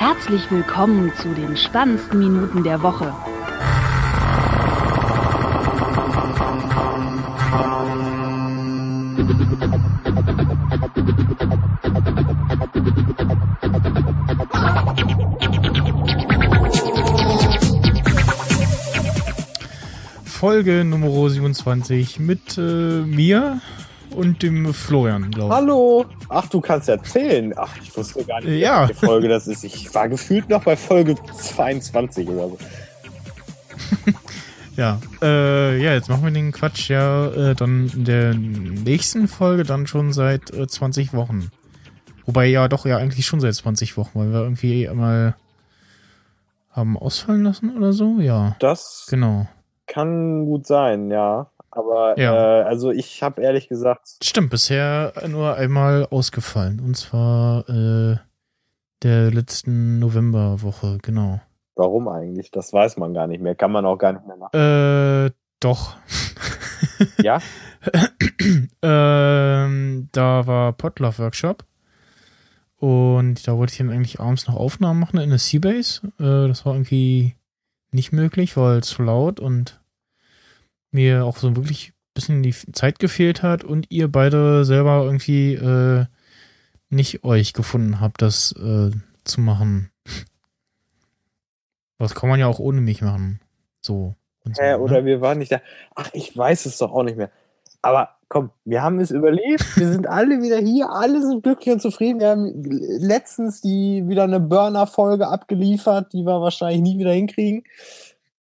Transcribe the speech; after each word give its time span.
Herzlich 0.00 0.50
willkommen 0.50 1.12
zu 1.14 1.28
den 1.34 1.58
spannendsten 1.58 2.20
Minuten 2.20 2.64
der 2.64 2.82
Woche. 2.82 3.12
Folge 20.24 20.84
Nummer 20.86 21.28
27 21.28 22.18
mit 22.20 22.56
äh, 22.56 23.02
mir 23.02 23.60
und 24.14 24.42
dem 24.42 24.72
Florian, 24.72 25.30
glaube 25.30 25.52
ich. 25.52 25.60
Hallo. 25.60 26.06
Ach, 26.28 26.46
du 26.48 26.60
kannst 26.60 26.88
erzählen. 26.88 27.52
Ach, 27.56 27.76
ich 27.82 27.96
wusste 27.96 28.24
gar 28.24 28.40
nicht, 28.40 28.60
ja. 28.60 28.88
welche 28.88 29.06
Folge 29.06 29.28
das 29.28 29.46
ist. 29.46 29.64
Ich 29.64 29.94
war 29.94 30.08
gefühlt 30.08 30.48
noch 30.48 30.64
bei 30.64 30.76
Folge 30.76 31.14
22 31.14 32.28
oder 32.28 32.48
so. 32.48 32.58
ja, 34.76 35.00
äh, 35.22 35.82
ja, 35.82 35.94
jetzt 35.94 36.08
machen 36.08 36.24
wir 36.24 36.30
den 36.30 36.52
Quatsch 36.52 36.90
ja 36.90 37.28
äh, 37.28 37.54
dann 37.54 37.90
in 37.94 38.04
der 38.04 38.34
nächsten 38.34 39.28
Folge 39.28 39.64
dann 39.64 39.86
schon 39.86 40.12
seit 40.12 40.52
äh, 40.52 40.66
20 40.66 41.14
Wochen. 41.14 41.50
Wobei 42.26 42.46
ja 42.46 42.68
doch 42.68 42.86
ja 42.86 42.96
eigentlich 42.96 43.26
schon 43.26 43.40
seit 43.40 43.54
20 43.54 43.96
Wochen, 43.96 44.18
weil 44.18 44.32
wir 44.32 44.42
irgendwie 44.42 44.88
einmal 44.88 45.34
haben 46.70 46.96
ausfallen 46.96 47.42
lassen 47.42 47.76
oder 47.76 47.92
so. 47.92 48.20
Ja. 48.20 48.56
Das 48.60 49.06
genau. 49.10 49.48
Kann 49.86 50.44
gut 50.46 50.66
sein, 50.66 51.10
ja. 51.10 51.50
Aber 51.70 52.18
ja. 52.18 52.60
äh, 52.60 52.62
also 52.64 52.90
ich 52.90 53.22
habe 53.22 53.42
ehrlich 53.42 53.68
gesagt. 53.68 54.16
Stimmt, 54.22 54.50
bisher 54.50 55.12
nur 55.28 55.54
einmal 55.54 56.06
ausgefallen. 56.10 56.80
Und 56.80 56.96
zwar 56.96 57.68
äh, 57.68 58.16
der 59.02 59.30
letzten 59.30 59.98
Novemberwoche, 59.98 60.98
genau. 61.02 61.40
Warum 61.76 62.08
eigentlich? 62.08 62.50
Das 62.50 62.72
weiß 62.72 62.96
man 62.96 63.14
gar 63.14 63.26
nicht 63.26 63.40
mehr. 63.40 63.54
Kann 63.54 63.72
man 63.72 63.86
auch 63.86 63.96
gar 63.96 64.12
nicht 64.12 64.26
mehr 64.26 64.36
machen. 64.36 64.56
Äh, 64.56 65.30
doch. 65.60 65.96
ja? 67.22 67.38
ähm, 68.82 70.08
da 70.12 70.46
war 70.46 70.72
Potluck 70.72 71.18
Workshop. 71.18 71.64
Und 72.76 73.46
da 73.46 73.56
wollte 73.56 73.72
ich 73.72 73.78
dann 73.78 73.90
eigentlich 73.90 74.20
abends 74.20 74.46
noch 74.46 74.56
Aufnahmen 74.56 75.00
machen 75.00 75.20
in 75.20 75.28
der 75.28 75.38
Seabase. 75.38 76.06
Äh, 76.18 76.48
das 76.48 76.66
war 76.66 76.74
irgendwie 76.74 77.36
nicht 77.92 78.12
möglich, 78.12 78.56
weil 78.56 78.78
es 78.78 78.88
zu 78.88 79.02
laut 79.02 79.38
und 79.38 79.79
mir 80.90 81.24
auch 81.24 81.36
so 81.36 81.56
wirklich 81.56 81.90
ein 81.90 82.14
bisschen 82.14 82.42
die 82.42 82.54
Zeit 82.72 82.98
gefehlt 82.98 83.42
hat 83.42 83.64
und 83.64 83.86
ihr 83.90 84.08
beide 84.08 84.64
selber 84.64 85.04
irgendwie 85.04 85.54
äh, 85.54 86.06
nicht 86.88 87.24
euch 87.24 87.52
gefunden 87.52 88.00
habt, 88.00 88.22
das 88.22 88.52
äh, 88.52 88.90
zu 89.24 89.40
machen. 89.40 89.90
Was 91.98 92.14
kann 92.14 92.28
man 92.28 92.40
ja 92.40 92.46
auch 92.46 92.58
ohne 92.58 92.80
mich 92.80 93.02
machen. 93.02 93.40
So. 93.80 94.14
Und 94.44 94.56
so, 94.56 94.62
äh, 94.62 94.74
oder 94.74 95.00
ne? 95.00 95.04
wir 95.04 95.20
waren 95.20 95.38
nicht 95.38 95.52
da. 95.52 95.60
Ach, 95.94 96.10
ich 96.12 96.36
weiß 96.36 96.66
es 96.66 96.78
doch 96.78 96.92
auch 96.92 97.02
nicht 97.02 97.16
mehr. 97.16 97.30
Aber 97.82 98.16
komm, 98.28 98.50
wir 98.64 98.82
haben 98.82 99.00
es 99.00 99.10
überlebt. 99.10 99.76
Wir 99.76 99.92
sind 99.92 100.06
alle 100.06 100.42
wieder 100.42 100.58
hier. 100.58 100.90
Alle 100.90 101.20
sind 101.20 101.42
glücklich 101.42 101.74
und 101.74 101.80
zufrieden. 101.80 102.20
Wir 102.20 102.30
haben 102.30 102.62
letztens 102.64 103.60
die 103.60 104.08
wieder 104.08 104.24
eine 104.24 104.40
Burner-Folge 104.40 105.28
abgeliefert, 105.28 106.12
die 106.12 106.24
wir 106.24 106.40
wahrscheinlich 106.40 106.80
nie 106.80 106.98
wieder 106.98 107.12
hinkriegen. 107.12 107.64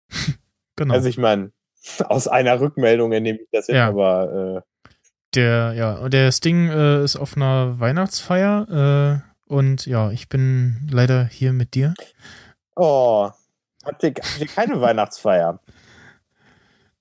Genau. 0.74 0.94
Also 0.94 1.10
ich 1.10 1.18
meine, 1.18 1.52
aus 2.08 2.28
einer 2.28 2.60
Rückmeldung 2.60 3.10
nehme 3.10 3.38
ich 3.40 3.48
das 3.52 3.66
jetzt, 3.66 3.76
ja. 3.76 3.88
aber 3.88 4.62
äh, 4.64 4.72
der, 5.34 5.72
ja, 5.74 6.08
der 6.08 6.30
Sting 6.30 6.68
äh, 6.68 7.02
ist 7.02 7.16
auf 7.16 7.36
einer 7.36 7.80
Weihnachtsfeier 7.80 9.22
äh, 9.48 9.52
und 9.52 9.86
ja, 9.86 10.10
ich 10.10 10.28
bin 10.28 10.88
leider 10.90 11.24
hier 11.24 11.52
mit 11.52 11.74
dir. 11.74 11.94
Oh, 12.76 13.30
habt 13.84 14.02
ihr, 14.02 14.10
habt 14.10 14.40
ihr 14.40 14.46
keine 14.46 14.80
Weihnachtsfeier? 14.80 15.60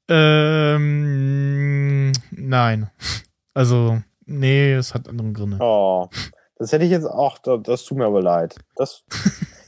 Ähm, 0.10 0.92
nein. 2.32 2.90
Also, 3.54 4.02
nee, 4.26 4.74
es 4.74 4.94
hat 4.94 5.08
andere 5.08 5.32
Gründe. 5.32 5.58
Oh, 5.62 6.10
das 6.58 6.72
hätte 6.72 6.86
ich 6.86 6.92
jetzt 6.92 7.06
auch, 7.06 7.38
das, 7.38 7.60
das 7.64 7.86
tut 7.86 7.98
mir 7.98 8.06
aber 8.06 8.22
leid. 8.22 8.56
Das, 8.76 9.04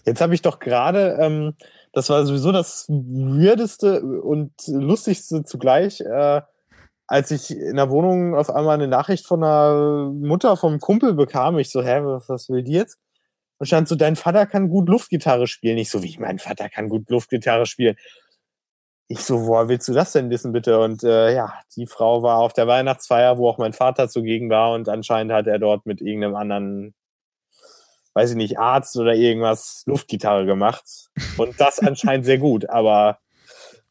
jetzt 0.05 0.21
habe 0.21 0.35
ich 0.35 0.41
doch 0.41 0.59
gerade 0.59 1.17
ähm, 1.19 1.55
das 1.93 2.09
war 2.09 2.25
sowieso 2.25 2.51
das 2.51 2.87
weirdeste 2.89 4.01
und 4.01 4.51
lustigste 4.67 5.43
zugleich, 5.43 6.01
äh, 6.01 6.41
als 7.07 7.29
ich 7.31 7.51
in 7.51 7.75
der 7.75 7.91
Wohnung 7.91 8.35
auf 8.35 8.49
einmal 8.49 8.73
eine 8.73 8.87
Nachricht 8.87 9.27
von 9.27 9.43
einer 9.43 10.11
Mutter 10.11 10.57
vom 10.57 10.79
Kumpel 10.79 11.13
bekam. 11.13 11.59
Ich 11.59 11.69
so, 11.69 11.83
hä, 11.83 12.01
was 12.27 12.49
will 12.49 12.63
die 12.63 12.73
jetzt? 12.73 12.97
Und 13.59 13.67
stand 13.67 13.87
so, 13.87 13.95
dein 13.95 14.15
Vater 14.15 14.47
kann 14.47 14.69
gut 14.69 14.89
Luftgitarre 14.89 15.45
spielen. 15.45 15.77
Ich 15.77 15.91
so, 15.91 16.01
wie, 16.01 16.17
mein 16.19 16.39
Vater 16.39 16.69
kann 16.69 16.89
gut 16.89 17.09
Luftgitarre 17.09 17.67
spielen. 17.67 17.95
Ich 19.07 19.19
so, 19.19 19.45
woher 19.45 19.67
willst 19.69 19.87
du 19.87 19.93
das 19.93 20.13
denn 20.13 20.31
wissen, 20.31 20.51
bitte? 20.53 20.79
Und 20.79 21.03
äh, 21.03 21.35
ja, 21.35 21.53
die 21.75 21.85
Frau 21.85 22.23
war 22.23 22.39
auf 22.39 22.53
der 22.53 22.67
Weihnachtsfeier, 22.67 23.37
wo 23.37 23.49
auch 23.49 23.59
mein 23.59 23.73
Vater 23.73 24.09
zugegen 24.09 24.49
war 24.49 24.73
und 24.73 24.89
anscheinend 24.89 25.33
hat 25.33 25.45
er 25.45 25.59
dort 25.59 25.85
mit 25.85 26.01
irgendeinem 26.01 26.35
anderen 26.35 26.95
weiß 28.13 28.31
ich 28.31 28.35
nicht, 28.35 28.59
Arzt 28.59 28.97
oder 28.97 29.13
irgendwas 29.13 29.83
Luftgitarre 29.85 30.45
gemacht. 30.45 31.09
Und 31.37 31.59
das 31.59 31.79
anscheinend 31.79 32.25
sehr 32.25 32.37
gut, 32.37 32.69
aber 32.69 33.19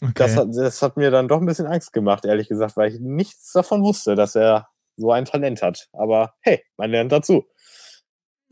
okay. 0.01 0.13
das, 0.15 0.37
hat, 0.37 0.49
das 0.55 0.83
hat 0.83 0.97
mir 0.97 1.11
dann 1.11 1.29
doch 1.29 1.41
ein 1.41 1.47
bisschen 1.47 1.67
Angst 1.67 1.93
gemacht, 1.93 2.25
ehrlich 2.25 2.49
gesagt, 2.49 2.77
weil 2.77 2.93
ich 2.93 3.01
nichts 3.01 3.53
davon 3.53 3.83
wusste, 3.83 4.15
dass 4.15 4.37
er 4.37 4.69
so 4.97 5.11
ein 5.13 5.25
Talent 5.25 5.63
hat. 5.63 5.89
Aber 5.93 6.35
hey, 6.41 6.63
man 6.77 6.91
lernt 6.91 7.13
dazu. 7.13 7.47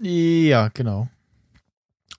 Ja, 0.00 0.69
genau. 0.69 1.08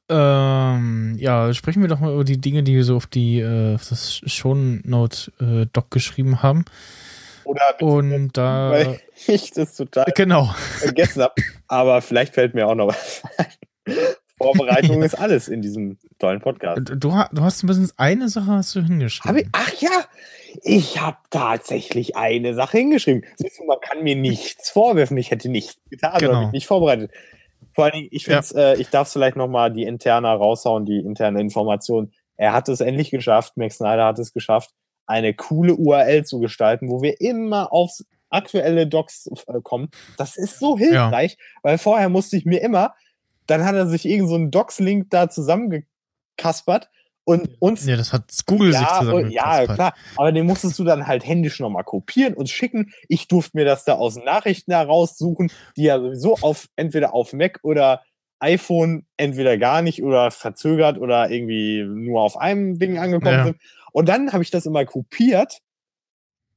Ähm, 0.09 1.15
ja, 1.17 1.53
sprechen 1.53 1.81
wir 1.81 1.87
doch 1.87 1.99
mal 1.99 2.13
über 2.13 2.25
die 2.25 2.39
Dinge, 2.39 2.63
die 2.63 2.75
wir 2.75 2.83
so 2.83 2.97
auf 2.97 3.07
die 3.07 3.39
äh, 3.39 3.75
auf 3.75 3.87
das 3.87 4.21
Shownote 4.25 5.31
äh, 5.39 5.65
Doc 5.71 5.89
geschrieben 5.89 6.43
haben. 6.43 6.65
Oder 7.43 7.81
und 7.81 8.37
da 8.37 8.71
weil 8.71 8.99
ich 9.27 9.51
das 9.51 9.75
total 9.75 10.05
genau. 10.15 10.53
vergessen 10.79 11.23
habe. 11.23 11.33
Aber 11.67 12.01
vielleicht 12.01 12.33
fällt 12.33 12.53
mir 12.53 12.67
auch 12.67 12.75
noch 12.75 12.87
was 12.87 13.23
ein. 13.37 13.95
Vorbereitung 14.41 15.03
ist 15.03 15.15
alles 15.15 15.47
in 15.47 15.61
diesem 15.61 15.97
tollen 16.19 16.41
Podcast. 16.41 16.81
Du, 16.89 17.09
du 17.31 17.41
hast 17.41 17.59
zumindest 17.59 17.93
eine 17.97 18.29
Sache 18.29 18.51
hast 18.51 18.75
du 18.75 18.81
hingeschrieben. 18.81 19.49
Ach 19.53 19.73
ja, 19.79 20.05
ich 20.63 20.99
habe 20.99 21.17
tatsächlich 21.29 22.15
eine 22.15 22.53
Sache 22.53 22.77
hingeschrieben. 22.77 23.23
Siehst 23.35 23.59
du, 23.59 23.65
man 23.65 23.79
kann 23.79 24.03
mir 24.03 24.15
nichts 24.15 24.69
vorwerfen. 24.69 25.17
Ich 25.17 25.31
hätte 25.31 25.49
nichts 25.49 25.77
getan, 25.89 26.19
genau. 26.19 26.41
mich 26.43 26.51
nicht 26.51 26.67
vorbereitet. 26.67 27.11
Vor 27.73 27.85
allen 27.85 27.93
Dingen, 27.93 28.07
ich 28.11 28.25
ja. 28.25 28.41
äh, 28.55 28.79
ich 28.79 28.89
darf 28.89 29.11
vielleicht 29.11 29.37
nochmal 29.37 29.71
die 29.71 29.83
interne 29.83 30.27
raushauen, 30.27 30.85
die 30.85 30.99
interne 30.99 31.39
Information. 31.39 32.11
Er 32.35 32.53
hat 32.53 32.69
es 32.69 32.81
endlich 32.81 33.11
geschafft, 33.11 33.55
Max 33.55 33.77
Snyder 33.77 34.05
hat 34.05 34.19
es 34.19 34.33
geschafft, 34.33 34.71
eine 35.11 35.33
coole 35.33 35.75
URL 35.75 36.25
zu 36.25 36.39
gestalten, 36.39 36.89
wo 36.89 37.01
wir 37.01 37.21
immer 37.21 37.71
aufs 37.71 38.05
aktuelle 38.29 38.87
Docs 38.87 39.29
äh, 39.47 39.61
kommen. 39.61 39.89
Das 40.17 40.37
ist 40.37 40.59
so 40.59 40.77
hilfreich, 40.77 41.33
ja. 41.33 41.59
weil 41.63 41.77
vorher 41.77 42.09
musste 42.09 42.37
ich 42.37 42.45
mir 42.45 42.61
immer, 42.61 42.95
dann 43.45 43.65
hat 43.65 43.75
er 43.75 43.87
sich 43.87 44.05
irgend 44.05 44.29
so 44.29 44.35
einen 44.35 44.51
Docs-Link 44.51 45.09
da 45.09 45.29
zusammengekaspert 45.29 46.89
und 47.23 47.49
uns. 47.59 47.85
Ja, 47.85 47.97
das 47.97 48.13
hat 48.13 48.31
Google 48.45 48.73
ja, 48.73 48.79
sich 48.79 48.87
zusammen. 48.87 49.31
Ja, 49.31 49.65
klar. 49.65 49.93
Aber 50.15 50.31
den 50.31 50.45
musstest 50.45 50.79
du 50.79 50.83
dann 50.83 51.07
halt 51.07 51.25
händisch 51.25 51.59
nochmal 51.59 51.83
kopieren 51.83 52.33
und 52.33 52.49
schicken. 52.49 52.91
Ich 53.07 53.27
durfte 53.27 53.57
mir 53.57 53.65
das 53.65 53.83
da 53.83 53.93
aus 53.93 54.15
Nachrichten 54.15 54.71
heraussuchen, 54.71 55.51
die 55.75 55.83
ja 55.83 55.99
sowieso 55.99 56.35
auf, 56.41 56.67
entweder 56.75 57.13
auf 57.13 57.33
Mac 57.33 57.59
oder 57.63 58.01
iPhone 58.41 59.05
entweder 59.17 59.57
gar 59.57 59.81
nicht 59.81 60.03
oder 60.03 60.31
verzögert 60.31 60.97
oder 60.97 61.29
irgendwie 61.29 61.83
nur 61.83 62.21
auf 62.21 62.37
einem 62.37 62.79
Ding 62.79 62.97
angekommen 62.97 63.37
ja. 63.37 63.45
sind. 63.45 63.57
Und 63.93 64.09
dann 64.09 64.33
habe 64.33 64.43
ich 64.43 64.51
das 64.51 64.65
immer 64.65 64.85
kopiert 64.85 65.59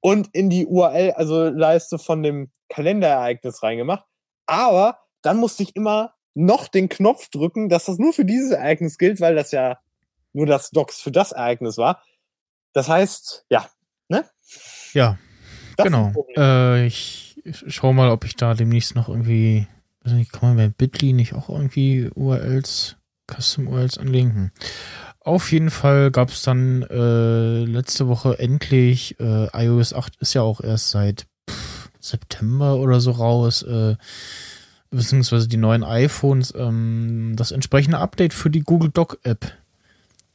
und 0.00 0.28
in 0.33 0.50
die 0.50 0.67
URL, 0.67 1.12
also 1.12 1.49
Leiste 1.49 1.99
von 1.99 2.23
dem 2.23 2.50
Kalenderereignis 2.69 3.62
reingemacht. 3.62 4.05
Aber 4.47 4.99
dann 5.23 5.39
musste 5.39 5.62
ich 5.62 5.77
immer 5.77 6.15
noch 6.34 6.69
den 6.69 6.89
Knopf 6.89 7.28
drücken, 7.31 7.69
dass 7.69 7.84
das 7.84 7.99
nur 7.99 8.12
für 8.12 8.25
dieses 8.25 8.50
Ereignis 8.50 8.99
gilt, 8.99 9.20
weil 9.20 9.35
das 9.35 9.53
ja 9.53 9.79
nur 10.32 10.47
das 10.47 10.70
Docs 10.70 11.00
für 11.00 11.12
das 11.12 11.32
Ereignis 11.32 11.79
war. 11.79 12.03
Das 12.73 12.88
heißt, 12.88 13.47
ja, 13.50 13.69
ne? 14.08 14.29
Ja, 14.93 15.19
das 15.76 15.85
genau. 15.85 16.12
Äh, 16.37 16.87
ich 16.87 17.41
schau 17.47 17.93
mal, 17.93 18.11
ob 18.11 18.25
ich 18.25 18.37
da 18.37 18.55
demnächst 18.55 18.94
noch 18.94 19.08
irgendwie, 19.08 19.67
kann 20.05 20.49
man 20.49 20.56
bei 20.56 20.69
Bitly 20.69 21.12
nicht 21.12 21.35
auch 21.35 21.49
irgendwie 21.49 22.11
URLs, 22.15 22.97
Custom 23.31 23.69
URLs 23.69 23.99
anlegen? 23.99 24.53
Auf 25.21 25.53
jeden 25.53 25.71
Fall 25.71 26.11
gab 26.11 26.29
es 26.29 26.43
dann 26.43 26.83
äh, 26.83 27.65
letzte 27.65 28.09
Woche 28.09 28.39
endlich, 28.39 29.19
äh, 29.19 29.49
iOS 29.55 29.95
8 29.95 30.17
ist 30.21 30.35
ja 30.35 30.43
auch 30.43 30.61
erst 30.61 30.91
seit 30.91 31.27
pff, 31.49 31.89
September 31.99 32.77
oder 32.77 33.01
so 33.01 33.12
raus, 33.12 33.62
äh, 33.62 33.97
beziehungsweise 34.91 35.49
die 35.49 35.56
neuen 35.56 35.83
iPhones, 35.83 36.53
ähm, 36.55 37.33
das 37.37 37.53
entsprechende 37.53 37.99
Update 37.99 38.35
für 38.35 38.51
die 38.51 38.61
Google 38.61 38.91
Doc 38.91 39.19
App. 39.23 39.51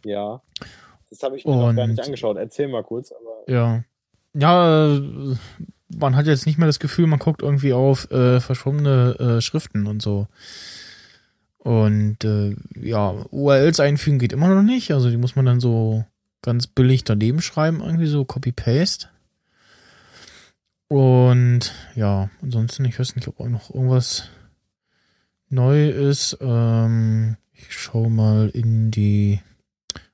Ja, 0.04 0.42
das 1.10 1.22
habe 1.24 1.38
ich 1.38 1.46
mir 1.46 1.52
Und, 1.52 1.60
noch 1.60 1.76
gar 1.76 1.88
nicht 1.88 2.04
angeschaut. 2.04 2.38
Erzähl 2.38 2.68
mal 2.68 2.84
kurz. 2.84 3.12
Aber 3.12 3.52
ja, 3.52 3.84
ja, 4.34 5.00
man 5.96 6.16
hat 6.16 6.28
jetzt 6.28 6.46
nicht 6.46 6.58
mehr 6.58 6.68
das 6.68 6.80
Gefühl, 6.80 7.08
man 7.08 7.20
guckt 7.20 7.42
irgendwie 7.42 7.74
auf 7.74 8.10
äh, 8.12 8.40
verschwommene 8.40 9.16
äh, 9.20 9.42
Schriften 9.42 9.88
und 9.88 10.02
so. 10.02 10.28
Und 11.58 12.24
äh, 12.24 12.56
ja, 12.80 13.10
URLs 13.32 13.80
einfügen 13.80 14.20
geht 14.20 14.34
immer 14.34 14.48
noch 14.54 14.64
nicht. 14.64 14.92
Also 14.92 15.10
die 15.10 15.18
muss 15.18 15.36
man 15.36 15.46
dann 15.46 15.60
so 15.60 16.06
ganz 16.42 16.68
billig 16.68 17.04
daneben 17.04 17.42
schreiben, 17.42 17.82
irgendwie 17.82 18.08
so 18.08 18.24
Copy-Paste. 18.24 19.08
Und 20.88 21.74
ja, 21.96 22.30
ansonsten, 22.42 22.86
ich 22.86 23.00
weiß 23.00 23.16
nicht, 23.16 23.28
ob 23.28 23.40
auch 23.40 23.48
noch 23.48 23.74
irgendwas 23.74 24.30
neu 25.50 25.90
ist. 25.90 26.38
Ähm, 26.42 27.38
ich 27.54 27.72
schau 27.72 28.10
mal 28.10 28.50
in 28.50 28.90
die. 28.92 29.42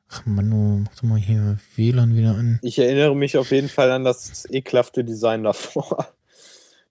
Ach 0.10 0.26
Manu, 0.26 0.84
mach 0.84 0.96
doch 0.96 1.04
mal 1.04 1.20
hier 1.20 1.58
WLAN 1.76 2.16
wieder 2.16 2.36
an. 2.36 2.60
Ich 2.62 2.80
erinnere 2.80 3.16
mich 3.16 3.38
auf 3.38 3.52
jeden 3.52 3.70
Fall 3.70 3.92
an 3.92 4.04
das 4.04 4.48
ekelhafte 4.52 5.04
Design 5.04 5.44
davor. 5.44 6.14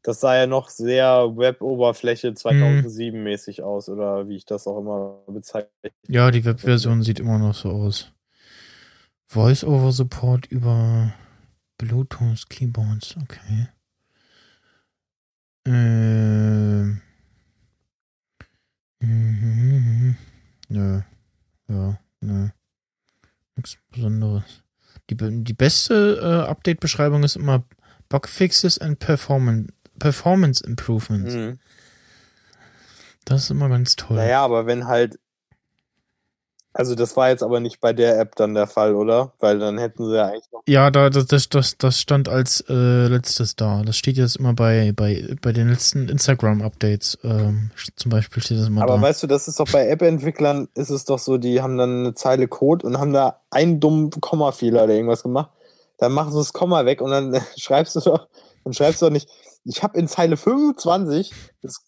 Das 0.02 0.20
sah 0.20 0.36
ja 0.36 0.46
noch 0.46 0.68
sehr 0.68 1.34
Web-Oberfläche 1.34 2.34
2007 2.34 3.16
hm. 3.16 3.24
mäßig 3.24 3.62
aus, 3.62 3.88
oder 3.88 4.28
wie 4.28 4.36
ich 4.36 4.44
das 4.44 4.66
auch 4.66 4.78
immer 4.78 5.22
bezeichne. 5.28 5.70
Ja, 6.08 6.30
die 6.30 6.44
Web-Version 6.44 7.02
sieht 7.02 7.20
immer 7.20 7.38
noch 7.38 7.54
so 7.54 7.70
aus. 7.70 8.12
Voice-over-Support 9.28 10.46
über 10.46 11.14
Bluetooth 11.78 12.50
Keyboards, 12.50 13.16
okay. 13.22 13.68
Ähm. 15.66 17.00
Mhm. 19.00 20.16
Nö. 20.68 21.00
Ja, 21.68 21.98
nö. 22.20 22.48
Nichts 23.56 23.78
Besonderes. 23.90 24.62
Die, 25.10 25.16
die 25.16 25.52
beste 25.52 26.18
äh, 26.20 26.48
Update-Beschreibung 26.48 27.22
ist 27.24 27.36
immer 27.36 27.64
Bugfixes 28.08 28.78
and 28.78 28.98
Performance, 28.98 29.72
Performance 29.98 30.64
Improvements. 30.64 31.34
Mhm. 31.34 31.58
Das 33.24 33.44
ist 33.44 33.50
immer 33.50 33.68
ganz 33.68 33.96
toll. 33.96 34.16
Naja, 34.16 34.44
aber 34.44 34.66
wenn 34.66 34.86
halt 34.86 35.18
also 36.76 36.96
das 36.96 37.16
war 37.16 37.28
jetzt 37.28 37.44
aber 37.44 37.60
nicht 37.60 37.80
bei 37.80 37.92
der 37.92 38.18
App 38.18 38.34
dann 38.34 38.54
der 38.54 38.66
Fall, 38.66 38.96
oder? 38.96 39.32
Weil 39.38 39.60
dann 39.60 39.78
hätten 39.78 40.06
sie 40.06 40.16
ja 40.16 40.26
eigentlich 40.26 40.50
noch. 40.52 40.62
Ja, 40.66 40.90
da, 40.90 41.08
das, 41.08 41.48
das, 41.48 41.78
das 41.78 42.00
stand 42.00 42.28
als 42.28 42.64
äh, 42.68 43.06
letztes 43.06 43.54
da. 43.54 43.82
Das 43.82 43.96
steht 43.96 44.16
jetzt 44.16 44.34
immer 44.36 44.54
bei, 44.54 44.92
bei, 44.94 45.36
bei 45.40 45.52
den 45.52 45.68
letzten 45.68 46.08
Instagram-Updates. 46.08 47.18
Ähm, 47.22 47.70
zum 47.94 48.10
Beispiel 48.10 48.42
steht 48.42 48.58
das 48.58 48.66
immer 48.66 48.82
aber 48.82 48.88
da. 48.88 48.94
Aber 48.94 49.02
weißt 49.06 49.22
du, 49.22 49.28
das 49.28 49.46
ist 49.46 49.60
doch 49.60 49.70
bei 49.70 49.86
App-Entwicklern 49.88 50.66
ist 50.74 50.90
es 50.90 51.04
doch 51.04 51.20
so, 51.20 51.38
die 51.38 51.62
haben 51.62 51.78
dann 51.78 52.00
eine 52.00 52.14
Zeile 52.14 52.48
Code 52.48 52.84
und 52.84 52.98
haben 52.98 53.12
da 53.12 53.40
einen 53.50 53.78
dummen 53.78 54.10
Kommafehler 54.10 54.82
oder 54.82 54.94
irgendwas 54.94 55.22
gemacht. 55.22 55.50
Dann 55.98 56.10
machen 56.10 56.32
sie 56.32 56.38
das 56.38 56.52
Komma 56.52 56.84
weg 56.84 57.00
und 57.00 57.12
dann 57.12 57.40
schreibst 57.56 57.94
du 57.94 58.00
doch, 58.00 58.26
dann 58.64 58.72
schreibst 58.72 59.00
du 59.00 59.06
doch 59.06 59.12
nicht, 59.12 59.28
ich 59.64 59.84
habe 59.84 59.96
in 59.96 60.08
Zeile 60.08 60.36
25 60.36 61.32
des 61.62 61.84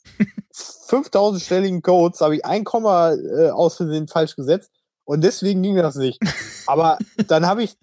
5000-stelligen 0.88 1.82
Codes, 1.82 2.20
habe 2.20 2.36
ich 2.36 2.44
ein 2.44 2.62
Komma 2.62 3.14
äh, 3.14 3.50
aus 3.50 3.76
Versehen 3.76 4.06
falsch 4.06 4.36
gesetzt 4.36 4.70
und 5.06 5.22
deswegen 5.24 5.62
ging 5.62 5.76
das 5.76 5.94
nicht. 5.94 6.20
Aber 6.66 6.98
dann 7.28 7.46
habe 7.46 7.62
ich, 7.62 7.76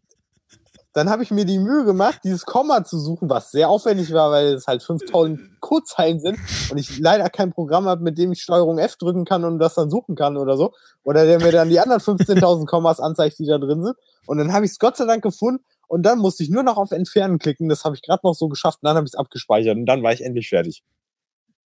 dann 0.94 1.10
habe 1.10 1.24
ich 1.24 1.32
mir 1.32 1.46
die 1.46 1.58
Mühe 1.58 1.86
gemacht, 1.86 2.20
dieses 2.24 2.46
Komma 2.46 2.84
zu 2.84 3.00
suchen, 3.00 3.30
was 3.30 3.50
sehr 3.50 3.70
aufwendig 3.70 4.14
war, 4.14 4.30
weil 4.30 4.54
es 4.54 4.68
halt 4.68 4.84
5000 4.84 5.60
Codezeilen 5.60 6.20
sind 6.20 6.38
und 6.70 6.78
ich 6.78 7.00
leider 7.00 7.30
kein 7.30 7.52
Programm 7.52 7.86
habe, 7.86 8.04
mit 8.04 8.20
dem 8.20 8.34
ich 8.34 8.44
Steuerung 8.44 8.78
F 8.78 8.98
drücken 8.98 9.26
kann 9.26 9.44
und 9.44 9.58
das 9.58 9.74
dann 9.74 9.90
suchen 9.90 10.16
kann 10.16 10.38
oder 10.38 10.56
so. 10.56 10.74
Oder 11.04 11.26
der 11.26 11.40
mir 11.40 11.52
dann 11.52 11.70
die 11.70 11.80
anderen 11.80 12.02
15.000 12.02 12.68
Kommas 12.68 13.00
anzeigt, 13.00 13.40
die 13.40 13.48
da 13.48 13.58
drin 13.58 13.84
sind. 13.84 13.96
Und 14.28 14.38
dann 14.38 14.54
habe 14.54 14.66
ich 14.66 14.72
es 14.72 14.80
Gott 14.80 14.98
sei 14.98 15.06
Dank 15.06 15.24
gefunden 15.24 15.64
und 15.88 16.04
dann 16.04 16.20
musste 16.20 16.44
ich 16.44 16.50
nur 16.50 16.64
noch 16.64 16.78
auf 16.78 16.92
Entfernen 16.92 17.40
klicken. 17.40 17.70
Das 17.70 17.86
habe 17.86 17.96
ich 17.96 18.02
gerade 18.02 18.22
noch 18.24 18.36
so 18.36 18.50
geschafft 18.50 18.80
und 18.82 18.88
dann 18.88 18.98
habe 18.98 19.06
ich 19.08 19.14
es 19.14 19.18
abgespeichert 19.18 19.78
und 19.78 19.86
dann 19.86 20.04
war 20.04 20.14
ich 20.14 20.24
endlich 20.24 20.50
fertig. 20.50 20.84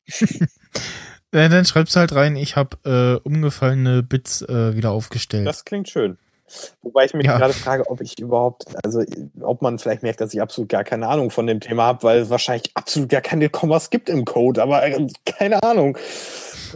Ja, 1.33 1.49
dann 1.49 1.65
schreibst 1.65 1.95
halt 1.95 2.15
rein, 2.15 2.35
ich 2.35 2.55
habe 2.55 2.77
äh, 2.85 3.27
umgefallene 3.27 4.01
Bits 4.01 4.41
äh, 4.43 4.75
wieder 4.75 4.91
aufgestellt. 4.91 5.45
Das 5.45 5.65
klingt 5.65 5.89
schön. 5.89 6.17
Wobei 6.81 7.03
ich 7.05 7.13
mich 7.13 7.25
ja. 7.25 7.37
gerade 7.37 7.53
frage, 7.53 7.89
ob 7.89 7.99
ich 7.99 8.17
überhaupt, 8.19 8.65
also 8.85 9.03
ob 9.41 9.61
man 9.61 9.79
vielleicht 9.79 10.01
merkt, 10.01 10.21
dass 10.21 10.33
ich 10.33 10.41
absolut 10.41 10.69
gar 10.69 10.85
keine 10.85 11.07
Ahnung 11.07 11.29
von 11.29 11.45
dem 11.45 11.59
Thema 11.59 11.83
habe, 11.83 12.03
weil 12.03 12.19
es 12.19 12.29
wahrscheinlich 12.29 12.71
absolut 12.73 13.09
gar 13.09 13.19
keine 13.19 13.49
Kommas 13.49 13.89
gibt 13.89 14.07
im 14.07 14.23
Code, 14.23 14.61
aber 14.61 14.85
äh, 14.85 15.07
keine 15.25 15.61
Ahnung. 15.61 15.97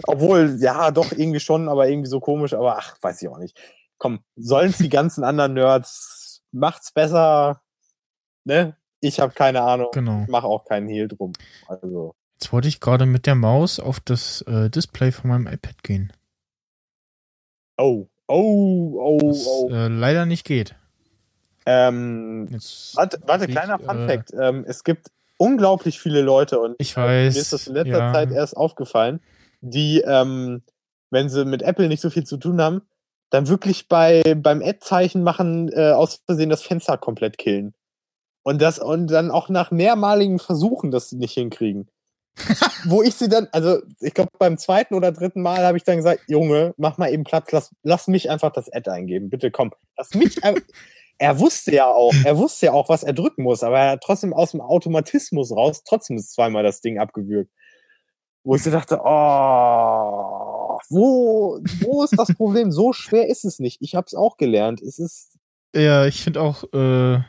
Obwohl, 0.07 0.57
ja, 0.59 0.91
doch, 0.91 1.11
irgendwie 1.11 1.39
schon, 1.39 1.69
aber 1.69 1.87
irgendwie 1.87 2.09
so 2.09 2.19
komisch, 2.19 2.53
aber 2.53 2.77
ach, 2.77 2.97
weiß 3.01 3.21
ich 3.21 3.29
auch 3.29 3.37
nicht. 3.37 3.57
Komm, 3.97 4.19
sollen 4.35 4.71
es 4.71 4.77
die 4.77 4.89
ganzen 4.89 5.23
anderen 5.23 5.53
Nerds, 5.53 6.43
macht's 6.51 6.91
besser, 6.91 7.61
ne? 8.43 8.75
Ich 8.99 9.19
habe 9.19 9.33
keine 9.33 9.61
Ahnung. 9.61 9.89
Genau. 9.93 10.23
Ich 10.23 10.27
mache 10.27 10.45
auch 10.45 10.65
keinen 10.65 10.87
Hehl 10.87 11.07
drum. 11.07 11.33
Also. 11.67 12.13
Jetzt 12.41 12.51
wollte 12.51 12.67
ich 12.67 12.79
gerade 12.79 13.05
mit 13.05 13.27
der 13.27 13.35
Maus 13.35 13.79
auf 13.79 13.99
das 13.99 14.41
äh, 14.47 14.71
Display 14.71 15.11
von 15.11 15.29
meinem 15.29 15.45
iPad 15.45 15.83
gehen. 15.83 16.11
Oh, 17.77 18.07
oh, 18.27 18.95
oh, 18.99 19.19
das, 19.29 19.45
oh. 19.45 19.69
Äh, 19.69 19.89
leider 19.89 20.25
nicht 20.25 20.43
geht. 20.43 20.73
Ähm, 21.67 22.47
Jetzt 22.49 22.95
warte, 22.95 23.21
warte 23.27 23.45
kleiner 23.45 23.77
ich, 23.79 23.85
Fun 23.85 24.07
Fact. 24.07 24.33
Äh, 24.33 24.49
ähm, 24.49 24.65
es 24.67 24.83
gibt 24.83 25.11
unglaublich 25.37 25.99
viele 25.99 26.21
Leute 26.21 26.59
und 26.59 26.75
ich 26.79 26.97
weiß, 26.97 27.35
mir 27.35 27.39
ist 27.39 27.53
das 27.53 27.67
in 27.67 27.75
letzter 27.75 27.99
ja. 27.99 28.11
Zeit 28.11 28.31
erst 28.31 28.57
aufgefallen, 28.57 29.21
die, 29.61 30.01
ähm, 30.01 30.63
wenn 31.11 31.29
sie 31.29 31.45
mit 31.45 31.61
Apple 31.61 31.89
nicht 31.89 32.01
so 32.01 32.09
viel 32.09 32.23
zu 32.23 32.37
tun 32.37 32.59
haben, 32.59 32.81
dann 33.29 33.49
wirklich 33.49 33.87
bei 33.87 34.23
beim 34.35 34.63
Ad-Zeichen 34.63 35.21
machen, 35.21 35.71
äh, 35.73 35.91
aus 35.91 36.23
Versehen 36.25 36.49
das 36.49 36.63
Fenster 36.63 36.97
komplett 36.97 37.37
killen. 37.37 37.75
Und 38.41 38.63
das 38.63 38.79
und 38.79 39.11
dann 39.11 39.29
auch 39.29 39.49
nach 39.49 39.69
mehrmaligen 39.69 40.39
Versuchen 40.39 40.89
das 40.89 41.11
nicht 41.11 41.35
hinkriegen. 41.35 41.87
wo 42.85 43.01
ich 43.01 43.15
sie 43.15 43.29
dann, 43.29 43.47
also 43.51 43.81
ich 43.99 44.13
glaube 44.13 44.31
beim 44.39 44.57
zweiten 44.57 44.95
oder 44.95 45.11
dritten 45.11 45.41
Mal 45.41 45.65
habe 45.65 45.77
ich 45.77 45.83
dann 45.83 45.97
gesagt, 45.97 46.21
Junge, 46.27 46.73
mach 46.77 46.97
mal 46.97 47.11
eben 47.11 47.23
Platz, 47.23 47.51
lass, 47.51 47.71
lass 47.83 48.07
mich 48.07 48.29
einfach 48.29 48.51
das 48.51 48.71
Ad 48.71 48.89
eingeben, 48.89 49.29
bitte 49.29 49.51
komm, 49.51 49.71
lass 49.97 50.13
mich. 50.13 50.37
er 51.17 51.39
wusste 51.39 51.73
ja 51.73 51.87
auch, 51.87 52.13
er 52.23 52.37
wusste 52.37 52.67
ja 52.67 52.71
auch, 52.71 52.89
was 52.89 53.03
er 53.03 53.13
drücken 53.13 53.43
muss, 53.43 53.63
aber 53.63 53.79
er 53.79 53.91
hat 53.91 54.01
trotzdem 54.03 54.33
aus 54.33 54.51
dem 54.51 54.61
Automatismus 54.61 55.51
raus, 55.51 55.83
trotzdem 55.83 56.17
ist 56.17 56.33
zweimal 56.33 56.63
das 56.63 56.81
Ding 56.81 56.99
abgewürgt. 56.99 57.51
Wo 58.43 58.55
ich 58.55 58.63
so 58.63 58.71
dachte, 58.71 58.99
oh, 59.03 60.79
wo, 60.89 61.59
wo 61.81 62.03
ist 62.03 62.17
das 62.17 62.33
Problem? 62.33 62.71
so 62.71 62.91
schwer 62.91 63.27
ist 63.27 63.45
es 63.45 63.59
nicht. 63.59 63.77
Ich 63.81 63.93
habe 63.93 64.05
es 64.07 64.15
auch 64.15 64.37
gelernt. 64.37 64.81
Es 64.81 64.97
ist. 64.97 65.37
Ja, 65.75 66.05
ich 66.05 66.23
finde 66.23 66.41
auch 66.41 66.63
äh, 66.73 67.19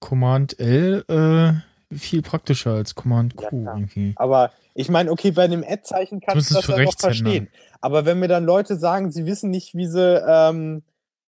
Command 0.00 0.58
L 0.58 1.04
äh, 1.08 1.71
viel 1.96 2.22
praktischer 2.22 2.72
als 2.72 2.94
Command 2.94 3.36
Q 3.36 3.64
ja. 3.64 3.78
Aber 4.16 4.50
ich 4.74 4.88
meine, 4.88 5.10
okay, 5.10 5.30
bei 5.32 5.48
dem 5.48 5.64
Ad-Zeichen 5.66 6.20
kannst 6.20 6.50
du 6.50 6.54
das 6.54 6.66
ja 6.66 6.78
noch 6.78 6.98
verstehen. 6.98 7.48
Aber 7.80 8.04
wenn 8.06 8.18
mir 8.18 8.28
dann 8.28 8.44
Leute 8.44 8.76
sagen, 8.76 9.10
sie 9.10 9.26
wissen 9.26 9.50
nicht, 9.50 9.74
wie 9.74 9.86
sie 9.86 10.22
ähm, 10.26 10.82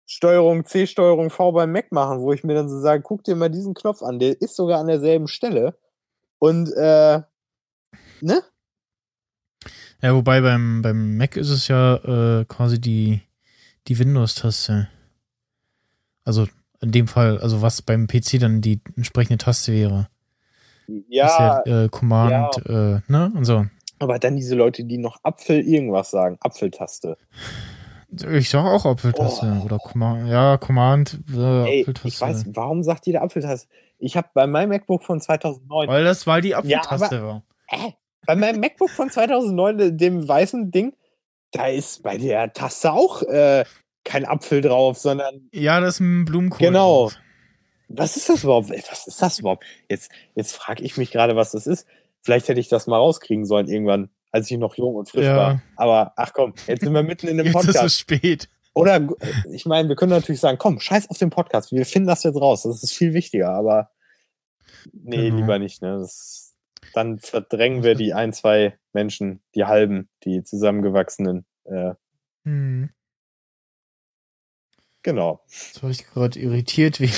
Steuerung 0.06 0.66
C, 0.66 0.88
Steuerung 0.88 1.30
V 1.30 1.52
beim 1.52 1.72
Mac 1.72 1.92
machen, 1.92 2.20
wo 2.20 2.34
ich 2.34 2.44
mir 2.44 2.56
dann 2.56 2.68
so 2.68 2.80
sage, 2.80 3.04
guck 3.04 3.24
dir 3.24 3.36
mal 3.36 3.50
diesen 3.50 3.76
Knopf 3.76 4.02
an, 4.02 4.20
der 4.20 4.42
ist 4.42 4.56
sogar 4.56 4.80
an 4.80 4.88
derselben 4.88 5.28
Stelle. 5.28 5.78
Und 6.40 6.72
äh, 6.74 7.22
ne? 8.22 8.44
Ja, 10.02 10.16
wobei 10.16 10.42
beim, 10.42 10.82
beim 10.82 11.18
Mac 11.18 11.36
ist 11.36 11.50
es 11.50 11.68
ja 11.68 11.96
äh, 12.40 12.46
quasi 12.46 12.82
die, 12.82 13.22
die 13.88 14.00
Windows-Taste. 14.00 14.90
Also 16.24 16.48
in 16.82 16.92
dem 16.92 17.08
Fall, 17.08 17.40
also 17.40 17.62
was 17.62 17.82
beim 17.82 18.08
PC 18.08 18.40
dann 18.40 18.62
die 18.62 18.82
entsprechende 18.96 19.38
Taste 19.38 19.74
wäre. 19.74 20.08
Ja. 21.08 21.64
ja 21.66 21.84
äh, 21.84 21.90
Command, 21.90 22.62
ja. 22.68 22.96
Äh, 22.98 23.02
ne? 23.08 23.32
Und 23.36 23.46
so. 23.46 23.66
Aber 24.00 24.20
dann 24.20 24.36
diese 24.36 24.56
Leute, 24.56 24.84
die 24.84 24.98
noch 24.98 25.18
Apfel 25.24 25.60
irgendwas 25.60 26.12
sagen. 26.12 26.38
Apfeltaste. 26.42 27.18
Ich 28.32 28.50
sag 28.50 28.66
auch 28.66 28.86
Apfeltaste. 28.86 29.60
Oh. 29.62 29.66
Oder 29.66 29.78
Command. 29.78 30.28
Ja, 30.30 30.58
Command, 30.58 31.20
äh, 31.32 31.64
Ey, 31.66 31.82
Apfeltaste. 31.82 32.08
Ich 32.08 32.22
weiß, 32.22 32.46
warum 32.56 32.84
sagt 32.84 33.06
jeder 33.06 33.22
Apfeltaste? 33.22 33.68
Ich 34.00 34.16
habe 34.16 34.30
bei 34.34 34.48
meinem 34.48 34.70
MacBook 34.70 35.04
von 35.04 35.20
2009. 35.20 35.88
Weil 35.88 36.04
das, 36.04 36.26
weil 36.26 36.42
die 36.42 36.56
Apfeltaste 36.56 37.16
ja, 37.16 37.24
war. 37.24 37.44
Äh, 37.68 37.92
bei 38.26 38.36
meinem 38.36 38.60
MacBook 38.60 38.90
von 38.90 39.10
2009, 39.10 39.98
dem 39.98 40.28
weißen 40.28 40.72
Ding, 40.72 40.94
da 41.52 41.68
ist 41.68 42.04
bei 42.04 42.18
der 42.18 42.54
Taste 42.54 42.94
auch 42.94 43.24
äh, 43.24 43.66
kein 44.04 44.26
Apfel 44.26 44.62
drauf, 44.62 44.98
sondern. 44.98 45.50
Ja, 45.52 45.80
das 45.80 45.96
ist 45.96 46.00
ein 46.02 46.26
Blumenkohl. 46.26 46.68
Genau. 46.68 47.10
Drauf. 47.10 47.20
Was 47.90 48.16
ist 48.16 48.30
das 48.30 48.44
überhaupt? 48.44 48.70
Was 48.70 49.08
ist 49.08 49.22
das 49.22 49.40
überhaupt? 49.40 49.66
Jetzt, 49.90 50.12
jetzt 50.36 50.56
frage 50.56 50.84
ich 50.84 50.96
mich 50.98 51.12
gerade, 51.12 51.36
was 51.36 51.52
das 51.52 51.68
ist. 51.68 51.88
Vielleicht 52.22 52.48
hätte 52.48 52.60
ich 52.60 52.70
das 52.70 52.88
mal 52.88 52.98
rauskriegen 52.98 53.46
sollen 53.46 53.68
irgendwann, 53.68 54.10
als 54.32 54.50
ich 54.52 54.58
noch 54.58 54.76
jung 54.76 54.96
und 54.96 55.10
frisch 55.10 55.26
ja. 55.26 55.36
war. 55.36 55.62
Aber 55.76 56.14
ach 56.16 56.34
komm, 56.34 56.54
jetzt 56.68 56.82
sind 56.82 56.94
wir 56.94 57.04
mitten 57.04 57.28
in 57.28 57.38
dem 57.38 57.52
Podcast. 57.52 57.68
Jetzt 57.68 57.84
ist 57.84 57.94
es 57.94 58.00
spät. 58.00 58.50
Oder 58.74 59.08
ich 59.52 59.66
meine, 59.66 59.90
wir 59.90 59.96
können 59.96 60.12
natürlich 60.12 60.40
sagen, 60.40 60.58
komm, 60.58 60.80
scheiß 60.80 61.10
auf 61.10 61.18
den 61.18 61.32
Podcast, 61.32 61.72
wir 61.72 61.86
finden 61.86 62.08
das 62.08 62.24
jetzt 62.24 62.40
raus. 62.40 62.64
Das 62.64 62.84
ist 62.84 62.94
viel 62.94 63.14
wichtiger, 63.14 63.50
aber 63.50 63.90
nee, 64.94 65.30
genau. 65.30 65.38
lieber 65.38 65.60
nicht. 65.60 65.82
Ne? 65.82 65.98
Das, 66.00 66.56
dann 66.94 67.20
verdrängen 67.20 67.84
wir 67.84 67.96
die 67.96 68.14
ein, 68.14 68.34
zwei 68.34 68.78
Menschen, 68.94 69.42
die 69.56 69.66
halben, 69.66 70.10
die 70.24 70.44
zusammengewachsenen. 70.44 71.46
Äh, 71.66 71.94
hm. 72.46 72.90
Genau. 75.10 75.42
Jetzt 75.48 75.82
war 75.82 75.90
ich 75.90 76.06
gerade 76.06 76.40
irritiert 76.40 77.00
wegen, 77.00 77.14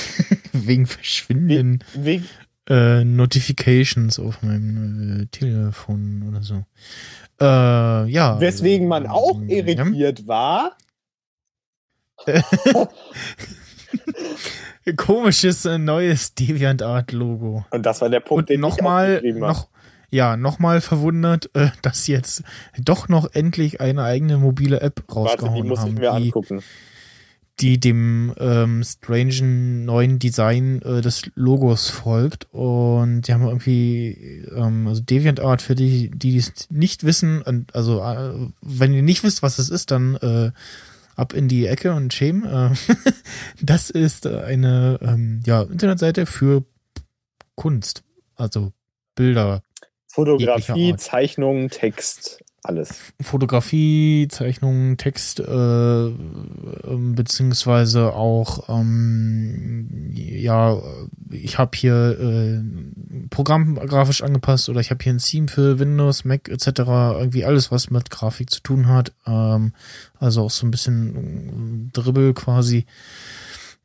wegen 0.53 0.85
Verschwinden. 0.85 1.83
Wegen, 1.93 2.25
äh, 2.69 3.03
Notifications 3.03 4.17
auf 4.17 4.41
meinem 4.43 5.23
äh, 5.23 5.25
Telefon 5.25 6.23
oder 6.29 6.41
so. 6.41 6.63
Äh, 7.41 8.09
ja. 8.09 8.39
Weswegen 8.39 8.87
man 8.87 9.07
auch 9.07 9.41
irritiert 9.41 10.19
ja. 10.19 10.27
war. 10.27 10.77
Komisches 14.95 15.65
äh, 15.65 15.77
neues 15.77 16.33
DeviantArt-Logo. 16.35 17.65
Und 17.71 17.85
das 17.85 17.99
war 17.99 18.07
der 18.07 18.21
Punkt, 18.21 18.43
Und 18.43 18.49
den 18.49 18.61
noch 18.61 18.77
ich 18.77 18.83
mal, 18.83 19.21
noch, 19.33 19.67
ja, 20.11 20.37
nochmal 20.37 20.79
verwundert, 20.79 21.49
äh, 21.55 21.71
dass 21.81 22.07
jetzt 22.07 22.43
doch 22.77 23.09
noch 23.09 23.33
endlich 23.33 23.81
eine 23.81 24.03
eigene 24.03 24.37
mobile 24.37 24.79
App 24.79 25.03
rausgehauen 25.13 25.55
Warte, 25.55 25.63
die 25.63 25.67
muss 25.67 25.79
haben. 25.79 25.89
Ich 25.89 25.99
mir 25.99 26.11
die, 26.11 26.27
angucken. 26.27 26.63
Die 27.59 27.79
dem 27.79 28.33
ähm, 28.39 28.83
strangen 28.83 29.85
neuen 29.85 30.17
Design 30.17 30.81
äh, 30.81 31.01
des 31.01 31.29
Logos 31.35 31.89
folgt. 31.89 32.47
Und 32.51 33.27
die 33.27 33.33
haben 33.33 33.45
irgendwie, 33.45 34.45
ähm, 34.55 34.87
also 34.87 35.01
DeviantArt 35.01 35.61
für 35.61 35.75
die, 35.75 36.09
die 36.09 36.37
es 36.37 36.69
nicht 36.71 37.03
wissen, 37.03 37.67
also 37.73 38.01
äh, 38.01 38.49
wenn 38.61 38.93
ihr 38.93 39.03
nicht 39.03 39.23
wisst, 39.23 39.43
was 39.43 39.59
es 39.59 39.69
ist, 39.69 39.91
dann 39.91 40.15
äh, 40.15 40.51
ab 41.15 41.33
in 41.33 41.47
die 41.47 41.67
Ecke 41.67 41.93
und 41.93 42.13
schämen. 42.13 42.45
Äh, 42.45 42.75
das 43.61 43.89
ist 43.89 44.25
eine 44.25 44.99
ähm, 45.01 45.41
ja, 45.45 45.61
Internetseite 45.61 46.25
für 46.25 46.63
Kunst, 47.55 48.03
also 48.35 48.71
Bilder. 49.15 49.61
Fotografie, 50.07 50.95
Zeichnungen, 50.97 51.69
Text, 51.69 52.43
alles. 52.63 53.13
Fotografie, 53.19 54.27
Zeichnungen, 54.29 54.97
Text, 54.97 55.39
äh, 55.39 55.43
ähm, 56.05 57.15
beziehungsweise 57.15 58.13
auch, 58.13 58.69
ähm, 58.69 60.11
ja, 60.13 60.79
ich 61.31 61.57
habe 61.57 61.71
hier 61.75 62.19
äh, 62.19 62.61
Programm 63.29 63.75
grafisch 63.75 64.21
angepasst 64.21 64.69
oder 64.69 64.79
ich 64.79 64.91
habe 64.91 65.03
hier 65.03 65.13
ein 65.13 65.17
Theme 65.17 65.47
für 65.47 65.79
Windows, 65.79 66.23
Mac 66.23 66.49
etc. 66.49 66.67
Irgendwie 66.67 67.45
alles, 67.45 67.71
was 67.71 67.89
mit 67.89 68.11
Grafik 68.11 68.51
zu 68.51 68.61
tun 68.61 68.87
hat. 68.87 69.13
Ähm, 69.25 69.73
also 70.19 70.43
auch 70.43 70.51
so 70.51 70.67
ein 70.67 70.71
bisschen 70.71 71.89
äh, 71.89 71.91
Dribbel 71.93 72.33
quasi. 72.33 72.85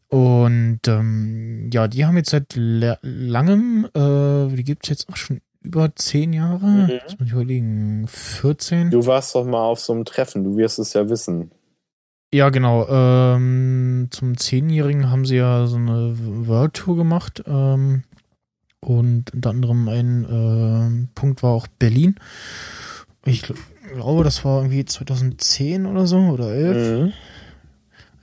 Und 0.08 0.80
ähm, 0.86 1.70
ja, 1.72 1.88
die 1.88 2.04
haben 2.04 2.16
jetzt 2.16 2.30
seit 2.30 2.54
langem, 2.56 3.88
äh, 3.94 4.54
die 4.54 4.64
gibt's 4.64 4.88
jetzt 4.88 5.08
auch 5.08 5.16
schon 5.16 5.40
über 5.66 5.94
zehn 5.94 6.32
Jahre. 6.32 6.64
Mhm. 6.64 7.00
Muss 7.04 7.18
man 7.18 7.28
überlegen. 7.28 8.06
14. 8.08 8.90
Du 8.90 9.06
warst 9.06 9.34
doch 9.34 9.44
mal 9.44 9.62
auf 9.62 9.80
so 9.80 9.92
einem 9.92 10.04
Treffen, 10.04 10.44
du 10.44 10.56
wirst 10.56 10.78
es 10.78 10.92
ja 10.92 11.08
wissen. 11.08 11.50
Ja, 12.32 12.50
genau. 12.50 12.86
Ähm, 12.88 14.08
zum 14.10 14.36
Zehnjährigen 14.36 15.10
haben 15.10 15.24
sie 15.24 15.36
ja 15.36 15.66
so 15.66 15.76
eine 15.76 16.14
World 16.46 16.74
Tour 16.74 16.96
gemacht. 16.96 17.42
Ähm, 17.46 18.02
und 18.80 19.34
unter 19.34 19.50
anderem 19.50 19.88
ein 19.88 20.24
äh, 20.24 21.08
Punkt 21.14 21.42
war 21.42 21.50
auch 21.50 21.66
Berlin. 21.66 22.16
Ich 23.24 23.42
glaube, 23.42 24.22
das 24.22 24.44
war 24.44 24.58
irgendwie 24.62 24.84
2010 24.84 25.86
oder 25.86 26.06
so 26.06 26.18
oder 26.18 26.52
11. 26.52 27.00
Mhm. 27.00 27.12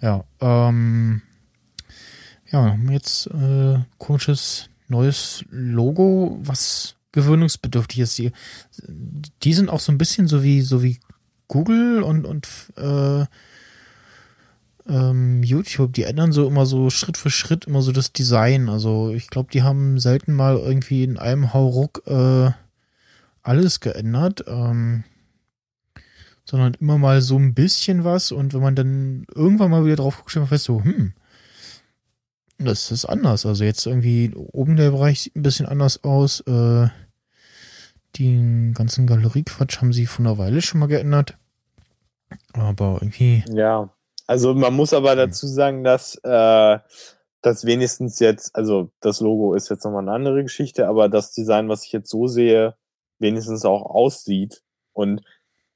Ja, 0.02 0.24
ähm, 0.42 1.22
ja, 2.52 2.78
jetzt 2.90 3.28
äh, 3.28 3.80
komisches 3.98 4.70
neues 4.88 5.44
Logo, 5.50 6.38
was 6.42 6.96
gewöhnungsbedürftig 7.14 8.00
ist. 8.00 8.18
Die, 8.18 8.32
die 9.44 9.54
sind 9.54 9.70
auch 9.70 9.80
so 9.80 9.92
ein 9.92 9.98
bisschen 9.98 10.28
so 10.28 10.44
wie, 10.44 10.62
so 10.62 10.84
wie 10.84 11.00
Google 11.48 12.04
und, 12.04 12.26
und 12.26 12.48
äh, 12.76 13.26
ähm, 14.88 15.44
YouTube, 15.44 15.94
die 15.94 16.04
ändern 16.04 16.34
so 16.34 16.48
immer 16.48 16.66
so 16.66 16.90
Schritt 16.90 17.18
für 17.18 17.30
Schritt 17.30 17.66
immer 17.66 17.82
so 17.82 17.92
das 17.92 18.12
Design. 18.12 18.68
Also 18.70 19.12
ich 19.12 19.30
glaube, 19.30 19.50
die 19.52 19.64
haben 19.64 20.00
selten 20.00 20.34
mal 20.34 20.58
irgendwie 20.58 21.04
in 21.04 21.18
einem 21.18 21.54
Hauruck 21.54 22.04
äh, 22.08 22.52
alles 23.42 23.80
geändert, 23.80 24.44
ähm, 24.48 25.04
sondern 26.46 26.74
immer 26.74 26.98
mal 26.98 27.22
so 27.22 27.38
ein 27.38 27.54
bisschen 27.54 28.04
was 28.04 28.32
und 28.32 28.54
wenn 28.54 28.62
man 28.62 28.76
dann 28.76 29.26
irgendwann 29.34 29.72
mal 29.72 29.86
wieder 29.86 29.98
drauf 29.98 30.18
guckt, 30.18 30.32
stellt 30.32 30.50
man 30.50 30.60
so, 30.60 30.84
hm, 30.84 31.14
das 32.58 32.92
ist 32.92 33.06
anders. 33.06 33.46
Also 33.46 33.64
jetzt 33.64 33.86
irgendwie 33.86 34.34
oben 34.36 34.76
der 34.76 34.92
Bereich 34.92 35.22
sieht 35.22 35.36
ein 35.36 35.44
bisschen 35.44 35.66
anders 35.66 36.04
aus. 36.04 36.42
Äh, 36.42 36.88
den 38.18 38.74
ganzen 38.74 39.08
Galeriequatsch 39.08 39.80
haben 39.80 39.94
sie 39.94 40.06
von 40.06 40.26
einer 40.26 40.38
Weile 40.38 40.62
schon 40.62 40.80
mal 40.80 40.88
geändert. 40.88 41.38
Aber 42.54 43.00
irgendwie. 43.02 43.44
Ja, 43.52 43.90
also 44.28 44.54
man 44.54 44.74
muss 44.74 44.94
aber 44.94 45.16
dazu 45.16 45.48
sagen, 45.48 45.84
dass 45.84 46.16
äh, 46.24 46.80
das 47.42 47.66
wenigstens 47.66 48.20
jetzt, 48.20 48.56
also 48.56 48.92
das 49.02 49.20
Logo 49.20 49.54
ist 49.54 49.70
jetzt 49.70 49.84
nochmal 49.84 50.04
eine 50.04 50.14
andere 50.14 50.44
Geschichte, 50.44 50.88
aber 50.88 51.10
das 51.10 51.34
Design, 51.34 51.70
was 51.70 51.86
ich 51.86 51.92
jetzt 51.92 52.10
so 52.10 52.28
sehe, 52.28 52.76
wenigstens 53.20 53.66
auch 53.66 53.84
aussieht. 53.84 54.64
Und 54.94 55.22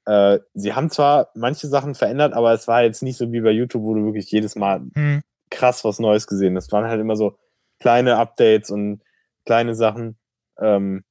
äh, 0.06 0.38
sie 0.54 0.72
haben 0.72 0.90
zwar 0.90 1.30
manche 1.34 1.68
Sachen 1.68 1.94
verändert, 1.94 2.32
aber 2.32 2.52
es 2.52 2.66
war 2.66 2.82
jetzt 2.82 3.02
nicht 3.02 3.18
so 3.18 3.30
wie 3.32 3.40
bei 3.42 3.50
YouTube, 3.50 3.82
wo 3.82 3.94
du 3.94 4.04
wirklich 4.04 4.30
jedes 4.30 4.56
Mal 4.56 4.80
hm. 4.94 5.22
krass 5.50 5.84
was 5.84 5.98
Neues 5.98 6.26
gesehen 6.26 6.56
hast. 6.56 6.66
Es 6.66 6.72
waren 6.72 6.86
halt 6.86 7.00
immer 7.00 7.16
so 7.16 7.36
kleine 7.78 8.16
Updates 8.16 8.70
und 8.70 9.02
kleine 9.44 9.74
Sachen. 9.74 10.16
Ähm, 10.58 11.04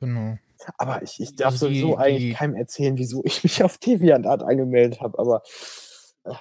genau. 0.00 0.38
Aber 0.78 1.02
ich, 1.02 1.20
ich 1.20 1.34
darf 1.34 1.52
also 1.52 1.68
die, 1.68 1.80
sowieso 1.80 1.96
eigentlich 1.96 2.24
die, 2.24 2.32
keinem 2.32 2.54
erzählen, 2.54 2.96
wieso 2.98 3.22
ich 3.24 3.42
mich 3.42 3.62
auf 3.62 3.78
DeviantArt 3.78 4.42
angemeldet 4.42 5.00
habe, 5.00 5.18
aber. 5.18 5.42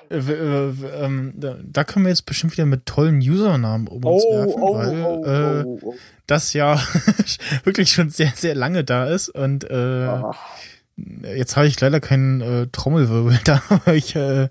Äh, 0.09 0.17
äh, 0.17 0.73
ähm, 1.01 1.33
da, 1.37 1.83
können 1.85 2.05
wir 2.05 2.09
jetzt 2.09 2.25
bestimmt 2.25 2.51
wieder 2.51 2.65
mit 2.65 2.85
tollen 2.85 3.19
Usernamen 3.19 3.87
um 3.87 4.03
uns 4.03 4.23
oh, 4.25 4.31
werfen, 4.31 4.61
oh, 4.61 4.75
weil 4.75 5.05
oh, 5.05 5.25
äh, 5.25 5.63
oh, 5.65 5.79
oh. 5.81 5.95
das 6.27 6.51
ja 6.51 6.77
wirklich 7.63 7.91
schon 7.91 8.09
sehr, 8.09 8.33
sehr 8.35 8.55
lange 8.55 8.83
da 8.83 9.05
ist 9.05 9.29
und 9.29 9.63
äh, 9.69 10.21
jetzt 11.33 11.55
habe 11.55 11.67
ich 11.67 11.79
leider 11.79 12.01
keinen 12.01 12.41
äh, 12.41 12.67
Trommelwirbel 12.67 13.39
da, 13.45 13.61
aber 13.69 13.93
ich 13.93 14.17
äh, 14.17 14.49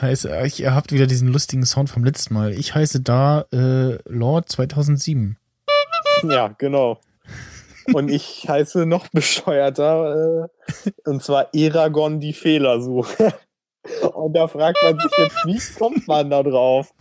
heiße, 0.00 0.42
ich, 0.44 0.60
ihr 0.60 0.74
habt 0.74 0.92
wieder 0.92 1.06
diesen 1.06 1.28
lustigen 1.28 1.64
Sound 1.64 1.90
vom 1.90 2.04
letzten 2.04 2.34
Mal. 2.34 2.52
Ich 2.52 2.74
heiße 2.74 3.00
da 3.00 3.46
äh, 3.52 3.98
Lord 4.04 4.50
2007. 4.50 5.38
Ja, 6.22 6.48
genau. 6.58 7.00
Und 7.92 8.10
ich 8.10 8.48
heiße 8.48 8.86
noch 8.86 9.08
bescheuerter, 9.12 10.48
äh, 10.84 10.90
und 11.04 11.22
zwar 11.22 11.48
Eragon 11.54 12.20
die 12.20 12.32
Fehlersuche. 12.32 13.34
Und 14.14 14.32
da 14.32 14.48
fragt 14.48 14.78
man 14.82 14.98
sich 14.98 15.12
jetzt, 15.16 15.36
wie 15.46 15.78
kommt 15.78 16.08
man 16.08 16.28
da 16.28 16.42
drauf? 16.42 16.92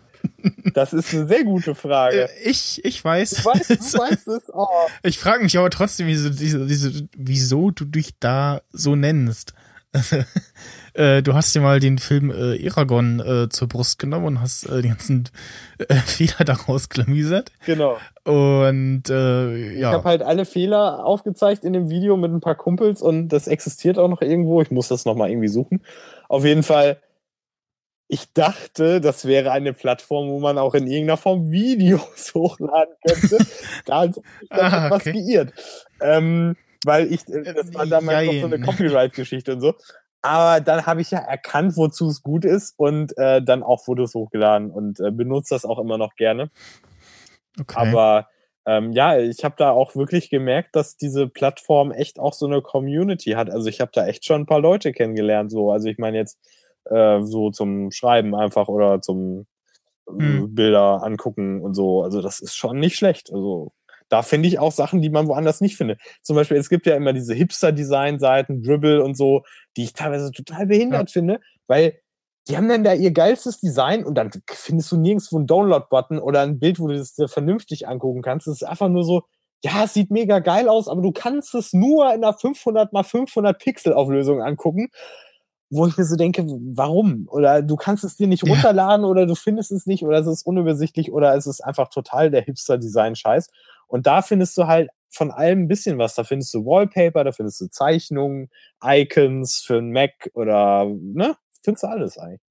Das 0.73 0.93
ist 0.93 1.13
eine 1.13 1.25
sehr 1.25 1.43
gute 1.43 1.73
Frage. 1.73 2.29
Äh, 2.29 2.49
ich, 2.49 2.83
ich 2.85 3.03
weiß. 3.03 3.31
Du 3.31 3.45
weißt, 3.45 3.69
du 3.69 3.97
weißt 3.99 4.27
es. 4.27 4.43
Oh. 4.53 4.67
Ich 5.01 5.17
frage 5.17 5.43
mich 5.43 5.57
aber 5.57 5.69
trotzdem, 5.71 6.07
wieso, 6.07 6.29
diese, 6.29 6.65
diese, 6.65 7.07
wieso 7.15 7.71
du 7.71 7.85
dich 7.85 8.19
da 8.19 8.61
so 8.71 8.95
nennst. 8.95 9.53
Äh, 10.95 11.21
du 11.23 11.33
hast 11.33 11.53
dir 11.53 11.59
mal 11.59 11.81
den 11.81 11.97
Film 11.97 12.31
äh, 12.31 12.55
Eragon 12.55 13.19
äh, 13.19 13.49
zur 13.49 13.67
Brust 13.67 13.99
genommen 13.99 14.25
und 14.25 14.41
hast 14.41 14.63
äh, 14.63 14.81
die 14.81 14.87
ganzen 14.87 15.29
äh, 15.77 15.95
Fehler 15.95 16.45
daraus 16.45 16.87
klamüsert. 16.87 17.51
Genau. 17.65 17.97
Und 18.23 19.09
äh, 19.09 19.73
ja. 19.73 19.89
Ich 19.89 19.93
habe 19.93 20.07
halt 20.07 20.21
alle 20.21 20.45
Fehler 20.45 21.05
aufgezeigt 21.05 21.65
in 21.65 21.73
dem 21.73 21.89
Video 21.89 22.15
mit 22.15 22.31
ein 22.31 22.39
paar 22.39 22.55
Kumpels 22.55 23.01
und 23.01 23.27
das 23.27 23.47
existiert 23.47 23.99
auch 23.99 24.07
noch 24.07 24.21
irgendwo. 24.21 24.61
Ich 24.61 24.71
muss 24.71 24.87
das 24.87 25.03
nochmal 25.03 25.29
irgendwie 25.29 25.49
suchen. 25.49 25.81
Auf 26.29 26.45
jeden 26.45 26.63
Fall, 26.63 26.97
ich 28.07 28.31
dachte, 28.31 29.01
das 29.01 29.25
wäre 29.25 29.51
eine 29.51 29.73
Plattform, 29.73 30.29
wo 30.29 30.39
man 30.39 30.57
auch 30.57 30.75
in 30.75 30.87
irgendeiner 30.87 31.17
Form 31.17 31.51
Videos 31.51 32.33
hochladen 32.33 32.95
könnte. 33.05 33.45
da 33.85 33.99
hat 33.99 34.13
sich 34.13 34.23
ah, 34.49 34.85
okay. 34.85 34.91
was 34.91 35.03
geirrt. 35.03 35.53
Ähm, 35.99 36.55
weil 36.85 37.11
ich, 37.11 37.27
äh, 37.27 37.53
das 37.53 37.73
war 37.73 37.85
damals 37.85 38.27
noch 38.27 38.41
so 38.41 38.45
eine 38.45 38.61
Copyright-Geschichte 38.61 39.55
und 39.55 39.61
so. 39.61 39.75
Aber 40.25 40.59
dann 40.59 40.87
habe 40.87 41.01
ich 41.01 41.11
ja 41.11 41.19
erkannt, 41.19 41.77
wozu 41.77 42.07
es 42.07 42.23
gut 42.23 42.45
ist 42.45 42.73
und 42.77 43.15
äh, 43.15 43.43
dann 43.43 43.61
auch 43.61 43.83
Fotos 43.83 44.15
hochgeladen 44.15 44.71
und 44.71 44.99
äh, 44.99 45.11
benutze 45.11 45.53
das 45.53 45.65
auch 45.65 45.77
immer 45.77 45.99
noch 45.99 46.15
gerne. 46.15 46.49
Okay. 47.59 47.75
Aber 47.77 48.27
ähm, 48.65 48.91
ja, 48.91 49.19
ich 49.19 49.43
habe 49.43 49.53
da 49.55 49.69
auch 49.69 49.95
wirklich 49.95 50.31
gemerkt, 50.31 50.75
dass 50.75 50.97
diese 50.97 51.27
Plattform 51.27 51.91
echt 51.91 52.17
auch 52.17 52.33
so 52.33 52.47
eine 52.47 52.63
Community 52.63 53.33
hat. 53.33 53.51
Also 53.51 53.69
ich 53.69 53.79
habe 53.81 53.91
da 53.93 54.07
echt 54.07 54.25
schon 54.25 54.41
ein 54.41 54.45
paar 54.47 54.59
Leute 54.59 54.93
kennengelernt. 54.93 55.51
So, 55.51 55.71
also 55.71 55.87
ich 55.89 55.99
meine 55.99 56.17
jetzt 56.17 56.39
äh, 56.85 57.21
so 57.21 57.51
zum 57.51 57.91
Schreiben 57.91 58.33
einfach 58.33 58.67
oder 58.67 59.01
zum 59.01 59.45
äh, 60.07 60.23
hm. 60.23 60.55
Bilder 60.55 61.03
angucken 61.03 61.61
und 61.61 61.75
so. 61.75 62.01
Also 62.01 62.23
das 62.23 62.39
ist 62.39 62.55
schon 62.55 62.79
nicht 62.79 62.95
schlecht. 62.95 63.31
Also 63.31 63.73
da 64.09 64.21
finde 64.21 64.47
ich 64.47 64.59
auch 64.59 64.71
Sachen, 64.71 65.01
die 65.01 65.09
man 65.09 65.27
woanders 65.27 65.61
nicht 65.61 65.77
findet. 65.77 65.99
Zum 66.21 66.35
Beispiel, 66.35 66.57
es 66.57 66.69
gibt 66.69 66.85
ja 66.85 66.95
immer 66.95 67.13
diese 67.13 67.33
Hipster-Design-Seiten, 67.33 68.61
Dribble 68.61 69.03
und 69.03 69.15
so, 69.15 69.43
die 69.77 69.83
ich 69.83 69.93
teilweise 69.93 70.31
total 70.31 70.67
behindert 70.67 71.09
ja. 71.09 71.13
finde, 71.13 71.39
weil 71.67 71.99
die 72.47 72.57
haben 72.57 72.69
dann 72.69 72.83
da 72.83 72.93
ihr 72.93 73.11
geilstes 73.11 73.59
Design 73.59 74.05
und 74.05 74.15
dann 74.15 74.29
findest 74.51 74.91
du 74.91 74.97
nirgendwo 74.97 75.37
einen 75.37 75.47
Download-Button 75.47 76.19
oder 76.19 76.41
ein 76.41 76.59
Bild, 76.59 76.79
wo 76.79 76.87
du 76.87 76.95
das 76.95 77.15
vernünftig 77.25 77.87
angucken 77.87 78.21
kannst. 78.21 78.47
Es 78.47 78.61
ist 78.61 78.67
einfach 78.67 78.89
nur 78.89 79.03
so, 79.03 79.23
ja, 79.63 79.85
es 79.85 79.95
sieht 79.95 80.11
mega 80.11 80.39
geil 80.39 80.69
aus, 80.69 80.87
aber 80.87 81.01
du 81.01 81.11
kannst 81.11 81.55
es 81.55 81.73
nur 81.73 82.05
in 82.13 82.23
einer 82.23 82.33
500 82.33 82.93
mal 82.93 83.03
500 83.03 83.57
Pixel 83.57 83.93
Auflösung 83.93 84.43
angucken. 84.43 84.89
Wo 85.69 85.87
ich 85.87 85.97
mir 85.97 86.05
so 86.05 86.15
denke, 86.15 86.45
warum? 86.45 87.27
Oder 87.29 87.61
du 87.61 87.75
kannst 87.75 88.03
es 88.03 88.15
dir 88.15 88.27
nicht 88.27 88.43
runterladen 88.47 89.03
ja. 89.03 89.09
oder 89.09 89.25
du 89.25 89.35
findest 89.35 89.71
es 89.71 89.85
nicht 89.85 90.03
oder 90.03 90.19
es 90.19 90.27
ist 90.27 90.45
unübersichtlich 90.45 91.11
oder 91.11 91.35
es 91.35 91.47
ist 91.47 91.61
einfach 91.61 91.89
total 91.89 92.31
der 92.31 92.41
Hipster-Design-Scheiß. 92.43 93.49
Und 93.87 94.07
da 94.07 94.21
findest 94.21 94.57
du 94.57 94.67
halt 94.67 94.89
von 95.09 95.31
allem 95.31 95.63
ein 95.63 95.67
bisschen 95.67 95.97
was. 95.97 96.15
Da 96.15 96.23
findest 96.23 96.53
du 96.53 96.65
Wallpaper, 96.65 97.23
da 97.23 97.31
findest 97.31 97.61
du 97.61 97.67
Zeichnungen, 97.67 98.49
Icons 98.83 99.61
für 99.61 99.77
einen 99.77 99.91
Mac 99.91 100.29
oder, 100.33 100.85
ne? 100.85 101.35
Findest 101.63 101.83
du 101.83 101.87
alles 101.87 102.17
eigentlich. 102.17 102.41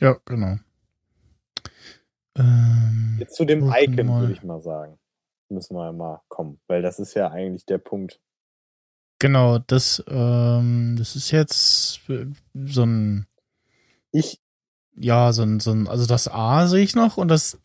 Ja, 0.00 0.16
genau. 0.24 0.56
Ähm, 2.36 3.16
Jetzt 3.18 3.34
zu 3.34 3.44
dem 3.44 3.72
Icon, 3.72 4.20
würde 4.20 4.32
ich 4.32 4.44
mal 4.44 4.60
sagen. 4.60 4.98
Müssen 5.48 5.74
wir 5.74 5.92
mal 5.92 6.20
kommen, 6.28 6.60
weil 6.68 6.82
das 6.82 6.98
ist 6.98 7.14
ja 7.14 7.30
eigentlich 7.30 7.64
der 7.64 7.78
Punkt. 7.78 8.20
Genau, 9.18 9.58
das, 9.58 10.02
ähm, 10.08 10.96
das 10.98 11.16
ist 11.16 11.30
jetzt 11.30 12.00
so 12.54 12.82
ein. 12.84 13.26
Ich. 14.12 14.40
Ja, 14.94 15.32
so 15.32 15.42
ein, 15.42 15.60
so 15.60 15.70
ein, 15.72 15.86
also 15.86 16.06
das 16.06 16.28
A 16.28 16.66
sehe 16.66 16.82
ich 16.82 16.96
noch 16.96 17.16
und 17.16 17.28
das 17.28 17.58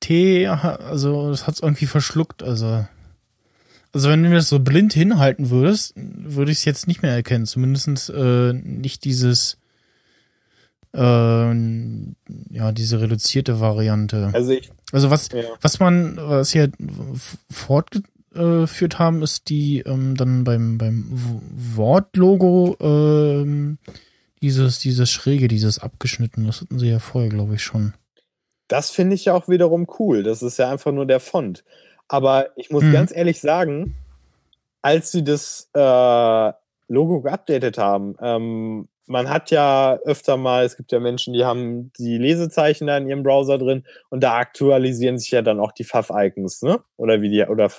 T, 0.00 0.46
also 0.46 1.30
das 1.30 1.46
hat 1.46 1.54
es 1.54 1.62
irgendwie 1.62 1.86
verschluckt, 1.86 2.42
also. 2.42 2.86
Also 3.92 4.10
wenn 4.10 4.22
du 4.22 4.28
mir 4.28 4.36
das 4.36 4.50
so 4.50 4.58
blind 4.58 4.92
hinhalten 4.92 5.48
würdest, 5.48 5.94
würde 5.96 6.52
ich 6.52 6.58
es 6.58 6.64
jetzt 6.66 6.86
nicht 6.88 7.00
mehr 7.00 7.14
erkennen. 7.14 7.46
Zumindest 7.46 8.10
äh, 8.10 8.52
nicht 8.52 9.04
dieses 9.04 9.56
äh, 10.92 10.98
ja, 11.00 12.72
diese 12.72 13.00
reduzierte 13.00 13.60
Variante. 13.60 14.30
Also 14.32 14.52
ich. 14.52 14.70
Also 14.92 15.10
was, 15.10 15.28
ja. 15.32 15.42
was 15.60 15.80
man, 15.80 16.16
was 16.16 16.52
hier 16.52 16.70
fortgeführt 18.32 18.98
haben, 18.98 19.22
ist 19.22 19.48
die 19.48 19.80
ähm, 19.80 20.16
dann 20.16 20.44
beim, 20.44 20.78
beim 20.78 21.06
Wortlogo 21.76 22.76
ähm, 22.80 23.78
dieses, 24.42 24.78
dieses 24.78 25.10
Schräge, 25.10 25.48
dieses 25.48 25.78
abgeschnitten. 25.78 26.46
Das 26.46 26.60
hatten 26.60 26.78
sie 26.78 26.88
ja 26.90 26.98
vorher, 26.98 27.30
glaube 27.30 27.54
ich, 27.54 27.62
schon. 27.62 27.94
Das 28.68 28.90
finde 28.90 29.14
ich 29.14 29.24
ja 29.24 29.34
auch 29.34 29.48
wiederum 29.48 29.86
cool. 29.98 30.22
Das 30.22 30.42
ist 30.42 30.58
ja 30.58 30.70
einfach 30.70 30.92
nur 30.92 31.06
der 31.06 31.20
Font. 31.20 31.64
Aber 32.06 32.48
ich 32.56 32.70
muss 32.70 32.84
mhm. 32.84 32.92
ganz 32.92 33.14
ehrlich 33.14 33.40
sagen, 33.40 33.94
als 34.82 35.10
sie 35.10 35.24
das 35.24 35.68
äh, 35.74 36.52
Logo 36.88 37.20
geupdatet 37.20 37.78
haben, 37.78 38.16
ähm, 38.20 38.88
man 39.08 39.28
hat 39.28 39.50
ja 39.50 39.98
öfter 40.04 40.36
mal, 40.36 40.64
es 40.64 40.76
gibt 40.76 40.92
ja 40.92 41.00
Menschen, 41.00 41.32
die 41.32 41.44
haben 41.44 41.90
die 41.98 42.18
Lesezeichen 42.18 42.86
da 42.86 42.96
in 42.98 43.08
ihrem 43.08 43.22
Browser 43.22 43.58
drin 43.58 43.84
und 44.10 44.22
da 44.22 44.36
aktualisieren 44.36 45.18
sich 45.18 45.30
ja 45.30 45.42
dann 45.42 45.60
auch 45.60 45.72
die 45.72 45.84
Fav-Icons, 45.84 46.62
ne? 46.62 46.80
Oder 46.96 47.22
wie 47.22 47.30
die, 47.30 47.42
oder, 47.42 47.70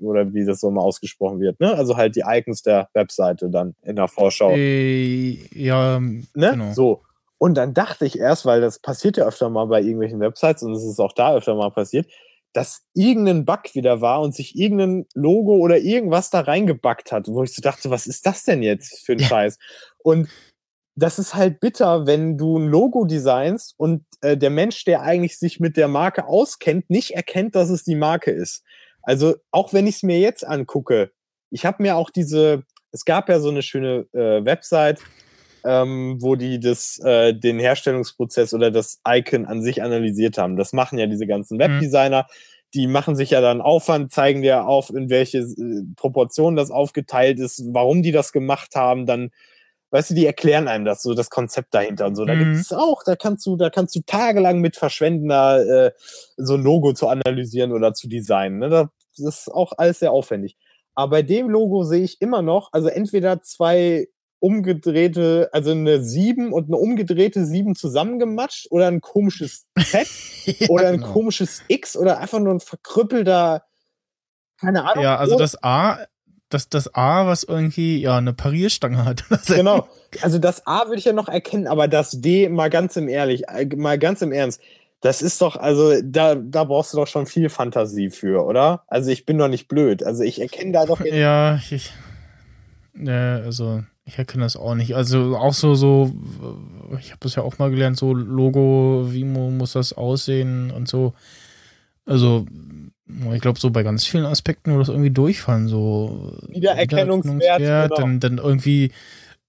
oder 0.00 0.32
wie 0.32 0.44
das 0.44 0.60
so 0.60 0.70
mal 0.70 0.82
ausgesprochen 0.82 1.40
wird, 1.40 1.58
ne? 1.60 1.74
Also 1.74 1.96
halt 1.96 2.14
die 2.16 2.24
Icons 2.24 2.62
der 2.62 2.88
Webseite 2.94 3.50
dann 3.50 3.74
in 3.82 3.96
der 3.96 4.08
Vorschau. 4.08 4.52
Äh, 4.52 5.38
ja, 5.52 5.98
ne? 5.98 6.22
Genau. 6.34 6.72
So. 6.72 7.02
Und 7.38 7.54
dann 7.56 7.74
dachte 7.74 8.06
ich 8.06 8.18
erst, 8.18 8.46
weil 8.46 8.60
das 8.60 8.78
passiert 8.78 9.16
ja 9.16 9.26
öfter 9.26 9.50
mal 9.50 9.66
bei 9.66 9.80
irgendwelchen 9.80 10.20
Websites 10.20 10.62
und 10.62 10.72
es 10.72 10.84
ist 10.84 11.00
auch 11.00 11.12
da 11.12 11.34
öfter 11.34 11.54
mal 11.54 11.70
passiert, 11.70 12.06
dass 12.52 12.82
irgendein 12.94 13.44
Bug 13.44 13.74
wieder 13.74 14.00
war 14.00 14.20
und 14.20 14.34
sich 14.34 14.56
irgendein 14.58 15.06
Logo 15.14 15.56
oder 15.56 15.78
irgendwas 15.78 16.30
da 16.30 16.40
reingebackt 16.40 17.12
hat, 17.12 17.28
wo 17.28 17.42
ich 17.42 17.54
so 17.54 17.62
dachte, 17.62 17.90
was 17.90 18.06
ist 18.06 18.26
das 18.26 18.44
denn 18.44 18.62
jetzt 18.62 19.04
für 19.04 19.12
ein 19.12 19.18
ja. 19.18 19.26
Scheiß? 19.26 19.58
Und 19.98 20.28
das 20.98 21.18
ist 21.18 21.34
halt 21.34 21.60
bitter, 21.60 22.06
wenn 22.06 22.36
du 22.36 22.58
ein 22.58 22.66
Logo 22.66 23.04
designst 23.04 23.74
und 23.76 24.04
äh, 24.20 24.36
der 24.36 24.50
Mensch, 24.50 24.84
der 24.84 25.02
eigentlich 25.02 25.38
sich 25.38 25.60
mit 25.60 25.76
der 25.76 25.86
Marke 25.86 26.26
auskennt, 26.26 26.90
nicht 26.90 27.12
erkennt, 27.12 27.54
dass 27.54 27.70
es 27.70 27.84
die 27.84 27.94
Marke 27.94 28.32
ist. 28.32 28.64
Also 29.02 29.36
auch 29.52 29.72
wenn 29.72 29.86
ich 29.86 29.96
es 29.96 30.02
mir 30.02 30.18
jetzt 30.18 30.44
angucke, 30.44 31.12
ich 31.50 31.64
habe 31.64 31.82
mir 31.82 31.96
auch 31.96 32.10
diese, 32.10 32.64
es 32.90 33.04
gab 33.04 33.28
ja 33.28 33.38
so 33.38 33.48
eine 33.48 33.62
schöne 33.62 34.06
äh, 34.12 34.44
Website, 34.44 34.98
ähm, 35.64 36.18
wo 36.20 36.34
die 36.34 36.58
das, 36.58 36.98
äh, 37.04 37.32
den 37.32 37.60
Herstellungsprozess 37.60 38.52
oder 38.52 38.72
das 38.72 39.00
Icon 39.06 39.46
an 39.46 39.62
sich 39.62 39.82
analysiert 39.82 40.36
haben. 40.36 40.56
Das 40.56 40.72
machen 40.72 40.98
ja 40.98 41.06
diese 41.06 41.28
ganzen 41.28 41.58
mhm. 41.58 41.60
Webdesigner. 41.60 42.22
Mhm. 42.22 42.32
Die 42.74 42.86
machen 42.86 43.14
sich 43.14 43.30
ja 43.30 43.40
dann 43.40 43.60
Aufwand, 43.60 44.12
zeigen 44.12 44.42
dir 44.42 44.66
auf, 44.66 44.90
in 44.90 45.10
welche 45.10 45.38
äh, 45.38 45.84
Proportionen 45.94 46.56
das 46.56 46.72
aufgeteilt 46.72 47.38
ist, 47.38 47.62
warum 47.68 48.02
die 48.02 48.12
das 48.12 48.32
gemacht 48.32 48.74
haben, 48.74 49.06
dann 49.06 49.30
weißt 49.90 50.10
du, 50.10 50.14
die 50.14 50.26
erklären 50.26 50.68
einem 50.68 50.84
das, 50.84 51.02
so 51.02 51.14
das 51.14 51.30
Konzept 51.30 51.74
dahinter 51.74 52.06
und 52.06 52.14
so. 52.14 52.24
Da 52.24 52.34
mhm. 52.34 52.38
gibt 52.38 52.56
es 52.56 52.72
auch, 52.72 53.02
da 53.04 53.16
kannst 53.16 53.46
du, 53.46 53.56
da 53.56 53.70
kannst 53.70 53.94
du 53.94 54.00
tagelang 54.04 54.60
mit 54.60 54.76
verschwenden, 54.76 55.28
da 55.28 55.60
äh, 55.60 55.92
so 56.36 56.54
ein 56.54 56.62
Logo 56.62 56.92
zu 56.92 57.08
analysieren 57.08 57.72
oder 57.72 57.94
zu 57.94 58.08
designen. 58.08 58.58
Ne? 58.58 58.68
Das 58.68 58.90
ist 59.18 59.48
auch 59.52 59.72
alles 59.76 60.00
sehr 60.00 60.12
aufwendig. 60.12 60.56
Aber 60.94 61.10
bei 61.10 61.22
dem 61.22 61.48
Logo 61.48 61.84
sehe 61.84 62.02
ich 62.02 62.20
immer 62.20 62.42
noch, 62.42 62.72
also 62.72 62.88
entweder 62.88 63.40
zwei 63.42 64.08
umgedrehte, 64.40 65.48
also 65.52 65.72
eine 65.72 66.02
7 66.02 66.52
und 66.52 66.66
eine 66.66 66.76
umgedrehte 66.76 67.44
7 67.44 67.74
zusammengematscht 67.74 68.70
oder 68.70 68.88
ein 68.88 69.00
komisches 69.00 69.66
Z 69.78 70.06
ja, 70.44 70.68
oder 70.68 70.88
ein 70.88 70.98
genau. 70.98 71.12
komisches 71.12 71.62
X 71.68 71.96
oder 71.96 72.18
einfach 72.18 72.38
nur 72.38 72.54
ein 72.54 72.60
verkrüppelter, 72.60 73.64
keine 74.60 74.84
Ahnung. 74.84 75.04
Ja, 75.04 75.16
also 75.16 75.36
das 75.36 75.62
A, 75.62 76.06
das, 76.48 76.68
das 76.68 76.94
A, 76.94 77.26
was 77.26 77.44
irgendwie, 77.44 78.00
ja, 78.00 78.18
eine 78.18 78.32
Parierstange 78.32 79.04
hat. 79.04 79.24
genau. 79.46 79.88
Also 80.22 80.38
das 80.38 80.66
A 80.66 80.86
würde 80.86 80.98
ich 80.98 81.04
ja 81.04 81.12
noch 81.12 81.28
erkennen, 81.28 81.66
aber 81.66 81.88
das 81.88 82.12
D, 82.12 82.48
mal 82.48 82.70
ganz 82.70 82.96
im 82.96 83.08
ehrlich, 83.08 83.48
äh, 83.48 83.66
mal 83.76 83.98
ganz 83.98 84.22
im 84.22 84.32
Ernst, 84.32 84.60
das 85.00 85.22
ist 85.22 85.40
doch, 85.40 85.56
also 85.56 86.00
da, 86.02 86.34
da 86.34 86.64
brauchst 86.64 86.92
du 86.92 86.96
doch 86.96 87.06
schon 87.06 87.26
viel 87.26 87.50
Fantasie 87.50 88.10
für, 88.10 88.44
oder? 88.44 88.82
Also 88.88 89.10
ich 89.10 89.26
bin 89.26 89.38
doch 89.38 89.48
nicht 89.48 89.68
blöd. 89.68 90.02
Also 90.02 90.24
ich 90.24 90.40
erkenne 90.40 90.72
da 90.72 90.86
doch. 90.86 91.00
Ja, 91.04 91.60
ich. 91.70 91.92
Ja, 92.94 93.36
also 93.36 93.84
ich 94.08 94.18
erkenne 94.18 94.42
das 94.42 94.56
auch 94.56 94.74
nicht. 94.74 94.96
Also 94.96 95.36
auch 95.36 95.52
so, 95.52 95.74
so, 95.74 96.12
ich 96.98 97.10
habe 97.10 97.20
das 97.20 97.36
ja 97.36 97.42
auch 97.42 97.58
mal 97.58 97.70
gelernt, 97.70 97.96
so 97.96 98.12
Logo, 98.12 99.06
wie 99.10 99.22
muss 99.24 99.74
das 99.74 99.92
aussehen 99.92 100.70
und 100.70 100.88
so. 100.88 101.12
Also, 102.06 102.46
ich 103.32 103.40
glaube, 103.40 103.58
so 103.58 103.70
bei 103.70 103.82
ganz 103.82 104.04
vielen 104.04 104.26
Aspekten 104.26 104.70
würde 104.70 104.82
das 104.82 104.88
irgendwie 104.88 105.10
durchfallen. 105.10 105.68
So 105.68 106.36
Wiedererkennungswert, 106.48 107.60
Wiedererkennungswert 107.60 107.90
genau. 107.90 108.00
dann, 108.00 108.20
dann 108.20 108.38
irgendwie 108.38 108.92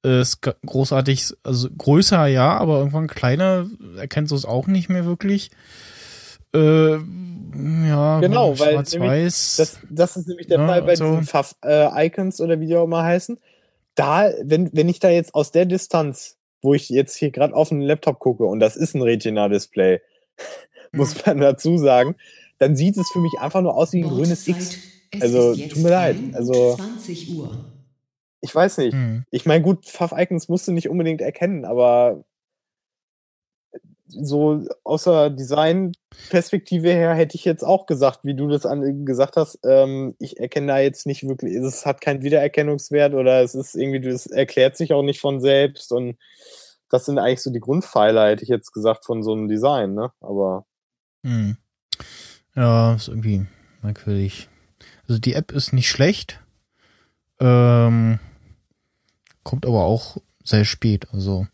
äh, 0.03 0.23
großartig, 0.65 1.33
also 1.43 1.69
größer 1.77 2.27
ja, 2.27 2.57
aber 2.57 2.79
irgendwann 2.79 3.07
kleiner 3.07 3.67
erkennst 3.97 4.31
du 4.31 4.35
es 4.35 4.45
auch 4.45 4.67
nicht 4.67 4.89
mehr 4.89 5.05
wirklich. 5.05 5.51
Äh, 6.53 6.93
ja, 6.93 8.19
genau, 8.19 8.57
weil 8.59 8.75
das, 8.77 9.79
das 9.89 10.17
ist 10.17 10.27
nämlich 10.27 10.47
der 10.47 10.59
ja, 10.59 10.67
Fall 10.67 10.81
bei 10.83 10.95
so. 10.95 11.05
diesen 11.05 11.25
Pfaff-Icons 11.25 12.39
äh, 12.39 12.43
oder 12.43 12.59
wie 12.59 12.67
die 12.67 12.75
auch 12.75 12.87
mal 12.87 13.03
heißen 13.03 13.37
da, 13.99 14.31
wenn, 14.41 14.69
wenn 14.71 14.87
ich 14.87 14.99
da 14.99 15.09
jetzt 15.09 15.35
aus 15.35 15.51
der 15.51 15.65
Distanz, 15.65 16.37
wo 16.61 16.73
ich 16.73 16.87
jetzt 16.87 17.17
hier 17.17 17.31
gerade 17.31 17.53
auf 17.53 17.67
den 17.67 17.81
Laptop 17.81 18.19
gucke 18.19 18.45
und 18.45 18.61
das 18.61 18.77
ist 18.77 18.95
ein 18.95 19.01
Retina-Display, 19.01 19.99
muss 20.93 21.15
mhm. 21.15 21.21
man 21.25 21.39
dazu 21.41 21.77
sagen, 21.77 22.15
dann 22.59 22.75
sieht 22.75 22.97
es 22.97 23.09
für 23.11 23.19
mich 23.19 23.39
einfach 23.39 23.61
nur 23.61 23.75
aus 23.75 23.93
wie 23.93 24.03
ein 24.03 24.09
grünes 24.09 24.47
X. 24.47 24.77
Also, 25.21 25.55
tut 25.55 25.77
mir 25.77 25.89
leid. 25.89 26.17
Also, 26.33 26.77
ich 28.41 28.55
weiß 28.55 28.77
nicht. 28.77 28.93
Mhm. 28.93 29.25
Ich 29.31 29.45
meine, 29.45 29.63
gut, 29.63 29.85
Pfaff-Icons 29.85 30.49
musst 30.49 30.67
du 30.67 30.71
nicht 30.71 30.89
unbedingt 30.89 31.21
erkennen, 31.21 31.65
aber 31.65 32.23
so 34.09 34.65
außer 34.83 35.29
Design-Perspektive 35.29 36.89
her 36.89 37.13
hätte 37.13 37.35
ich 37.35 37.45
jetzt 37.45 37.63
auch 37.63 37.85
gesagt, 37.85 38.21
wie 38.23 38.33
du 38.33 38.47
das 38.47 38.65
an, 38.65 39.05
gesagt 39.05 39.35
hast, 39.35 39.59
ähm, 39.63 40.15
ich 40.19 40.39
erkenne 40.39 40.67
da 40.67 40.79
jetzt 40.79 41.05
nicht 41.05 41.27
wirklich, 41.27 41.53
es 41.55 41.85
hat 41.85 42.01
keinen 42.01 42.23
Wiedererkennungswert 42.23 43.13
oder 43.13 43.43
es 43.43 43.53
ist 43.53 43.75
irgendwie, 43.75 44.07
es 44.07 44.25
erklärt 44.25 44.77
sich 44.77 44.93
auch 44.93 45.03
nicht 45.03 45.19
von 45.19 45.41
selbst 45.41 45.91
und 45.91 46.17
das 46.89 47.05
sind 47.05 47.19
eigentlich 47.19 47.41
so 47.41 47.51
die 47.51 47.59
Grundpfeiler, 47.59 48.29
hätte 48.29 48.43
ich 48.43 48.49
jetzt 48.49 48.71
gesagt, 48.71 49.05
von 49.05 49.21
so 49.21 49.33
einem 49.33 49.47
Design, 49.47 49.93
ne? 49.93 50.11
Aber. 50.21 50.65
Hm. 51.23 51.57
Ja, 52.55 52.93
ist 52.95 53.07
irgendwie 53.07 53.45
merkwürdig. 53.81 54.49
Also 55.07 55.19
die 55.19 55.33
App 55.33 55.51
ist 55.51 55.73
nicht 55.73 55.89
schlecht. 55.89 56.41
Ähm, 57.39 58.19
kommt 59.43 59.65
aber 59.65 59.83
auch 59.85 60.17
sehr 60.43 60.65
spät. 60.65 61.07
Also 61.11 61.47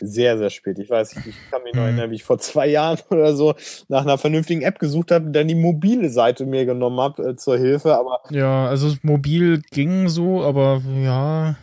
sehr, 0.00 0.36
sehr 0.36 0.50
spät. 0.50 0.78
Ich 0.78 0.90
weiß, 0.90 1.16
ich 1.26 1.34
kann 1.50 1.62
mich 1.62 1.74
noch 1.74 1.82
mhm. 1.82 1.88
erinnern, 1.88 2.10
wie 2.10 2.16
ich 2.16 2.24
vor 2.24 2.38
zwei 2.38 2.66
Jahren 2.66 2.98
oder 3.10 3.34
so 3.34 3.54
nach 3.88 4.02
einer 4.02 4.18
vernünftigen 4.18 4.62
App 4.62 4.78
gesucht 4.78 5.10
habe, 5.10 5.30
dann 5.30 5.48
die 5.48 5.54
mobile 5.54 6.10
Seite 6.10 6.46
mir 6.46 6.66
genommen 6.66 7.00
habe 7.00 7.30
äh, 7.30 7.36
zur 7.36 7.58
Hilfe. 7.58 7.96
Aber 7.96 8.20
ja, 8.30 8.66
also 8.66 8.94
mobil 9.02 9.62
ging 9.70 10.08
so, 10.08 10.42
aber 10.42 10.82
ja. 11.02 11.56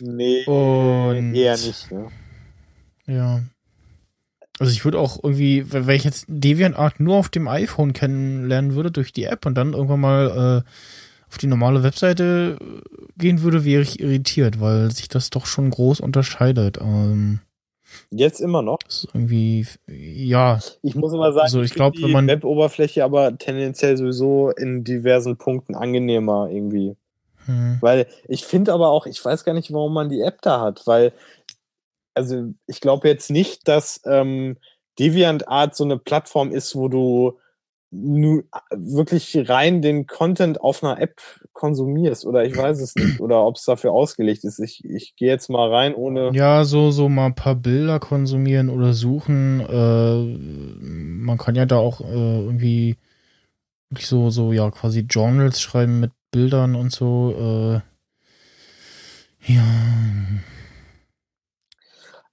Nee, 0.00 0.44
Und, 0.46 1.34
eher 1.34 1.56
nicht. 1.56 1.90
Ne? 1.90 2.08
Ja. 3.06 3.40
Also 4.58 4.72
ich 4.72 4.84
würde 4.84 4.98
auch 4.98 5.18
irgendwie, 5.22 5.64
wenn 5.72 5.88
ich 5.90 6.04
jetzt 6.04 6.24
DeviantArt 6.28 7.00
nur 7.00 7.16
auf 7.16 7.28
dem 7.28 7.48
iPhone 7.48 7.92
kennenlernen 7.92 8.74
würde 8.74 8.90
durch 8.90 9.12
die 9.12 9.24
App 9.24 9.46
und 9.46 9.54
dann 9.54 9.72
irgendwann 9.72 10.00
mal 10.00 10.64
äh, 10.64 11.28
auf 11.28 11.38
die 11.38 11.46
normale 11.46 11.82
Webseite 11.82 12.58
gehen 13.16 13.42
würde, 13.42 13.64
wäre 13.64 13.82
ich 13.82 14.00
irritiert, 14.00 14.60
weil 14.60 14.90
sich 14.90 15.08
das 15.08 15.30
doch 15.30 15.46
schon 15.46 15.70
groß 15.70 16.00
unterscheidet. 16.00 16.78
Ähm, 16.80 17.40
Jetzt 18.10 18.40
immer 18.40 18.62
noch? 18.62 18.78
Ist 18.86 19.08
irgendwie, 19.12 19.66
ja. 19.86 20.58
Ich 20.82 20.94
muss 20.94 21.12
aber 21.12 21.32
sagen, 21.32 21.44
also 21.44 21.62
ich 21.62 21.74
glaube, 21.74 22.00
wenn 22.02 22.10
man 22.10 22.26
Web-Oberfläche 22.26 23.04
aber 23.04 23.36
tendenziell 23.36 23.96
sowieso 23.96 24.50
in 24.50 24.84
diversen 24.84 25.36
Punkten 25.36 25.74
angenehmer 25.74 26.48
irgendwie. 26.50 26.96
Hm. 27.46 27.78
Weil 27.80 28.06
ich 28.26 28.44
finde 28.44 28.72
aber 28.72 28.88
auch, 28.88 29.06
ich 29.06 29.22
weiß 29.24 29.44
gar 29.44 29.54
nicht, 29.54 29.72
warum 29.72 29.94
man 29.94 30.10
die 30.10 30.20
App 30.20 30.42
da 30.42 30.60
hat, 30.60 30.86
weil, 30.86 31.12
also 32.18 32.52
ich 32.66 32.80
glaube 32.80 33.08
jetzt 33.08 33.30
nicht, 33.30 33.68
dass 33.68 34.00
ähm, 34.04 34.58
DeviantArt 34.98 35.76
so 35.76 35.84
eine 35.84 35.98
Plattform 35.98 36.50
ist, 36.50 36.74
wo 36.74 36.88
du 36.88 37.38
nu, 37.90 38.42
wirklich 38.70 39.48
rein 39.48 39.80
den 39.80 40.06
Content 40.06 40.60
auf 40.60 40.84
einer 40.84 41.00
App 41.00 41.20
konsumierst 41.52 42.26
oder 42.26 42.44
ich 42.44 42.56
weiß 42.56 42.80
es 42.80 42.94
nicht 42.96 43.20
oder 43.20 43.44
ob 43.46 43.56
es 43.56 43.64
dafür 43.64 43.92
ausgelegt 43.92 44.44
ist. 44.44 44.58
Ich, 44.58 44.84
ich 44.84 45.16
gehe 45.16 45.28
jetzt 45.28 45.48
mal 45.48 45.72
rein 45.72 45.94
ohne. 45.94 46.30
Ja, 46.34 46.64
so, 46.64 46.90
so 46.90 47.08
mal 47.08 47.26
ein 47.26 47.34
paar 47.34 47.54
Bilder 47.54 47.98
konsumieren 48.00 48.68
oder 48.68 48.92
suchen. 48.92 49.60
Äh, 49.60 50.82
man 50.82 51.38
kann 51.38 51.54
ja 51.54 51.64
da 51.64 51.76
auch 51.76 52.00
äh, 52.00 52.44
irgendwie 52.44 52.96
so, 53.96 54.28
so, 54.28 54.52
ja, 54.52 54.70
quasi 54.70 55.06
Journals 55.08 55.60
schreiben 55.60 56.00
mit 56.00 56.10
Bildern 56.30 56.74
und 56.74 56.92
so. 56.92 57.32
Äh, 59.46 59.52
ja. 59.52 59.64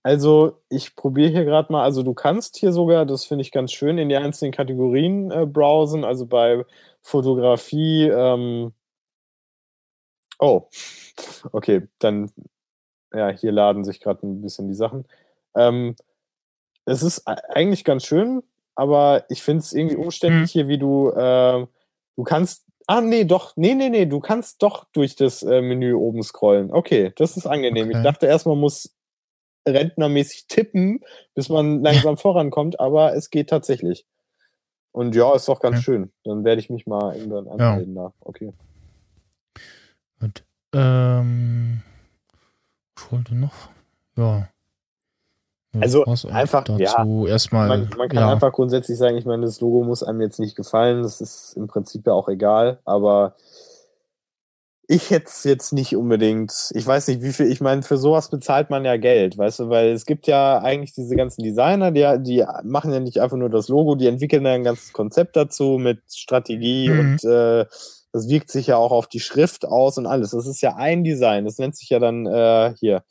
Also 0.05 0.61
ich 0.69 0.95
probiere 0.95 1.31
hier 1.31 1.45
gerade 1.45 1.71
mal, 1.71 1.81
also 1.81 2.03
du 2.03 2.13
kannst 2.13 2.57
hier 2.57 2.71
sogar, 2.71 3.07
das 3.07 3.25
finde 3.25 3.41
ich 3.41 3.51
ganz 3.51 3.71
schön, 3.71 3.97
in 3.97 4.07
die 4.07 4.15
einzelnen 4.15 4.51
Kategorien 4.51 5.31
äh, 5.31 5.47
browsen, 5.47 6.03
also 6.03 6.27
bei 6.27 6.63
Fotografie, 7.01 8.03
ähm, 8.09 8.73
oh, 10.37 10.67
okay, 11.53 11.87
dann, 11.97 12.29
ja, 13.15 13.29
hier 13.29 13.51
laden 13.51 13.83
sich 13.83 13.99
gerade 13.99 14.27
ein 14.27 14.43
bisschen 14.43 14.67
die 14.67 14.75
Sachen. 14.75 15.07
Ähm, 15.55 15.95
es 16.85 17.01
ist 17.01 17.25
eigentlich 17.25 17.83
ganz 17.83 18.05
schön, 18.05 18.43
aber 18.75 19.25
ich 19.29 19.41
finde 19.41 19.61
es 19.61 19.73
irgendwie 19.73 19.95
umständlich 19.95 20.51
hm. 20.51 20.53
hier, 20.53 20.67
wie 20.67 20.77
du, 20.77 21.09
äh, 21.09 21.65
du 22.15 22.23
kannst, 22.23 22.63
ah, 22.85 23.01
nee, 23.01 23.23
doch, 23.23 23.53
nee, 23.55 23.73
nee, 23.73 23.89
nee, 23.89 24.05
du 24.05 24.19
kannst 24.19 24.61
doch 24.61 24.85
durch 24.93 25.15
das 25.15 25.41
äh, 25.41 25.63
Menü 25.63 25.95
oben 25.95 26.21
scrollen. 26.21 26.71
Okay, 26.71 27.11
das 27.15 27.37
ist 27.37 27.47
angenehm. 27.47 27.87
Okay. 27.87 27.97
Ich 27.97 28.03
dachte 28.03 28.27
erst, 28.27 28.45
man 28.45 28.59
muss 28.59 28.94
rentnermäßig 29.67 30.47
tippen, 30.47 31.01
bis 31.33 31.49
man 31.49 31.81
langsam 31.81 32.17
vorankommt, 32.17 32.79
aber 32.79 33.15
es 33.15 33.29
geht 33.29 33.49
tatsächlich. 33.49 34.05
Und 34.91 35.13
ja, 35.13 35.35
ist 35.35 35.49
doch 35.49 35.59
ganz 35.59 35.77
ja. 35.77 35.81
schön. 35.81 36.11
Dann 36.23 36.45
werde 36.45 36.61
ich 36.61 36.69
mich 36.69 36.87
mal 36.87 37.15
irgendwann 37.15 37.47
anmelden 37.49 37.95
ja. 37.95 38.03
da. 38.03 38.13
Okay. 38.21 38.53
Gut. 40.21 40.43
Ähm, 40.73 41.81
ich 42.97 43.11
wollte 43.11 43.35
noch. 43.35 43.53
Ja. 44.15 44.47
Also 45.81 46.05
einfach 46.29 46.63
dazu 46.63 47.25
ja, 47.25 47.31
erstmal. 47.31 47.67
Man, 47.67 47.89
man 47.97 48.07
kann 48.07 48.23
ja. 48.23 48.31
einfach 48.31 48.53
grundsätzlich 48.53 48.97
sagen, 48.97 49.17
ich 49.17 49.25
meine, 49.25 49.45
das 49.45 49.59
Logo 49.59 49.83
muss 49.83 50.03
einem 50.03 50.21
jetzt 50.21 50.39
nicht 50.39 50.55
gefallen. 50.55 51.03
Das 51.03 51.19
ist 51.19 51.57
im 51.57 51.67
Prinzip 51.67 52.07
ja 52.07 52.13
auch 52.13 52.29
egal. 52.29 52.79
Aber 52.85 53.35
ich 54.87 55.09
hätte 55.09 55.27
es 55.27 55.43
jetzt 55.43 55.73
nicht 55.73 55.95
unbedingt. 55.95 56.71
Ich 56.73 56.85
weiß 56.85 57.07
nicht, 57.07 57.21
wie 57.21 57.33
viel. 57.33 57.51
Ich 57.51 57.61
meine, 57.61 57.81
für 57.81 57.97
sowas 57.97 58.29
bezahlt 58.29 58.69
man 58.69 58.85
ja 58.85 58.97
Geld, 58.97 59.37
weißt 59.37 59.59
du, 59.59 59.69
weil 59.69 59.89
es 59.89 60.05
gibt 60.05 60.27
ja 60.27 60.59
eigentlich 60.59 60.93
diese 60.93 61.15
ganzen 61.15 61.43
Designer, 61.43 61.91
die, 61.91 62.05
die 62.23 62.45
machen 62.63 62.93
ja 62.93 62.99
nicht 62.99 63.19
einfach 63.19 63.37
nur 63.37 63.49
das 63.49 63.67
Logo, 63.67 63.95
die 63.95 64.07
entwickeln 64.07 64.45
ja 64.45 64.53
ein 64.53 64.63
ganzes 64.63 64.93
Konzept 64.93 65.35
dazu 65.35 65.77
mit 65.79 66.01
Strategie 66.13 66.89
mhm. 66.89 66.99
und 66.99 67.23
äh, 67.23 67.65
das 68.11 68.29
wirkt 68.29 68.49
sich 68.49 68.67
ja 68.67 68.77
auch 68.77 68.91
auf 68.91 69.07
die 69.07 69.19
Schrift 69.19 69.65
aus 69.65 69.97
und 69.97 70.05
alles. 70.05 70.31
Das 70.31 70.47
ist 70.47 70.61
ja 70.61 70.75
ein 70.75 71.03
Design. 71.03 71.45
Das 71.45 71.57
nennt 71.57 71.75
sich 71.75 71.89
ja 71.89 71.99
dann 71.99 72.25
äh, 72.25 72.73
hier 72.79 73.03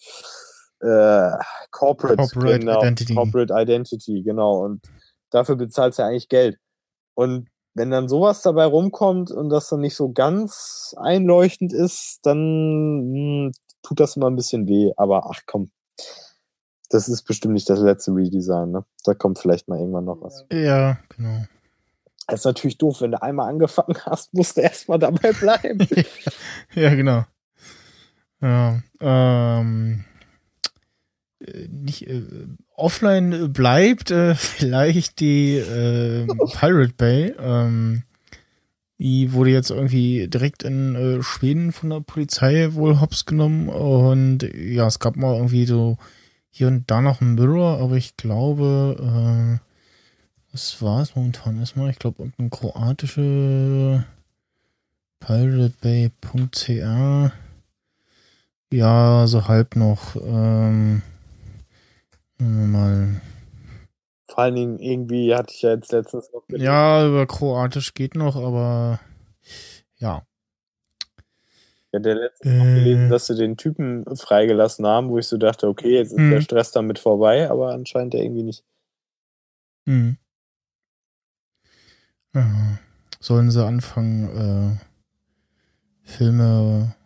äh, 0.81 1.31
Corporate, 1.71 2.17
Corporate 2.17 2.61
genau, 2.61 2.81
Identity. 2.81 3.15
Corporate 3.15 3.55
Identity, 3.55 4.23
genau. 4.23 4.65
Und 4.65 4.83
dafür 5.31 5.57
bezahlt 5.57 5.93
es 5.93 5.99
ja 5.99 6.07
eigentlich 6.07 6.29
Geld. 6.29 6.59
Und 7.15 7.49
wenn 7.75 7.91
dann 7.91 8.09
sowas 8.09 8.43
dabei 8.43 8.65
rumkommt 8.65 9.31
und 9.31 9.51
das 9.51 9.69
dann 9.69 9.81
nicht 9.81 9.97
so 9.97 10.13
ganz 10.13 10.95
einleuchtend 10.97 11.73
ist, 11.73 12.21
dann 12.23 13.11
mh, 13.11 13.47
hm, 13.47 13.53
tut 13.83 14.01
das 14.01 14.17
immer 14.17 14.31
ein 14.31 14.37
bisschen 14.37 14.69
weh. 14.69 14.93
Aber 14.97 15.31
ach 15.31 15.41
komm, 15.47 15.71
das 16.89 17.09
ist 17.09 17.23
bestimmt 17.25 17.55
nicht 17.55 17.69
das 17.69 17.81
letzte 17.81 18.13
Redesign. 18.13 18.71
Ne? 18.71 18.85
Da 19.05 19.15
kommt 19.15 19.39
vielleicht 19.39 19.69
mal 19.69 19.79
irgendwann 19.79 20.05
noch 20.05 20.21
was. 20.21 20.47
Ja, 20.53 20.99
genau. 21.17 21.45
Das 22.27 22.41
ist 22.41 22.47
natürlich 22.47 22.79
doof, 22.79 23.01
wenn 23.01 23.13
du 23.13 23.23
einmal 23.23 23.49
angefangen 23.49 23.97
hast, 24.07 24.33
musst 24.33 24.57
du 24.57 24.63
erstmal 24.63 24.99
dabei 24.99 25.33
bleiben. 25.33 25.87
ja, 26.75 26.95
genau. 26.95 27.25
Ja, 28.41 28.81
ähm, 29.01 30.05
äh, 30.05 30.13
nicht 31.71 32.09
äh, 32.09 32.23
offline 32.75 33.53
bleibt, 33.53 34.11
äh, 34.11 34.35
vielleicht 34.35 35.21
die 35.21 35.57
äh, 35.57 36.27
Pirate 36.59 36.95
Bay. 36.97 37.35
Ähm, 37.39 38.03
die 38.99 39.33
wurde 39.33 39.51
jetzt 39.51 39.71
irgendwie 39.71 40.29
direkt 40.29 40.63
in 40.63 40.95
äh, 40.95 41.23
Schweden 41.23 41.73
von 41.73 41.91
der 41.91 42.01
Polizei 42.01 42.73
wohl 42.75 43.01
hops 43.01 43.27
genommen 43.27 43.69
und 43.69 44.45
ja, 44.55 44.87
es 44.87 45.01
gab 45.01 45.17
mal 45.17 45.35
irgendwie 45.35 45.67
so 45.67 45.99
hier 46.51 46.69
und 46.69 46.89
da 46.91 47.03
noch 47.03 47.21
ein 47.21 47.35
Mirror, 47.35 47.81
aber 47.81 47.97
ich 47.97 48.17
glaube, 48.17 48.97
äh, 49.01 49.59
das 50.53 50.81
war 50.81 51.03
es 51.03 51.17
momentan 51.17 51.59
erstmal. 51.59 51.91
Ich 51.91 51.99
glaube, 51.99 52.23
irgendein 52.23 52.51
kroatische 52.51 54.05
piratebay.cr 55.19 57.33
ja, 58.75 59.27
so 59.27 59.47
halb 59.47 59.77
noch. 59.77 60.17
Ähm, 60.17 61.03
Mal. 62.38 63.20
Vor 64.27 64.38
allen 64.38 64.55
Dingen 64.55 64.79
irgendwie 64.79 65.35
hatte 65.35 65.53
ich 65.55 65.62
ja 65.62 65.70
jetzt 65.70 65.92
letztens 65.92 66.31
noch. 66.33 66.42
Ja, 66.49 67.07
über 67.07 67.27
Kroatisch 67.27 67.94
geht 67.94 68.14
noch, 68.14 68.37
aber 68.37 69.01
ja. 69.97 70.27
Ja, 71.92 72.01
der 72.01 72.16
letzte 72.16 72.49
äh, 72.49 72.59
noch 72.59 72.64
gelesen, 72.64 73.09
dass 73.09 73.27
sie 73.27 73.37
den 73.37 73.57
Typen 73.57 74.05
freigelassen 74.16 74.85
haben, 74.85 75.11
wo 75.11 75.18
ich 75.18 75.29
so 75.29 75.37
dachte, 75.37 75.68
okay, 75.68 75.94
jetzt 75.94 76.11
ist 76.11 76.18
mh. 76.18 76.31
der 76.31 76.40
Stress 76.40 76.73
damit 76.73 76.99
vorbei, 76.99 77.49
aber 77.49 77.73
anscheinend 77.73 78.14
der 78.14 78.23
irgendwie 78.23 78.42
nicht. 78.42 78.64
Mhm. 79.85 80.16
Ja. 82.35 82.79
Sollen 83.20 83.51
sie 83.51 83.64
anfangen, 83.64 84.81
äh, 84.83 84.85
Filme 86.03 86.97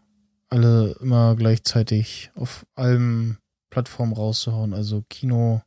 alle 0.49 0.97
immer 1.01 1.37
gleichzeitig 1.37 2.31
auf 2.35 2.65
allem 2.75 3.37
Plattformen 3.71 4.13
rauszuhauen, 4.13 4.75
also 4.75 5.05
Kino, 5.09 5.63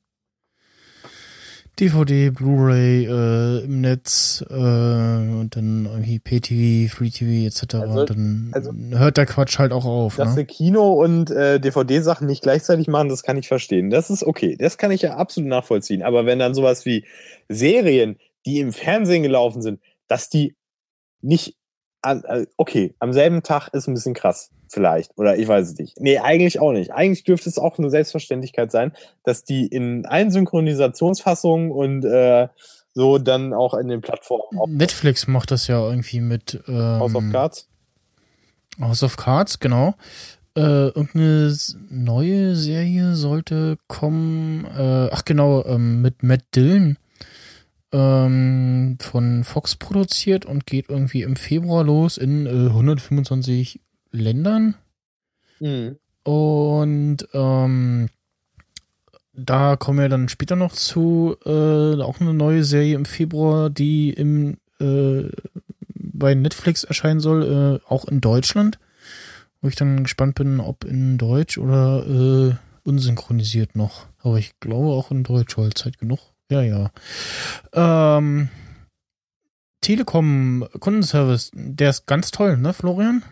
DVD, 1.80 2.30
Blu-ray 2.30 3.06
äh, 3.06 3.64
im 3.64 3.82
Netz 3.82 4.44
äh, 4.48 4.54
und 4.54 5.56
dann 5.56 5.86
irgendwie 5.86 6.20
PTV, 6.20 6.94
Free 6.94 7.10
TV 7.10 7.48
etc. 7.48 7.76
Also, 7.76 8.06
dann 8.06 8.52
also, 8.54 8.72
hört 8.98 9.18
der 9.18 9.26
Quatsch 9.26 9.58
halt 9.58 9.72
auch 9.72 9.86
auf. 9.86 10.18
Dass 10.18 10.36
ne? 10.36 10.46
Kino 10.46 10.94
und 10.94 11.32
äh, 11.32 11.60
DVD-Sachen 11.60 12.28
nicht 12.28 12.44
gleichzeitig 12.44 12.88
machen, 12.88 13.10
das 13.10 13.24
kann 13.24 13.38
ich 13.38 13.48
verstehen. 13.48 13.90
Das 13.90 14.10
ist 14.10 14.24
okay. 14.24 14.56
Das 14.58 14.78
kann 14.78 14.92
ich 14.92 15.02
ja 15.02 15.16
absolut 15.16 15.50
nachvollziehen. 15.50 16.04
Aber 16.04 16.26
wenn 16.26 16.40
dann 16.40 16.54
sowas 16.54 16.86
wie 16.86 17.06
Serien, 17.50 18.20
die 18.46 18.60
im 18.60 18.74
Fernsehen 18.74 19.24
gelaufen 19.24 19.62
sind, 19.62 19.80
dass 20.08 20.30
die 20.30 20.56
nicht 21.22 21.58
äh, 22.04 22.46
okay, 22.58 22.96
am 23.00 23.14
selben 23.14 23.44
Tag 23.44 23.70
ist 23.70 23.88
ein 23.88 23.94
bisschen 23.94 24.14
krass 24.14 24.52
vielleicht. 24.72 25.18
Oder 25.18 25.38
ich 25.38 25.48
weiß 25.48 25.68
es 25.68 25.78
nicht. 25.78 26.00
Nee, 26.00 26.18
eigentlich 26.20 26.60
auch 26.60 26.72
nicht. 26.72 26.92
Eigentlich 26.92 27.24
dürfte 27.24 27.50
es 27.50 27.58
auch 27.58 27.78
eine 27.78 27.90
Selbstverständlichkeit 27.90 28.72
sein, 28.72 28.94
dass 29.24 29.44
die 29.44 29.68
in 29.68 30.06
allen 30.06 30.32
Synchronisationsfassungen 30.32 31.72
und 31.72 32.06
äh, 32.06 32.48
so 32.94 33.18
dann 33.18 33.54
auch 33.54 33.74
in 33.74 33.88
den 33.88 34.02
Plattformen. 34.02 34.76
Netflix 34.76 35.28
macht 35.28 35.52
das 35.52 35.68
ja 35.68 35.80
irgendwie 35.88 36.22
mit 36.22 36.62
ähm, 36.68 37.00
House 37.00 37.16
of 37.16 37.24
Cards. 37.32 37.70
House 38.80 39.04
of 39.04 39.18
Cards, 39.18 39.60
genau. 39.60 39.96
Äh, 40.56 40.88
irgendeine 40.88 41.56
neue 41.90 42.56
Serie 42.56 43.16
sollte 43.16 43.78
kommen. 43.88 44.66
Äh, 44.66 45.10
ach 45.12 45.24
genau, 45.24 45.64
ähm, 45.66 46.02
mit 46.02 46.24
Matt 46.24 46.44
Dillon 46.56 46.98
ähm, 47.94 48.98
von 49.00 49.44
Fox 49.44 49.76
produziert 49.76 50.46
und 50.46 50.66
geht 50.66 50.90
irgendwie 50.90 51.22
im 51.22 51.36
Februar 51.36 51.84
los 51.84 52.18
in 52.18 52.46
äh, 52.46 52.68
125 52.68 53.80
Ländern. 54.12 54.76
Mhm. 55.60 55.98
Und 56.24 57.28
ähm, 57.34 58.10
da 59.34 59.76
kommen 59.76 60.00
wir 60.00 60.10
dann 60.10 60.30
später 60.30 60.56
noch 60.56 60.74
zu, 60.74 61.36
äh, 61.46 62.02
auch 62.02 62.20
eine 62.20 62.34
neue 62.34 62.64
Serie 62.64 62.96
im 62.96 63.06
Februar, 63.06 63.70
die 63.70 64.12
im, 64.12 64.58
äh, 64.80 65.30
bei 65.96 66.36
Netflix 66.36 66.84
erscheinen 66.84 67.20
soll, 67.20 67.82
äh, 67.82 67.90
auch 67.90 68.06
in 68.06 68.22
Deutschland. 68.22 68.80
Wo 69.62 69.68
ich 69.68 69.76
dann 69.76 70.04
gespannt 70.04 70.36
bin, 70.36 70.60
ob 70.60 70.86
in 70.86 71.20
Deutsch 71.20 71.60
oder 71.60 72.06
äh, 72.08 72.56
unsynchronisiert 72.84 73.76
noch. 73.76 74.08
Aber 74.20 74.38
ich 74.38 74.60
glaube 74.60 74.88
auch 74.88 75.12
in 75.12 75.24
Deutsch, 75.24 75.58
weil 75.58 75.72
Zeit 75.74 76.00
genug. 76.00 76.20
Ja, 76.50 76.62
ja. 76.62 76.92
Ähm, 77.74 78.50
Telekom 79.82 80.68
Kundenservice, 80.80 81.52
der 81.54 81.92
ist 81.92 82.06
ganz 82.08 82.32
toll, 82.32 82.58
ne, 82.58 82.74
Florian? 82.74 83.24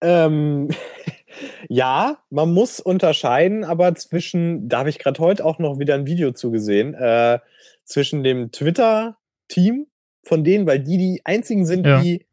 Ähm, 0.00 0.70
ja, 1.68 2.18
man 2.30 2.52
muss 2.52 2.80
unterscheiden, 2.80 3.64
aber 3.64 3.94
zwischen, 3.94 4.68
da 4.68 4.80
habe 4.80 4.90
ich 4.90 4.98
gerade 4.98 5.20
heute 5.20 5.44
auch 5.44 5.58
noch 5.58 5.78
wieder 5.78 5.94
ein 5.94 6.06
Video 6.06 6.32
zugesehen, 6.32 6.94
äh, 6.94 7.38
zwischen 7.84 8.24
dem 8.24 8.50
Twitter-Team 8.52 9.86
von 10.22 10.44
denen, 10.44 10.66
weil 10.66 10.80
die 10.80 10.98
die 10.98 11.20
einzigen 11.24 11.66
sind, 11.66 11.86
ja. 11.86 12.00
die 12.00 12.26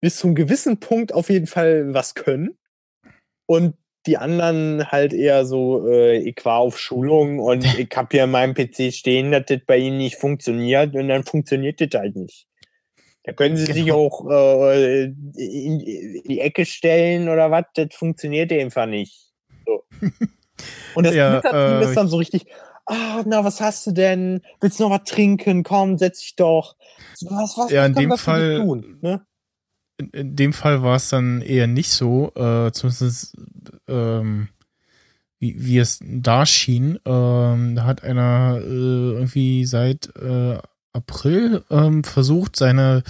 bis 0.00 0.16
zu 0.16 0.26
einem 0.26 0.36
gewissen 0.36 0.80
Punkt 0.80 1.14
auf 1.14 1.30
jeden 1.30 1.46
Fall 1.46 1.94
was 1.94 2.14
können. 2.14 2.58
Und 3.46 3.74
die 4.06 4.18
anderen 4.18 4.90
halt 4.90 5.12
eher 5.12 5.44
so, 5.44 5.88
äh, 5.88 6.18
ich 6.18 6.44
war 6.44 6.58
auf 6.58 6.78
Schulung 6.78 7.40
und 7.40 7.64
ich 7.78 7.88
habe 7.94 8.08
hier 8.10 8.24
in 8.24 8.30
meinem 8.30 8.54
PC 8.54 8.92
stehen, 8.92 9.32
dass 9.32 9.46
das 9.46 9.60
bei 9.66 9.78
ihnen 9.78 9.98
nicht 9.98 10.16
funktioniert 10.16 10.94
und 10.94 11.08
dann 11.08 11.24
funktioniert 11.24 11.80
das 11.80 12.00
halt 12.00 12.16
nicht. 12.16 12.46
Da 13.26 13.32
können 13.32 13.56
sie 13.56 13.64
genau. 13.64 13.74
sich 13.74 13.92
auch 13.92 14.30
äh, 14.30 15.04
in, 15.04 15.78
die 16.28 16.40
Ecke 16.40 16.64
stellen 16.64 17.28
oder 17.28 17.50
was, 17.50 17.64
das 17.74 17.88
funktioniert 17.92 18.52
einfach 18.52 18.86
nicht. 18.86 19.32
So. 19.66 19.82
Und 20.94 21.04
das 21.04 21.14
ja, 21.14 21.40
äh, 21.40 21.84
ist 21.84 21.96
dann 21.96 22.06
so 22.06 22.18
richtig, 22.18 22.46
ah, 22.86 23.24
na, 23.26 23.44
was 23.44 23.60
hast 23.60 23.84
du 23.88 23.90
denn? 23.90 24.42
Willst 24.60 24.78
du 24.78 24.84
noch 24.84 24.90
was 24.90 25.02
trinken? 25.04 25.64
Komm, 25.64 25.98
setz 25.98 26.20
dich 26.20 26.36
doch. 26.36 26.76
Was, 27.22 27.58
was, 27.58 27.70
ja, 27.72 27.82
was 27.82 27.88
in 27.88 27.94
dem 27.94 28.16
Fall, 28.16 28.60
tun, 28.60 28.98
ne? 29.02 29.26
in, 29.98 30.10
in, 30.10 30.36
dem 30.36 30.52
Fall 30.52 30.84
war 30.84 30.94
es 30.94 31.08
dann 31.08 31.42
eher 31.42 31.66
nicht 31.66 31.90
so, 31.90 32.32
äh, 32.36 32.70
zumindest 32.70 33.36
ähm, 33.88 34.50
wie, 35.40 35.56
wie 35.58 35.78
es 35.78 35.98
da 36.00 36.46
schien. 36.46 37.00
Ähm, 37.04 37.74
da 37.74 37.84
hat 37.84 38.04
einer 38.04 38.60
äh, 38.62 38.64
irgendwie 39.14 39.64
seit 39.64 40.14
äh, 40.14 40.58
April 40.96 41.62
ähm, 41.70 42.04
versucht, 42.04 42.56
seine 42.56 43.02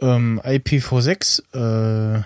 ähm, 0.00 0.40
IPv6 0.44 1.42
äh, 1.52 2.22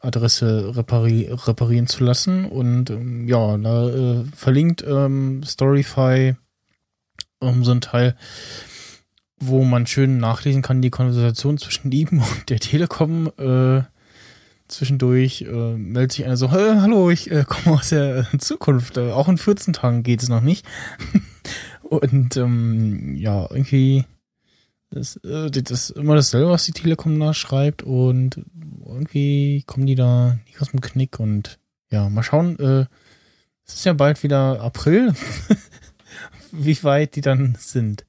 Adresse 0.00 0.76
repari 0.76 1.28
reparieren 1.30 1.86
zu 1.86 2.04
lassen 2.04 2.44
und 2.44 2.90
ähm, 2.90 3.26
ja, 3.28 3.56
da 3.56 3.88
äh, 3.88 4.24
verlinkt 4.34 4.84
ähm, 4.86 5.42
Storyfy 5.44 6.34
um, 7.40 7.64
so 7.64 7.70
ein 7.70 7.80
Teil, 7.80 8.16
wo 9.38 9.64
man 9.64 9.86
schön 9.86 10.18
nachlesen 10.18 10.62
kann, 10.62 10.82
die 10.82 10.90
Konversation 10.90 11.58
zwischen 11.58 11.92
ihm 11.92 12.08
und 12.12 12.50
der 12.50 12.58
Telekom. 12.58 13.30
Äh, 13.38 13.82
zwischendurch 14.66 15.42
äh, 15.42 15.76
meldet 15.76 16.12
sich 16.12 16.26
einer 16.26 16.36
so, 16.36 16.50
hallo, 16.52 17.10
ich 17.10 17.30
äh, 17.30 17.44
komme 17.44 17.78
aus 17.78 17.88
der 17.88 18.26
Zukunft. 18.38 18.98
Äh, 18.98 19.12
auch 19.12 19.28
in 19.28 19.38
14 19.38 19.72
Tagen 19.72 20.02
geht 20.02 20.22
es 20.22 20.28
noch 20.28 20.42
nicht. 20.42 20.66
und 21.88 22.36
ähm, 22.36 23.14
ja, 23.16 23.48
irgendwie 23.50 24.04
das, 24.90 25.16
äh, 25.16 25.50
das 25.50 25.70
ist 25.70 25.90
immer 25.90 26.14
dasselbe, 26.14 26.50
was 26.50 26.64
die 26.64 26.72
Telekom 26.72 27.18
da 27.20 27.34
schreibt 27.34 27.82
und 27.82 28.44
irgendwie 28.86 29.62
kommen 29.66 29.86
die 29.86 29.94
da 29.94 30.38
nicht 30.46 30.60
aus 30.60 30.70
dem 30.70 30.80
Knick 30.80 31.20
und 31.20 31.58
ja, 31.90 32.08
mal 32.08 32.22
schauen, 32.22 32.58
äh, 32.58 32.86
es 33.66 33.74
ist 33.74 33.84
ja 33.84 33.92
bald 33.92 34.22
wieder 34.22 34.60
April, 34.60 35.14
wie 36.52 36.82
weit 36.84 37.16
die 37.16 37.20
dann 37.20 37.56
sind. 37.58 38.04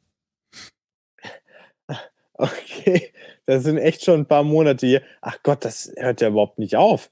Okay, 2.42 3.12
das 3.46 3.64
sind 3.64 3.78
echt 3.80 4.06
schon 4.06 4.22
ein 4.22 4.26
paar 4.26 4.44
Monate 4.44 4.88
hier. 4.88 5.02
Ach 5.20 5.38
Gott, 5.44 5.66
das 5.66 5.92
hört 5.98 6.22
ja 6.22 6.30
überhaupt 6.30 6.58
nicht 6.58 6.78
auf. 6.78 7.10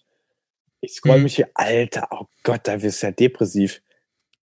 Ich 0.79 0.93
scroll 0.93 1.15
hm. 1.15 1.23
mich 1.23 1.35
hier, 1.35 1.49
Alter, 1.53 2.07
oh 2.11 2.27
Gott, 2.43 2.61
da 2.63 2.81
wirst 2.81 3.03
du 3.03 3.07
ja 3.07 3.11
depressiv. 3.11 3.81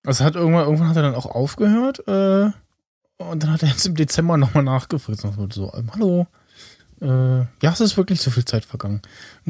Also 0.05 0.23
hat 0.23 0.35
irgendwann, 0.35 0.65
irgendwann 0.65 0.89
hat 0.89 0.95
er 0.95 1.03
dann 1.03 1.15
auch 1.15 1.25
aufgehört, 1.25 2.07
äh, 2.07 2.51
und 3.19 3.43
dann 3.43 3.51
hat 3.51 3.63
er 3.63 3.69
jetzt 3.69 3.85
im 3.85 3.95
Dezember 3.95 4.38
nochmal 4.38 4.63
nachgefragt. 4.63 5.23
Und 5.38 5.53
so, 5.53 5.71
ähm, 5.75 5.89
hallo. 5.93 6.25
Äh, 7.01 7.45
ja, 7.62 7.71
es 7.71 7.81
ist 7.81 7.97
wirklich 7.97 8.21
zu 8.21 8.31
viel 8.31 8.45
Zeit 8.45 8.65
vergangen. 8.65 9.01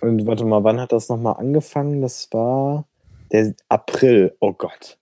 und 0.00 0.26
warte 0.26 0.44
mal, 0.44 0.64
wann 0.64 0.80
hat 0.80 0.92
das 0.92 1.08
nochmal 1.08 1.36
angefangen? 1.36 2.00
Das 2.00 2.28
war 2.32 2.86
der 3.30 3.54
April. 3.68 4.34
Oh 4.40 4.54
Gott. 4.54 4.98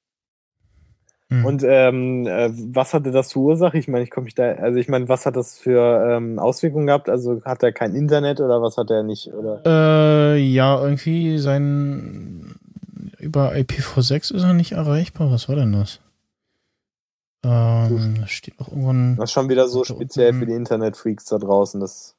Hm. 1.28 1.44
Und 1.44 1.62
ähm, 1.64 2.26
äh, 2.26 2.50
was 2.74 2.92
hatte 2.92 3.12
das 3.12 3.28
zur 3.28 3.42
Ursache? 3.42 3.78
Ich 3.78 3.86
meine, 3.86 4.02
ich 4.02 4.10
komme 4.10 4.24
mich 4.24 4.34
da, 4.34 4.52
also 4.52 4.78
ich 4.80 4.88
meine, 4.88 5.08
was 5.08 5.24
hat 5.24 5.36
das 5.36 5.58
für 5.58 6.10
ähm, 6.10 6.40
Auswirkungen 6.40 6.88
gehabt? 6.88 7.08
Also 7.08 7.40
hat 7.44 7.62
er 7.62 7.72
kein 7.72 7.94
Internet 7.94 8.40
oder 8.40 8.60
was 8.60 8.76
hat 8.76 8.90
er 8.90 9.04
nicht? 9.04 9.32
Oder? 9.32 9.62
Äh, 10.34 10.38
ja, 10.38 10.82
irgendwie 10.82 11.38
sein 11.38 12.56
über 13.18 13.52
IPv6 13.52 14.34
ist 14.34 14.42
er 14.42 14.54
nicht 14.54 14.72
erreichbar. 14.72 15.30
Was 15.30 15.48
war 15.48 15.56
denn 15.56 15.72
das? 15.72 16.00
Ähm, 17.44 18.24
steht 18.26 18.60
noch 18.60 18.68
irgendwann. 18.68 19.16
Das 19.16 19.30
ist 19.30 19.32
schon 19.32 19.48
wieder 19.48 19.68
so 19.68 19.84
speziell 19.84 20.32
für 20.32 20.46
die 20.46 20.52
Internet-Freaks 20.52 21.24
da 21.24 21.38
draußen. 21.38 21.80
Das 21.80 22.14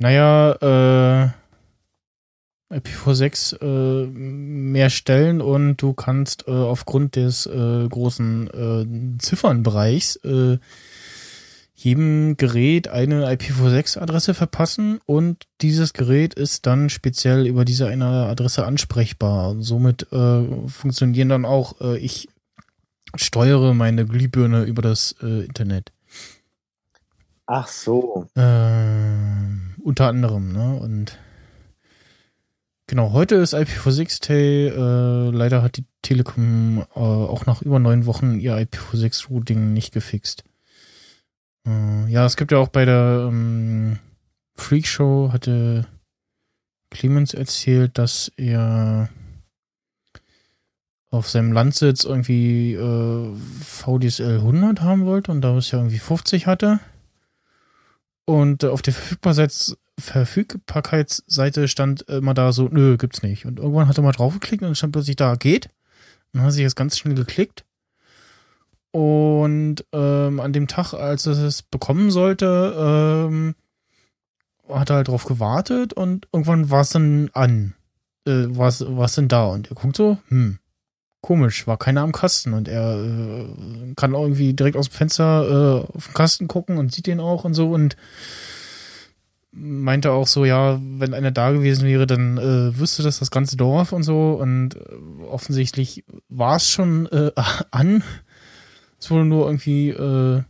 naja, 0.00 1.32
äh, 2.70 2.74
IPv6 2.74 3.60
äh, 3.60 4.06
mehr 4.06 4.88
Stellen 4.88 5.42
und 5.42 5.76
du 5.76 5.92
kannst 5.92 6.48
äh, 6.48 6.52
aufgrund 6.52 7.16
des 7.16 7.44
äh, 7.46 7.86
großen 7.88 9.16
äh, 9.16 9.18
Ziffernbereichs 9.18 10.16
äh, 10.24 10.58
jedem 11.82 12.36
Gerät 12.36 12.88
eine 12.88 13.26
IPv6-Adresse 13.26 14.34
verpassen 14.34 15.00
und 15.06 15.46
dieses 15.62 15.94
Gerät 15.94 16.34
ist 16.34 16.66
dann 16.66 16.90
speziell 16.90 17.46
über 17.46 17.64
diese 17.64 17.86
eine 17.86 18.26
Adresse 18.26 18.66
ansprechbar. 18.66 19.56
somit 19.60 20.12
äh, 20.12 20.68
funktionieren 20.68 21.30
dann 21.30 21.44
auch, 21.46 21.80
äh, 21.80 21.96
ich 21.98 22.28
steuere 23.14 23.72
meine 23.72 24.04
Glühbirne 24.04 24.64
über 24.64 24.82
das 24.82 25.16
äh, 25.22 25.44
Internet. 25.44 25.92
Ach 27.46 27.66
so. 27.66 28.26
Äh, 28.36 29.80
unter 29.82 30.06
anderem, 30.08 30.52
ne? 30.52 30.76
Und 30.76 31.18
Genau, 32.86 33.12
heute 33.12 33.36
ist 33.36 33.54
IPv6 33.54 34.26
Day. 34.26 34.66
Äh, 34.66 35.30
leider 35.30 35.62
hat 35.62 35.76
die 35.76 35.84
Telekom 36.02 36.84
äh, 36.96 36.98
auch 36.98 37.46
nach 37.46 37.62
über 37.62 37.78
neun 37.78 38.04
Wochen 38.04 38.40
ihr 38.40 38.56
IPv6-Routing 38.56 39.72
nicht 39.72 39.94
gefixt. 39.94 40.42
Äh, 41.66 42.10
ja, 42.10 42.26
es 42.26 42.36
gibt 42.36 42.52
ja 42.52 42.58
auch 42.58 42.68
bei 42.68 42.84
der 42.84 43.28
ähm, 43.28 43.98
Freak 44.54 44.86
Show 44.86 45.30
hatte 45.32 45.86
Clemens 46.90 47.34
erzählt, 47.34 47.98
dass 47.98 48.32
er 48.36 49.08
auf 51.10 51.28
seinem 51.28 51.52
Landsitz 51.52 52.04
irgendwie 52.04 52.74
äh, 52.74 53.34
VDSL 53.64 54.36
100 54.36 54.80
haben 54.80 55.06
wollte 55.06 55.32
und 55.32 55.40
da 55.40 55.56
es 55.56 55.70
ja 55.70 55.78
irgendwie 55.78 55.98
50 55.98 56.46
hatte. 56.46 56.80
Und 58.26 58.62
äh, 58.62 58.68
auf 58.68 58.82
der 58.82 58.94
Verfügbarkeit 58.94 59.76
Verfügbarkeitsseite 59.98 61.68
stand 61.68 62.02
immer 62.02 62.32
da 62.32 62.52
so, 62.52 62.68
nö, 62.70 62.96
gibt's 62.96 63.22
nicht. 63.22 63.44
Und 63.44 63.58
irgendwann 63.58 63.86
hat 63.86 63.98
er 63.98 64.02
mal 64.02 64.12
draufgeklickt 64.12 64.62
und 64.62 64.68
dann 64.68 64.74
stand 64.74 64.92
plötzlich 64.92 65.16
da, 65.16 65.34
geht. 65.34 65.68
dann 66.32 66.42
hat 66.42 66.52
sich 66.52 66.64
das 66.64 66.74
ganz 66.74 66.98
schnell 66.98 67.14
geklickt. 67.14 67.64
Und 68.92 69.84
ähm, 69.92 70.40
an 70.40 70.52
dem 70.52 70.66
Tag, 70.66 70.94
als 70.94 71.26
er 71.26 71.38
es 71.38 71.62
bekommen 71.62 72.10
sollte, 72.10 72.74
ähm, 72.76 73.54
hat 74.68 74.90
er 74.90 74.96
halt 74.96 75.08
drauf 75.08 75.24
gewartet 75.24 75.92
und 75.92 76.28
irgendwann 76.32 76.70
war 76.70 76.80
es 76.80 76.90
dann 76.90 77.30
an. 77.32 77.74
Äh, 78.26 78.46
war 78.48 78.68
es 78.68 79.14
denn 79.14 79.28
da? 79.28 79.46
Und 79.46 79.70
er 79.70 79.74
guckt 79.74 79.96
so, 79.96 80.18
hm, 80.28 80.58
komisch, 81.20 81.66
war 81.66 81.76
keiner 81.76 82.02
am 82.02 82.12
Kasten 82.12 82.52
und 82.52 82.68
er 82.68 83.04
äh, 83.04 83.94
kann 83.96 84.14
irgendwie 84.14 84.54
direkt 84.54 84.76
aus 84.76 84.88
dem 84.88 84.94
Fenster 84.94 85.86
äh, 85.86 85.96
auf 85.96 86.06
den 86.06 86.14
Kasten 86.14 86.48
gucken 86.48 86.78
und 86.78 86.92
sieht 86.92 87.06
den 87.06 87.20
auch 87.20 87.44
und 87.44 87.54
so 87.54 87.70
und 87.70 87.96
meinte 89.52 90.12
auch 90.12 90.26
so, 90.26 90.44
ja, 90.44 90.78
wenn 90.80 91.14
einer 91.14 91.32
da 91.32 91.50
gewesen 91.50 91.86
wäre, 91.86 92.06
dann 92.06 92.38
äh, 92.38 92.78
wüsste 92.78 93.02
das 93.02 93.18
das 93.18 93.30
ganze 93.30 93.56
Dorf 93.56 93.92
und 93.92 94.02
so. 94.02 94.32
Und 94.32 94.76
äh, 94.76 95.24
offensichtlich 95.28 96.04
war 96.28 96.56
es 96.56 96.68
schon 96.68 97.06
äh, 97.06 97.32
an. 97.70 98.02
Es 99.00 99.10
wurde 99.10 99.24
nur 99.24 99.46
irgendwie 99.46 99.88
äh, 99.90 100.42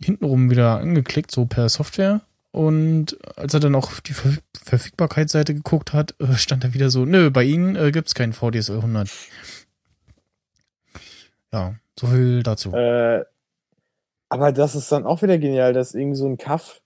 hintenrum 0.00 0.50
wieder 0.50 0.78
angeklickt, 0.78 1.30
so 1.30 1.44
per 1.46 1.68
Software. 1.68 2.20
Und 2.52 3.18
als 3.36 3.52
er 3.52 3.60
dann 3.60 3.74
auch 3.74 3.88
auf 3.88 4.00
die 4.00 4.12
Ver 4.12 4.32
Verfügbarkeitsseite 4.64 5.54
geguckt 5.54 5.92
hat, 5.92 6.14
äh, 6.20 6.34
stand 6.34 6.64
er 6.64 6.72
wieder 6.72 6.88
so, 6.88 7.04
nö, 7.04 7.30
bei 7.30 7.42
Ihnen 7.42 7.76
äh, 7.76 7.90
gibt 7.90 8.08
es 8.08 8.14
keinen 8.14 8.32
VDSL 8.32 8.76
100. 8.76 9.10
Ja, 11.52 11.74
so 11.98 12.06
viel 12.06 12.42
dazu. 12.42 12.72
Äh, 12.72 13.24
aber 14.28 14.52
das 14.52 14.74
ist 14.74 14.90
dann 14.90 15.04
auch 15.04 15.22
wieder 15.22 15.38
genial, 15.38 15.72
dass 15.72 15.94
irgendwie 15.94 16.16
so 16.16 16.26
ein 16.26 16.38
Kaff 16.38 16.80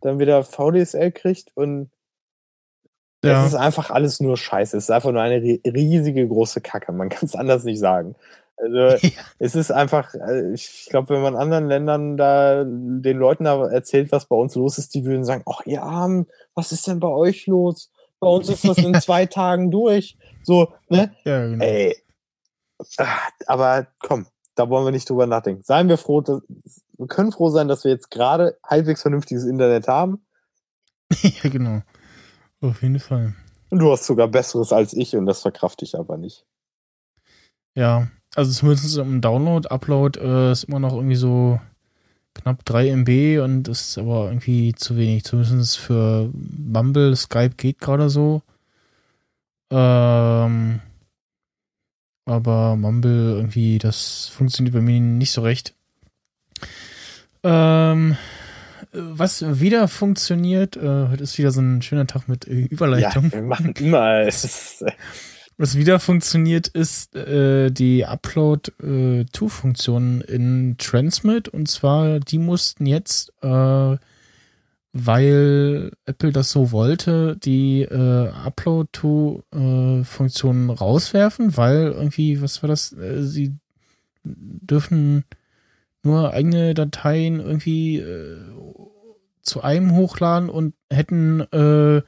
dann 0.00 0.18
wieder 0.18 0.42
VDSL 0.44 1.12
kriegt 1.12 1.52
und 1.54 1.90
ja. 3.24 3.42
es 3.42 3.52
ist 3.52 3.54
einfach 3.54 3.90
alles 3.90 4.20
nur 4.20 4.36
Scheiße. 4.36 4.76
Es 4.76 4.84
ist 4.84 4.90
einfach 4.90 5.12
nur 5.12 5.22
eine 5.22 5.40
riesige 5.40 6.26
große 6.26 6.60
Kacke. 6.60 6.92
Man 6.92 7.08
kann 7.08 7.26
es 7.26 7.36
anders 7.36 7.64
nicht 7.64 7.78
sagen. 7.78 8.16
Also 8.56 8.76
ja. 9.06 9.10
es 9.38 9.54
ist 9.54 9.70
einfach, 9.70 10.14
äh, 10.14 10.52
ich 10.52 10.86
glaube, 10.90 11.14
wenn 11.14 11.22
man 11.22 11.36
anderen 11.36 11.68
Ländern 11.68 12.16
da 12.16 12.64
den 12.64 13.18
Leuten 13.18 13.44
da 13.44 13.66
erzählt, 13.68 14.12
was 14.12 14.26
bei 14.26 14.36
uns 14.36 14.54
los 14.54 14.78
ist, 14.78 14.94
die 14.94 15.04
würden 15.04 15.24
sagen, 15.24 15.42
ach 15.46 15.60
ihr 15.66 15.82
Armen, 15.82 16.26
was 16.54 16.72
ist 16.72 16.86
denn 16.86 17.00
bei 17.00 17.08
euch 17.08 17.46
los? 17.46 17.90
Bei 18.20 18.28
uns 18.28 18.48
ist 18.48 18.66
das 18.66 18.78
in 18.78 18.94
zwei 19.00 19.26
Tagen 19.26 19.70
durch. 19.70 20.16
So, 20.42 20.72
ne? 20.88 21.14
Ja, 21.24 21.46
genau. 21.46 21.64
Ey. 21.64 21.96
Ah, 22.98 23.18
aber 23.46 23.86
komm, 24.00 24.26
da 24.54 24.68
wollen 24.68 24.84
wir 24.84 24.92
nicht 24.92 25.08
drüber 25.08 25.26
nachdenken. 25.26 25.62
Seien 25.62 25.88
wir 25.88 25.98
froh, 25.98 26.20
dass, 26.20 26.42
wir 26.98 27.06
können 27.06 27.32
froh 27.32 27.48
sein, 27.48 27.68
dass 27.68 27.84
wir 27.84 27.90
jetzt 27.90 28.10
gerade 28.10 28.58
halbwegs 28.64 29.02
vernünftiges 29.02 29.44
Internet 29.44 29.88
haben. 29.88 30.24
ja, 31.22 31.50
genau. 31.50 31.82
Auf 32.60 32.82
jeden 32.82 33.00
Fall. 33.00 33.34
Und 33.70 33.78
du 33.78 33.90
hast 33.90 34.04
sogar 34.04 34.28
besseres 34.28 34.72
als 34.72 34.92
ich 34.92 35.16
und 35.16 35.26
das 35.26 35.40
verkrafte 35.42 35.84
ich 35.84 35.96
aber 35.96 36.16
nicht. 36.16 36.44
Ja, 37.74 38.08
also 38.34 38.52
zumindest 38.52 38.96
im 38.96 39.20
Download, 39.20 39.68
Upload 39.68 40.18
äh, 40.20 40.52
ist 40.52 40.64
immer 40.64 40.78
noch 40.78 40.94
irgendwie 40.94 41.16
so 41.16 41.60
knapp 42.34 42.64
3 42.64 42.88
MB 42.88 43.42
und 43.42 43.68
ist 43.68 43.98
aber 43.98 44.28
irgendwie 44.28 44.74
zu 44.74 44.96
wenig. 44.96 45.24
Zumindest 45.24 45.78
für 45.78 46.30
Mumble, 46.32 47.14
Skype 47.14 47.56
geht 47.56 47.78
gerade 47.78 48.08
so. 48.08 48.42
Ähm, 49.70 50.80
aber 52.24 52.76
Mumble 52.76 53.36
irgendwie, 53.36 53.78
das 53.78 54.28
funktioniert 54.28 54.74
bei 54.74 54.80
mir 54.80 55.00
nicht 55.00 55.32
so 55.32 55.42
recht. 55.42 55.74
Ähm, 57.42 58.16
was 58.92 59.60
wieder 59.60 59.88
funktioniert, 59.88 60.76
äh, 60.76 61.08
heute 61.08 61.22
ist 61.22 61.38
wieder 61.38 61.50
so 61.50 61.60
ein 61.60 61.82
schöner 61.82 62.06
Tag 62.06 62.28
mit 62.28 62.46
äh, 62.46 62.66
Überleitung. 62.66 63.24
Ja, 63.24 63.32
wir 63.32 63.42
machen 63.42 63.74
immer. 63.78 64.26
Was 65.56 65.76
wieder 65.76 66.00
funktioniert, 66.00 66.66
ist 66.68 67.14
äh, 67.14 67.70
die 67.70 68.04
Upload-To-Funktion 68.04 70.20
äh, 70.22 70.32
in 70.32 70.74
Transmit. 70.78 71.48
Und 71.48 71.68
zwar, 71.68 72.18
die 72.20 72.38
mussten 72.38 72.86
jetzt, 72.86 73.32
äh, 73.42 73.96
weil 74.92 75.92
Apple 76.04 76.32
das 76.32 76.50
so 76.50 76.72
wollte, 76.72 77.36
die 77.36 77.82
äh, 77.82 78.28
Upload-To-Funktion 78.28 80.70
rauswerfen, 80.70 81.56
weil 81.56 81.92
irgendwie, 81.92 82.42
was 82.42 82.62
war 82.62 82.68
das? 82.68 82.96
sie 83.20 83.54
dürfen 84.24 85.24
nur 86.02 86.32
eigene 86.32 86.74
Dateien 86.74 87.40
irgendwie 87.40 87.98
äh, 87.98 88.38
zu 89.42 89.62
einem 89.62 89.94
hochladen 89.94 90.48
und 90.48 90.74
hätten, 90.90 91.40
äh, 91.52 92.02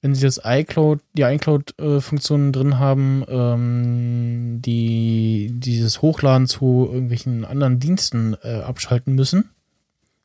wenn 0.00 0.14
sie 0.14 0.22
das 0.22 0.40
iCloud, 0.44 1.00
die 1.14 1.22
iCloud-Funktionen 1.22 2.52
drin 2.52 2.78
haben, 2.78 3.24
ähm, 3.28 4.62
die 4.62 5.50
dieses 5.52 6.02
Hochladen 6.02 6.46
zu 6.46 6.88
irgendwelchen 6.90 7.44
anderen 7.44 7.80
Diensten 7.80 8.36
äh, 8.42 8.60
abschalten 8.60 9.14
müssen. 9.14 9.50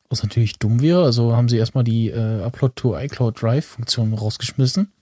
Was 0.08 0.22
natürlich 0.22 0.58
dumm 0.58 0.80
wäre. 0.80 1.04
Also 1.04 1.36
haben 1.36 1.48
sie 1.48 1.56
erstmal 1.56 1.82
die 1.82 2.10
äh, 2.10 2.42
Upload 2.42 2.74
to 2.76 2.96
iCloud 2.96 3.40
Drive-Funktion 3.42 4.14
rausgeschmissen. 4.14 4.92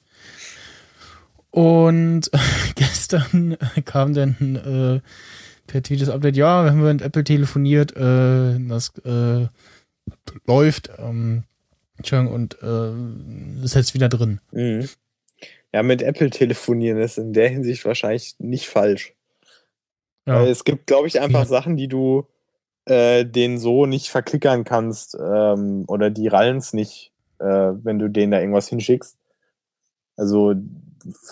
Und 1.50 2.30
gestern 2.74 3.58
kam 3.84 4.14
dann 4.14 4.56
äh, 4.56 5.00
per 5.66 5.82
Tweet 5.82 6.00
das 6.00 6.08
Update, 6.08 6.36
ja, 6.36 6.64
wir 6.64 6.70
haben 6.70 6.82
mit 6.82 7.02
Apple 7.02 7.24
telefoniert, 7.24 7.94
äh, 7.94 8.58
das 8.68 8.92
äh, 9.04 9.48
läuft 10.46 10.90
ähm, 10.98 11.44
und 12.28 12.58
äh, 12.62 13.64
ist 13.64 13.74
jetzt 13.74 13.94
wieder 13.94 14.08
drin. 14.08 14.40
Mhm. 14.50 14.88
Ja, 15.72 15.82
mit 15.82 16.02
Apple 16.02 16.30
telefonieren 16.30 16.98
ist 16.98 17.18
in 17.18 17.32
der 17.32 17.48
Hinsicht 17.48 17.84
wahrscheinlich 17.84 18.34
nicht 18.38 18.68
falsch. 18.68 19.14
Ja. 20.26 20.44
Es 20.44 20.64
gibt, 20.64 20.86
glaube 20.86 21.08
ich, 21.08 21.20
einfach 21.20 21.40
ja. 21.40 21.46
Sachen, 21.46 21.76
die 21.76 21.88
du 21.88 22.26
äh, 22.84 23.24
denen 23.24 23.58
so 23.58 23.86
nicht 23.86 24.10
verklickern 24.10 24.64
kannst 24.64 25.16
ähm, 25.20 25.84
oder 25.88 26.10
die 26.10 26.28
rallens 26.28 26.72
nicht, 26.72 27.12
äh, 27.38 27.44
wenn 27.44 27.98
du 27.98 28.08
denen 28.08 28.32
da 28.32 28.40
irgendwas 28.40 28.68
hinschickst. 28.68 29.16
Also 30.16 30.54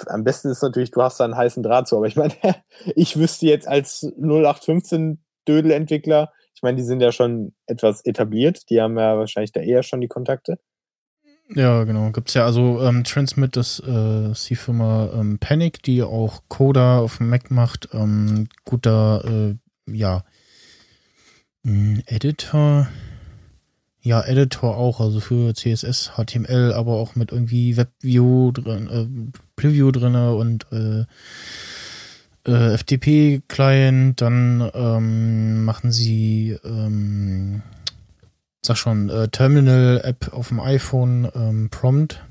am 0.07 0.25
besten 0.25 0.49
ist 0.49 0.63
natürlich, 0.63 0.91
du 0.91 1.03
hast 1.03 1.21
da 1.21 1.25
einen 1.25 1.37
heißen 1.37 1.63
Draht 1.63 1.89
zu, 1.89 1.97
aber 1.97 2.07
ich 2.07 2.17
meine, 2.17 2.35
ich 2.97 3.17
wüsste 3.19 3.47
jetzt 3.47 3.69
als 3.69 4.03
0815 4.19 5.19
Dödel-Entwickler, 5.47 6.33
ich 6.61 6.63
meine, 6.63 6.77
die 6.77 6.83
sind 6.83 7.01
ja 7.01 7.11
schon 7.11 7.55
etwas 7.67 8.05
etabliert, 8.05 8.69
die 8.69 8.83
haben 8.83 8.99
ja 8.99 9.17
wahrscheinlich 9.17 9.51
da 9.51 9.61
eher 9.61 9.83
schon 9.83 10.03
die 10.03 10.09
Kontakte. 10.09 10.59
Ja, 11.55 11.85
genau. 11.85 12.11
Gibt 12.11 12.29
es 12.29 12.35
ja 12.35 12.45
also 12.45 12.83
ähm, 12.83 13.03
Transmit, 13.03 13.57
das 13.57 13.83
äh, 13.85 14.33
ist 14.33 14.51
die 14.51 14.57
Firma 14.57 15.11
ähm, 15.15 15.39
Panic, 15.39 15.83
die 15.83 16.03
auch 16.03 16.43
Coda 16.49 16.99
auf 16.99 17.17
dem 17.17 17.31
Mac 17.31 17.51
macht. 17.51 17.89
Ähm, 17.95 18.49
guter, 18.67 19.25
äh, 19.25 19.57
ja, 19.91 20.23
hm, 21.65 22.03
Editor 22.05 22.89
ja, 24.03 24.23
Editor 24.23 24.77
auch, 24.77 25.01
also 25.01 25.21
für 25.21 25.55
CSS, 25.55 26.13
HTML, 26.17 26.73
aber 26.73 26.93
auch 26.93 27.17
mit 27.17 27.33
irgendwie 27.33 27.77
WebView 27.77 28.53
drin, 28.53 28.89
äh, 28.89 29.39
Preview 29.57 29.91
drinne 29.91 30.35
und 30.35 30.67
äh, 30.73 31.05
äh, 32.47 32.77
FTP-Client, 32.77 34.21
dann 34.21 34.71
ähm, 34.75 35.65
machen 35.65 35.93
sie, 35.93 36.57
ähm, 36.65 37.63
sag 38.63 38.77
schon, 38.77 39.09
äh, 39.11 39.29
Terminal-App 39.29 40.33
auf 40.33 40.49
dem 40.49 40.61
iPhone, 40.61 41.31
ähm, 41.35 41.69
Prompt. 41.71 42.25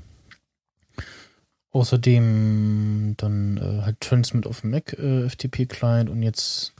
Außerdem 1.72 3.14
dann 3.16 3.56
äh, 3.58 3.82
halt 3.84 4.00
Transmit 4.00 4.46
auf 4.46 4.62
dem 4.62 4.70
Mac, 4.70 4.92
äh, 4.94 5.28
FTP-Client 5.28 6.10
und 6.10 6.22
jetzt 6.22 6.72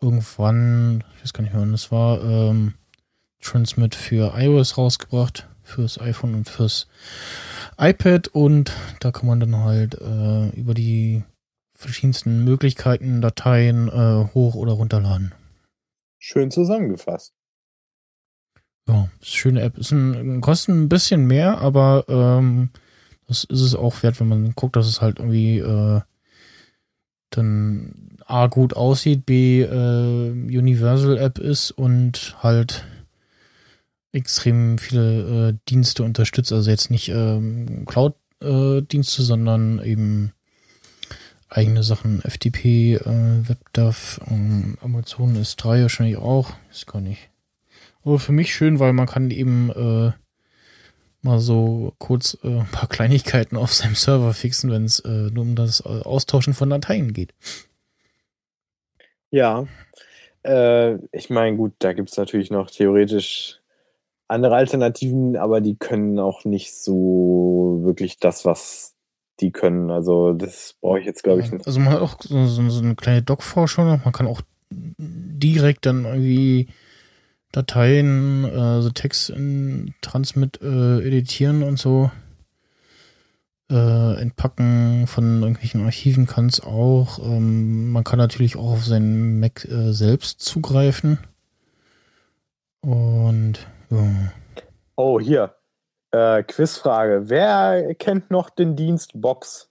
irgendwann, 0.00 1.04
ich 1.16 1.24
weiß 1.24 1.32
gar 1.32 1.42
nicht 1.42 1.52
mehr, 1.52 1.62
wann 1.62 1.72
das 1.72 1.92
war, 1.92 2.22
ähm, 2.22 2.74
Transmit 3.40 3.94
für 3.94 4.34
iOS 4.36 4.76
rausgebracht, 4.76 5.48
fürs 5.62 6.00
iPhone 6.00 6.34
und 6.34 6.48
fürs 6.48 6.88
iPad 7.78 8.28
und 8.28 8.72
da 9.00 9.12
kann 9.12 9.26
man 9.26 9.38
dann 9.38 9.56
halt 9.56 9.94
äh, 10.00 10.48
über 10.50 10.74
die 10.74 11.22
verschiedensten 11.78 12.44
Möglichkeiten 12.44 13.20
Dateien 13.20 13.88
äh, 13.88 14.34
hoch 14.34 14.56
oder 14.56 14.72
runterladen. 14.72 15.32
Schön 16.18 16.50
zusammengefasst. 16.50 17.34
Ja, 18.88 19.08
ist 19.20 19.34
schöne 19.34 19.62
App. 19.62 19.78
Ist 19.78 19.92
ein, 19.92 20.40
kostet 20.40 20.74
ein 20.74 20.88
bisschen 20.88 21.26
mehr, 21.26 21.58
aber 21.58 22.04
ähm, 22.08 22.70
das 23.28 23.44
ist 23.44 23.60
es 23.60 23.74
auch 23.76 24.02
wert, 24.02 24.18
wenn 24.18 24.28
man 24.28 24.54
guckt, 24.56 24.74
dass 24.74 24.88
es 24.88 25.00
halt 25.00 25.20
irgendwie 25.20 25.58
äh, 25.58 26.00
dann 27.30 28.16
A 28.26 28.48
gut 28.48 28.74
aussieht, 28.74 29.24
B 29.24 29.62
äh, 29.62 30.30
Universal 30.30 31.16
App 31.16 31.38
ist 31.38 31.70
und 31.70 32.36
halt 32.42 32.86
extrem 34.10 34.78
viele 34.78 35.50
äh, 35.50 35.54
Dienste 35.68 36.02
unterstützt. 36.02 36.52
Also 36.52 36.70
jetzt 36.70 36.90
nicht 36.90 37.08
ähm, 37.10 37.84
Cloud-Dienste, 37.86 39.22
äh, 39.22 39.24
sondern 39.24 39.80
eben 39.84 40.32
eigene 41.48 41.82
Sachen, 41.82 42.20
FTP, 42.22 42.94
äh, 42.96 43.48
WebDAV, 43.48 44.20
ähm, 44.30 44.78
Amazon 44.82 45.36
S3 45.36 45.82
wahrscheinlich 45.82 46.16
auch. 46.16 46.50
Ist 46.70 46.86
gar 46.86 47.00
nicht. 47.00 47.30
Aber 48.04 48.18
für 48.18 48.32
mich 48.32 48.54
schön, 48.54 48.78
weil 48.78 48.92
man 48.92 49.06
kann 49.06 49.30
eben 49.30 49.70
äh, 49.70 50.12
mal 51.22 51.38
so 51.40 51.94
kurz 51.98 52.38
äh, 52.42 52.60
ein 52.60 52.70
paar 52.70 52.88
Kleinigkeiten 52.88 53.56
auf 53.56 53.72
seinem 53.72 53.94
Server 53.94 54.32
fixen, 54.34 54.70
wenn 54.70 54.84
es 54.84 55.00
äh, 55.00 55.30
nur 55.30 55.42
um 55.42 55.54
das 55.54 55.80
äh, 55.80 56.02
Austauschen 56.02 56.54
von 56.54 56.70
Dateien 56.70 57.12
geht. 57.12 57.34
Ja, 59.30 59.66
äh, 60.44 60.94
ich 61.12 61.28
meine, 61.30 61.56
gut, 61.56 61.74
da 61.80 61.92
gibt 61.92 62.10
es 62.10 62.16
natürlich 62.16 62.50
noch 62.50 62.70
theoretisch 62.70 63.60
andere 64.26 64.56
Alternativen, 64.56 65.36
aber 65.36 65.60
die 65.60 65.76
können 65.76 66.18
auch 66.18 66.44
nicht 66.44 66.74
so 66.74 67.80
wirklich 67.82 68.18
das, 68.18 68.44
was 68.44 68.94
die 69.40 69.50
können. 69.50 69.90
Also 69.90 70.32
das 70.32 70.74
brauche 70.80 71.00
ich 71.00 71.06
jetzt, 71.06 71.22
glaube 71.22 71.40
ich, 71.40 71.50
nicht. 71.50 71.66
Also 71.66 71.80
man 71.80 71.92
hat 71.92 72.00
auch 72.00 72.16
so, 72.20 72.46
so, 72.46 72.68
so 72.68 72.82
eine 72.82 72.94
kleine 72.94 73.22
Doc-Vorschau 73.22 73.84
Man 73.84 74.12
kann 74.12 74.26
auch 74.26 74.42
direkt 74.70 75.86
dann 75.86 76.04
irgendwie 76.04 76.68
Dateien, 77.52 78.44
also 78.44 78.90
Text 78.90 79.30
in 79.30 79.94
Transmit 80.00 80.60
äh, 80.60 81.00
editieren 81.00 81.62
und 81.62 81.78
so. 81.78 82.10
Äh, 83.70 84.20
entpacken 84.20 85.06
von 85.06 85.42
irgendwelchen 85.42 85.84
Archiven 85.84 86.26
kann 86.26 86.46
es 86.46 86.60
auch. 86.60 87.18
Ähm, 87.18 87.92
man 87.92 88.04
kann 88.04 88.18
natürlich 88.18 88.56
auch 88.56 88.72
auf 88.72 88.84
seinen 88.84 89.40
Mac 89.40 89.64
äh, 89.66 89.92
selbst 89.92 90.40
zugreifen. 90.40 91.18
Und 92.80 93.66
ja. 93.90 94.32
Oh, 94.96 95.20
hier. 95.20 95.57
Äh, 96.10 96.42
Quizfrage. 96.42 97.28
Wer 97.28 97.94
kennt 97.94 98.30
noch 98.30 98.50
den 98.50 98.76
Dienst 98.76 99.12
Box? 99.14 99.68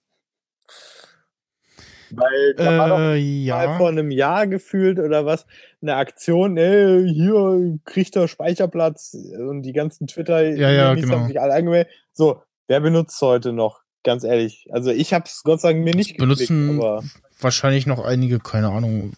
Weil 2.12 2.54
da 2.56 2.76
äh, 2.76 2.78
war 2.78 2.90
doch 2.90 3.00
äh, 3.00 3.16
ja. 3.18 3.78
vor 3.78 3.90
einem 3.90 4.12
Jahr 4.12 4.48
gefühlt 4.48 5.00
oder 5.00 5.26
was 5.26 5.46
eine 5.82 5.96
Aktion, 5.96 6.58
ey, 6.58 7.08
hier 7.12 7.80
kriegt 7.86 8.16
er 8.16 8.28
Speicherplatz 8.28 9.14
und 9.14 9.64
die 9.64 9.74
ganzen 9.74 10.08
Twitter, 10.08 10.42
ja, 10.42 10.72
ja, 10.72 10.94
genau. 10.94 11.20
haben 11.20 11.28
sich 11.28 11.42
alle 11.42 11.54
angemeldet. 11.54 11.92
So, 12.14 12.42
wer 12.68 12.80
benutzt 12.80 13.22
heute 13.22 13.52
noch? 13.52 13.82
Ganz 14.04 14.24
ehrlich. 14.24 14.68
Also 14.72 14.92
ich 14.92 15.14
habe 15.14 15.26
es 15.26 15.44
Gott 15.44 15.60
sei 15.60 15.74
Dank 15.74 15.84
mir 15.84 15.96
nicht 15.96 16.18
benutzen 16.18 16.78
aber 16.78 17.04
wahrscheinlich 17.40 17.86
noch 17.88 18.04
einige, 18.04 18.40
keine 18.40 18.70
Ahnung. 18.70 19.12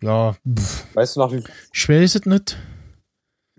Ja. 0.00 0.34
Pff. 0.48 0.86
Weißt 0.94 1.16
du 1.16 1.20
noch, 1.20 1.32
wie 1.32 1.44
schwer 1.72 2.02
ist 2.02 2.16
es 2.16 2.26
nicht? 2.26 2.58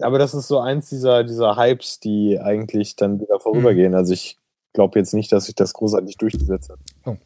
Aber 0.02 0.20
das 0.20 0.34
ist 0.34 0.47
so 0.47 0.60
eins 0.60 0.89
dieser, 0.89 1.24
dieser 1.24 1.56
Hypes, 1.58 2.00
die 2.00 2.39
eigentlich 2.39 2.95
dann 2.95 3.20
wieder 3.20 3.39
vorübergehen. 3.39 3.91
Mhm. 3.91 3.97
Also 3.97 4.14
ich 4.14 4.38
glaube 4.74 5.00
jetzt 5.00 5.14
nicht, 5.14 5.32
dass 5.32 5.45
sich 5.45 5.56
das 5.56 5.74
großartig 5.74 6.18
durchgesetzt 6.18 6.70
hat. 6.70 6.80
Oh. 7.06 7.18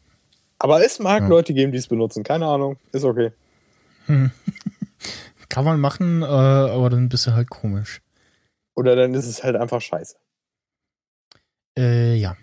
Aber 0.58 0.84
es 0.84 0.98
mag 0.98 1.22
ja. 1.22 1.28
Leute 1.28 1.54
geben, 1.54 1.72
die 1.72 1.78
es 1.78 1.88
benutzen. 1.88 2.24
Keine 2.24 2.46
Ahnung. 2.46 2.76
Ist 2.92 3.04
okay. 3.04 3.32
Hm. 4.06 4.30
Kann 5.48 5.64
man 5.64 5.78
machen, 5.78 6.22
äh, 6.22 6.26
aber 6.26 6.90
dann 6.90 7.08
bist 7.08 7.26
du 7.26 7.32
halt 7.32 7.50
komisch. 7.50 8.00
Oder 8.74 8.96
dann 8.96 9.14
ist 9.14 9.26
es 9.26 9.44
halt 9.44 9.56
einfach 9.56 9.80
scheiße. 9.80 10.16
Äh, 11.78 12.14
ja. 12.16 12.36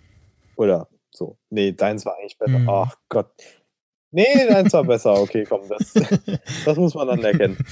Oder 0.55 0.87
so. 1.09 1.37
Nee, 1.49 1.73
deins 1.73 2.05
war 2.05 2.17
eigentlich 2.17 2.37
besser. 2.37 2.59
Hm. 2.59 2.69
Ach 2.69 2.95
Gott. 3.09 3.31
Nee, 4.11 4.47
deins 4.47 4.73
war 4.73 4.83
besser. 4.83 5.19
Okay, 5.19 5.45
komm, 5.47 5.61
das, 5.67 5.93
das 6.65 6.77
muss 6.77 6.93
man 6.93 7.07
dann 7.07 7.23
erkennen. 7.23 7.57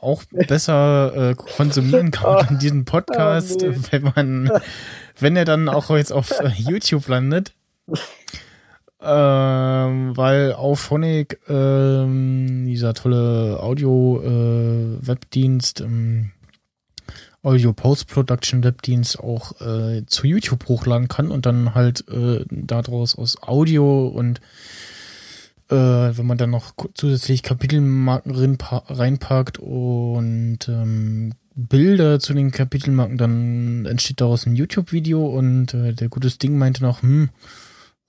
auch 0.00 0.24
besser 0.30 1.30
äh, 1.30 1.34
konsumieren 1.34 2.10
kann 2.10 2.46
an 2.46 2.58
diesen 2.58 2.84
Podcast, 2.84 3.62
oh, 3.62 3.68
nee. 3.68 3.76
wenn 3.90 4.02
man, 4.02 4.50
wenn 5.18 5.36
er 5.36 5.44
dann 5.44 5.68
auch 5.68 5.90
jetzt 5.90 6.12
auf 6.12 6.32
YouTube 6.56 7.06
landet. 7.08 7.52
Ähm, 9.02 10.14
weil 10.14 10.52
auf 10.52 10.80
Phonic 10.80 11.40
ähm, 11.48 12.66
dieser 12.66 12.92
tolle 12.92 13.58
Audio-Webdienst, 13.62 15.80
äh, 15.80 15.84
ähm, 15.84 16.32
Audio 17.42 17.72
Post-Production 17.72 18.62
Webdienst 18.62 19.18
auch 19.18 19.58
äh, 19.62 20.04
zu 20.04 20.26
YouTube 20.26 20.68
hochladen 20.68 21.08
kann 21.08 21.30
und 21.30 21.46
dann 21.46 21.74
halt 21.74 22.06
äh, 22.08 22.44
daraus 22.50 23.16
aus 23.16 23.42
Audio 23.42 24.08
und 24.08 24.42
äh, 25.70 26.16
wenn 26.16 26.26
man 26.26 26.38
dann 26.38 26.50
noch 26.50 26.74
zusätzlich 26.94 27.42
Kapitelmarken 27.42 28.58
reinpackt 28.88 29.58
und 29.58 30.58
ähm, 30.68 31.34
Bilder 31.54 32.20
zu 32.20 32.34
den 32.34 32.50
Kapitelmarken, 32.50 33.18
dann 33.18 33.86
entsteht 33.86 34.20
daraus 34.20 34.46
ein 34.46 34.56
YouTube-Video 34.56 35.26
und 35.26 35.74
äh, 35.74 35.92
der 35.92 36.08
gutes 36.08 36.38
Ding 36.38 36.58
meinte 36.58 36.82
noch, 36.82 37.02
hm, 37.02 37.30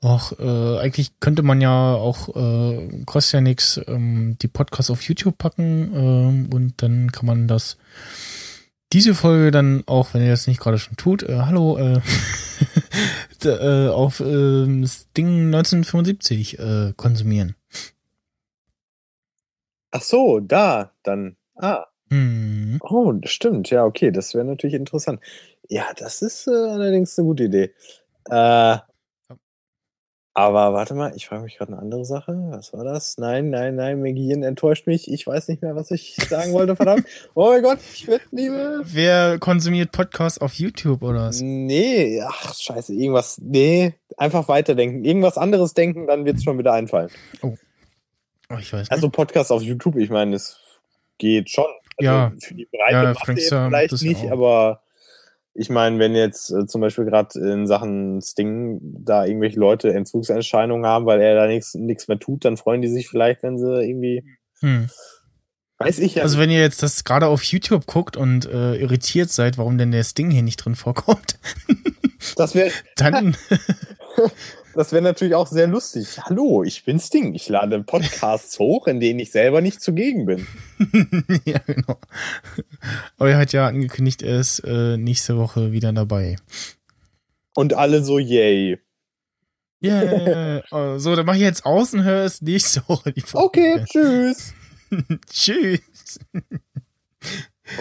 Ach, 0.03 0.31
äh, 0.39 0.79
eigentlich 0.79 1.19
könnte 1.19 1.43
man 1.43 1.61
ja 1.61 1.93
auch, 1.93 2.35
äh, 2.35 3.03
kostet 3.05 3.33
ja 3.33 3.41
nichts, 3.41 3.79
ähm, 3.85 4.35
die 4.41 4.47
Podcasts 4.47 4.89
auf 4.89 5.03
YouTube 5.03 5.37
packen 5.37 5.93
äh, 5.93 6.55
und 6.55 6.73
dann 6.77 7.11
kann 7.11 7.27
man 7.27 7.47
das, 7.47 7.77
diese 8.93 9.13
Folge 9.13 9.51
dann 9.51 9.83
auch, 9.85 10.15
wenn 10.15 10.23
ihr 10.23 10.31
das 10.31 10.47
nicht 10.47 10.59
gerade 10.59 10.79
schon 10.79 10.97
tut, 10.97 11.21
äh, 11.21 11.41
hallo, 11.41 11.77
äh, 11.77 12.01
äh, 13.45 13.89
auf 13.89 14.19
äh, 14.19 14.65
Ding 15.17 15.53
1975 15.53 16.59
äh, 16.59 16.93
konsumieren. 16.95 17.55
Ach 19.91 20.01
so, 20.01 20.39
da, 20.39 20.91
dann, 21.03 21.35
ah. 21.55 21.85
Hm. 22.09 22.79
Oh, 22.81 23.13
stimmt, 23.25 23.69
ja, 23.69 23.85
okay, 23.85 24.11
das 24.11 24.33
wäre 24.33 24.45
natürlich 24.45 24.75
interessant. 24.75 25.21
Ja, 25.69 25.93
das 25.97 26.21
ist 26.21 26.47
äh, 26.47 26.51
allerdings 26.51 27.17
eine 27.17 27.27
gute 27.27 27.43
Idee. 27.45 27.73
Äh, 28.29 28.77
aber 30.33 30.73
warte 30.73 30.93
mal, 30.93 31.13
ich 31.15 31.27
frage 31.27 31.43
mich 31.43 31.57
gerade 31.57 31.73
eine 31.73 31.81
andere 31.81 32.05
Sache. 32.05 32.33
Was 32.51 32.71
war 32.71 32.85
das? 32.85 33.17
Nein, 33.17 33.49
nein, 33.49 33.75
nein, 33.75 33.99
Megien 34.01 34.43
enttäuscht 34.43 34.87
mich. 34.87 35.11
Ich 35.11 35.27
weiß 35.27 35.49
nicht 35.49 35.61
mehr, 35.61 35.75
was 35.75 35.91
ich 35.91 36.15
sagen 36.15 36.53
wollte, 36.53 36.75
verdammt. 36.77 37.05
Oh 37.35 37.49
mein 37.49 37.61
Gott, 37.61 37.79
ich 37.93 38.07
werde 38.07 38.23
nie 38.31 38.49
mehr. 38.49 38.79
Wer 38.83 39.39
konsumiert 39.39 39.91
Podcasts 39.91 40.39
auf 40.39 40.53
YouTube 40.53 41.03
oder 41.03 41.27
was? 41.27 41.41
Nee, 41.41 42.21
ach, 42.25 42.55
scheiße, 42.55 42.93
irgendwas. 42.93 43.39
Nee, 43.41 43.95
einfach 44.15 44.47
weiterdenken. 44.47 45.03
Irgendwas 45.03 45.37
anderes 45.37 45.73
denken, 45.73 46.07
dann 46.07 46.23
wird 46.23 46.37
es 46.37 46.43
schon 46.43 46.57
wieder 46.57 46.73
einfallen. 46.73 47.09
Oh. 47.41 47.55
oh 48.49 48.57
ich 48.57 48.71
weiß 48.71 48.81
nicht. 48.81 48.91
Also 48.91 49.09
Podcasts 49.09 49.51
auf 49.51 49.61
YouTube, 49.61 49.97
ich 49.97 50.09
meine, 50.09 50.37
es 50.37 50.59
geht 51.17 51.49
schon. 51.49 51.65
Also 51.97 52.11
ja. 52.11 52.31
Für 52.39 52.53
die 52.53 52.67
breite 52.71 52.93
ja, 52.93 53.13
Masse 53.13 53.35
vielleicht 53.67 54.01
nicht, 54.01 54.25
auch. 54.27 54.31
aber 54.31 54.81
ich 55.53 55.69
meine, 55.69 55.99
wenn 55.99 56.15
jetzt 56.15 56.51
äh, 56.51 56.65
zum 56.65 56.81
Beispiel 56.81 57.05
gerade 57.05 57.37
in 57.39 57.67
Sachen 57.67 58.21
Sting 58.21 58.79
da 58.81 59.25
irgendwelche 59.25 59.59
Leute 59.59 59.93
Entzugserscheinungen 59.93 60.85
haben, 60.85 61.05
weil 61.05 61.21
er 61.21 61.35
da 61.35 61.47
nichts 61.47 62.07
mehr 62.07 62.19
tut, 62.19 62.45
dann 62.45 62.57
freuen 62.57 62.81
die 62.81 62.87
sich 62.87 63.09
vielleicht, 63.09 63.43
wenn 63.43 63.57
sie 63.57 63.83
irgendwie. 63.83 64.23
Hm. 64.59 64.89
Weiß 65.77 65.99
ich 65.99 66.15
ja. 66.15 66.23
Also 66.23 66.37
wenn 66.37 66.51
ihr 66.51 66.59
jetzt 66.59 66.83
das 66.83 67.03
gerade 67.03 67.27
auf 67.27 67.43
YouTube 67.43 67.87
guckt 67.87 68.15
und 68.15 68.45
äh, 68.45 68.75
irritiert 68.75 69.31
seid, 69.31 69.57
warum 69.57 69.77
denn 69.77 69.91
der 69.91 70.03
Sting 70.03 70.29
hier 70.29 70.43
nicht 70.43 70.57
drin 70.57 70.75
vorkommt, 70.75 71.39
das 72.35 72.53
wäre 72.53 72.71
dann 72.95 73.35
Das 74.73 74.93
wäre 74.93 75.01
natürlich 75.01 75.35
auch 75.35 75.47
sehr 75.47 75.67
lustig. 75.67 76.19
Hallo, 76.23 76.63
ich 76.63 76.85
bin 76.85 76.99
Sting. 76.99 77.33
Ich 77.33 77.49
lade 77.49 77.83
Podcasts 77.83 78.57
hoch, 78.59 78.87
in 78.87 78.99
denen 78.99 79.19
ich 79.19 79.31
selber 79.31 79.61
nicht 79.61 79.81
zugegen 79.81 80.25
bin. 80.25 80.47
ja, 81.45 81.59
genau. 81.59 81.97
Aber 83.17 83.29
er 83.29 83.37
hat 83.37 83.51
ja 83.51 83.67
angekündigt, 83.67 84.21
er 84.21 84.39
ist 84.39 84.59
äh, 84.59 84.97
nächste 84.97 85.37
Woche 85.37 85.71
wieder 85.71 85.91
dabei. 85.91 86.37
Und 87.53 87.73
alle 87.73 88.03
so, 88.03 88.17
yay. 88.17 88.79
Yeah. 89.83 90.63
oh, 90.71 90.97
so, 90.97 91.15
dann 91.15 91.25
mach 91.25 91.35
ich 91.35 91.41
jetzt 91.41 91.65
aus 91.65 91.93
und 91.93 92.03
höre 92.03 92.23
es 92.23 92.41
nächste 92.41 92.87
Woche 92.87 93.11
die 93.11 93.21
Folge. 93.21 93.45
Okay, 93.45 93.85
tschüss. 93.85 94.53
tschüss. 95.29 96.19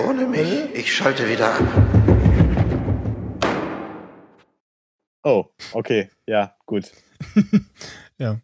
Ohne 0.05 0.27
mich, 0.27 0.75
ich 0.75 0.93
schalte 0.93 1.29
wieder 1.29 1.55
ab. 1.55 1.91
Oh, 5.23 5.45
okay, 5.73 6.09
ja, 6.27 6.57
gut. 6.71 6.91
ja. 8.19 8.41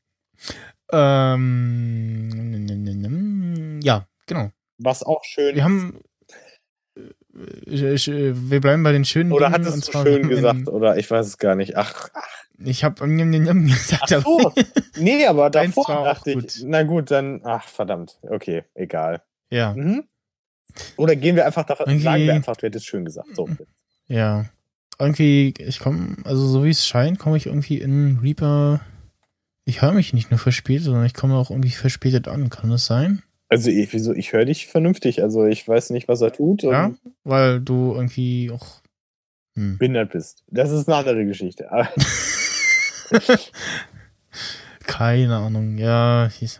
Ähm, 0.92 2.60
ja, 3.82 4.06
genau. 4.26 4.50
Was 4.78 5.02
auch 5.02 5.24
schön. 5.24 5.54
Wir 5.54 5.64
haben. 5.64 6.00
Äh, 6.96 7.02
wir 7.34 8.60
bleiben 8.60 8.82
bei 8.82 8.92
den 8.92 9.06
schönen 9.06 9.32
Oder 9.32 9.46
Dingen. 9.50 9.62
Oder 9.62 9.70
hattest 9.70 9.94
du 9.94 10.02
schön 10.02 10.28
gesagt, 10.28 10.68
oder 10.68 10.98
ich 10.98 11.10
weiß 11.10 11.26
es 11.26 11.38
gar 11.38 11.54
nicht. 11.54 11.76
Ach, 11.76 12.10
ach. 12.12 12.44
Ich 12.58 12.84
habe 12.84 13.06
gesagt. 13.06 14.12
Ach 14.12 14.22
so. 14.22 14.52
nee, 14.96 15.26
aber 15.26 15.50
davor 15.50 16.04
dachte 16.04 16.30
ich, 16.30 16.36
gut. 16.36 16.62
na 16.64 16.82
gut, 16.84 17.10
dann, 17.10 17.42
ach 17.44 17.68
verdammt, 17.68 18.18
okay, 18.22 18.64
egal. 18.74 19.22
Ja. 19.50 19.74
Mhm. 19.74 20.04
Oder 20.96 21.16
gehen 21.16 21.36
wir 21.36 21.44
einfach 21.46 21.64
davon, 21.64 21.86
okay. 21.86 21.98
sagen 21.98 22.24
wir 22.24 22.32
einfach, 22.34 22.56
du 22.56 22.66
hättest 22.66 22.86
schön 22.86 23.04
gesagt. 23.04 23.36
So. 23.36 23.46
Ja 24.08 24.46
irgendwie, 24.98 25.54
ich 25.58 25.78
komme, 25.78 26.16
also 26.24 26.46
so 26.46 26.64
wie 26.64 26.70
es 26.70 26.86
scheint, 26.86 27.18
komme 27.18 27.36
ich 27.36 27.46
irgendwie 27.46 27.78
in 27.78 28.18
Reaper. 28.22 28.80
Ich 29.64 29.82
höre 29.82 29.92
mich 29.92 30.12
nicht 30.12 30.30
nur 30.30 30.38
verspätet, 30.38 30.84
sondern 30.84 31.06
ich 31.06 31.14
komme 31.14 31.34
auch 31.34 31.50
irgendwie 31.50 31.70
verspätet 31.70 32.28
an. 32.28 32.50
Kann 32.50 32.70
das 32.70 32.86
sein? 32.86 33.22
Also 33.48 33.70
ich, 33.70 33.92
wieso? 33.92 34.12
Ich 34.12 34.32
höre 34.32 34.44
dich 34.44 34.66
vernünftig. 34.66 35.22
Also 35.22 35.46
ich 35.46 35.66
weiß 35.66 35.90
nicht, 35.90 36.08
was 36.08 36.20
er 36.20 36.32
tut. 36.32 36.62
Ja, 36.62 36.94
weil 37.24 37.60
du 37.60 37.94
irgendwie 37.94 38.50
auch 38.50 38.80
hm. 39.54 39.78
behindert 39.78 40.12
bist. 40.12 40.44
Das 40.48 40.70
ist 40.70 40.88
eine 40.88 40.96
andere 40.96 41.26
Geschichte. 41.26 41.68
Keine 44.86 45.36
Ahnung. 45.36 45.78
Ja, 45.78 46.28
ich 46.40 46.58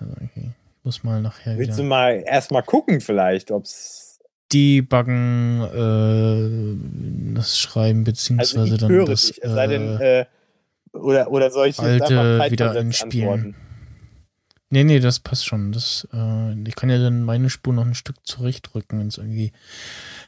muss 0.83 1.05
mal 1.05 1.21
nachher. 1.23 1.59
Willst 1.59 1.73
wieder. 1.73 1.83
du 1.83 1.89
mal 1.89 2.25
erstmal 2.27 2.63
gucken, 2.63 3.01
vielleicht, 3.01 3.51
ob 3.51 3.65
es 3.65 4.06
debuggen, 4.53 5.61
äh, 5.63 7.35
das 7.35 7.59
Schreiben, 7.59 8.05
beziehungsweise 8.05 8.61
also 8.61 8.77
dann 8.77 9.07
das. 9.07 9.27
Dich, 9.27 9.43
es 9.43 9.53
sei 9.53 9.67
denn, 9.67 10.01
äh, 10.01 10.21
äh, 10.21 10.25
oder, 10.93 11.31
oder 11.31 11.51
soll 11.51 11.69
ich 11.69 11.79
alte 11.79 12.15
jetzt 12.15 12.53
wieder 12.53 12.73
einspielen? 12.73 13.55
Nee, 14.69 14.83
nee, 14.83 14.99
das 14.99 15.21
passt 15.21 15.47
schon. 15.47 15.71
Das, 15.71 16.09
äh, 16.13 16.69
ich 16.69 16.75
kann 16.75 16.91
ja 16.91 16.99
dann 16.99 17.23
meine 17.23 17.51
Spur 17.51 17.73
noch 17.73 17.87
ein 17.87 17.95
Stück 17.95 18.17
zurechtrücken, 18.25 18.99
wenn 18.99 19.07
es 19.07 19.19
irgendwie 19.19 19.53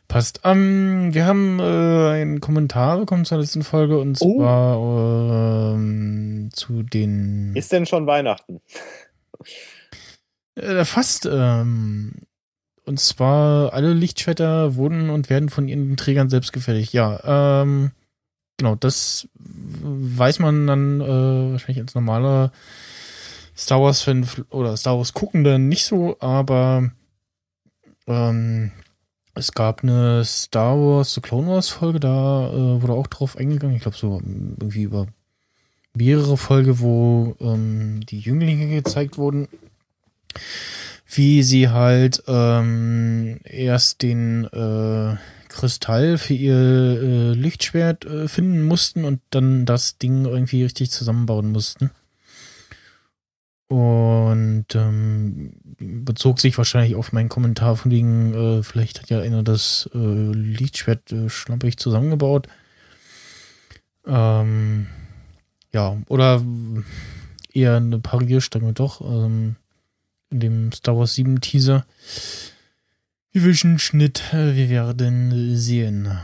passt. 0.06 0.40
Ähm, 0.44 1.12
wir 1.12 1.26
haben 1.26 1.58
äh, 1.58 1.62
einen 2.20 2.40
Kommentar 2.40 2.98
bekommen 2.98 3.24
zur 3.24 3.38
letzten 3.38 3.64
Folge 3.64 3.98
und 3.98 4.16
oh. 4.20 4.38
zwar 4.38 5.74
ähm, 5.74 6.50
zu 6.52 6.84
den. 6.84 7.56
Ist 7.56 7.72
denn 7.72 7.86
schon 7.86 8.06
Weihnachten? 8.06 8.60
Äh, 10.54 10.84
fast. 10.84 11.28
Ähm, 11.30 12.12
und 12.88 12.98
zwar, 12.98 13.72
alle 13.74 13.92
Lichtschwerter 13.92 14.74
wurden 14.74 15.10
und 15.10 15.30
werden 15.30 15.50
von 15.50 15.68
ihren 15.68 15.96
Trägern 15.96 16.30
selbst 16.30 16.52
gefällig. 16.52 16.92
Ja, 16.92 17.62
ähm, 17.62 17.92
genau, 18.56 18.74
das 18.74 19.28
weiß 19.34 20.38
man 20.40 20.66
dann 20.66 21.00
äh, 21.00 21.52
wahrscheinlich 21.52 21.80
als 21.80 21.94
normaler 21.94 22.50
Star 23.56 23.80
Wars-Fan 23.80 24.26
oder 24.50 24.76
Star 24.76 24.96
Wars-Guckende 24.96 25.58
nicht 25.58 25.84
so, 25.84 26.16
aber 26.20 26.90
ähm, 28.06 28.72
es 29.34 29.52
gab 29.52 29.82
eine 29.82 30.24
Star 30.24 30.76
Wars 30.76 31.14
The 31.14 31.20
Clone 31.20 31.48
Wars 31.48 31.68
Folge, 31.68 32.00
da 32.00 32.48
äh, 32.48 32.82
wurde 32.82 32.94
auch 32.94 33.06
drauf 33.06 33.36
eingegangen. 33.36 33.76
Ich 33.76 33.82
glaube, 33.82 33.96
so 33.96 34.20
irgendwie 34.24 34.82
über 34.82 35.06
mehrere 35.94 36.36
Folge, 36.36 36.80
wo 36.80 37.36
ähm, 37.40 38.00
die 38.06 38.20
Jünglinge 38.20 38.68
gezeigt 38.68 39.18
wurden 39.18 39.48
wie 41.10 41.42
sie 41.42 41.70
halt 41.70 42.22
ähm, 42.26 43.40
erst 43.44 44.02
den 44.02 44.44
äh, 44.44 45.16
Kristall 45.48 46.18
für 46.18 46.34
ihr 46.34 46.54
äh, 46.54 47.32
Lichtschwert 47.32 48.04
äh, 48.04 48.28
finden 48.28 48.62
mussten 48.62 49.04
und 49.04 49.20
dann 49.30 49.64
das 49.64 49.96
Ding 49.96 50.26
irgendwie 50.26 50.62
richtig 50.62 50.90
zusammenbauen 50.90 51.50
mussten. 51.50 51.90
Und 53.68 54.66
ähm, 54.74 55.52
bezog 55.78 56.40
sich 56.40 56.56
wahrscheinlich 56.56 56.94
auf 56.94 57.12
meinen 57.12 57.28
Kommentar 57.28 57.76
von 57.76 57.90
wegen, 57.90 58.34
äh, 58.34 58.62
vielleicht 58.62 59.00
hat 59.00 59.10
ja 59.10 59.20
einer 59.20 59.42
das 59.42 59.88
äh, 59.94 59.98
Lichtschwert 59.98 61.12
äh, 61.12 61.28
schlampig 61.28 61.78
zusammengebaut. 61.78 62.48
Ähm, 64.06 64.86
ja, 65.72 65.98
oder 66.08 66.42
eher 67.52 67.76
eine 67.76 67.98
Parierstange 67.98 68.72
doch. 68.72 69.00
Ähm, 69.00 69.56
dem 70.30 70.72
Star 70.72 70.96
Wars 70.96 71.14
7 71.14 71.40
Teaser. 71.40 71.84
Welchen 73.32 73.78
Schnitt 73.78 74.32
äh, 74.32 74.56
wir 74.56 74.68
werden 74.68 75.56
sehen. 75.56 76.18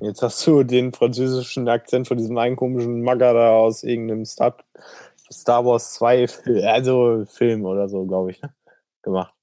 Jetzt 0.00 0.22
hast 0.22 0.46
du 0.46 0.62
den 0.62 0.92
französischen 0.92 1.68
Akzent 1.68 2.08
von 2.08 2.18
diesem 2.18 2.36
einen 2.38 2.56
komischen 2.56 3.02
Magger 3.02 3.32
da 3.32 3.50
aus 3.50 3.82
irgendeinem 3.82 4.24
Star, 4.24 4.56
Star 5.32 5.64
Wars 5.64 5.94
2, 5.94 6.26
also 6.64 7.24
Film 7.26 7.64
oder 7.64 7.88
so, 7.88 8.04
glaube 8.04 8.32
ich, 8.32 8.42
ne? 8.42 8.52
gemacht. 9.02 9.35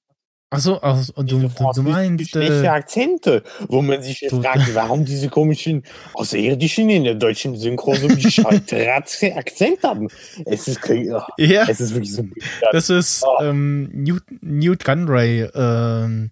Achso, 0.50 0.76
also, 0.76 1.12
du, 1.16 1.40
du, 1.40 1.50
du 1.74 1.82
meinst. 1.82 2.30
Schlechte 2.30 2.70
Akzente, 2.70 3.42
wo 3.68 3.82
man 3.82 4.02
sich 4.02 4.24
du, 4.28 4.40
fragt, 4.40 4.72
warum 4.74 5.04
diese 5.04 5.28
komischen 5.28 5.82
Außerirdischen 6.14 6.88
in 6.90 7.04
der 7.04 7.16
deutschen 7.16 7.56
Synchro 7.56 7.94
so 7.96 8.06
bescheuerte 8.06 9.34
Akzent 9.36 9.82
haben. 9.82 10.08
Es 10.44 10.68
ist, 10.68 10.78
oh, 10.88 11.22
ja, 11.38 11.66
es 11.68 11.80
ist 11.80 11.94
wirklich 11.94 12.12
so. 12.12 12.24
Das 12.70 12.88
ist 12.88 13.24
oh. 13.26 13.42
ähm, 13.42 13.90
Newt, 13.92 14.22
Newt 14.42 14.84
Gunray, 14.84 15.48
ähm, 15.54 16.30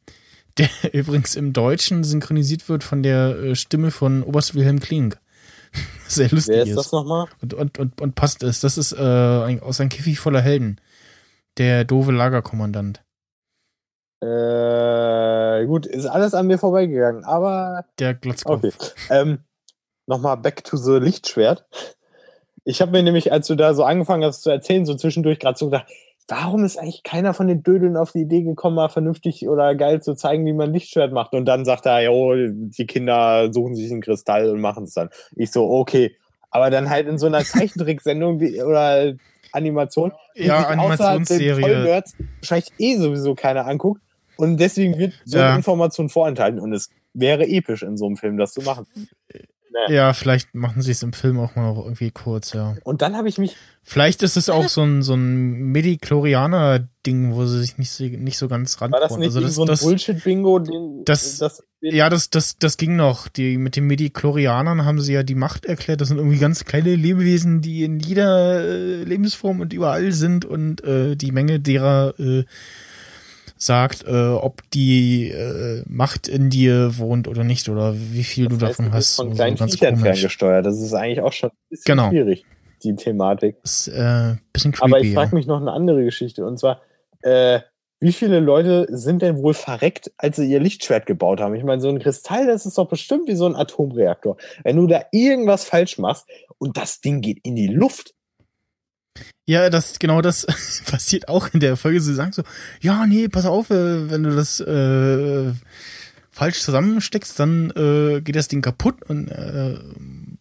der 0.56 0.68
übrigens 0.92 1.34
im 1.34 1.52
Deutschen 1.52 2.04
synchronisiert 2.04 2.68
wird 2.68 2.84
von 2.84 3.02
der 3.02 3.36
äh, 3.36 3.54
Stimme 3.56 3.90
von 3.90 4.22
Oberst 4.22 4.54
Wilhelm 4.54 4.78
Klink. 4.78 5.18
Sehr 6.06 6.28
lustig. 6.30 6.54
Wer 6.54 6.62
ist, 6.62 6.68
ist. 6.70 6.76
das 6.76 6.92
nochmal? 6.92 7.26
Und, 7.40 7.54
und, 7.54 7.78
und, 7.78 8.00
und 8.00 8.14
passt 8.14 8.42
es. 8.42 8.60
Das 8.60 8.78
ist 8.78 8.92
äh, 8.92 8.96
ein, 8.98 9.60
aus 9.60 9.80
einem 9.80 9.90
Käfig 9.90 10.18
voller 10.20 10.42
Helden. 10.42 10.80
Der 11.58 11.84
doofe 11.84 12.12
Lagerkommandant. 12.12 13.01
Äh, 14.22 15.66
gut, 15.66 15.86
ist 15.86 16.06
alles 16.06 16.32
an 16.32 16.46
mir 16.46 16.58
vorbeigegangen, 16.58 17.24
aber. 17.24 17.84
Der 17.98 18.14
Glotzkopf. 18.14 18.62
Okay. 18.62 18.72
Ähm, 19.10 19.38
Nochmal 20.06 20.36
back 20.36 20.64
to 20.64 20.76
the 20.76 20.98
Lichtschwert. 20.98 21.64
Ich 22.64 22.80
habe 22.80 22.92
mir 22.92 23.02
nämlich, 23.02 23.32
als 23.32 23.46
du 23.46 23.54
da 23.54 23.74
so 23.74 23.84
angefangen 23.84 24.24
hast 24.24 24.42
zu 24.42 24.50
erzählen, 24.50 24.84
so 24.84 24.94
zwischendurch 24.94 25.38
gerade 25.38 25.58
so 25.58 25.66
gedacht, 25.66 25.86
warum 26.28 26.64
ist 26.64 26.78
eigentlich 26.78 27.02
keiner 27.02 27.34
von 27.34 27.48
den 27.48 27.62
Dödeln 27.62 27.96
auf 27.96 28.12
die 28.12 28.20
Idee 28.20 28.42
gekommen, 28.42 28.76
mal 28.76 28.88
vernünftig 28.88 29.48
oder 29.48 29.74
geil 29.74 30.02
zu 30.02 30.14
zeigen, 30.14 30.46
wie 30.46 30.52
man 30.52 30.72
Lichtschwert 30.72 31.12
macht? 31.12 31.34
Und 31.34 31.46
dann 31.46 31.64
sagt 31.64 31.86
er, 31.86 32.02
jo, 32.02 32.34
die 32.36 32.86
Kinder 32.86 33.52
suchen 33.52 33.74
sich 33.74 33.90
einen 33.90 34.02
Kristall 34.02 34.50
und 34.50 34.60
machen 34.60 34.84
es 34.84 34.94
dann. 34.94 35.10
Ich 35.36 35.50
so, 35.50 35.68
okay. 35.70 36.16
Aber 36.50 36.70
dann 36.70 36.90
halt 36.90 37.08
in 37.08 37.18
so 37.18 37.26
einer 37.26 37.44
Zeichentricksendung 37.44 38.36
oder 38.36 39.14
Animation, 39.52 40.12
die 40.36 40.44
ja, 40.44 40.66
Animationsserie. 40.66 42.02
wahrscheinlich 42.40 42.72
eh 42.78 42.96
sowieso 42.96 43.34
keiner 43.34 43.66
anguckt. 43.66 44.00
Und 44.36 44.58
deswegen 44.58 44.98
wird 44.98 45.14
so 45.24 45.38
ja. 45.38 45.48
eine 45.48 45.56
Information 45.56 46.08
vorenthalten. 46.08 46.60
Und 46.60 46.72
es 46.72 46.90
wäre 47.14 47.46
episch 47.46 47.82
in 47.82 47.96
so 47.96 48.06
einem 48.06 48.16
Film, 48.16 48.36
das 48.36 48.52
zu 48.52 48.62
machen. 48.62 48.86
Nee. 49.72 49.94
Ja, 49.94 50.12
vielleicht 50.12 50.54
machen 50.54 50.82
sie 50.82 50.90
es 50.90 51.02
im 51.02 51.14
Film 51.14 51.38
auch 51.40 51.56
mal 51.56 51.74
irgendwie 51.74 52.10
kurz, 52.10 52.52
ja. 52.52 52.76
Und 52.84 53.00
dann 53.00 53.16
habe 53.16 53.28
ich 53.28 53.38
mich. 53.38 53.56
Vielleicht 53.82 54.22
ist 54.22 54.36
es 54.36 54.50
auch 54.50 54.68
so 54.68 54.82
ein, 54.82 55.02
so 55.02 55.14
ein 55.14 55.72
Midi-Chlorianer-Ding, 55.72 57.34
wo 57.34 57.46
sie 57.46 57.60
sich 57.60 57.78
nicht, 57.78 57.98
nicht 58.00 58.36
so 58.36 58.48
ganz 58.48 58.80
ran 58.80 58.92
War 58.92 59.00
das 59.00 59.16
nicht 59.16 59.34
also 59.34 59.40
das, 59.40 59.54
so 59.54 59.64
ein 59.64 59.78
Bullshit-Bingo? 59.78 60.58
Das, 61.04 61.38
das, 61.38 61.62
ja, 61.80 62.10
das, 62.10 62.28
das, 62.28 62.58
das 62.58 62.76
ging 62.76 62.96
noch. 62.96 63.28
Die, 63.28 63.56
mit 63.56 63.76
den 63.76 63.86
Midi-Chlorianern 63.86 64.84
haben 64.84 65.00
sie 65.00 65.14
ja 65.14 65.22
die 65.22 65.34
Macht 65.34 65.64
erklärt. 65.64 66.02
Das 66.02 66.08
sind 66.08 66.18
irgendwie 66.18 66.38
ganz 66.38 66.64
kleine 66.64 66.94
Lebewesen, 66.94 67.62
die 67.62 67.82
in 67.84 67.98
jeder 67.98 68.62
äh, 68.62 69.04
Lebensform 69.04 69.60
und 69.60 69.72
überall 69.72 70.12
sind 70.12 70.44
und 70.44 70.84
äh, 70.84 71.16
die 71.16 71.32
Menge 71.32 71.60
derer 71.60 72.14
äh, 72.20 72.44
sagt, 73.64 74.04
äh, 74.06 74.10
ob 74.10 74.62
die 74.72 75.30
äh, 75.30 75.82
Macht 75.86 76.28
in 76.28 76.50
dir 76.50 76.98
wohnt 76.98 77.28
oder 77.28 77.44
nicht 77.44 77.68
oder 77.68 77.94
wie 77.94 78.24
viel 78.24 78.48
das 78.48 78.58
du 78.58 78.66
heißt, 78.66 78.78
davon 78.78 78.90
du 78.90 78.96
hast. 78.96 79.16
Von 79.16 79.34
kleinen 79.34 79.56
so 79.56 79.66
Viechern 79.66 79.96
ferngesteuert. 79.96 80.66
Das 80.66 80.80
ist 80.80 80.94
eigentlich 80.94 81.20
auch 81.20 81.32
schon 81.32 81.50
ein 81.50 81.68
bisschen 81.70 81.84
genau. 81.84 82.10
schwierig, 82.10 82.44
die 82.82 82.94
Thematik. 82.94 83.56
Das 83.62 83.86
ist 83.86 83.94
äh, 83.94 84.36
bisschen 84.52 84.72
creepy, 84.72 84.92
Aber 84.92 85.00
ich 85.00 85.14
frage 85.14 85.34
mich 85.34 85.46
noch 85.46 85.60
eine 85.60 85.72
andere 85.72 86.04
Geschichte 86.04 86.44
und 86.44 86.58
zwar, 86.58 86.80
äh, 87.22 87.60
wie 88.00 88.12
viele 88.12 88.40
Leute 88.40 88.88
sind 88.90 89.22
denn 89.22 89.40
wohl 89.44 89.54
verreckt, 89.54 90.10
als 90.16 90.34
sie 90.34 90.50
ihr 90.50 90.58
Lichtschwert 90.58 91.06
gebaut 91.06 91.40
haben? 91.40 91.54
Ich 91.54 91.62
meine, 91.62 91.80
so 91.80 91.88
ein 91.88 92.00
Kristall, 92.00 92.48
das 92.48 92.66
ist 92.66 92.76
doch 92.76 92.88
bestimmt 92.88 93.28
wie 93.28 93.36
so 93.36 93.46
ein 93.46 93.54
Atomreaktor. 93.54 94.38
Wenn 94.64 94.76
du 94.76 94.88
da 94.88 95.04
irgendwas 95.12 95.64
falsch 95.64 95.98
machst 95.98 96.26
und 96.58 96.76
das 96.76 97.00
Ding 97.00 97.20
geht 97.20 97.38
in 97.44 97.54
die 97.54 97.68
Luft, 97.68 98.12
ja, 99.46 99.70
das 99.70 99.98
genau 99.98 100.22
das 100.22 100.46
passiert 100.86 101.28
auch 101.28 101.48
in 101.52 101.60
der 101.60 101.76
Folge. 101.76 102.00
Sie 102.00 102.14
sagen 102.14 102.32
so, 102.32 102.42
ja, 102.80 103.06
nee, 103.06 103.28
pass 103.28 103.46
auf, 103.46 103.70
äh, 103.70 104.10
wenn 104.10 104.22
du 104.22 104.34
das 104.34 104.60
äh, 104.60 105.52
falsch 106.30 106.60
zusammensteckst, 106.60 107.38
dann 107.38 107.70
äh, 107.70 108.20
geht 108.20 108.36
das 108.36 108.48
Ding 108.48 108.62
kaputt 108.62 109.02
und 109.08 109.28
äh, 109.28 109.78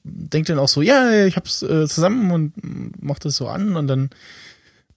denkt 0.04 0.50
dann 0.50 0.60
auch 0.60 0.70
so, 0.70 0.82
ja, 0.82 1.26
ich 1.26 1.36
hab's 1.36 1.62
äh, 1.62 1.88
zusammen 1.88 2.32
und 2.32 3.04
macht 3.04 3.26
das 3.26 3.36
so 3.36 3.48
an 3.48 3.76
und 3.76 3.88
dann 3.88 4.10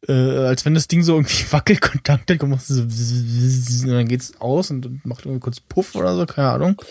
äh, 0.09 0.13
als 0.13 0.65
wenn 0.65 0.75
das 0.75 0.89
Ding 0.89 1.03
so 1.03 1.15
irgendwie 1.15 1.45
Wackelkontakt 1.51 2.31
hat, 2.31 2.39
kommt 2.39 2.61
so, 2.63 2.83
und 2.83 3.89
dann 3.89 4.09
geht's 4.09 4.35
aus 4.39 4.71
und 4.71 5.05
macht 5.05 5.25
irgendwie 5.25 5.41
kurz 5.41 5.61
Puff 5.61 5.95
oder 5.95 6.15
so, 6.15 6.27
keine 6.27 6.51
Ahnung. 6.51 6.83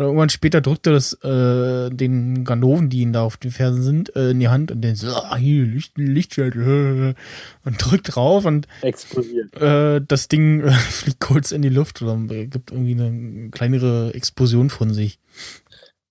Und 0.00 0.06
irgendwann 0.06 0.30
später 0.30 0.62
drückt 0.62 0.86
er 0.86 0.94
das 0.94 1.12
äh, 1.24 1.90
den 1.90 2.42
Ganoven, 2.44 2.88
die 2.88 3.00
ihn 3.00 3.12
da 3.12 3.22
auf 3.22 3.36
den 3.36 3.50
Fersen 3.50 3.82
sind, 3.82 4.16
äh, 4.16 4.30
in 4.30 4.40
die 4.40 4.48
Hand 4.48 4.72
und 4.72 4.80
den 4.80 4.94
so, 4.94 5.08
ah, 5.08 5.36
hier, 5.36 5.66
Licht, 5.66 5.98
Lichtschwert, 5.98 6.56
äh, 6.56 7.14
und 7.66 7.76
drückt 7.78 8.14
drauf 8.14 8.46
und 8.46 8.66
explodiert. 8.80 9.54
Äh, 9.60 10.00
das 10.06 10.28
Ding 10.28 10.62
äh, 10.62 10.70
fliegt 10.90 11.20
kurz 11.20 11.52
in 11.52 11.60
die 11.60 11.68
Luft 11.68 12.00
oder 12.00 12.16
gibt 12.46 12.70
irgendwie 12.70 12.92
eine 12.92 13.50
kleinere 13.50 14.14
Explosion 14.14 14.70
von 14.70 14.94
sich. 14.94 15.18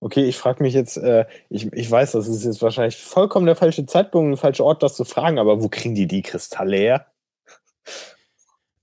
Okay, 0.02 0.26
ich 0.26 0.38
frage 0.38 0.62
mich 0.62 0.76
jetzt, 0.76 0.98
äh, 0.98 1.26
ich, 1.50 1.74
ich 1.74 1.90
weiß, 1.90 2.12
das 2.12 2.28
ist 2.28 2.46
jetzt 2.46 2.62
wahrscheinlich 2.62 2.98
vollkommen 2.98 3.48
der 3.48 3.56
falsche 3.56 3.88
Zeitpunkt 3.88 4.26
und 4.26 4.32
der 4.34 4.38
falsche 4.38 4.66
Ort, 4.66 4.84
das 4.84 4.96
zu 4.98 5.04
fragen, 5.04 5.40
aber 5.40 5.64
wo 5.64 5.68
kriegen 5.68 5.96
die 5.96 6.08
die 6.08 6.22
Kristalle 6.22 6.78
her? 6.78 7.08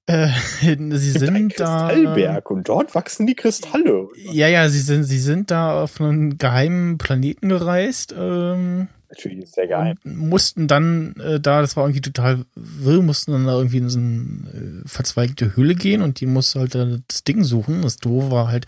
Äh, 0.06 0.28
sie 0.60 1.10
sind 1.10 1.58
da. 1.58 1.88
Kristallberg 1.88 2.50
und 2.50 2.68
dort 2.68 2.94
wachsen 2.94 3.26
die 3.26 3.34
Kristalle. 3.34 4.08
Ja, 4.30 4.48
ja, 4.48 4.68
sie 4.68 4.80
sind, 4.80 5.04
sie 5.04 5.18
sind 5.18 5.50
da 5.50 5.82
auf 5.82 6.00
einen 6.00 6.38
geheimen 6.38 6.98
Planeten 6.98 7.48
gereist. 7.48 8.14
Ähm, 8.16 8.88
Natürlich 9.08 9.44
ist 9.44 9.56
der 9.56 9.68
geheim. 9.68 9.96
Mussten 10.04 10.68
dann 10.68 11.14
äh, 11.16 11.40
da, 11.40 11.60
das 11.60 11.76
war 11.76 11.84
irgendwie 11.84 12.00
total 12.00 12.44
wirr, 12.54 13.02
mussten 13.02 13.32
dann 13.32 13.46
da 13.46 13.56
irgendwie 13.56 13.78
in 13.78 13.88
so 13.88 13.98
eine 13.98 14.82
äh, 14.84 14.88
verzweigte 14.88 15.56
Höhle 15.56 15.74
gehen 15.74 16.02
und 16.02 16.20
die 16.20 16.26
musste 16.26 16.60
halt 16.60 16.74
äh, 16.74 16.98
das 17.06 17.24
Ding 17.24 17.44
suchen. 17.44 17.82
Das 17.82 17.96
Doof 17.96 18.30
war 18.30 18.48
halt, 18.48 18.66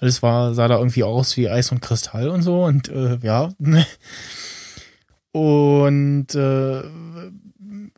alles 0.00 0.22
war, 0.22 0.54
sah 0.54 0.68
da 0.68 0.78
irgendwie 0.78 1.02
aus 1.02 1.36
wie 1.36 1.48
Eis 1.48 1.72
und 1.72 1.80
Kristall 1.80 2.28
und 2.28 2.42
so 2.42 2.64
und 2.64 2.88
äh, 2.88 3.18
ja. 3.22 3.52
und 5.32 6.34
äh, 6.34 6.82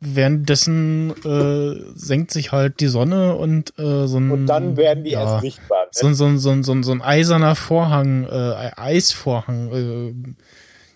währenddessen 0.01 1.11
äh, 1.25 1.93
senkt 1.95 2.31
sich 2.31 2.53
halt 2.53 2.81
die 2.81 2.87
Sonne 2.89 3.37
und 3.37 3.79
äh, 3.79 4.07
so 4.07 4.19
ein 4.19 4.31
und 4.31 4.47
dann 4.47 4.77
werden 4.77 5.05
die 5.05 5.11
ja, 5.11 5.23
erst 5.23 5.43
sichtbar. 5.43 5.85
Ne? 5.85 5.91
So, 5.93 6.13
so, 6.13 6.37
so, 6.37 6.63
so, 6.63 6.83
so 6.83 6.93
ein 6.93 7.03
eiserner 7.03 7.55
Vorhang, 7.55 8.25
äh, 8.25 8.71
Eisvorhang 8.77 9.73
äh, 9.73 10.35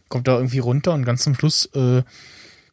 kommt 0.08 0.28
da 0.28 0.36
irgendwie 0.36 0.58
runter 0.58 0.92
und 0.92 1.04
ganz 1.04 1.22
zum 1.22 1.34
Schluss 1.34 1.66
äh, 1.74 2.02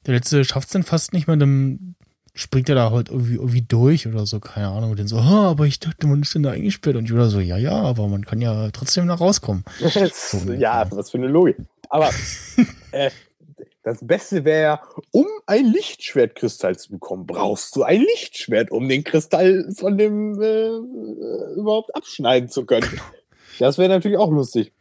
der 0.08 0.16
letzte 0.16 0.43
schafft 0.45 0.68
es 0.68 0.74
dann 0.74 0.84
fast 0.84 1.14
nicht 1.14 1.28
mehr, 1.28 1.36
dann 1.36 1.95
springt 2.34 2.70
er 2.70 2.76
da 2.76 2.91
halt 2.91 3.10
irgendwie, 3.10 3.36
irgendwie 3.36 3.62
durch 3.62 4.08
oder 4.08 4.26
so, 4.26 4.39
keine 4.39 4.70
Ahnung. 4.70 4.91
Und 4.91 4.99
dann 4.99 5.08
so, 5.08 5.18
oh, 5.18 5.47
aber 5.47 5.66
ich 5.66 5.80
dachte, 5.80 6.08
man 6.08 6.22
ist 6.22 6.34
denn 6.34 6.43
da 6.43 6.51
eingesperrt. 6.51 6.95
Und 6.95 7.10
Judah 7.10 7.30
so, 7.30 7.39
ja, 7.39 7.58
ja, 7.58 7.74
aber 7.74 8.08
man 8.08 8.26
kann 8.26 8.39
ja 8.39 8.70
trotzdem 8.72 9.08
da 9.08 9.16
rauskommen. 9.16 9.66
so, 10.14 10.53
ja, 10.53 10.89
was 10.91 11.12
für 11.12 11.18
eine 11.18 11.28
Logik. 11.28 11.58
Aber 11.89 12.10
äh, 12.91 13.12
das 13.88 14.06
Beste 14.06 14.44
wäre 14.44 14.62
ja, 14.62 14.82
um 15.12 15.26
ein 15.46 15.66
Lichtschwertkristall 15.66 16.78
zu 16.78 16.92
bekommen, 16.92 17.26
brauchst 17.26 17.74
du 17.74 17.84
ein 17.84 18.02
Lichtschwert, 18.02 18.70
um 18.70 18.90
den 18.90 19.06
Kristall 19.06 19.70
von 19.78 19.98
dem 19.98 20.42
äh, 20.42 21.58
überhaupt 21.58 21.96
abschneiden 21.96 22.50
zu 22.50 22.66
können. 22.66 22.90
Das 23.60 23.80
wäre 23.80 23.90
natürlich 23.90 24.20
auch 24.20 24.30
lustig. 24.30 24.72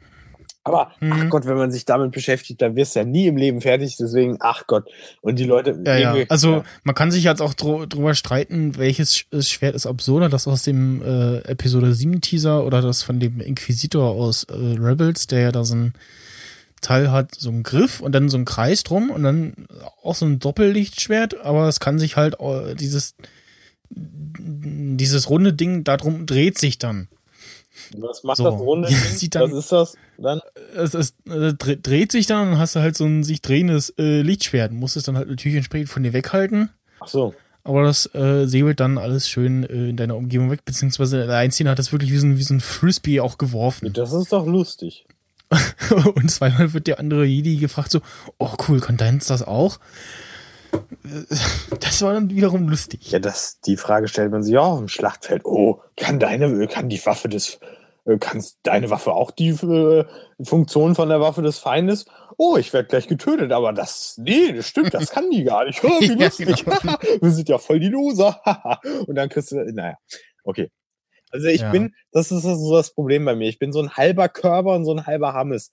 Aber 0.62 0.92
mhm. 1.00 1.12
ach 1.14 1.30
Gott, 1.30 1.46
wenn 1.46 1.56
man 1.56 1.72
sich 1.72 1.86
damit 1.86 2.12
beschäftigt, 2.12 2.60
dann 2.60 2.76
wirst 2.76 2.94
du 2.94 2.98
ja 2.98 3.06
nie 3.06 3.26
im 3.26 3.38
Leben 3.38 3.62
fertig. 3.62 3.96
Deswegen, 3.96 4.36
ach 4.40 4.66
Gott. 4.66 4.84
Und 5.22 5.38
die 5.38 5.44
Leute. 5.44 5.80
Ja, 5.86 5.96
ja. 5.96 6.26
Also 6.28 6.56
ja. 6.56 6.64
man 6.84 6.94
kann 6.94 7.10
sich 7.10 7.24
jetzt 7.24 7.40
auch 7.40 7.54
dr 7.54 7.86
drüber 7.86 8.14
streiten, 8.14 8.76
welches 8.76 9.24
Schwert 9.40 9.74
ist 9.74 9.86
absurder, 9.86 10.28
das 10.28 10.46
aus 10.46 10.62
dem 10.62 11.00
äh, 11.00 11.38
Episode 11.48 11.94
7 11.94 12.20
Teaser 12.20 12.66
oder 12.66 12.82
das 12.82 13.02
von 13.02 13.18
dem 13.18 13.40
Inquisitor 13.40 14.10
aus 14.10 14.44
äh, 14.44 14.52
Rebels, 14.54 15.26
der 15.26 15.40
ja 15.40 15.52
da 15.52 15.64
so 15.64 15.76
ein 15.76 15.94
Teil 16.86 17.10
hat 17.10 17.34
so 17.34 17.50
einen 17.50 17.62
Griff 17.62 18.00
und 18.00 18.12
dann 18.12 18.28
so 18.28 18.36
einen 18.36 18.44
Kreis 18.44 18.84
drum 18.84 19.10
und 19.10 19.22
dann 19.22 19.66
auch 20.02 20.14
so 20.14 20.24
ein 20.26 20.38
Doppellichtschwert, 20.38 21.40
aber 21.40 21.68
es 21.68 21.80
kann 21.80 21.98
sich 21.98 22.16
halt 22.16 22.36
äh, 22.40 22.74
dieses 22.74 23.14
dieses 23.90 25.30
runde 25.30 25.52
Ding 25.52 25.84
darum 25.84 26.26
dreht 26.26 26.58
sich 26.58 26.78
dann. 26.78 27.08
Was 27.96 28.24
macht 28.24 28.38
so. 28.38 28.44
das 28.44 28.54
runde 28.54 28.88
Ding? 29.20 29.30
Dann, 29.30 29.52
Was 29.52 29.58
ist 29.58 29.72
das 29.72 29.94
dann? 30.18 30.40
Es, 30.74 30.94
es 30.94 31.14
äh, 31.28 31.54
dreht 31.54 32.12
sich 32.12 32.26
dann 32.26 32.52
und 32.52 32.58
hast 32.58 32.76
du 32.76 32.80
halt 32.80 32.96
so 32.96 33.04
ein 33.04 33.22
sich 33.22 33.42
drehendes 33.42 33.90
äh, 33.98 34.22
Lichtschwert. 34.22 34.72
Musst 34.72 34.96
es 34.96 35.04
dann 35.04 35.16
halt 35.16 35.28
natürlich 35.28 35.56
entsprechend 35.56 35.88
von 35.88 36.02
dir 36.02 36.12
weghalten. 36.12 36.70
Ach 37.00 37.08
so. 37.08 37.34
Aber 37.64 37.82
das 37.82 38.08
äh, 38.14 38.46
säbelt 38.46 38.78
dann 38.78 38.96
alles 38.96 39.28
schön 39.28 39.64
äh, 39.64 39.88
in 39.88 39.96
deiner 39.96 40.16
Umgebung 40.16 40.50
weg, 40.50 40.64
beziehungsweise 40.64 41.26
der 41.26 41.36
Einzige 41.36 41.68
hat 41.68 41.78
das 41.78 41.90
wirklich 41.90 42.12
wie 42.12 42.18
so, 42.18 42.26
ein, 42.26 42.38
wie 42.38 42.42
so 42.44 42.54
ein 42.54 42.60
Frisbee 42.60 43.20
auch 43.20 43.38
geworfen. 43.38 43.92
Das 43.92 44.12
ist 44.12 44.32
doch 44.32 44.46
lustig. 44.46 45.05
und 46.14 46.30
zweimal 46.30 46.72
wird 46.72 46.86
der 46.86 46.98
andere 46.98 47.24
Jedi 47.24 47.56
gefragt 47.56 47.90
so, 47.90 48.00
oh 48.38 48.52
cool, 48.68 48.80
kann 48.80 48.96
deins 48.96 49.26
das 49.26 49.42
auch? 49.42 49.78
Das 51.80 52.02
war 52.02 52.12
dann 52.12 52.30
wiederum 52.30 52.68
lustig. 52.68 53.10
Ja, 53.10 53.18
das, 53.18 53.60
die 53.60 53.76
Frage 53.76 54.08
stellt 54.08 54.30
man 54.30 54.42
sich 54.42 54.54
ja 54.54 54.60
auch 54.60 54.78
im 54.78 54.88
Schlachtfeld. 54.88 55.44
Oh, 55.44 55.80
kann 55.96 56.18
deine, 56.18 56.66
kann 56.66 56.88
die 56.88 57.04
Waffe 57.06 57.28
des, 57.28 57.60
äh, 58.04 58.18
kann 58.18 58.44
deine 58.62 58.90
Waffe 58.90 59.12
auch 59.12 59.30
die 59.30 59.50
äh, 59.50 60.04
Funktion 60.42 60.94
von 60.94 61.08
der 61.08 61.20
Waffe 61.20 61.42
des 61.42 61.58
Feindes? 61.58 62.06
Oh, 62.36 62.56
ich 62.56 62.72
werde 62.72 62.88
gleich 62.88 63.08
getötet, 63.08 63.52
aber 63.52 63.72
das, 63.72 64.18
nee, 64.18 64.52
das 64.52 64.66
stimmt, 64.66 64.92
das 64.92 65.10
kann 65.10 65.30
die 65.30 65.44
gar 65.44 65.64
nicht. 65.64 65.80
Oh, 65.84 66.00
wie 66.00 66.22
lustig. 66.22 66.64
Genau. 66.64 66.96
Wir 67.20 67.30
sind 67.30 67.48
ja 67.48 67.58
voll 67.58 67.80
die 67.80 67.88
Loser. 67.88 68.40
Und 69.06 69.14
dann 69.14 69.28
kriegst 69.28 69.52
du, 69.52 69.56
naja. 69.72 69.96
Okay. 70.44 70.70
Also 71.36 71.48
ich 71.48 71.60
ja. 71.60 71.70
bin, 71.70 71.94
das 72.12 72.32
ist 72.32 72.42
so 72.42 72.74
das 72.74 72.92
Problem 72.92 73.24
bei 73.24 73.34
mir. 73.34 73.48
Ich 73.48 73.58
bin 73.58 73.72
so 73.72 73.80
ein 73.80 73.90
halber 73.90 74.28
Körper 74.28 74.74
und 74.74 74.84
so 74.84 74.92
ein 74.92 75.06
halber 75.06 75.32
Hammes. 75.34 75.72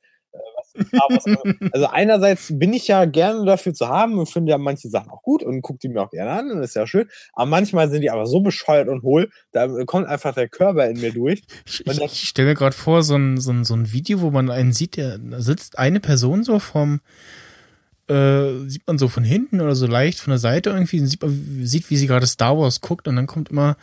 also 1.71 1.87
einerseits 1.87 2.47
bin 2.57 2.73
ich 2.73 2.87
ja 2.87 3.05
gerne 3.05 3.45
dafür 3.45 3.73
zu 3.73 3.87
haben 3.87 4.17
und 4.17 4.27
finde 4.27 4.51
ja 4.51 4.57
manche 4.57 4.89
Sachen 4.89 5.11
auch 5.11 5.21
gut 5.21 5.43
und 5.43 5.61
gucke 5.61 5.79
die 5.79 5.89
mir 5.89 6.01
auch 6.01 6.09
gerne 6.09 6.31
an 6.31 6.51
und 6.51 6.63
ist 6.63 6.75
ja 6.75 6.87
schön. 6.87 7.07
Aber 7.33 7.45
manchmal 7.45 7.89
sind 7.89 8.01
die 8.01 8.09
aber 8.09 8.25
so 8.25 8.41
bescheuert 8.41 8.89
und 8.89 9.03
hohl, 9.03 9.29
da 9.51 9.67
kommt 9.85 10.07
einfach 10.07 10.33
der 10.33 10.49
Körper 10.49 10.89
in 10.89 10.99
mir 10.99 11.11
durch. 11.11 11.43
Ich, 11.65 11.85
ich, 11.85 12.27
stelle 12.27 12.49
mir 12.49 12.55
gerade 12.55 12.75
vor, 12.75 13.03
so 13.03 13.15
ein, 13.15 13.39
so, 13.39 13.51
ein, 13.51 13.63
so 13.63 13.75
ein 13.75 13.93
Video, 13.93 14.21
wo 14.21 14.31
man 14.31 14.49
einen 14.49 14.73
sieht, 14.73 14.97
der 14.97 15.19
da 15.19 15.41
sitzt 15.41 15.77
eine 15.77 15.99
Person 15.99 16.43
so 16.43 16.57
vom 16.59 17.01
äh, 18.07 18.67
sieht 18.67 18.85
man 18.85 18.97
so 18.97 19.07
von 19.07 19.23
hinten 19.23 19.61
oder 19.61 19.75
so 19.75 19.87
leicht 19.87 20.19
von 20.19 20.31
der 20.31 20.39
Seite 20.39 20.71
irgendwie, 20.71 20.99
sieht 20.99 21.21
man, 21.21 21.61
sieht, 21.63 21.89
wie 21.89 21.95
sie 21.95 22.07
gerade 22.07 22.27
Star 22.27 22.57
Wars 22.57 22.81
guckt 22.81 23.07
und 23.07 23.15
dann 23.15 23.27
kommt 23.27 23.49
immer 23.49 23.77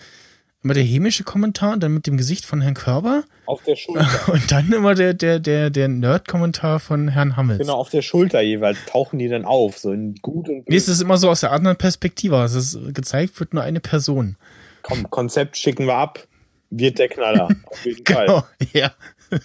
immer 0.62 0.74
der 0.74 0.82
hämische 0.82 1.24
Kommentar 1.24 1.72
und 1.74 1.82
dann 1.82 1.94
mit 1.94 2.06
dem 2.06 2.16
Gesicht 2.16 2.44
von 2.44 2.60
Herrn 2.60 2.74
Körber. 2.74 3.24
Auf 3.46 3.62
der 3.64 3.76
Schulter. 3.76 4.08
Und 4.32 4.52
dann 4.52 4.72
immer 4.72 4.94
der, 4.94 5.14
der, 5.14 5.40
der, 5.40 5.70
der 5.70 5.88
Nerd-Kommentar 5.88 6.78
von 6.78 7.08
Herrn 7.08 7.36
Hammels. 7.36 7.58
Genau, 7.58 7.76
auf 7.76 7.90
der 7.90 8.02
Schulter 8.02 8.40
jeweils 8.40 8.78
tauchen 8.86 9.18
die 9.18 9.28
dann 9.28 9.44
auf, 9.44 9.78
so 9.78 9.90
in 9.90 10.14
gut 10.16 10.48
und 10.48 10.64
böse. 10.64 10.70
Nee, 10.70 10.76
es 10.76 10.88
ist 10.88 11.00
immer 11.00 11.16
so 11.16 11.28
aus 11.30 11.40
der 11.40 11.50
anderen 11.50 11.76
Perspektive. 11.76 12.36
Es 12.44 12.54
ist 12.54 12.78
gezeigt 12.94 13.40
wird 13.40 13.54
nur 13.54 13.62
eine 13.62 13.80
Person. 13.80 14.36
Komm, 14.82 15.10
Konzept 15.10 15.56
schicken 15.56 15.86
wir 15.86 15.94
ab. 15.94 16.26
Wird 16.70 16.98
der 16.98 17.08
Knaller. 17.08 17.48
Auf 17.64 17.84
jeden 17.84 18.04
genau, 18.04 18.40
Fall. 18.40 18.44
Ja. 18.72 18.92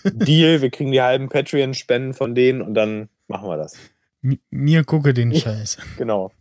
Deal, 0.03 0.61
wir 0.61 0.70
kriegen 0.70 0.91
die 0.91 1.01
halben 1.01 1.30
Patreon-Spenden 1.30 2.13
von 2.13 2.36
denen 2.36 2.61
und 2.61 2.76
dann 2.76 3.09
machen 3.28 3.49
wir 3.49 3.57
das. 3.57 3.76
M 4.22 4.39
mir 4.49 4.84
gucke 4.84 5.13
den 5.13 5.34
Scheiß. 5.36 5.78
genau. 5.97 6.32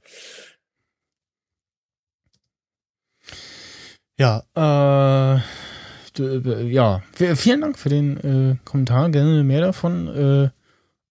Ja, 4.16 4.44
äh, 4.56 5.40
ja, 6.68 7.02
vielen 7.34 7.60
Dank 7.60 7.78
für 7.78 7.88
den 7.88 8.16
äh, 8.18 8.56
Kommentar. 8.64 9.10
Gerne 9.10 9.42
mehr 9.42 9.60
davon 9.60 10.06
äh, 10.08 10.50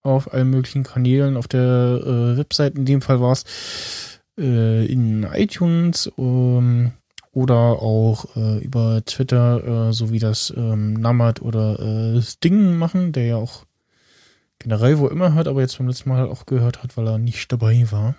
auf 0.02 0.32
allen 0.32 0.48
möglichen 0.50 0.84
Kanälen, 0.84 1.36
auf 1.36 1.46
der 1.46 1.60
äh, 1.60 2.38
Website. 2.38 2.76
In 2.76 2.86
dem 2.86 3.02
Fall 3.02 3.20
war 3.20 3.32
es 3.32 4.20
äh, 4.38 4.86
in 4.86 5.24
iTunes 5.24 6.06
um, 6.06 6.92
oder 7.32 7.82
auch 7.82 8.36
äh, 8.36 8.58
über 8.58 9.02
Twitter, 9.04 9.88
äh, 9.88 9.92
so 9.92 10.10
wie 10.10 10.18
das 10.18 10.52
ähm, 10.56 10.94
Namat 10.94 11.42
oder 11.42 11.78
äh, 11.80 12.22
Sting 12.22 12.76
machen, 12.76 13.12
der 13.12 13.26
ja 13.26 13.36
auch 13.36 13.64
generell 14.58 14.98
wo 14.98 15.08
immer 15.08 15.34
hört, 15.34 15.48
aber 15.48 15.60
jetzt 15.60 15.76
beim 15.76 15.88
letzten 15.88 16.08
Mal 16.08 16.26
auch 16.26 16.46
gehört 16.46 16.82
hat, 16.82 16.96
weil 16.96 17.06
er 17.06 17.18
nicht 17.18 17.52
dabei 17.52 17.84
war. 17.90 18.14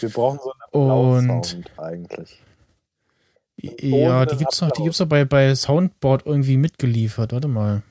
Wir 0.00 0.08
brauchen 0.08 0.40
so 0.42 0.52
einen 0.52 0.62
Applaus-Sound 0.62 1.70
eigentlich. 1.78 2.42
Ja, 3.62 4.26
die 4.26 4.36
gibt's 4.36 4.60
noch, 4.60 4.72
die 4.72 4.82
gibt's 4.82 4.98
doch 4.98 5.06
bei, 5.06 5.24
bei 5.24 5.54
Soundboard 5.54 6.26
irgendwie 6.26 6.56
mitgeliefert. 6.56 7.32
Warte 7.32 7.48
mal. 7.48 7.82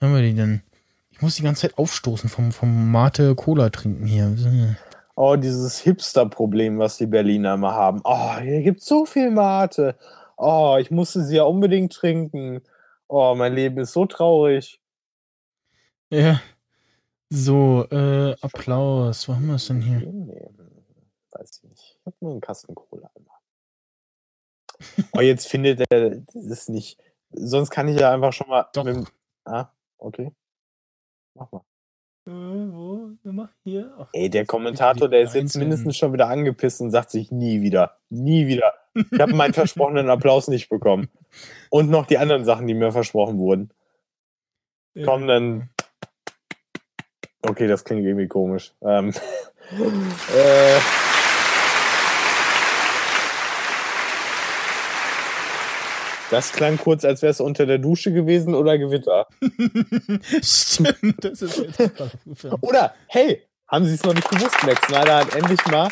Haben 0.00 0.14
wir 0.14 0.22
die 0.22 0.34
denn? 0.34 0.62
Ich 1.10 1.22
muss 1.22 1.36
die 1.36 1.42
ganze 1.42 1.62
Zeit 1.62 1.78
aufstoßen 1.78 2.28
vom, 2.28 2.52
vom 2.52 2.90
Mate 2.90 3.34
Cola 3.34 3.70
trinken 3.70 4.06
hier. 4.06 4.76
Oh, 5.14 5.36
dieses 5.36 5.78
Hipster-Problem, 5.80 6.78
was 6.78 6.98
die 6.98 7.06
Berliner 7.06 7.54
immer 7.54 7.72
haben. 7.72 8.00
Oh, 8.04 8.36
hier 8.38 8.62
gibt's 8.62 8.86
so 8.86 9.06
viel 9.06 9.30
Mate. 9.30 9.96
Oh, 10.36 10.76
ich 10.78 10.90
musste 10.90 11.24
sie 11.24 11.36
ja 11.36 11.44
unbedingt 11.44 11.92
trinken. 11.92 12.60
Oh, 13.08 13.34
mein 13.34 13.54
Leben 13.54 13.78
ist 13.78 13.92
so 13.92 14.04
traurig. 14.06 14.80
Ja. 16.10 16.40
So, 17.30 17.86
äh, 17.90 18.34
Applaus. 18.40 19.28
Wo 19.28 19.34
haben 19.34 19.46
wir 19.46 19.54
es 19.54 19.66
denn 19.66 19.80
hier? 19.80 20.00
Weiß 21.30 21.60
ich 21.62 21.70
nicht. 21.70 21.98
Ich 21.98 22.06
hab 22.06 22.14
nur 22.20 22.32
einen 22.32 22.40
Kasten 22.40 22.74
Cola. 22.74 23.10
Oh, 25.12 25.20
jetzt 25.20 25.48
findet 25.48 25.84
er 25.90 26.22
das 26.34 26.68
nicht. 26.68 26.98
Sonst 27.30 27.70
kann 27.70 27.88
ich 27.88 27.98
ja 27.98 28.12
einfach 28.12 28.32
schon 28.32 28.48
mal. 28.48 28.66
Doch. 28.72 28.84
Mit, 28.84 29.06
ah, 29.44 29.68
okay. 29.98 30.32
Mach 31.34 31.50
mal. 31.50 31.62
Äh, 32.26 32.30
wo? 32.30 33.10
Mach 33.22 33.50
hier. 33.62 33.94
Ach, 33.98 34.08
Ey, 34.12 34.28
der 34.28 34.46
Kommentator, 34.46 35.08
der 35.08 35.20
ist 35.20 35.34
jetzt 35.34 35.42
einzeln. 35.42 35.60
mindestens 35.60 35.96
schon 35.96 36.12
wieder 36.12 36.28
angepisst 36.28 36.80
und 36.80 36.90
sagt 36.90 37.10
sich 37.10 37.30
nie 37.30 37.62
wieder. 37.62 37.98
Nie 38.10 38.46
wieder. 38.46 38.74
Ich 38.94 39.20
habe 39.20 39.34
meinen 39.34 39.54
versprochenen 39.54 40.10
Applaus 40.10 40.48
nicht 40.48 40.68
bekommen. 40.68 41.08
Und 41.70 41.90
noch 41.90 42.06
die 42.06 42.18
anderen 42.18 42.44
Sachen, 42.44 42.66
die 42.66 42.74
mir 42.74 42.92
versprochen 42.92 43.38
wurden. 43.38 43.70
Ja. 44.94 45.04
Komm, 45.04 45.26
dann. 45.26 45.70
Okay, 47.42 47.68
das 47.68 47.84
klingt 47.84 48.04
irgendwie 48.04 48.28
komisch. 48.28 48.74
Ähm, 48.82 49.10
äh, 49.70 50.80
Das 56.30 56.52
klang 56.52 56.76
kurz, 56.76 57.04
als 57.04 57.22
wäre 57.22 57.30
es 57.30 57.40
unter 57.40 57.66
der 57.66 57.78
Dusche 57.78 58.12
gewesen 58.12 58.54
oder 58.54 58.78
Gewitter. 58.78 59.26
Stimmt, 60.42 61.24
das 61.24 61.42
ist 61.42 61.58
jetzt 61.58 62.46
Oder, 62.62 62.94
hey, 63.08 63.42
haben 63.68 63.84
Sie 63.84 63.94
es 63.94 64.02
noch 64.02 64.14
nicht 64.14 64.28
gewusst, 64.28 64.56
Max 64.64 64.80
Snyder 64.86 65.16
hat 65.18 65.34
endlich 65.34 65.64
mal 65.66 65.88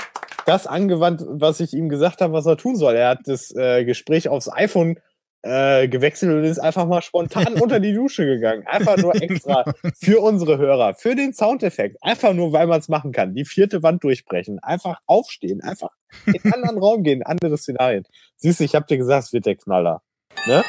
das 0.46 0.66
angewandt, 0.66 1.24
was 1.26 1.60
ich 1.60 1.72
ihm 1.72 1.88
gesagt 1.88 2.20
habe, 2.20 2.32
was 2.32 2.46
er 2.46 2.56
tun 2.56 2.76
soll. 2.76 2.94
Er 2.94 3.10
hat 3.10 3.20
das 3.24 3.54
äh, 3.54 3.84
Gespräch 3.84 4.28
aufs 4.28 4.52
iPhone 4.52 4.98
äh, 5.42 5.88
gewechselt 5.88 6.32
und 6.32 6.44
ist 6.44 6.58
einfach 6.58 6.86
mal 6.86 7.02
spontan 7.02 7.54
unter 7.60 7.80
die 7.80 7.92
Dusche 7.92 8.24
gegangen. 8.24 8.66
Einfach 8.66 8.96
nur 8.96 9.14
extra 9.14 9.64
für 10.00 10.20
unsere 10.20 10.58
Hörer, 10.58 10.94
für 10.94 11.14
den 11.14 11.32
Soundeffekt. 11.32 11.96
Einfach 12.02 12.32
nur, 12.32 12.52
weil 12.52 12.66
man 12.66 12.80
es 12.80 12.88
machen 12.88 13.12
kann. 13.12 13.34
Die 13.34 13.44
vierte 13.44 13.82
Wand 13.82 14.02
durchbrechen. 14.04 14.58
Einfach 14.60 15.00
aufstehen. 15.06 15.60
Einfach 15.62 15.90
in 16.26 16.42
einen 16.44 16.54
anderen 16.54 16.78
Raum 16.78 17.02
gehen. 17.02 17.22
Andere 17.22 17.58
Szenarien. 17.58 18.04
Siehst 18.36 18.60
du, 18.60 18.64
ich 18.64 18.74
habe 18.74 18.86
dir 18.86 18.98
gesagt, 18.98 19.26
es 19.26 19.32
wird 19.32 19.46
der 19.46 19.56
Knaller. 19.56 20.02
Ne? 20.46 20.62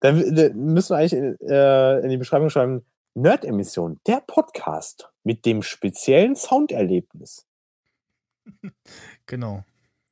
Dann, 0.00 0.16
müssen 0.54 0.90
wir 0.90 0.98
eigentlich 0.98 1.12
in, 1.14 1.36
äh, 1.48 2.00
in 2.00 2.10
die 2.10 2.16
Beschreibung 2.18 2.50
schreiben, 2.50 2.84
Nerd-Emission, 3.14 4.00
der 4.06 4.22
Podcast 4.26 5.10
mit 5.24 5.46
dem 5.46 5.62
speziellen 5.62 6.36
Sounderlebnis. 6.36 7.46
Genau. 9.26 9.64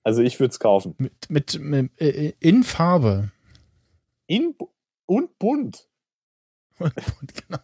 Also 0.05 0.23
ich 0.23 0.39
würde 0.39 0.53
es 0.53 0.61
kaufen. 0.61 0.95
Mit, 0.99 1.29
mit, 1.29 1.59
mit 1.59 2.01
äh, 2.01 2.33
in 2.39 2.63
Farbe. 2.63 3.33
In 4.29 4.55
und 5.07 5.37
bunt. 5.39 5.89
Und 6.79 6.95
bunt, 6.95 7.35
genau. 7.35 7.59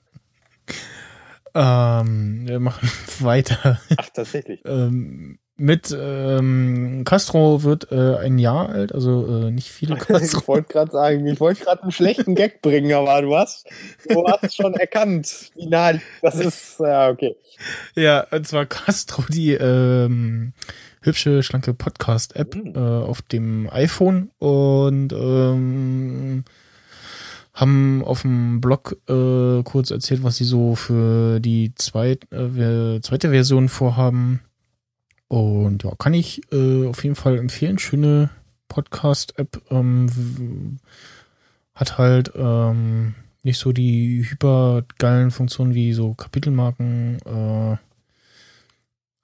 Ähm, 1.54 2.46
wir 2.46 2.60
machen 2.60 2.88
weiter. 3.20 3.80
Ach, 3.96 4.10
tatsächlich. 4.10 4.60
ähm, 4.66 5.38
mit 5.58 5.96
ähm, 5.98 7.02
Castro 7.04 7.62
wird 7.62 7.90
äh, 7.90 8.16
ein 8.16 8.38
Jahr 8.38 8.68
alt, 8.68 8.92
also 8.92 9.46
äh, 9.46 9.50
nicht 9.50 9.68
viele 9.68 9.96
Castro. 9.96 10.38
ich 10.40 10.48
wollte 10.48 10.72
gerade 10.72 10.92
sagen, 10.92 11.26
ich 11.26 11.40
wollte 11.40 11.64
gerade 11.64 11.82
einen 11.82 11.92
schlechten 11.92 12.34
Gag 12.34 12.60
bringen, 12.60 12.92
aber 12.92 13.22
du 13.22 13.34
hast, 13.34 13.66
du 14.08 14.24
hast 14.26 14.54
schon 14.54 14.74
erkannt, 14.74 15.50
wie 15.54 15.66
nah 15.66 15.94
das 16.20 16.36
ist. 16.36 16.80
Ja, 16.80 17.08
okay. 17.08 17.36
Ja, 17.94 18.26
und 18.30 18.46
zwar 18.46 18.66
Castro, 18.66 19.24
die 19.30 19.52
ähm, 19.52 20.52
hübsche, 21.00 21.42
schlanke 21.42 21.72
Podcast-App 21.72 22.54
mhm. 22.54 22.72
äh, 22.74 22.78
auf 22.78 23.22
dem 23.22 23.70
iPhone 23.70 24.30
und 24.38 25.12
ähm, 25.12 26.44
haben 27.54 28.04
auf 28.04 28.22
dem 28.22 28.60
Blog 28.60 28.98
äh, 29.08 29.62
kurz 29.62 29.90
erzählt, 29.90 30.22
was 30.22 30.36
sie 30.36 30.44
so 30.44 30.74
für 30.74 31.40
die 31.40 31.74
zweit, 31.74 32.30
äh, 32.30 33.00
zweite 33.00 33.30
Version 33.30 33.70
vorhaben. 33.70 34.42
Und 35.28 35.82
ja, 35.82 35.92
kann 35.98 36.14
ich 36.14 36.40
äh, 36.52 36.86
auf 36.86 37.02
jeden 37.02 37.16
Fall 37.16 37.38
empfehlen. 37.38 37.78
Schöne 37.78 38.30
Podcast-App. 38.68 39.60
Ähm, 39.70 40.78
hat 41.74 41.98
halt 41.98 42.32
ähm, 42.34 43.14
nicht 43.42 43.58
so 43.58 43.72
die 43.72 44.24
hypergeilen 44.28 45.30
Funktionen 45.30 45.74
wie 45.74 45.92
so 45.92 46.14
Kapitelmarken. 46.14 47.18
Äh, 47.24 47.76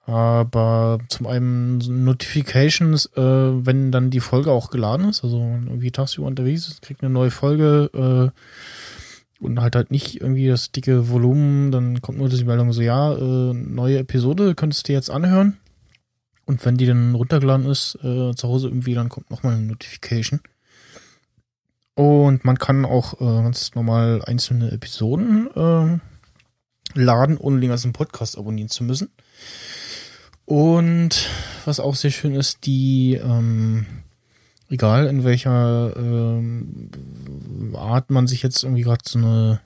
aber 0.05 0.99
zum 1.07 1.27
einen 1.27 1.77
Notifications, 2.03 3.05
äh, 3.15 3.21
wenn 3.21 3.91
dann 3.91 4.09
die 4.09 4.19
Folge 4.19 4.51
auch 4.51 4.69
geladen 4.69 5.09
ist, 5.09 5.23
also 5.23 5.39
irgendwie 5.39 5.91
tagsüber 5.91 6.27
unterwegs 6.27 6.67
ist, 6.67 6.81
kriegt 6.81 7.01
eine 7.01 7.13
neue 7.13 7.31
Folge 7.31 7.89
äh, 7.93 9.43
und 9.43 9.61
halt 9.61 9.75
halt 9.77 9.91
nicht 9.91 10.19
irgendwie 10.19 10.47
das 10.47 10.71
dicke 10.71 11.09
Volumen, 11.09 11.71
dann 11.71 12.01
kommt 12.01 12.17
nur 12.17 12.27
die 12.27 12.43
Meldung 12.43 12.73
so, 12.73 12.81
ja, 12.81 13.13
äh, 13.13 13.53
neue 13.53 13.99
Episode, 13.99 14.55
könntest 14.55 14.89
du 14.89 14.93
jetzt 14.93 15.09
anhören. 15.09 15.57
Und 16.45 16.65
wenn 16.65 16.77
die 16.77 16.85
dann 16.85 17.15
runtergeladen 17.15 17.65
ist, 17.65 17.95
äh, 18.03 18.33
zu 18.35 18.47
Hause 18.47 18.67
irgendwie, 18.67 18.93
dann 18.93 19.09
kommt 19.09 19.31
nochmal 19.31 19.55
eine 19.55 19.65
Notification. 19.65 20.41
Und 21.95 22.43
man 22.43 22.57
kann 22.57 22.85
auch 22.85 23.21
äh, 23.21 23.43
ganz 23.43 23.75
normal 23.75 24.23
einzelne 24.25 24.71
Episoden 24.71 25.49
äh, 25.55 25.99
laden, 26.95 27.37
ohne 27.37 27.59
den 27.59 27.69
ganzen 27.69 27.93
Podcast 27.93 28.37
abonnieren 28.37 28.69
zu 28.69 28.83
müssen. 28.83 29.09
Und 30.45 31.29
was 31.65 31.79
auch 31.79 31.95
sehr 31.95 32.11
schön 32.11 32.35
ist, 32.35 32.65
die, 32.65 33.13
ähm, 33.13 33.85
egal 34.69 35.07
in 35.07 35.23
welcher 35.23 35.95
ähm, 35.95 36.89
Art 37.75 38.09
man 38.09 38.27
sich 38.27 38.43
jetzt 38.43 38.63
irgendwie 38.63 38.81
gerade 38.81 39.03
so 39.07 39.19
eine 39.19 39.61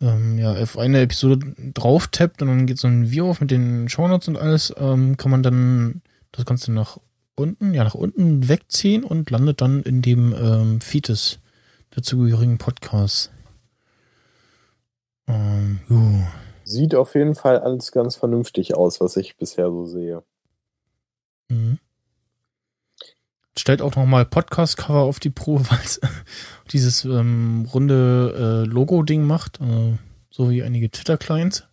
ähm, 0.00 0.38
ja, 0.38 0.54
auf 0.54 0.78
eine 0.78 1.00
Episode 1.00 1.54
drauf 1.74 2.08
tappt 2.08 2.42
und 2.42 2.48
dann 2.48 2.66
geht 2.66 2.78
so 2.78 2.88
ein 2.88 3.10
View 3.10 3.28
auf 3.30 3.40
mit 3.40 3.50
den 3.50 3.88
Shownotes 3.88 4.28
und 4.28 4.36
alles, 4.36 4.74
ähm, 4.76 5.16
kann 5.16 5.30
man 5.30 5.42
dann 5.42 6.02
das 6.32 6.44
Ganze 6.44 6.72
nach 6.72 6.98
unten, 7.34 7.74
ja, 7.74 7.84
nach 7.84 7.94
unten 7.94 8.48
wegziehen 8.48 9.04
und 9.04 9.30
landet 9.30 9.60
dann 9.60 9.82
in 9.82 10.02
dem 10.02 10.34
ähm, 10.34 10.80
Feed 10.80 11.08
des 11.08 11.38
dazugehörigen 11.90 12.58
Podcasts. 12.58 13.30
Ähm, 15.28 15.80
Sieht 16.64 16.94
auf 16.94 17.14
jeden 17.14 17.34
Fall 17.34 17.60
alles 17.60 17.92
ganz 17.92 18.16
vernünftig 18.16 18.74
aus, 18.74 19.00
was 19.00 19.16
ich 19.16 19.36
bisher 19.36 19.70
so 19.70 19.86
sehe. 19.86 20.22
Mhm. 21.48 21.78
Stellt 23.58 23.80
auch 23.80 23.96
nochmal 23.96 24.26
Podcast-Cover 24.26 25.00
auf 25.00 25.20
die 25.20 25.30
Probe, 25.30 25.64
weil 25.70 25.80
es 25.84 26.00
dieses 26.70 27.04
ähm, 27.04 27.66
runde 27.72 28.64
äh, 28.66 28.68
Logo-Ding 28.68 29.24
macht, 29.24 29.60
äh, 29.60 29.96
so 30.30 30.50
wie 30.50 30.62
einige 30.62 30.90
Twitter-Clients. 30.90 31.64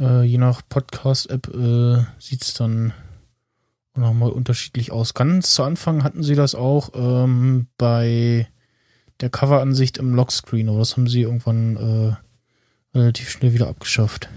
Äh, 0.00 0.22
je 0.24 0.38
nach 0.38 0.62
Podcast-App 0.68 1.48
äh, 1.48 2.04
sieht 2.18 2.42
es 2.42 2.54
dann 2.54 2.92
nochmal 3.94 4.30
unterschiedlich 4.30 4.92
aus. 4.92 5.14
Ganz 5.14 5.54
zu 5.54 5.62
Anfang 5.62 6.04
hatten 6.04 6.22
sie 6.22 6.34
das 6.34 6.54
auch 6.54 6.90
ähm, 6.94 7.66
bei 7.78 8.48
der 9.20 9.30
Coveransicht 9.30 9.98
im 9.98 10.14
Lockscreen, 10.14 10.68
aber 10.68 10.78
das 10.78 10.96
haben 10.96 11.08
sie 11.08 11.22
irgendwann 11.22 11.76
äh, 12.94 12.98
relativ 12.98 13.30
schnell 13.30 13.54
wieder 13.54 13.68
abgeschafft. 13.68 14.28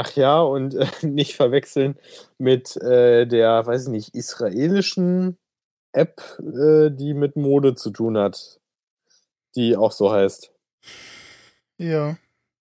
Ach 0.00 0.14
ja, 0.14 0.40
und 0.40 0.76
äh, 0.76 0.86
nicht 1.02 1.34
verwechseln 1.34 1.96
mit 2.38 2.76
äh, 2.76 3.26
der, 3.26 3.66
weiß 3.66 3.86
ich 3.86 3.88
nicht, 3.88 4.14
israelischen 4.14 5.36
App, 5.90 6.22
äh, 6.38 6.90
die 6.92 7.14
mit 7.14 7.34
Mode 7.34 7.74
zu 7.74 7.90
tun 7.90 8.16
hat, 8.16 8.60
die 9.56 9.76
auch 9.76 9.90
so 9.90 10.12
heißt. 10.12 10.52
Ja. 11.78 12.16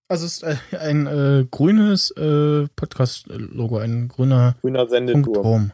Also 0.08 0.26
es 0.26 0.42
ist 0.42 0.74
ein 0.74 1.06
äh, 1.06 1.46
grünes 1.52 2.10
äh, 2.18 2.66
Podcast-Logo, 2.76 3.78
ein 3.78 4.08
grüner, 4.08 4.56
grüner 4.62 4.90
Sendeturm. 4.90 5.74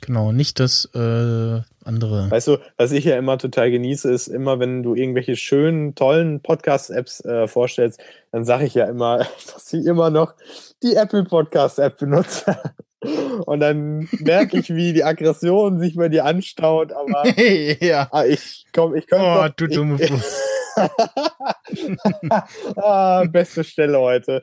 Genau, 0.00 0.32
nicht 0.32 0.58
das 0.58 0.86
äh, 0.96 1.60
andere. 1.84 2.30
Weißt 2.30 2.48
du, 2.48 2.58
was 2.76 2.92
ich 2.92 3.04
ja 3.04 3.16
immer 3.16 3.38
total 3.38 3.70
genieße, 3.70 4.10
ist 4.10 4.28
immer, 4.28 4.58
wenn 4.60 4.82
du 4.82 4.94
irgendwelche 4.94 5.36
schönen, 5.36 5.94
tollen 5.94 6.40
Podcast-Apps 6.40 7.24
äh, 7.24 7.48
vorstellst, 7.48 8.00
dann 8.30 8.44
sage 8.44 8.64
ich 8.64 8.74
ja 8.74 8.86
immer, 8.86 9.18
dass 9.52 9.72
ich 9.72 9.86
immer 9.86 10.10
noch 10.10 10.34
die 10.82 10.94
Apple 10.94 11.24
Podcast-App 11.24 11.98
benutze. 11.98 12.56
Und 13.46 13.60
dann 13.60 14.08
merke 14.20 14.58
ich, 14.58 14.72
wie 14.74 14.92
die 14.92 15.02
Aggression 15.02 15.78
sich 15.78 15.96
bei 15.96 16.08
dir 16.08 16.24
anstaut, 16.24 16.92
aber 16.92 17.26
ja. 17.80 18.08
Ah, 18.12 18.24
ich 18.24 18.64
komm, 18.72 18.94
ich 18.94 19.08
könnte. 19.08 19.24
Oh, 19.26 19.48
du 19.56 19.66
dumme 19.66 19.98
Fuß. 19.98 20.48
ah, 22.76 23.24
beste 23.24 23.64
Stelle 23.64 23.98
heute. 23.98 24.40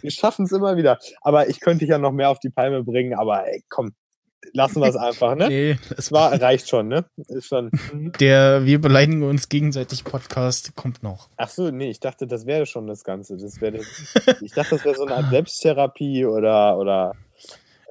wir 0.00 0.10
schaffen 0.10 0.46
es 0.46 0.52
immer 0.52 0.76
wieder. 0.76 0.98
Aber 1.20 1.48
ich 1.48 1.60
könnte 1.60 1.80
dich 1.80 1.90
ja 1.90 1.98
noch 1.98 2.12
mehr 2.12 2.30
auf 2.30 2.40
die 2.40 2.50
Palme 2.50 2.82
bringen, 2.82 3.14
aber 3.16 3.46
ey, 3.46 3.64
komm, 3.68 3.94
lassen 4.52 4.80
wir 4.80 4.88
es 4.88 4.96
einfach, 4.96 5.34
ne? 5.34 5.48
Nee, 5.48 5.78
es 5.96 6.12
war, 6.12 6.32
reicht 6.40 6.68
schon, 6.68 6.88
ne? 6.88 7.04
Ist 7.28 7.46
schon. 7.46 7.70
Mhm. 7.92 8.12
Der 8.20 8.64
Wir 8.64 8.80
beleidigen 8.80 9.22
uns 9.22 9.48
gegenseitig 9.48 10.04
Podcast 10.04 10.74
kommt 10.76 11.02
noch. 11.02 11.28
Ach 11.36 11.48
so, 11.48 11.70
nee, 11.70 11.90
ich 11.90 12.00
dachte, 12.00 12.26
das 12.26 12.46
wäre 12.46 12.66
schon 12.66 12.86
das 12.86 13.04
Ganze. 13.04 13.36
Das 13.36 13.60
wäre, 13.60 13.78
ich 14.40 14.52
dachte, 14.52 14.76
das 14.76 14.84
wäre 14.84 14.96
so 14.96 15.04
eine 15.04 15.16
Art 15.16 15.30
Selbsttherapie 15.30 16.24
oder, 16.26 16.78
oder. 16.78 17.12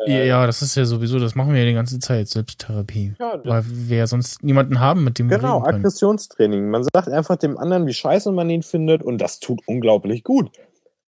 Äh, 0.05 0.27
ja, 0.27 0.45
das 0.45 0.61
ist 0.61 0.75
ja 0.75 0.83
sowieso, 0.83 1.19
das 1.19 1.35
machen 1.35 1.53
wir 1.53 1.61
ja 1.61 1.67
die 1.67 1.73
ganze 1.73 1.99
Zeit, 1.99 2.27
Selbsttherapie. 2.27 3.13
Ja, 3.17 3.39
Weil 3.45 3.63
wir 3.65 4.07
sonst 4.07 4.43
niemanden 4.43 4.79
haben, 4.79 5.05
mit 5.05 5.19
dem 5.19 5.29
wir 5.29 5.37
Genau, 5.37 5.63
Aggressionstraining. 5.63 6.69
Man 6.69 6.83
sagt 6.83 7.07
einfach 7.07 7.37
dem 7.37 7.57
anderen, 7.57 7.87
wie 7.87 7.93
scheiße 7.93 8.31
man 8.33 8.49
ihn 8.49 8.61
findet 8.61 9.03
und 9.03 9.19
das 9.19 9.39
tut 9.39 9.61
unglaublich 9.67 10.23
gut. 10.23 10.51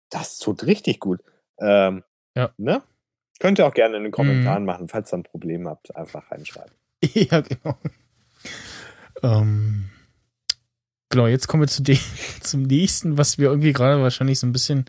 Das 0.09 0.39
tut 0.39 0.65
richtig 0.65 1.01
gut. 1.01 1.19
Ähm, 1.59 2.03
ja. 2.33 2.51
Ne? 2.57 2.81
Könnt 3.39 3.59
ihr 3.59 3.67
auch 3.67 3.73
gerne 3.73 3.97
in 3.97 4.03
den 4.03 4.11
Kommentaren 4.11 4.63
mhm. 4.63 4.67
machen, 4.67 4.87
falls 4.87 5.13
ihr 5.13 5.17
ein 5.17 5.23
Problem 5.23 5.67
habt, 5.67 5.95
einfach 5.95 6.31
reinschreiben. 6.31 6.73
ja, 7.13 7.41
genau. 7.41 7.77
Ähm, 9.23 9.89
genau, 11.09 11.27
jetzt 11.27 11.47
kommen 11.47 11.63
wir 11.63 11.67
zu 11.67 11.83
dem, 11.83 11.99
zum 12.41 12.63
nächsten, 12.63 13.17
was 13.17 13.37
wir 13.37 13.49
irgendwie 13.49 13.73
gerade 13.73 14.01
wahrscheinlich 14.01 14.39
so 14.39 14.47
ein 14.47 14.53
bisschen 14.53 14.85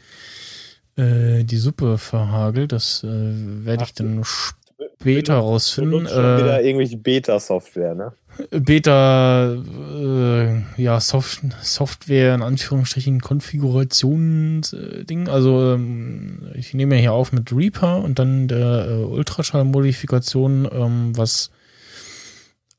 äh, 0.96 1.44
die 1.44 1.56
Suppe 1.56 1.98
verhagelt. 1.98 2.72
Das 2.72 3.04
äh, 3.04 3.08
werde 3.08 3.84
ich 3.84 3.94
dann 3.94 4.24
später 4.24 5.34
rausfinden. 5.34 6.04
Du 6.04 6.10
schon 6.10 6.24
äh, 6.24 6.38
wieder 6.38 6.62
irgendwelche 6.62 6.96
Beta-Software, 6.96 7.94
ne? 7.94 8.12
Beta, 8.50 9.54
äh, 9.54 10.62
ja, 10.80 11.00
Soft 11.00 11.40
Software 11.60 12.34
in 12.34 12.42
Anführungsstrichen 12.42 13.20
Konfigurationsding. 13.20 15.28
Also 15.28 15.74
ähm, 15.74 16.50
ich 16.54 16.74
nehme 16.74 16.96
ja 16.96 17.00
hier 17.00 17.12
auf 17.12 17.32
mit 17.32 17.52
Reaper 17.52 18.02
und 18.02 18.18
dann 18.18 18.48
der 18.48 18.88
äh, 18.88 19.04
Ultraschall-Modifikation, 19.04 20.68
ähm, 20.70 21.16
was 21.16 21.50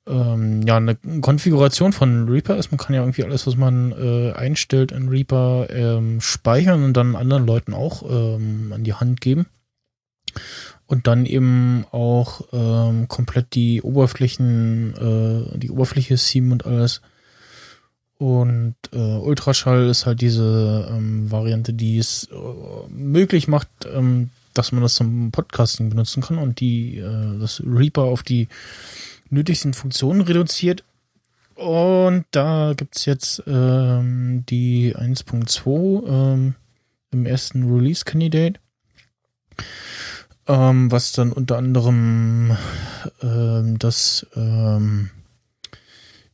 ähm, 0.08 0.62
ja 0.62 0.78
eine 0.78 0.96
Konfiguration 1.22 1.94
von 1.94 2.30
Reaper 2.30 2.58
ist. 2.58 2.72
Man 2.72 2.80
kann 2.80 2.96
ja 2.96 3.02
irgendwie 3.02 3.26
alles, 3.26 3.46
was 3.46 3.58
man 3.58 3.92
äh, 3.92 4.32
einstellt 4.32 4.92
in 4.92 5.10
Reaper, 5.10 5.68
ähm, 5.70 6.22
speichern 6.22 6.84
und 6.84 6.94
dann 6.94 7.16
anderen 7.16 7.46
Leuten 7.46 7.74
auch 7.74 8.04
ähm, 8.10 8.72
an 8.74 8.84
die 8.84 8.94
Hand 8.94 9.22
geben 9.22 9.46
und 10.90 11.06
dann 11.06 11.28
eben 11.28 11.86
auch 11.92 12.42
ähm, 12.52 13.08
komplett 13.08 13.54
die 13.54 13.84
Oberflächen, 13.84 14.96
äh, 14.96 15.60
die 15.60 15.70
Oberfläche 15.70 16.18
seamen 16.18 16.52
und 16.52 16.66
alles. 16.66 17.02
Und 18.18 18.76
äh, 18.92 18.98
Ultraschall 18.98 19.88
ist 19.88 20.08
halt 20.08 20.20
diese 20.20 20.90
ähm, 20.92 21.30
Variante, 21.32 21.74
die 21.74 22.00
es 22.00 22.28
äh, 22.32 22.90
möglich 22.90 23.48
macht, 23.48 23.70
ähm, 23.86 24.32
dass 24.56 24.72
man 24.72 24.82
das 24.82 24.96
zum 24.96 25.30
Podcasting 25.30 25.92
benutzen 25.92 26.24
kann 26.24 26.40
und 26.40 26.60
die 26.60 26.98
äh, 26.98 27.40
das 27.40 27.62
Reaper 27.64 28.06
auf 28.06 28.24
die 28.24 28.48
nötigsten 29.30 29.76
Funktionen 29.76 30.22
reduziert. 30.22 30.84
Und 31.54 32.26
da 32.32 32.74
gibt's 32.76 33.06
jetzt 33.06 33.44
ähm, 33.46 34.44
die 34.50 34.96
1.2 34.96 36.08
ähm, 36.08 36.56
im 37.12 37.26
ersten 37.28 37.72
Release-Candidate 37.72 38.60
ähm, 40.50 40.92
was 40.92 41.12
dann 41.12 41.32
unter 41.32 41.58
anderem 41.58 42.58
ähm, 43.22 43.78
das 43.78 44.26
ähm, 44.36 45.12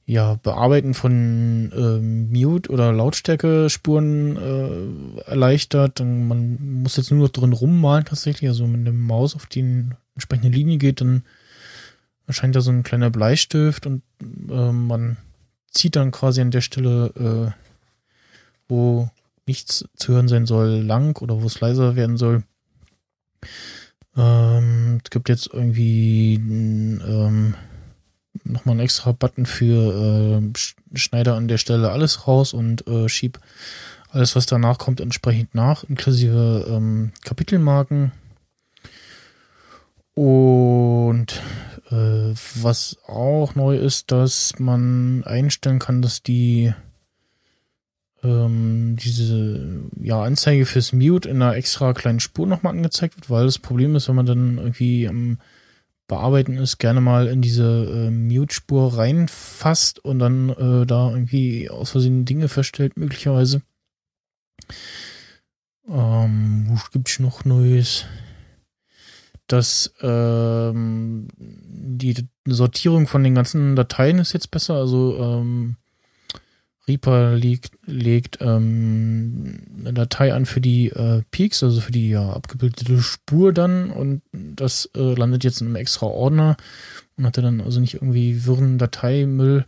ja, 0.05 0.35
Bearbeiten 0.35 0.93
von 0.93 1.71
ähm, 1.75 2.31
Mute- 2.31 2.71
oder 2.71 2.93
Lautstärke-Spuren 2.93 4.37
äh, 4.37 5.21
erleichtert. 5.29 5.99
Man 5.99 6.81
muss 6.81 6.95
jetzt 6.95 7.11
nur 7.11 7.21
noch 7.21 7.29
drin 7.29 7.53
rummalen 7.53 8.05
tatsächlich. 8.05 8.49
Also 8.49 8.63
wenn 8.71 8.85
der 8.85 8.93
Maus 8.93 9.35
auf 9.35 9.47
die 9.47 9.85
entsprechende 10.13 10.55
Linie 10.55 10.77
geht, 10.77 11.01
dann 11.01 11.23
erscheint 12.25 12.55
da 12.55 12.61
so 12.61 12.71
ein 12.71 12.83
kleiner 12.83 13.09
Bleistift 13.09 13.85
und 13.85 14.01
äh, 14.49 14.71
man 14.71 15.17
zieht 15.71 15.95
dann 15.97 16.11
quasi 16.11 16.39
an 16.39 16.51
der 16.51 16.61
Stelle, 16.61 17.11
äh, 17.17 17.51
wo 18.69 19.09
nichts 19.45 19.85
zu 19.95 20.13
hören 20.13 20.27
sein 20.27 20.45
soll, 20.45 20.81
lang 20.81 21.21
oder 21.21 21.41
wo 21.41 21.47
es 21.47 21.59
leiser 21.59 21.95
werden 21.95 22.17
soll. 22.17 22.43
Gibt 25.25 25.39
jetzt 25.39 25.49
irgendwie 25.51 26.35
ähm, 26.35 27.55
nochmal 28.43 28.73
einen 28.73 28.81
extra 28.81 29.11
Button 29.11 29.47
für 29.47 30.43
äh, 30.43 30.97
Schneider 30.97 31.33
an 31.33 31.47
der 31.47 31.57
Stelle 31.57 31.89
alles 31.89 32.27
raus 32.27 32.53
und 32.53 32.85
äh, 32.87 33.09
schieb 33.09 33.39
alles, 34.11 34.35
was 34.35 34.45
danach 34.45 34.77
kommt, 34.77 35.01
entsprechend 35.01 35.55
nach, 35.55 35.83
inklusive 35.83 36.67
ähm, 36.69 37.11
Kapitelmarken. 37.23 38.11
Und 40.13 41.41
äh, 41.89 42.33
was 42.61 42.97
auch 43.07 43.55
neu 43.55 43.77
ist, 43.77 44.11
dass 44.11 44.59
man 44.59 45.23
einstellen 45.23 45.79
kann, 45.79 46.03
dass 46.03 46.21
die 46.21 46.71
ähm, 48.25 48.95
diese 48.97 49.83
ja, 50.01 50.21
Anzeige 50.21 50.65
fürs 50.65 50.93
Mute 50.93 51.29
in 51.29 51.41
einer 51.41 51.55
extra 51.55 51.93
kleinen 51.93 52.19
Spur 52.19 52.47
nochmal 52.47 52.73
angezeigt 52.73 53.15
wird, 53.15 53.29
weil 53.29 53.45
das 53.45 53.59
Problem 53.59 53.95
ist, 53.95 54.07
wenn 54.07 54.15
man 54.15 54.25
dann 54.25 54.57
irgendwie 54.57 55.07
am 55.07 55.39
Bearbeiten 56.07 56.57
ist, 56.57 56.77
gerne 56.77 57.01
mal 57.01 57.27
in 57.27 57.41
diese 57.41 57.85
äh, 57.85 58.11
Mute-Spur 58.11 58.97
reinfasst 58.97 60.03
und 60.03 60.19
dann 60.19 60.49
äh, 60.49 60.85
da 60.85 61.09
irgendwie 61.09 61.69
aus 61.69 61.91
Versehen 61.91 62.25
Dinge 62.25 62.47
feststellt, 62.47 62.97
möglicherweise. 62.97 63.61
Ähm, 65.87 66.65
wo 66.67 66.79
gibt's 66.91 67.19
noch 67.19 67.45
Neues? 67.45 68.05
dass 69.47 69.93
ähm, 70.01 71.27
die 71.37 72.27
Sortierung 72.45 73.07
von 73.07 73.23
den 73.23 73.35
ganzen 73.35 73.75
Dateien 73.75 74.19
ist 74.19 74.33
jetzt 74.33 74.51
besser. 74.51 74.75
Also 74.75 75.17
ähm, 75.19 75.77
Reaper 76.87 77.35
legt, 77.35 77.71
legt 77.85 78.39
ähm, 78.41 79.59
eine 79.79 79.93
Datei 79.93 80.33
an 80.33 80.45
für 80.45 80.61
die 80.61 80.89
äh, 80.89 81.23
Peaks, 81.31 81.63
also 81.63 81.81
für 81.81 81.91
die 81.91 82.09
ja, 82.09 82.29
abgebildete 82.31 83.01
Spur 83.01 83.53
dann 83.53 83.91
und 83.91 84.21
das 84.31 84.89
äh, 84.95 85.15
landet 85.15 85.43
jetzt 85.43 85.61
in 85.61 85.67
einem 85.67 85.75
extra 85.77 86.05
Ordner 86.05 86.57
und 87.17 87.25
hatte 87.25 87.41
dann 87.41 87.61
also 87.61 87.79
nicht 87.79 87.95
irgendwie 87.95 88.45
wirren 88.45 88.77
Dateimüll. 88.77 89.65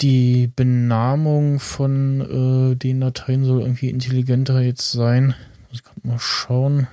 Die 0.00 0.50
Benamung 0.54 1.60
von 1.60 2.72
äh, 2.72 2.76
den 2.76 3.00
Dateien 3.00 3.44
soll 3.44 3.62
irgendwie 3.62 3.88
intelligenter 3.88 4.60
jetzt 4.60 4.92
sein. 4.92 5.34
Ich 5.72 5.82
kann 5.82 5.94
mal 6.02 6.18
schauen. 6.18 6.88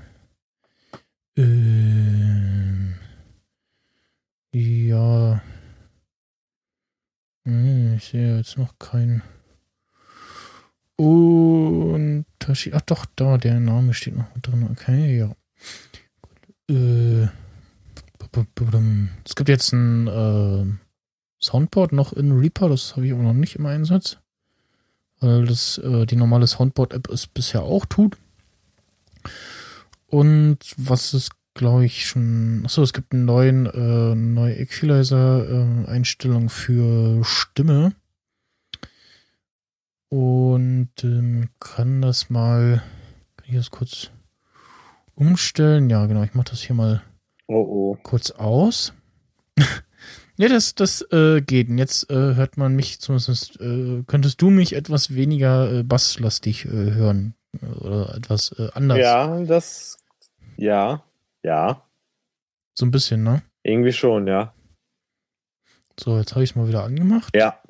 Äh, 1.35 1.41
Ähm, 1.41 2.93
ja. 4.53 5.41
Ich 7.43 8.05
sehe 8.05 8.37
jetzt 8.37 8.57
noch 8.57 8.77
keinen 8.77 9.23
Unterschied. 10.95 12.73
Ach 12.75 12.81
doch, 12.81 13.05
da, 13.15 13.37
der 13.37 13.59
Name 13.59 13.93
steht 13.95 14.15
noch 14.15 14.27
drin. 14.41 14.67
Okay, 14.71 15.17
ja. 15.17 15.35
Äh, 16.69 17.27
es 19.25 19.35
gibt 19.35 19.49
jetzt 19.49 19.73
ein 19.73 20.07
äh, 20.07 20.65
Soundboard 21.43 21.91
noch 21.91 22.13
in 22.13 22.31
Reaper, 22.31 22.69
das 22.69 22.95
habe 22.95 23.07
ich 23.07 23.13
aber 23.13 23.23
noch 23.23 23.33
nicht 23.33 23.55
im 23.55 23.65
Einsatz. 23.65 24.17
Weil 25.19 25.45
das 25.45 25.79
äh, 25.79 26.05
die 26.05 26.15
normale 26.15 26.47
Soundboard-App 26.47 27.09
es 27.09 27.27
bisher 27.27 27.63
auch 27.63 27.85
tut. 27.85 28.17
Und 30.07 30.59
was 30.77 31.13
es, 31.13 31.29
glaube 31.53 31.85
ich, 31.85 32.05
schon. 32.05 32.63
Achso, 32.65 32.83
es 32.83 32.93
gibt 32.93 33.13
einen 33.13 33.25
neuen, 33.25 33.65
äh, 33.65 34.15
neue 34.15 34.57
Equalizer-Einstellung 34.57 36.49
für 36.49 37.23
Stimme. 37.23 37.93
Und 40.09 40.91
ähm, 41.03 41.49
kann 41.59 42.01
das 42.01 42.29
mal. 42.29 42.83
Kann 43.37 43.47
ich 43.47 43.55
das 43.55 43.71
kurz 43.71 44.11
umstellen? 45.15 45.89
Ja, 45.89 46.05
genau, 46.05 46.23
ich 46.23 46.33
mache 46.33 46.49
das 46.49 46.61
hier 46.61 46.75
mal 46.75 47.01
oh, 47.47 47.55
oh. 47.55 47.97
kurz 48.03 48.31
aus. 48.31 48.93
ja, 50.37 50.49
das, 50.49 50.75
das 50.75 51.01
äh, 51.11 51.41
geht. 51.41 51.69
Und 51.69 51.77
jetzt 51.77 52.09
äh, 52.09 52.35
hört 52.35 52.57
man 52.57 52.75
mich 52.75 52.99
zumindest, 52.99 53.59
äh, 53.61 54.03
könntest 54.05 54.41
du 54.41 54.49
mich 54.49 54.73
etwas 54.73 55.15
weniger 55.15 55.71
äh, 55.71 55.83
basslastig 55.83 56.65
äh, 56.65 56.69
hören. 56.69 57.35
Oder 57.79 58.15
etwas 58.15 58.53
äh, 58.57 58.69
anders. 58.73 58.97
Ja, 58.97 59.43
das 59.43 59.97
ja, 60.57 61.03
ja. 61.43 61.87
So 62.73 62.85
ein 62.85 62.91
bisschen, 62.91 63.23
ne? 63.23 63.41
Irgendwie 63.63 63.93
schon, 63.93 64.27
ja. 64.27 64.53
So, 65.99 66.17
jetzt 66.17 66.31
habe 66.31 66.43
ich 66.43 66.51
es 66.51 66.55
mal 66.55 66.67
wieder 66.67 66.83
angemacht. 66.83 67.35
Ja. 67.35 67.61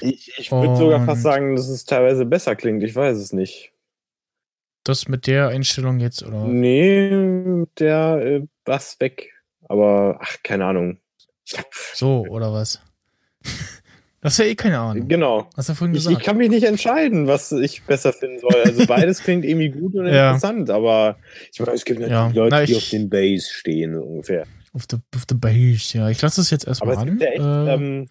Ich, 0.00 0.32
ich 0.36 0.50
würde 0.50 0.76
sogar 0.76 1.04
fast 1.04 1.22
sagen, 1.22 1.56
dass 1.56 1.68
es 1.68 1.84
teilweise 1.84 2.26
besser 2.26 2.56
klingt. 2.56 2.82
Ich 2.82 2.94
weiß 2.94 3.16
es 3.16 3.32
nicht. 3.32 3.72
Das 4.84 5.08
mit 5.08 5.26
der 5.26 5.48
Einstellung 5.48 6.00
jetzt, 6.00 6.22
oder? 6.22 6.44
Nee, 6.44 7.66
der 7.78 8.18
äh, 8.20 8.46
Bass 8.64 9.00
weg. 9.00 9.32
Aber, 9.62 10.18
ach, 10.20 10.36
keine 10.42 10.66
Ahnung. 10.66 10.98
So, 11.94 12.26
oder 12.28 12.52
was? 12.52 12.82
Das 14.24 14.32
ist 14.32 14.38
ja 14.38 14.46
eh 14.46 14.54
keine 14.54 14.78
Ahnung. 14.78 15.06
Genau. 15.06 15.50
Hast 15.54 15.68
du 15.68 15.74
vorhin 15.74 15.92
gesagt. 15.92 16.14
Ich, 16.14 16.18
ich, 16.18 16.24
kann 16.24 16.38
mich 16.38 16.48
nicht 16.48 16.64
entscheiden, 16.64 17.26
was 17.26 17.52
ich 17.52 17.82
besser 17.82 18.10
finden 18.10 18.38
soll. 18.38 18.54
Also 18.64 18.86
beides 18.88 19.22
klingt 19.22 19.44
irgendwie 19.44 19.68
gut 19.68 19.94
und 19.94 20.06
ja. 20.06 20.30
interessant, 20.30 20.70
aber 20.70 21.18
ich 21.52 21.60
meine, 21.60 21.72
es 21.74 21.84
gibt 21.84 22.00
natürlich 22.00 22.34
ja. 22.34 22.42
Leute, 22.42 22.56
Na, 22.56 22.64
die 22.64 22.74
auf 22.74 22.88
den 22.88 23.10
Bass 23.10 23.50
stehen, 23.50 23.94
ungefähr. 23.94 24.46
Auf 24.72 24.86
der, 24.86 25.02
auf 25.14 25.26
der 25.26 25.34
Bass, 25.34 25.92
ja. 25.92 26.08
Ich 26.08 26.22
lasse 26.22 26.40
das 26.40 26.48
jetzt 26.48 26.66
erstmal 26.66 26.96
an. 26.96 27.00
Es 27.00 27.10
gibt 27.10 27.20
ja 27.20 27.28
echt 27.28 27.42
äh, 27.42 27.74
ähm, 27.74 28.08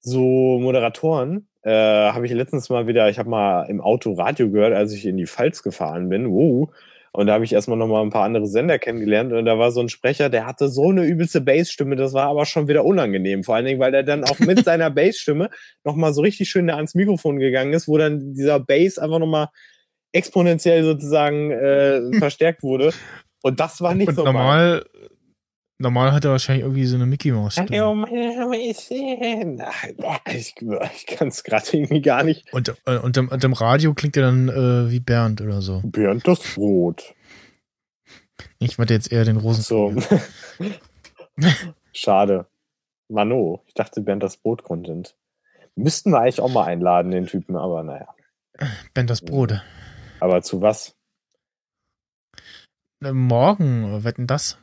so 0.00 0.58
Moderatoren, 0.62 1.46
äh, 1.60 1.70
habe 1.70 2.24
ich 2.24 2.32
letztens 2.32 2.70
mal 2.70 2.86
wieder, 2.86 3.10
ich 3.10 3.18
habe 3.18 3.28
mal 3.28 3.64
im 3.64 3.82
Auto 3.82 4.14
Radio 4.14 4.50
gehört, 4.50 4.72
als 4.72 4.94
ich 4.94 5.04
in 5.04 5.18
die 5.18 5.26
Pfalz 5.26 5.62
gefahren 5.62 6.08
bin. 6.08 6.30
Wow. 6.30 6.70
Und 7.12 7.26
da 7.26 7.34
habe 7.34 7.44
ich 7.44 7.52
erstmal 7.52 7.76
nochmal 7.76 8.02
ein 8.02 8.10
paar 8.10 8.24
andere 8.24 8.46
Sender 8.46 8.78
kennengelernt 8.78 9.32
und 9.32 9.44
da 9.44 9.58
war 9.58 9.72
so 9.72 9.80
ein 9.80 9.88
Sprecher, 9.88 10.28
der 10.28 10.46
hatte 10.46 10.68
so 10.68 10.90
eine 10.90 11.04
übelste 11.04 11.40
Bassstimme, 11.40 11.96
das 11.96 12.12
war 12.12 12.28
aber 12.28 12.46
schon 12.46 12.68
wieder 12.68 12.84
unangenehm. 12.84 13.42
Vor 13.42 13.56
allen 13.56 13.64
Dingen, 13.64 13.80
weil 13.80 13.92
er 13.94 14.04
dann 14.04 14.22
auch 14.22 14.38
mit 14.38 14.64
seiner 14.64 14.90
Bassstimme 14.90 15.50
nochmal 15.82 16.12
so 16.14 16.22
richtig 16.22 16.48
schön 16.48 16.70
ans 16.70 16.94
Mikrofon 16.94 17.40
gegangen 17.40 17.72
ist, 17.72 17.88
wo 17.88 17.98
dann 17.98 18.34
dieser 18.34 18.60
Bass 18.60 18.98
einfach 18.98 19.18
nochmal 19.18 19.48
exponentiell 20.12 20.84
sozusagen 20.84 21.50
äh, 21.50 22.00
verstärkt 22.18 22.62
wurde. 22.62 22.92
Und 23.42 23.58
das 23.58 23.80
war 23.80 23.94
nicht 23.94 24.08
und 24.08 24.14
so 24.14 24.24
normal. 24.24 24.84
Normal 25.80 26.12
hat 26.12 26.26
er 26.26 26.32
wahrscheinlich 26.32 26.64
irgendwie 26.64 26.84
so 26.84 26.96
eine 26.96 27.06
Mickey 27.06 27.32
Mouse. 27.32 27.56
Hallo, 27.56 27.94
mein 27.94 28.36
Name 28.36 28.68
ist 28.68 28.90
Ich, 28.90 30.54
ich 30.60 31.06
kann 31.06 31.28
es 31.28 31.42
gerade 31.42 31.64
irgendwie 31.72 32.02
gar 32.02 32.22
nicht. 32.22 32.52
Und, 32.52 32.74
äh, 32.84 32.98
und, 32.98 33.16
im, 33.16 33.30
und 33.30 33.42
im 33.42 33.54
Radio 33.54 33.94
klingt 33.94 34.14
er 34.18 34.24
dann 34.24 34.50
äh, 34.50 34.90
wie 34.90 35.00
Bernd 35.00 35.40
oder 35.40 35.62
so. 35.62 35.80
Bernd 35.82 36.28
das 36.28 36.40
Brot. 36.54 37.14
Ich 38.58 38.76
meinte 38.76 38.92
jetzt 38.92 39.10
eher 39.10 39.24
den 39.24 39.38
Rosen. 39.38 39.62
So. 39.62 39.94
Schade. 41.94 42.46
Mano, 43.08 43.64
ich 43.66 43.72
dachte 43.72 44.02
Bernd 44.02 44.22
das 44.22 44.36
Brot 44.36 44.62
Content. 44.62 45.16
Müssten 45.76 46.10
wir 46.10 46.20
eigentlich 46.20 46.42
auch 46.42 46.52
mal 46.52 46.66
einladen, 46.66 47.10
den 47.10 47.26
Typen, 47.26 47.56
aber 47.56 47.82
naja. 47.84 48.14
Bernd 48.92 49.08
das 49.08 49.22
Brot. 49.22 49.62
Aber 50.20 50.42
zu 50.42 50.60
was? 50.60 50.94
Äh, 53.02 53.12
morgen, 53.12 54.04
wetten 54.04 54.26
das? 54.26 54.58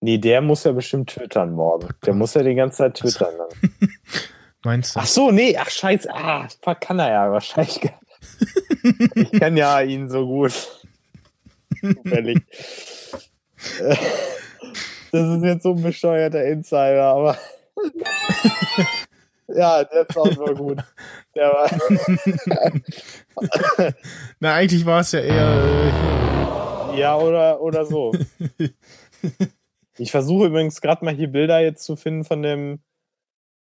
Nee, 0.00 0.18
der 0.18 0.40
muss 0.40 0.64
ja 0.64 0.72
bestimmt 0.72 1.10
twittern 1.10 1.52
morgen. 1.52 1.88
Der 2.06 2.14
muss 2.14 2.34
ja 2.34 2.42
die 2.42 2.54
ganze 2.54 2.78
Zeit 2.78 2.94
twittern. 2.94 3.34
Dann. 3.36 3.48
Meinst 4.64 4.94
du? 4.94 5.00
Ach 5.00 5.06
so, 5.06 5.30
nee, 5.30 5.56
ach 5.56 5.70
scheiße, 5.70 6.12
ah, 6.12 6.46
kann 6.74 6.98
er 6.98 7.10
ja 7.10 7.32
wahrscheinlich. 7.32 7.90
ich 9.14 9.32
kenne 9.32 9.60
ja 9.60 9.80
ihn 9.82 10.08
so 10.08 10.26
gut. 10.26 10.52
Zufällig. 11.80 12.42
das 13.78 13.98
ist 15.12 15.44
jetzt 15.44 15.62
so 15.62 15.74
ein 15.74 15.82
bescheuerter 15.82 16.44
Insider, 16.44 17.04
aber. 17.04 17.38
ja, 19.48 19.84
der 19.84 20.06
Sound 20.12 20.38
war 20.38 20.54
gut. 20.54 20.78
Der 21.34 21.50
war. 21.50 21.70
Na, 24.40 24.54
eigentlich 24.54 24.84
war 24.84 25.00
es 25.00 25.12
ja 25.12 25.20
eher. 25.20 25.92
Äh, 26.92 26.98
ja, 26.98 27.16
oder, 27.16 27.60
oder 27.60 27.86
so. 27.86 28.12
Ich 29.98 30.10
versuche 30.10 30.46
übrigens 30.46 30.80
gerade 30.80 31.04
mal 31.04 31.14
hier 31.14 31.28
Bilder 31.28 31.60
jetzt 31.60 31.84
zu 31.84 31.96
finden 31.96 32.24
von 32.24 32.42
dem 32.42 32.80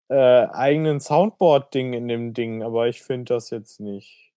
äh, 0.08 0.14
eigenen 0.14 1.00
Soundboard-Ding 1.00 1.92
in 1.92 2.08
dem 2.08 2.34
Ding, 2.34 2.62
aber 2.62 2.88
ich 2.88 3.02
finde 3.02 3.34
das 3.34 3.50
jetzt 3.50 3.80
nicht. 3.80 4.32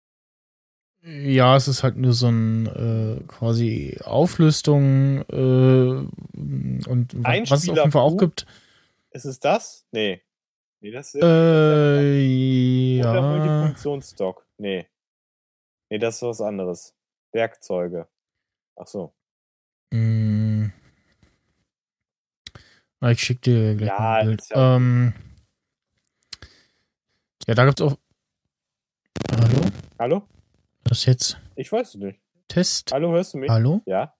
Ja, 1.01 1.55
es 1.55 1.67
ist 1.67 1.83
halt 1.83 1.95
nur 1.95 2.11
so 2.13 2.27
ein 2.27 2.65
äh, 2.67 3.23
quasi 3.27 3.97
Auflistung 4.03 5.21
äh, 5.29 6.07
und 6.89 7.15
was 7.15 7.63
es 7.63 7.69
auf 7.69 7.75
jeden 7.77 7.91
Fall 7.91 8.01
auch 8.01 8.17
gibt. 8.17 8.45
Ist 9.11 9.25
es 9.25 9.39
das? 9.39 9.87
Nee. 9.91 10.21
Nee, 10.81 10.91
das 10.91 11.13
ist. 11.13 11.23
Äh, 11.23 12.21
ja. 12.97 13.11
Oder 13.11 13.21
Multifunktionsstock. 13.21 14.45
Nee. 14.57 14.87
Nee, 15.89 15.99
das 15.99 16.17
ist 16.17 16.21
was 16.21 16.41
anderes. 16.41 16.95
Werkzeuge. 17.31 18.07
Ach 18.75 18.87
so. 18.87 19.13
Mm. 19.91 20.48
Ah, 23.01 23.11
ich 23.11 23.21
schicke 23.21 23.41
dir 23.41 23.75
gleich 23.75 23.87
ja, 23.87 24.13
ein 24.15 24.27
Bild. 24.27 24.43
Ja, 24.49 24.75
ähm, 24.75 25.13
ja, 27.47 27.55
da 27.55 27.65
gibt's 27.65 27.81
auch. 27.81 27.97
Hallo? 29.31 29.61
Hallo? 29.97 30.23
Was 30.83 31.05
jetzt? 31.05 31.39
Ich 31.55 31.71
weiß 31.71 31.89
es 31.89 31.95
nicht. 31.95 32.19
Test. 32.49 32.91
Hallo, 32.91 33.11
hörst 33.11 33.33
du 33.33 33.37
mich? 33.37 33.49
Hallo? 33.49 33.81
Ja. 33.85 34.13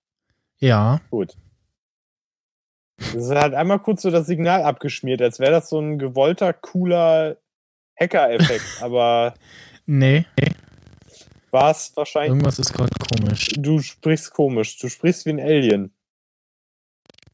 Ja. 0.60 1.02
Gut. 1.10 1.36
Das 2.98 3.16
ist 3.16 3.32
halt 3.32 3.54
einmal 3.54 3.80
kurz 3.80 4.02
so 4.02 4.12
das 4.12 4.28
Signal 4.28 4.64
abgeschmiert, 4.64 5.22
als 5.22 5.40
wäre 5.40 5.52
das 5.52 5.70
so 5.70 5.80
ein 5.80 6.00
gewollter, 6.00 6.54
cooler 6.54 7.38
Hacker-Effekt, 8.00 8.64
aber. 8.82 9.34
Nee. 9.86 10.26
War 11.52 11.72
es 11.72 11.92
wahrscheinlich. 11.96 12.30
Irgendwas 12.30 12.60
ist 12.60 12.72
gerade 12.72 12.92
komisch. 13.12 13.50
Du 13.58 13.82
sprichst 13.82 14.32
komisch. 14.32 14.78
Du 14.78 14.88
sprichst 14.88 15.26
wie 15.26 15.32
ein 15.32 15.40
Alien. 15.40 15.94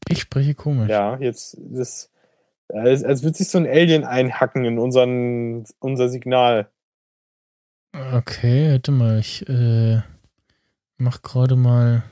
Ich 0.08 0.20
spreche 0.20 0.54
komisch. 0.54 0.88
Ja, 0.88 1.18
jetzt 1.18 1.56
das, 1.58 2.10
als, 2.68 3.04
als 3.04 3.22
würde 3.22 3.36
sich 3.36 3.48
so 3.48 3.58
ein 3.58 3.66
Alien 3.66 4.04
einhacken 4.04 4.64
in 4.64 4.78
unseren, 4.78 5.64
unser 5.78 6.08
Signal. 6.08 6.70
Okay, 8.12 8.72
warte 8.72 8.92
mal, 8.92 9.18
ich 9.18 9.48
äh, 9.48 10.02
mach 10.98 11.22
gerade 11.22 11.56
mal 11.56 12.04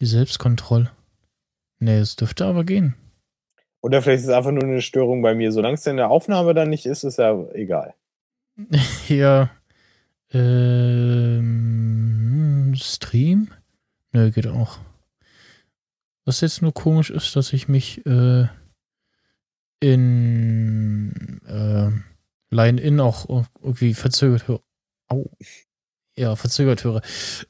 die 0.00 0.06
Selbstkontrolle. 0.06 0.90
Nee, 1.78 1.98
es 1.98 2.16
dürfte 2.16 2.44
aber 2.44 2.64
gehen. 2.64 2.96
Oder 3.80 4.02
vielleicht 4.02 4.22
ist 4.22 4.28
es 4.28 4.34
einfach 4.34 4.50
nur 4.50 4.64
eine 4.64 4.80
Störung 4.80 5.22
bei 5.22 5.34
mir. 5.34 5.52
Solange 5.52 5.74
es 5.74 5.86
in 5.86 5.98
der 5.98 6.10
Aufnahme 6.10 6.54
dann 6.54 6.70
nicht 6.70 6.86
ist, 6.86 7.04
ist 7.04 7.18
ja 7.18 7.38
egal. 7.52 7.94
ja. 9.08 9.50
Ähm, 10.32 11.54
Stream? 12.76 13.48
Nö, 14.12 14.30
geht 14.30 14.46
auch. 14.46 14.78
Was 16.24 16.40
jetzt 16.40 16.62
nur 16.62 16.72
komisch 16.72 17.10
ist, 17.10 17.36
dass 17.36 17.52
ich 17.52 17.68
mich 17.68 18.04
äh, 18.06 18.46
in 19.80 21.40
äh, 21.46 21.90
Line-In 22.54 23.00
auch 23.00 23.46
irgendwie 23.62 23.94
verzögert 23.94 24.48
höre. 24.48 24.62
Au. 25.08 25.30
Ja, 26.16 26.36
verzögert 26.36 26.84
höre. 26.84 27.02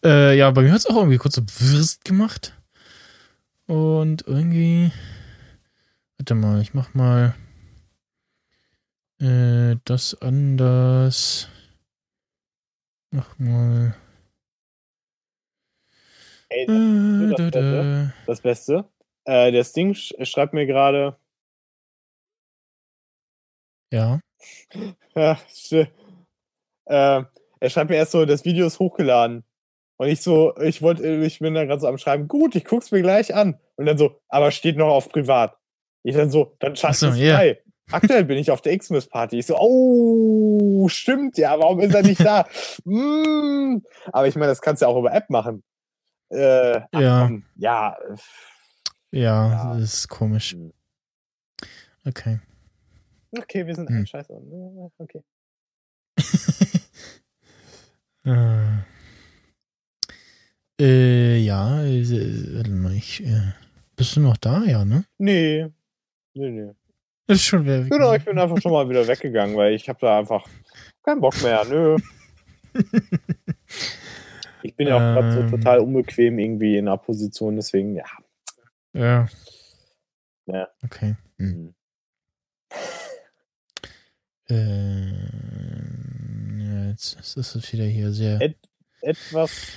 Äh, 0.04 0.36
ja, 0.36 0.50
bei 0.50 0.62
mir 0.62 0.72
hat 0.72 0.78
es 0.78 0.86
auch 0.86 0.96
irgendwie 0.96 1.18
kurz 1.18 1.36
so 1.36 1.42
Wirst 1.42 2.04
gemacht. 2.04 2.60
Und 3.66 4.26
irgendwie. 4.26 4.90
Warte 6.18 6.34
mal, 6.34 6.60
ich 6.60 6.74
mach 6.74 6.94
mal 6.94 7.34
äh, 9.20 9.76
das 9.84 10.14
anders. 10.20 11.48
Mach 13.10 13.38
mal. 13.38 13.94
Ey, 16.54 16.66
das, 16.66 17.36
das, 17.36 17.50
Beste. 17.50 18.12
Das 18.26 18.40
Beste. 18.40 18.84
Äh, 19.24 19.52
der 19.52 19.64
Sting 19.64 19.94
sch 19.94 20.14
schreibt 20.22 20.54
mir 20.54 20.66
gerade. 20.66 21.16
Ja. 23.92 24.20
ja 25.14 25.38
äh, 25.60 25.86
er 26.86 27.70
schreibt 27.70 27.90
mir 27.90 27.96
erst 27.96 28.12
so, 28.12 28.24
das 28.24 28.44
Video 28.44 28.66
ist 28.66 28.78
hochgeladen. 28.78 29.44
Und 29.96 30.08
ich 30.08 30.20
so, 30.20 30.56
ich 30.58 30.82
wollte, 30.82 31.06
ich 31.08 31.38
bin 31.38 31.54
da 31.54 31.64
gerade 31.64 31.80
so 31.80 31.86
am 31.86 31.98
Schreiben, 31.98 32.28
gut, 32.28 32.54
ich 32.56 32.64
guck's 32.64 32.90
mir 32.90 33.02
gleich 33.02 33.34
an. 33.34 33.58
Und 33.76 33.86
dann 33.86 33.98
so, 33.98 34.20
aber 34.28 34.50
steht 34.50 34.76
noch 34.76 34.88
auf 34.88 35.08
privat. 35.08 35.56
Ich 36.02 36.14
dann 36.14 36.30
so, 36.30 36.56
dann 36.58 36.76
schalte 36.76 36.98
so, 36.98 37.08
es 37.08 37.18
yeah. 37.18 37.36
frei. 37.36 37.60
Aktuell 37.90 38.24
bin 38.24 38.38
ich 38.38 38.50
auf 38.50 38.60
der 38.60 38.76
Xmas-Party. 38.78 39.38
Ich 39.38 39.46
so, 39.46 39.56
oh, 39.58 40.88
stimmt 40.88 41.38
ja, 41.38 41.58
warum 41.58 41.80
ist 41.80 41.94
er 41.94 42.02
nicht 42.02 42.24
da? 42.24 42.46
mm. 42.84 43.82
Aber 44.12 44.26
ich 44.26 44.36
meine, 44.36 44.48
das 44.48 44.60
kannst 44.60 44.82
du 44.82 44.86
ja 44.86 44.92
auch 44.92 44.98
über 44.98 45.12
App 45.12 45.30
machen. 45.30 45.62
Äh, 46.30 46.80
ja. 46.92 47.26
Komm, 47.26 47.44
ja. 47.56 47.96
ja. 47.98 48.16
Ja, 49.14 49.74
das 49.74 49.94
ist 49.94 50.08
komisch. 50.08 50.52
Hm. 50.52 50.72
Okay. 52.04 52.40
Okay, 53.36 53.66
wir 53.66 53.74
sind 53.74 53.88
hm. 53.88 54.06
scheiße. 54.06 54.32
Okay. 54.98 55.22
äh, 58.26 58.78
äh, 60.80 61.38
ja, 61.38 61.84
äh, 61.84 62.56
warte 62.56 62.70
mal, 62.70 62.92
ich, 62.92 63.24
äh, 63.24 63.52
bist 63.96 64.16
du 64.16 64.20
noch 64.20 64.36
da, 64.36 64.64
ja, 64.64 64.84
ne? 64.84 65.04
Nee. 65.18 65.70
Nee, 66.34 66.50
nee. 66.50 66.72
Ist 67.28 67.44
schon 67.44 67.64
wieder 67.64 67.84
Genau, 67.84 68.14
ich 68.14 68.24
bin 68.24 68.38
einfach 68.38 68.60
schon 68.60 68.72
mal 68.72 68.88
wieder 68.88 69.06
weggegangen, 69.06 69.56
weil 69.56 69.74
ich 69.74 69.88
habe 69.88 69.98
da 70.00 70.18
einfach 70.18 70.44
keinen 71.04 71.20
Bock 71.20 71.40
mehr. 71.42 71.64
Nö. 71.64 71.96
ich 74.64 74.74
bin 74.76 74.88
ja 74.88 74.96
auch 74.96 75.00
ähm, 75.00 75.14
gerade 75.14 75.32
so 75.32 75.56
total 75.56 75.80
unbequem 75.80 76.38
irgendwie 76.38 76.78
in 76.78 76.86
der 76.86 76.96
Position, 76.96 77.56
deswegen, 77.56 77.94
ja. 77.94 78.06
Ja. 78.94 79.28
Ja. 80.46 80.68
Okay. 80.82 81.16
Hm. 81.38 81.74
Äh, 84.48 85.12
jetzt 86.90 87.18
ist 87.20 87.36
es 87.36 87.72
wieder 87.72 87.84
hier 87.84 88.10
sehr. 88.10 88.40
Et, 88.40 88.56
etwas, 89.02 89.68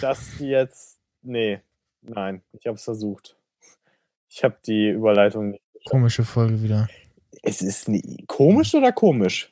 das 0.00 0.38
jetzt. 0.38 1.00
Nee, 1.22 1.60
nein, 2.02 2.42
ich 2.52 2.66
habe 2.66 2.76
es 2.76 2.84
versucht. 2.84 3.36
Ich 4.28 4.44
habe 4.44 4.56
die 4.64 4.90
Überleitung 4.90 5.50
nicht. 5.50 5.64
Komische 5.86 6.24
Folge 6.24 6.62
wieder. 6.62 6.88
Es 7.42 7.60
ist 7.62 7.88
nie, 7.88 8.24
komisch 8.28 8.74
oder 8.74 8.92
komisch? 8.92 9.49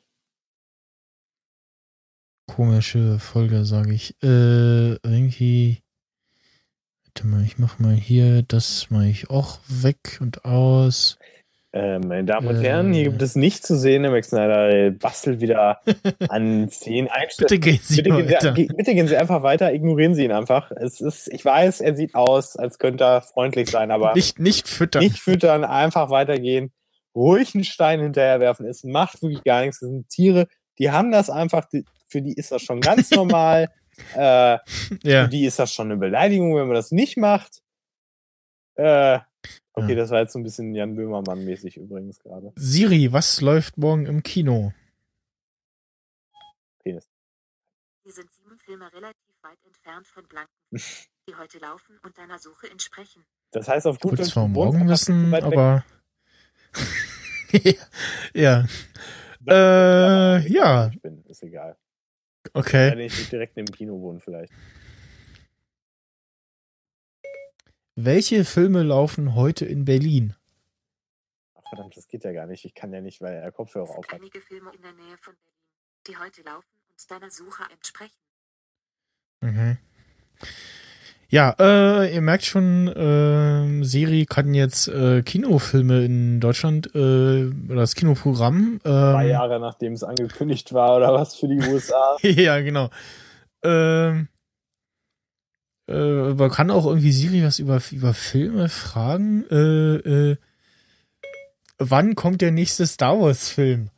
Komische 2.49 3.19
Folge, 3.19 3.63
sage 3.63 3.93
ich. 3.93 4.15
Äh, 4.23 4.95
irgendwie. 5.03 5.83
Warte 7.05 7.27
mal, 7.27 7.43
ich 7.43 7.59
mach 7.59 7.77
mal 7.77 7.93
hier, 7.93 8.41
das 8.41 8.87
mache 8.89 9.07
ich 9.07 9.29
auch 9.29 9.59
weg 9.67 10.17
und 10.19 10.45
aus. 10.45 11.19
Äh, 11.73 11.99
meine 11.99 12.25
Damen 12.25 12.47
und 12.47 12.59
Herren, 12.61 12.91
hier 12.91 13.03
gibt 13.03 13.21
es 13.21 13.35
nicht 13.35 13.63
zu 13.63 13.77
sehen. 13.77 14.01
Der 14.01 14.11
Max 14.11 14.29
Snyder 14.29 14.89
bastelt 14.89 15.41
wieder 15.41 15.79
an 16.29 16.67
zehn 16.69 17.07
Einstellungen. 17.07 17.59
Bitte 17.59 17.59
gehen 17.59 17.79
Sie 17.83 18.01
bitte. 18.01 18.53
Gehen 18.53 18.67
Sie, 18.67 18.73
bitte 18.75 18.95
gehen 18.95 19.07
Sie 19.07 19.17
einfach 19.17 19.43
weiter, 19.43 19.71
ignorieren 19.71 20.15
Sie 20.15 20.23
ihn 20.23 20.31
einfach. 20.31 20.71
Es 20.71 21.01
ist, 21.01 21.31
ich 21.31 21.45
weiß, 21.45 21.81
er 21.81 21.95
sieht 21.95 22.15
aus, 22.15 22.57
als 22.57 22.79
könnte 22.79 23.03
er 23.03 23.21
freundlich 23.21 23.69
sein, 23.69 23.91
aber 23.91 24.15
nicht, 24.15 24.39
nicht 24.39 24.67
füttern. 24.67 25.03
Nicht 25.03 25.19
füttern, 25.19 25.63
einfach 25.63 26.09
weitergehen. 26.09 26.71
Ruhig 27.15 27.53
einen 27.53 27.63
Stein 27.63 27.99
hinterherwerfen. 27.99 28.65
Es 28.65 28.83
macht 28.83 29.21
wirklich 29.21 29.43
gar 29.43 29.61
nichts. 29.61 29.81
Das 29.81 29.89
sind 29.89 30.09
Tiere, 30.09 30.47
die 30.79 30.89
haben 30.89 31.11
das 31.11 31.29
einfach, 31.29 31.67
für 32.09 32.21
die 32.21 32.33
ist 32.33 32.51
das 32.51 32.61
schon 32.61 32.81
ganz 32.81 33.11
normal. 33.11 33.71
äh, 34.15 34.19
ja. 34.19 34.59
Für 35.23 35.27
die 35.29 35.45
ist 35.45 35.59
das 35.59 35.73
schon 35.73 35.87
eine 35.87 35.97
Beleidigung, 35.97 36.55
wenn 36.55 36.67
man 36.67 36.75
das 36.75 36.91
nicht 36.91 37.17
macht. 37.17 37.61
Äh, 38.75 39.19
Okay, 39.73 39.95
das 39.95 40.09
war 40.09 40.19
jetzt 40.19 40.33
so 40.33 40.39
ein 40.39 40.43
bisschen 40.43 40.73
Jan 40.73 40.95
Böhmermann-mäßig 40.95 41.77
übrigens 41.77 42.19
gerade. 42.19 42.51
Siri, 42.55 43.11
was 43.13 43.41
läuft 43.41 43.77
morgen 43.77 44.05
im 44.05 44.23
Kino? 44.23 44.73
Penis. 46.79 47.09
Hier 48.03 48.13
sind 48.13 48.31
sieben 48.33 48.57
Filme 48.59 48.91
relativ 48.91 49.35
weit 49.41 49.57
entfernt 49.65 50.07
von 50.07 50.27
Blanken, 50.27 50.51
die 51.29 51.35
heute 51.35 51.59
laufen 51.59 51.97
und 52.03 52.17
deiner 52.17 52.39
Suche 52.39 52.69
entsprechen. 52.69 53.25
Das 53.51 53.67
heißt 53.67 53.87
auf 53.87 53.99
gut 53.99 54.19
Deutsch. 54.19 54.29
zwar 54.29 54.47
morgen 54.47 54.87
wissen, 54.89 55.33
aber. 55.33 55.85
ja. 58.33 58.65
Äh, 59.47 60.47
ja. 60.51 60.89
Ich 60.89 61.01
bin, 61.01 61.23
ist 61.25 61.43
egal. 61.43 61.77
Okay. 62.53 62.91
Wenn 62.91 62.99
ich 62.99 63.17
nicht 63.17 63.31
direkt 63.31 63.57
im 63.57 63.65
Kino 63.65 63.99
wohnen, 63.99 64.19
vielleicht. 64.19 64.53
Welche 67.95 68.45
Filme 68.45 68.83
laufen 68.83 69.35
heute 69.35 69.65
in 69.65 69.83
Berlin? 69.85 70.35
Ach 71.55 71.61
verdammt, 71.67 71.97
das 71.97 72.07
geht 72.07 72.23
ja 72.23 72.31
gar 72.31 72.47
nicht. 72.47 72.63
Ich 72.63 72.73
kann 72.73 72.93
ja 72.93 73.01
nicht, 73.01 73.19
weil 73.21 73.33
er 73.33 73.51
Kopfhörer 73.51 73.89
auf 73.89 74.07
hat. 74.07 74.13
Einige 74.13 74.39
Filme 74.41 74.71
in 74.73 74.81
der 74.81 74.93
Nähe 74.93 75.17
von 75.17 75.35
Berlin, 75.35 75.59
die 76.07 76.17
heute 76.17 76.41
laufen 76.43 76.79
und 76.89 77.11
deiner 77.11 77.29
Suche 77.29 77.63
entsprechen. 77.71 78.17
Mhm. 79.41 79.77
Ja, 81.31 81.55
äh, 81.59 82.11
ihr 82.11 82.21
merkt 82.21 82.43
schon, 82.43 82.87
äh, 82.87 83.83
Siri 83.83 84.25
kann 84.25 84.55
jetzt 84.55 84.87
äh, 84.87 85.21
Kinofilme 85.21 86.03
in 86.03 86.39
Deutschland 86.39 86.87
äh, 86.95 87.45
oder 87.45 87.75
das 87.81 87.93
Kinoprogramm. 87.93 88.81
Äh, 88.83 88.89
Zwei 88.89 89.27
Jahre 89.27 89.59
nachdem 89.59 89.93
es 89.93 90.03
angekündigt 90.03 90.73
war 90.73 90.97
oder 90.97 91.13
was 91.13 91.35
für 91.35 91.47
die 91.47 91.59
USA. 91.59 92.17
ja, 92.21 92.59
genau. 92.61 92.89
Ähm, 93.61 94.27
äh, 95.87 96.33
man 96.33 96.49
kann 96.49 96.71
auch 96.71 96.87
irgendwie 96.87 97.11
Siri 97.11 97.43
was 97.43 97.59
über, 97.59 97.79
über 97.91 98.15
Filme 98.15 98.67
fragen. 98.67 99.45
Äh, 99.51 100.31
äh, 100.31 100.37
wann 101.77 102.15
kommt 102.15 102.41
der 102.41 102.51
nächste 102.51 102.87
Star 102.87 103.21
Wars 103.21 103.49
Film? 103.49 103.91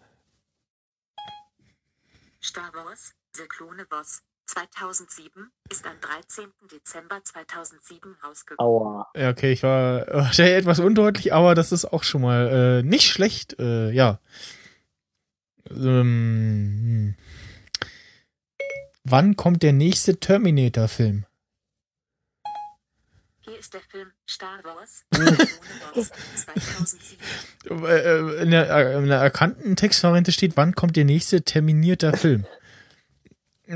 Star 2.44 2.74
Wars, 2.74 3.14
The 3.36 3.44
Clone 3.48 3.86
Wars, 3.90 4.22
2007, 4.52 5.50
ist 5.70 5.86
am 5.86 6.00
13. 6.02 6.46
Dezember 6.72 7.24
2007 7.24 8.16
rausgekommen. 8.24 8.60
Aua. 8.60 9.10
Ja, 9.16 9.30
okay, 9.30 9.54
ich 9.54 9.64
war 9.64 10.06
wahrscheinlich 10.12 10.56
etwas 10.56 10.80
undeutlich, 10.80 11.34
aber 11.34 11.56
das 11.56 11.72
ist 11.72 11.86
auch 11.86 12.04
schon 12.04 12.22
mal 12.22 12.82
äh, 12.82 12.84
nicht 12.84 13.10
schlecht, 13.10 13.58
äh, 13.60 13.92
ja. 13.92 14.20
Ähm, 15.70 17.16
hm. 17.16 17.16
wann 19.04 19.36
kommt 19.36 19.64
der 19.64 19.74
nächste 19.74 20.20
Terminator-Film? 20.20 21.26
ist 23.62 23.74
der 23.76 23.82
Film 23.82 24.12
Star 24.28 24.60
Wars. 24.64 25.06
Äh, 27.70 27.74
äh, 27.74 28.42
in, 28.42 28.52
der, 28.52 28.70
äh, 28.70 28.98
in 28.98 29.08
der 29.08 29.20
erkannten 29.20 29.76
Textvariante 29.76 30.32
steht, 30.32 30.58
wann 30.58 30.74
kommt 30.74 30.96
der 30.96 31.06
nächste 31.06 31.44
terminierter 31.44 32.18
Film? 32.18 32.46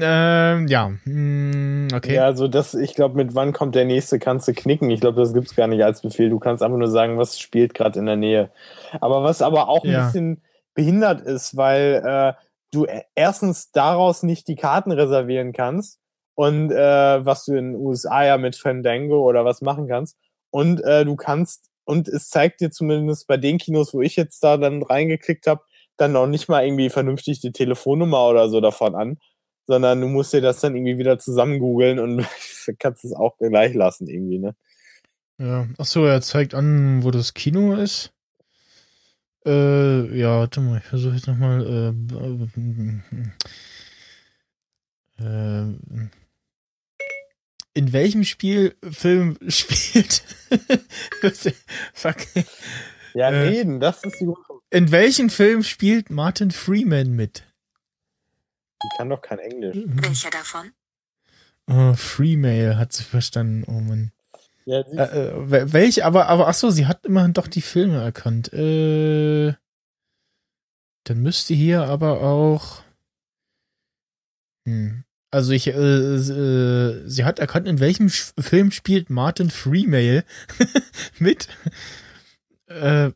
Ähm, 0.01 0.67
ja, 0.67 0.91
hm, 1.03 1.87
okay. 1.93 2.15
Ja, 2.15 2.25
also 2.25 2.47
das, 2.47 2.73
ich 2.73 2.95
glaube, 2.95 3.15
mit 3.15 3.33
wann 3.33 3.53
kommt 3.53 3.75
der 3.75 3.85
nächste 3.85 4.19
kannst 4.19 4.47
du 4.47 4.53
knicken. 4.53 4.89
Ich 4.89 4.99
glaube, 4.99 5.21
das 5.21 5.33
gibt 5.33 5.47
es 5.47 5.55
gar 5.55 5.67
nicht 5.67 5.83
als 5.83 6.01
Befehl. 6.01 6.29
Du 6.29 6.39
kannst 6.39 6.61
einfach 6.61 6.77
nur 6.77 6.89
sagen, 6.89 7.17
was 7.17 7.39
spielt 7.39 7.73
gerade 7.73 7.99
in 7.99 8.05
der 8.05 8.17
Nähe. 8.17 8.51
Aber 8.99 9.23
was 9.23 9.41
aber 9.41 9.69
auch 9.69 9.83
ein 9.83 9.91
ja. 9.91 10.05
bisschen 10.05 10.41
behindert 10.73 11.21
ist, 11.21 11.55
weil 11.55 12.03
äh, 12.05 12.33
du 12.71 12.85
erstens 13.15 13.71
daraus 13.71 14.23
nicht 14.23 14.47
die 14.47 14.55
Karten 14.55 14.91
reservieren 14.91 15.53
kannst 15.53 15.99
und 16.35 16.71
äh, 16.71 17.25
was 17.25 17.45
du 17.45 17.53
in 17.53 17.73
den 17.73 17.81
USA 17.81 18.25
ja 18.25 18.37
mit 18.37 18.57
Fandango 18.57 19.23
oder 19.23 19.45
was 19.45 19.61
machen 19.61 19.87
kannst. 19.87 20.17
Und 20.51 20.83
äh, 20.83 21.05
du 21.05 21.15
kannst, 21.15 21.69
und 21.85 22.07
es 22.07 22.29
zeigt 22.29 22.59
dir 22.59 22.71
zumindest 22.71 23.27
bei 23.27 23.37
den 23.37 23.57
Kinos, 23.57 23.93
wo 23.93 24.01
ich 24.01 24.15
jetzt 24.15 24.43
da 24.43 24.57
dann 24.57 24.83
reingeklickt 24.83 25.47
habe, 25.47 25.61
dann 25.97 26.11
noch 26.11 26.27
nicht 26.27 26.49
mal 26.49 26.65
irgendwie 26.65 26.89
vernünftig 26.89 27.39
die 27.39 27.53
Telefonnummer 27.53 28.27
oder 28.27 28.49
so 28.49 28.59
davon 28.59 28.95
an, 28.95 29.17
sondern 29.67 30.01
du 30.01 30.07
musst 30.07 30.33
dir 30.33 30.41
das 30.41 30.59
dann 30.59 30.75
irgendwie 30.75 30.97
wieder 30.97 31.19
zusammen 31.19 31.59
googeln 31.59 31.99
und 31.99 32.25
kannst 32.79 33.05
es 33.05 33.13
auch 33.13 33.37
gleich 33.37 33.73
lassen 33.73 34.07
irgendwie, 34.07 34.39
ne? 34.39 34.55
Ja, 35.37 35.67
ach 35.77 35.85
so, 35.85 36.05
er 36.05 36.21
zeigt 36.21 36.53
an, 36.53 37.03
wo 37.03 37.11
das 37.11 37.33
Kino 37.33 37.75
ist. 37.75 38.13
Äh, 39.45 40.17
ja, 40.17 40.39
warte 40.39 40.61
mal, 40.61 40.77
ich 40.79 40.85
versuche 40.85 41.15
jetzt 41.15 41.27
nochmal, 41.27 41.93
äh, 45.19 45.23
äh, 45.23 45.65
in 47.73 47.93
welchem 47.93 48.23
Spielfilm 48.23 49.37
spielt. 49.49 50.23
Fuck. 51.93 52.17
Ja, 53.13 53.29
äh, 53.29 53.47
reden, 53.47 53.79
das 53.79 54.03
ist 54.03 54.19
die 54.19 54.27
In 54.71 54.91
welchem 54.91 55.29
Film 55.29 55.63
spielt 55.63 56.09
Martin 56.09 56.51
Freeman 56.51 57.11
mit? 57.11 57.43
Die 58.85 58.97
kann 58.97 59.09
doch 59.09 59.21
kein 59.21 59.39
Englisch. 59.39 59.77
Welcher 59.85 60.29
davon? 60.29 60.71
Oh, 61.67 61.93
Freemail 61.93 62.77
hat 62.77 62.93
sie 62.93 63.03
verstanden. 63.03 63.63
Oh 63.67 63.79
Mann. 63.79 64.11
Ja, 64.65 64.79
äh, 64.79 65.29
äh, 65.29 65.73
welche, 65.73 66.05
aber, 66.05 66.27
aber 66.27 66.47
ach 66.47 66.53
so, 66.53 66.69
sie 66.69 66.87
hat 66.87 67.05
immerhin 67.05 67.33
doch 67.33 67.47
die 67.47 67.61
Filme 67.61 68.01
erkannt. 68.01 68.51
Äh, 68.53 69.53
dann 71.03 71.21
müsste 71.21 71.53
hier 71.53 71.83
aber 71.83 72.21
auch. 72.21 72.83
Hm. 74.67 75.03
Also 75.31 75.51
ich, 75.51 75.67
äh, 75.67 75.71
äh, 75.71 77.07
sie 77.07 77.25
hat 77.25 77.39
erkannt, 77.39 77.67
in 77.67 77.79
welchem 77.79 78.09
Film 78.09 78.71
spielt 78.71 79.09
Martin 79.09 79.49
Freemail 79.49 80.23
mit. 81.19 81.47
Äh, 82.67 83.11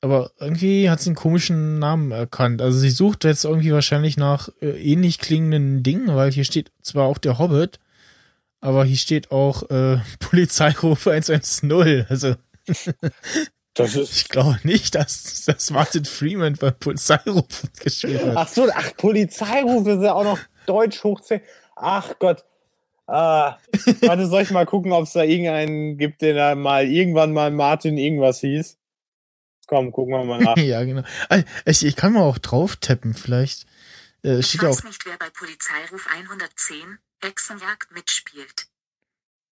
aber 0.00 0.30
irgendwie 0.38 0.90
hat 0.90 1.00
sie 1.00 1.10
einen 1.10 1.16
komischen 1.16 1.78
Namen 1.78 2.12
erkannt. 2.12 2.62
Also 2.62 2.78
sie 2.78 2.90
sucht 2.90 3.24
jetzt 3.24 3.44
irgendwie 3.44 3.72
wahrscheinlich 3.72 4.16
nach 4.16 4.48
äh, 4.60 4.70
ähnlich 4.70 5.18
klingenden 5.18 5.82
Dingen, 5.82 6.14
weil 6.14 6.30
hier 6.30 6.44
steht 6.44 6.70
zwar 6.82 7.06
auch 7.06 7.18
der 7.18 7.38
Hobbit, 7.38 7.78
aber 8.60 8.84
hier 8.84 8.96
steht 8.96 9.30
auch 9.30 9.68
äh, 9.70 9.98
Polizeiruf 10.20 11.06
110. 11.06 12.06
Also 12.08 12.34
ich 13.78 14.28
glaube 14.28 14.58
nicht, 14.62 14.94
dass, 14.94 15.44
dass 15.44 15.70
Martin 15.70 16.04
Freeman 16.04 16.54
bei 16.54 16.70
Polizeiruf 16.70 17.64
gespielt 17.80 18.24
hat. 18.24 18.36
Ach 18.36 18.48
so, 18.48 18.68
ach, 18.72 18.96
Polizeiruf 18.96 19.86
ist 19.86 20.02
ja 20.02 20.14
auch 20.14 20.24
noch 20.24 20.38
Deutsch 20.66 21.02
hochzählen. 21.04 21.42
Ach 21.74 22.14
Gott. 22.18 22.44
Ah, 23.08 23.58
warte, 24.00 24.26
soll 24.26 24.42
ich 24.42 24.50
mal 24.50 24.66
gucken, 24.66 24.90
ob 24.92 25.04
es 25.04 25.12
da 25.12 25.22
irgendeinen 25.22 25.96
gibt, 25.96 26.22
der 26.22 26.34
da 26.34 26.54
mal 26.56 26.86
irgendwann 26.86 27.32
mal 27.32 27.52
Martin 27.52 27.98
irgendwas 27.98 28.40
hieß? 28.40 28.78
Komm, 29.66 29.92
gucken 29.92 30.14
wir 30.14 30.24
mal 30.24 30.40
nach. 30.42 30.56
ja, 30.56 30.84
genau. 30.84 31.02
Ich, 31.64 31.84
ich 31.84 31.96
kann 31.96 32.12
mal 32.12 32.22
auch 32.22 32.38
drauf 32.38 32.76
tappen, 32.76 33.14
vielleicht. 33.14 33.66
Äh, 34.22 34.42
steht 34.42 34.62
ich 34.62 34.62
weiß 34.62 34.80
auch. 34.80 34.84
nicht, 34.84 35.04
wer 35.06 35.16
bei 35.18 35.30
Polizeiruf 35.30 36.06
110 36.12 36.98
Hexenjagd 37.22 37.92
mitspielt. 37.92 38.66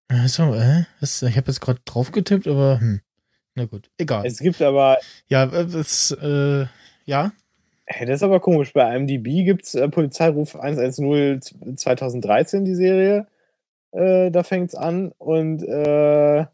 Achso, 0.09 0.55
äh? 0.55 0.85
Das, 1.01 1.23
ich 1.23 1.37
habe 1.37 1.49
jetzt 1.49 1.61
gerade 1.61 1.81
drauf 1.85 2.13
getippt, 2.13 2.47
aber 2.47 2.81
hm. 2.81 3.01
Na 3.55 3.67
gut, 3.67 3.91
egal. 3.99 4.27
Es 4.27 4.39
gibt 4.39 4.61
aber. 4.61 4.99
Ja, 5.29 5.47
das, 5.47 6.11
äh, 6.11 6.67
ja. 7.05 7.33
Hey, 7.87 8.07
das 8.07 8.17
ist 8.17 8.23
aber 8.23 8.41
komisch. 8.41 8.73
Bei 8.73 8.95
IMDb 8.97 9.45
gibt 9.45 9.65
es 9.65 9.75
äh, 9.75 9.89
Polizeiruf 9.89 10.57
110 10.57 11.77
2013, 11.77 12.65
die 12.65 12.75
Serie. 12.75 13.29
Äh, 13.93 14.31
da 14.31 14.43
fängt 14.43 14.71
es 14.71 14.75
an. 14.75 15.13
Und 15.19 15.63
äh, 15.63 16.47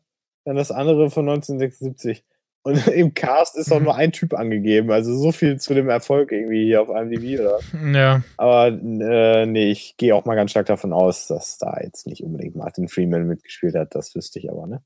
dann 0.45 0.57
das 0.57 0.71
andere 0.71 1.11
von 1.11 1.29
1976. 1.29 2.25
Und 2.63 2.87
im 2.89 3.15
Cast 3.15 3.57
ist 3.57 3.73
auch 3.73 3.81
nur 3.81 3.95
ein 3.95 4.13
Typ 4.13 4.35
angegeben. 4.35 4.91
Also 4.91 5.17
so 5.17 5.33
viel 5.33 5.59
zu 5.59 5.75
dem 5.75 5.89
Erfolg 5.89 6.33
irgendwie 6.33 6.65
hier 6.65 6.83
auf 6.83 6.89
IMDb, 6.89 7.41
oder? 7.41 7.59
Ja. 7.93 8.23
Aber 8.37 8.69
äh, 8.69 9.47
nee, 9.47 9.71
ich 9.71 9.97
gehe 9.97 10.15
auch 10.15 10.25
mal 10.25 10.35
ganz 10.35 10.51
stark 10.51 10.67
davon 10.67 10.93
aus, 10.93 11.27
dass 11.27 11.59
da 11.59 11.79
jetzt 11.83 12.07
nicht 12.07 12.23
unbedingt 12.23 12.57
Martin 12.57 12.89
Freeman 12.89 13.27
mitgespielt 13.27 13.75
hat. 13.75 13.95
Das 13.95 14.15
wüsste 14.15 14.39
ich 14.39 14.51
aber, 14.51 14.67
ne? 14.67 14.83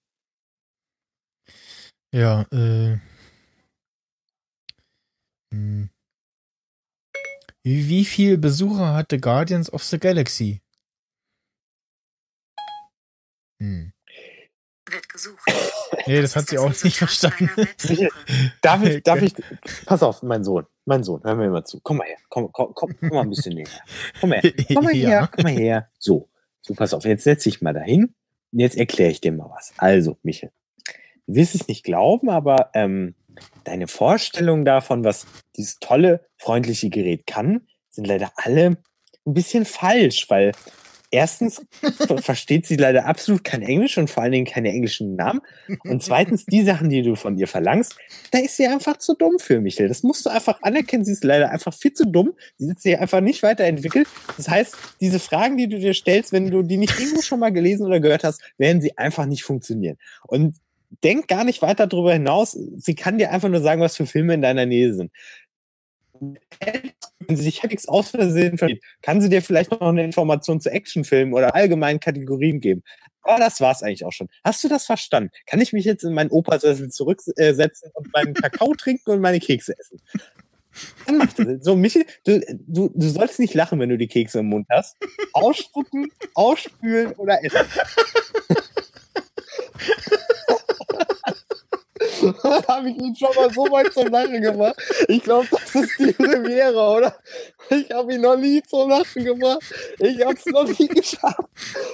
Ja, 2.12 2.42
äh. 2.52 2.98
Hm. 5.52 5.90
Wie, 7.64 7.88
wie 7.88 8.04
viel 8.04 8.38
Besucher 8.38 8.94
hatte 8.94 9.18
Guardians 9.18 9.72
of 9.72 9.82
the 9.82 9.98
Galaxy? 9.98 10.60
Hm. 13.60 13.93
Wird 14.90 15.08
gesucht. 15.08 15.42
Nee, 16.06 16.20
das 16.20 16.36
hat 16.36 16.48
sie 16.48 16.58
auch 16.58 16.68
nicht 16.68 16.98
verstanden. 16.98 17.48
darf 18.60 18.84
ich, 18.84 19.02
darf 19.02 19.22
ich, 19.22 19.32
pass 19.86 20.02
auf, 20.02 20.22
mein 20.22 20.44
Sohn, 20.44 20.66
mein 20.84 21.02
Sohn, 21.02 21.22
hör 21.24 21.34
mir 21.34 21.48
mal 21.48 21.64
zu. 21.64 21.80
Komm 21.82 21.98
mal 21.98 22.06
her, 22.06 22.18
komm, 22.28 22.52
komm, 22.52 22.74
komm, 22.74 22.94
komm 22.98 23.08
mal 23.08 23.22
ein 23.22 23.30
bisschen 23.30 23.54
näher. 23.54 23.68
Komm 24.20 24.32
her, 24.32 24.42
komm 24.74 24.84
mal 24.84 24.92
her, 24.92 25.30
komm 25.34 25.44
mal 25.44 25.52
her. 25.52 25.88
So, 25.98 26.28
so, 26.60 26.74
pass 26.74 26.92
auf, 26.92 27.06
jetzt 27.06 27.24
setz 27.24 27.44
dich 27.44 27.62
mal 27.62 27.72
dahin 27.72 28.14
und 28.52 28.58
jetzt 28.58 28.76
erkläre 28.76 29.12
ich 29.12 29.22
dir 29.22 29.32
mal 29.32 29.48
was. 29.48 29.72
Also, 29.78 30.18
Michel, 30.22 30.50
du 31.26 31.36
wirst 31.36 31.54
es 31.54 31.68
nicht 31.68 31.84
glauben, 31.84 32.28
aber 32.28 32.70
ähm, 32.74 33.14
deine 33.64 33.86
Vorstellung 33.86 34.66
davon, 34.66 35.04
was 35.04 35.26
dieses 35.56 35.78
tolle, 35.78 36.26
freundliche 36.36 36.90
Gerät 36.90 37.26
kann, 37.26 37.66
sind 37.88 38.06
leider 38.06 38.30
alle 38.36 38.76
ein 39.26 39.34
bisschen 39.34 39.64
falsch, 39.64 40.28
weil 40.28 40.52
erstens 41.14 41.64
versteht 42.20 42.66
sie 42.66 42.76
leider 42.76 43.06
absolut 43.06 43.44
kein 43.44 43.62
Englisch 43.62 43.96
und 43.96 44.10
vor 44.10 44.22
allen 44.22 44.32
Dingen 44.32 44.46
keine 44.46 44.70
englischen 44.70 45.14
Namen. 45.14 45.40
Und 45.84 46.02
zweitens, 46.02 46.44
die 46.44 46.62
Sachen, 46.62 46.90
die 46.90 47.02
du 47.02 47.14
von 47.14 47.38
ihr 47.38 47.46
verlangst, 47.46 47.96
da 48.32 48.38
ist 48.38 48.56
sie 48.56 48.66
einfach 48.66 48.96
zu 48.98 49.14
dumm 49.14 49.38
für, 49.38 49.60
Michael. 49.60 49.88
Das 49.88 50.02
musst 50.02 50.26
du 50.26 50.30
einfach 50.30 50.60
anerkennen. 50.62 51.04
Sie 51.04 51.12
ist 51.12 51.24
leider 51.24 51.50
einfach 51.50 51.72
viel 51.72 51.92
zu 51.92 52.04
dumm. 52.04 52.34
Sie 52.58 52.68
ist 52.68 52.82
sich 52.82 52.98
einfach 52.98 53.20
nicht 53.20 53.42
weiterentwickelt. 53.42 54.08
Das 54.36 54.48
heißt, 54.48 54.76
diese 55.00 55.20
Fragen, 55.20 55.56
die 55.56 55.68
du 55.68 55.78
dir 55.78 55.94
stellst, 55.94 56.32
wenn 56.32 56.50
du 56.50 56.62
die 56.62 56.76
nicht 56.76 56.98
irgendwo 56.98 57.22
schon 57.22 57.38
mal 57.38 57.52
gelesen 57.52 57.86
oder 57.86 58.00
gehört 58.00 58.24
hast, 58.24 58.42
werden 58.58 58.82
sie 58.82 58.98
einfach 58.98 59.26
nicht 59.26 59.44
funktionieren. 59.44 59.96
Und 60.26 60.56
denk 61.02 61.28
gar 61.28 61.44
nicht 61.44 61.62
weiter 61.62 61.86
darüber 61.86 62.12
hinaus. 62.12 62.52
Sie 62.52 62.94
kann 62.94 63.18
dir 63.18 63.30
einfach 63.30 63.48
nur 63.48 63.60
sagen, 63.60 63.80
was 63.80 63.96
für 63.96 64.06
Filme 64.06 64.34
in 64.34 64.42
deiner 64.42 64.66
Nähe 64.66 64.94
sind 64.94 65.10
wenn 67.26 67.36
sie 67.36 67.42
sich 67.42 67.62
halbwegs 67.62 67.88
aus 67.88 68.10
Versehen 68.10 68.58
versteht, 68.58 68.82
kann 69.02 69.20
sie 69.20 69.28
dir 69.28 69.42
vielleicht 69.42 69.70
noch 69.70 69.80
eine 69.80 70.04
Information 70.04 70.60
zu 70.60 70.70
Actionfilmen 70.70 71.34
oder 71.34 71.54
allgemeinen 71.54 72.00
Kategorien 72.00 72.60
geben. 72.60 72.82
Aber 73.22 73.38
das 73.38 73.60
war's 73.60 73.82
eigentlich 73.82 74.04
auch 74.04 74.12
schon. 74.12 74.28
Hast 74.44 74.62
du 74.64 74.68
das 74.68 74.84
verstanden? 74.84 75.30
Kann 75.46 75.60
ich 75.60 75.72
mich 75.72 75.84
jetzt 75.84 76.04
in 76.04 76.12
meinen 76.12 76.30
Opasessel 76.30 76.90
zurücksetzen 76.90 77.90
und 77.94 78.12
meinen 78.12 78.34
Kakao 78.34 78.74
trinken 78.78 79.10
und 79.10 79.20
meine 79.20 79.40
Kekse 79.40 79.74
essen? 79.78 80.00
Dann 81.06 81.18
mach 81.18 81.32
das. 81.32 81.46
So, 81.60 81.76
Michel, 81.76 82.04
du, 82.24 82.40
du, 82.66 82.90
du 82.94 83.08
sollst 83.08 83.38
nicht 83.38 83.54
lachen, 83.54 83.78
wenn 83.80 83.88
du 83.88 83.96
die 83.96 84.08
Kekse 84.08 84.40
im 84.40 84.46
Mund 84.46 84.66
hast. 84.70 84.96
Ausspucken, 85.32 86.08
ausspülen 86.34 87.12
oder 87.12 87.42
essen. 87.42 87.58
habe 92.68 92.90
ich 92.90 92.96
ihn 92.96 93.16
schon 93.16 93.34
mal 93.36 93.52
so 93.52 93.62
weit 93.70 93.92
zum 93.92 94.08
Lachen 94.08 94.40
gemacht. 94.40 94.76
Ich 95.08 95.22
glaube, 95.22 95.46
das 95.50 95.74
ist 95.74 95.98
die 95.98 96.12
Premiere, 96.12 96.78
oder? 96.78 97.14
Ich 97.70 97.90
habe 97.90 98.14
ihn 98.14 98.20
noch 98.20 98.36
nie 98.36 98.62
zum 98.62 98.90
Lachen 98.90 99.24
gemacht. 99.24 99.62
Ich 99.98 100.24
habe 100.24 100.34
es 100.34 100.46
noch 100.46 100.66
nie 100.78 100.88
geschafft. 100.88 101.48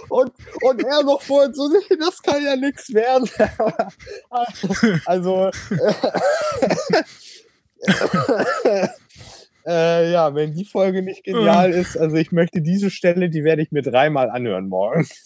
Und, 0.08 0.32
und 0.62 0.84
er 0.84 1.02
noch 1.02 1.22
vorhin 1.22 1.54
so, 1.54 1.68
nee, 1.68 1.96
das 1.98 2.22
kann 2.22 2.44
ja 2.44 2.56
nichts 2.56 2.92
werden. 2.92 3.28
also, 5.06 5.50
äh, 9.66 10.12
ja, 10.12 10.34
wenn 10.34 10.52
die 10.52 10.64
Folge 10.64 11.02
nicht 11.02 11.24
genial 11.24 11.72
ist, 11.72 11.96
also 11.96 12.16
ich 12.16 12.32
möchte 12.32 12.60
diese 12.60 12.90
Stelle, 12.90 13.30
die 13.30 13.44
werde 13.44 13.62
ich 13.62 13.72
mir 13.72 13.82
dreimal 13.82 14.30
anhören 14.30 14.68
morgen. 14.68 15.08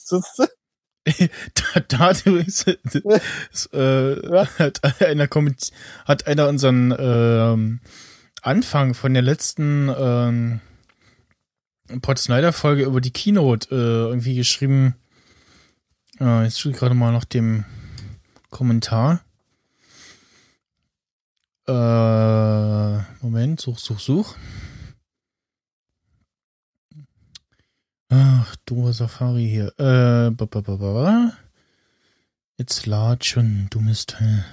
da, 1.54 1.80
dadurch 1.80 2.66
äh, 3.72 4.46
hat 4.58 5.02
einer 5.02 5.28
hat 6.06 6.26
einer 6.26 6.48
unseren 6.48 6.94
ähm, 6.98 7.80
Anfang 8.42 8.94
von 8.94 9.12
der 9.12 9.22
letzten 9.22 9.90
ähm, 9.96 10.60
Pod 12.00 12.18
Snyder 12.18 12.52
Folge 12.52 12.84
über 12.84 13.00
die 13.00 13.10
Keynote 13.10 13.68
äh, 13.70 14.08
irgendwie 14.08 14.34
geschrieben. 14.34 14.94
Äh, 16.20 16.44
jetzt 16.44 16.60
stehe 16.60 16.74
ich 16.74 16.78
gerade 16.78 16.94
mal 16.94 17.12
nach 17.12 17.24
dem 17.24 17.64
Kommentar. 18.50 19.20
Äh, 21.66 22.98
Moment, 23.22 23.60
such, 23.60 23.78
such, 23.78 24.00
such. 24.00 24.36
Ach, 28.16 28.54
du 28.64 28.92
Safari 28.92 29.48
hier. 29.48 29.68
Äh, 29.76 30.30
ba, 30.30 30.44
ba, 30.44 30.60
ba, 30.60 30.76
ba. 30.76 31.32
Jetzt 32.56 32.86
lad 32.86 33.24
schon, 33.24 33.66
dummes 33.70 34.06
Teil. 34.06 34.44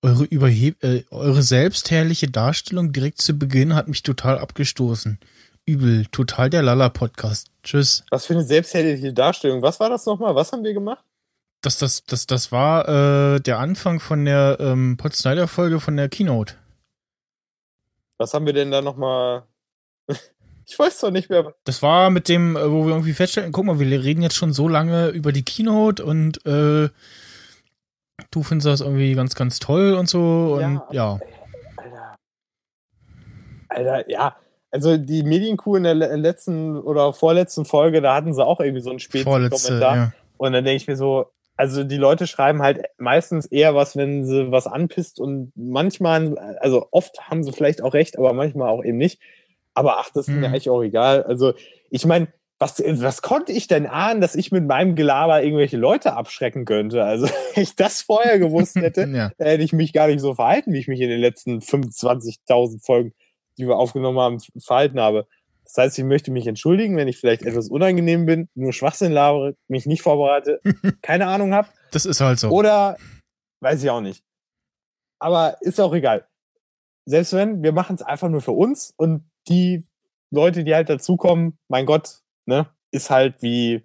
Eure, 0.00 0.24
Überheb 0.24 0.82
äh, 0.82 1.04
eure 1.10 1.42
selbstherrliche 1.42 2.30
Darstellung 2.30 2.92
direkt 2.92 3.20
zu 3.20 3.34
Beginn 3.34 3.74
hat 3.74 3.88
mich 3.88 4.02
total 4.02 4.38
abgestoßen. 4.38 5.18
Übel, 5.66 6.06
total 6.06 6.48
der 6.48 6.62
Lala-Podcast. 6.62 7.50
Tschüss. 7.62 8.02
Was 8.10 8.24
für 8.24 8.32
eine 8.32 8.44
selbstherrliche 8.44 9.12
Darstellung. 9.12 9.60
Was 9.60 9.78
war 9.78 9.90
das 9.90 10.06
nochmal? 10.06 10.34
Was 10.34 10.52
haben 10.52 10.64
wir 10.64 10.72
gemacht? 10.72 11.04
Das, 11.60 11.76
das, 11.76 12.02
das, 12.06 12.26
das 12.26 12.50
war 12.50 12.88
äh, 13.34 13.40
der 13.40 13.58
Anfang 13.58 14.00
von 14.00 14.24
der 14.24 14.56
ähm, 14.58 14.96
Pod 14.96 15.14
Snyder-Folge 15.14 15.80
von 15.80 15.98
der 15.98 16.08
Keynote. 16.08 16.54
Was 18.16 18.32
haben 18.32 18.46
wir 18.46 18.54
denn 18.54 18.70
da 18.70 18.80
nochmal? 18.80 19.44
Ich 20.72 20.78
weiß 20.78 21.00
doch 21.00 21.10
nicht 21.10 21.28
mehr. 21.28 21.52
Das 21.64 21.82
war 21.82 22.08
mit 22.08 22.30
dem, 22.30 22.56
äh, 22.56 22.70
wo 22.70 22.86
wir 22.86 22.92
irgendwie 22.92 23.12
feststellen, 23.12 23.52
guck 23.52 23.66
mal, 23.66 23.78
wir 23.78 24.02
reden 24.02 24.22
jetzt 24.22 24.36
schon 24.36 24.54
so 24.54 24.68
lange 24.68 25.08
über 25.08 25.30
die 25.30 25.44
Keynote 25.44 26.02
und 26.02 26.38
äh, 26.46 26.88
du 28.30 28.42
findest 28.42 28.66
das 28.66 28.80
irgendwie 28.80 29.12
ganz, 29.14 29.34
ganz 29.34 29.58
toll 29.58 29.92
und 29.92 30.08
so 30.08 30.54
und 30.54 30.80
ja. 30.90 31.18
ja. 31.18 31.20
Alter. 31.76 32.16
Alter, 33.68 34.10
ja. 34.10 34.36
Also 34.70 34.96
die 34.96 35.22
Medienkuh 35.22 35.76
in 35.76 35.82
der 35.82 35.94
letzten 35.94 36.78
oder 36.78 37.12
vorletzten 37.12 37.66
Folge, 37.66 38.00
da 38.00 38.14
hatten 38.14 38.32
sie 38.32 38.42
auch 38.42 38.58
irgendwie 38.58 38.80
so 38.80 38.88
einen 38.88 38.98
späten 38.98 39.24
Kommentar. 39.24 39.96
Ja. 39.96 40.12
Und 40.38 40.54
dann 40.54 40.64
denke 40.64 40.76
ich 40.76 40.88
mir 40.88 40.96
so, 40.96 41.26
also 41.58 41.84
die 41.84 41.98
Leute 41.98 42.26
schreiben 42.26 42.62
halt 42.62 42.86
meistens 42.96 43.44
eher 43.44 43.74
was, 43.74 43.94
wenn 43.94 44.24
sie 44.24 44.50
was 44.50 44.66
anpisst 44.66 45.20
und 45.20 45.52
manchmal, 45.54 46.38
also 46.60 46.88
oft 46.92 47.28
haben 47.28 47.44
sie 47.44 47.52
vielleicht 47.52 47.82
auch 47.82 47.92
recht, 47.92 48.16
aber 48.16 48.32
manchmal 48.32 48.70
auch 48.70 48.82
eben 48.82 48.96
nicht. 48.96 49.20
Aber 49.74 49.98
ach, 49.98 50.10
das 50.10 50.28
ist 50.28 50.34
mhm. 50.34 50.40
mir 50.40 50.46
eigentlich 50.48 50.70
auch 50.70 50.82
egal. 50.82 51.22
Also, 51.22 51.54
ich 51.90 52.04
meine, 52.04 52.28
was, 52.58 52.78
was 52.78 53.22
konnte 53.22 53.52
ich 53.52 53.66
denn 53.66 53.86
ahnen, 53.86 54.20
dass 54.20 54.36
ich 54.36 54.52
mit 54.52 54.64
meinem 54.64 54.94
Gelaber 54.94 55.42
irgendwelche 55.42 55.76
Leute 55.76 56.14
abschrecken 56.14 56.64
könnte? 56.64 57.04
Also, 57.04 57.26
wenn 57.54 57.62
ich 57.62 57.74
das 57.74 58.02
vorher 58.02 58.38
gewusst 58.38 58.76
hätte, 58.80 59.08
ja. 59.08 59.32
hätte 59.38 59.64
ich 59.64 59.72
mich 59.72 59.92
gar 59.92 60.06
nicht 60.06 60.20
so 60.20 60.34
verhalten, 60.34 60.72
wie 60.72 60.78
ich 60.78 60.88
mich 60.88 61.00
in 61.00 61.08
den 61.08 61.20
letzten 61.20 61.58
25.000 61.58 62.84
Folgen, 62.84 63.12
die 63.58 63.66
wir 63.66 63.76
aufgenommen 63.76 64.18
haben, 64.18 64.38
verhalten 64.58 65.00
habe. 65.00 65.26
Das 65.64 65.76
heißt, 65.76 65.98
ich 65.98 66.04
möchte 66.04 66.30
mich 66.30 66.46
entschuldigen, 66.46 66.96
wenn 66.96 67.08
ich 67.08 67.18
vielleicht 67.18 67.42
etwas 67.42 67.68
unangenehm 67.68 68.26
bin, 68.26 68.48
nur 68.54 68.72
Schwachsinn 68.72 69.12
labere, 69.12 69.56
mich 69.68 69.86
nicht 69.86 70.02
vorbereite, 70.02 70.60
keine 71.02 71.26
Ahnung 71.26 71.54
habe. 71.54 71.68
Das 71.90 72.04
ist 72.04 72.20
halt 72.20 72.38
so. 72.38 72.50
Oder 72.50 72.96
weiß 73.60 73.82
ich 73.82 73.90
auch 73.90 74.00
nicht. 74.00 74.22
Aber 75.18 75.56
ist 75.60 75.80
auch 75.80 75.94
egal. 75.94 76.26
Selbst 77.04 77.32
wenn, 77.32 77.62
wir 77.62 77.72
machen 77.72 77.96
es 77.96 78.02
einfach 78.02 78.28
nur 78.28 78.40
für 78.40 78.52
uns 78.52 78.92
und 78.96 79.28
die 79.48 79.84
Leute, 80.30 80.64
die 80.64 80.74
halt 80.74 80.88
dazukommen, 80.88 81.58
mein 81.68 81.84
Gott, 81.86 82.22
ne, 82.46 82.68
ist 82.90 83.10
halt 83.10 83.42
wie 83.42 83.82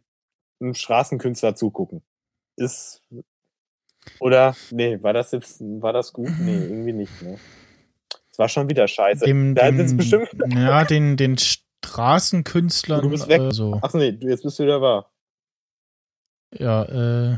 ein 0.61 0.75
Straßenkünstler 0.75 1.55
zugucken. 1.55 2.03
Ist 2.55 3.03
oder 4.19 4.55
nee, 4.71 5.01
war 5.03 5.13
das 5.13 5.31
jetzt 5.31 5.59
war 5.61 5.93
das 5.93 6.13
gut? 6.13 6.29
Nee, 6.39 6.57
irgendwie 6.57 6.93
nicht, 6.93 7.21
ne? 7.21 7.37
Es 8.31 8.39
war 8.39 8.47
schon 8.49 8.69
wieder 8.69 8.87
scheiße. 8.87 9.25
Dem, 9.25 9.55
Da 9.55 9.65
dem, 9.65 9.79
jetzt 9.79 9.97
bestimmt 9.97 10.29
ja, 10.53 10.85
den, 10.85 11.17
den 11.17 11.37
Straßenkünstlern. 11.37 13.01
Du 13.01 13.09
bist 13.09 13.27
weg. 13.27 13.41
Äh, 13.41 13.51
so. 13.51 13.79
Ach 13.81 13.93
nee, 13.93 14.11
du- 14.11 14.27
jetzt 14.29 14.43
bist 14.43 14.59
du 14.59 14.63
wieder 14.63 14.81
wahr. 14.81 15.11
Ja, 16.53 16.83
äh. 17.33 17.37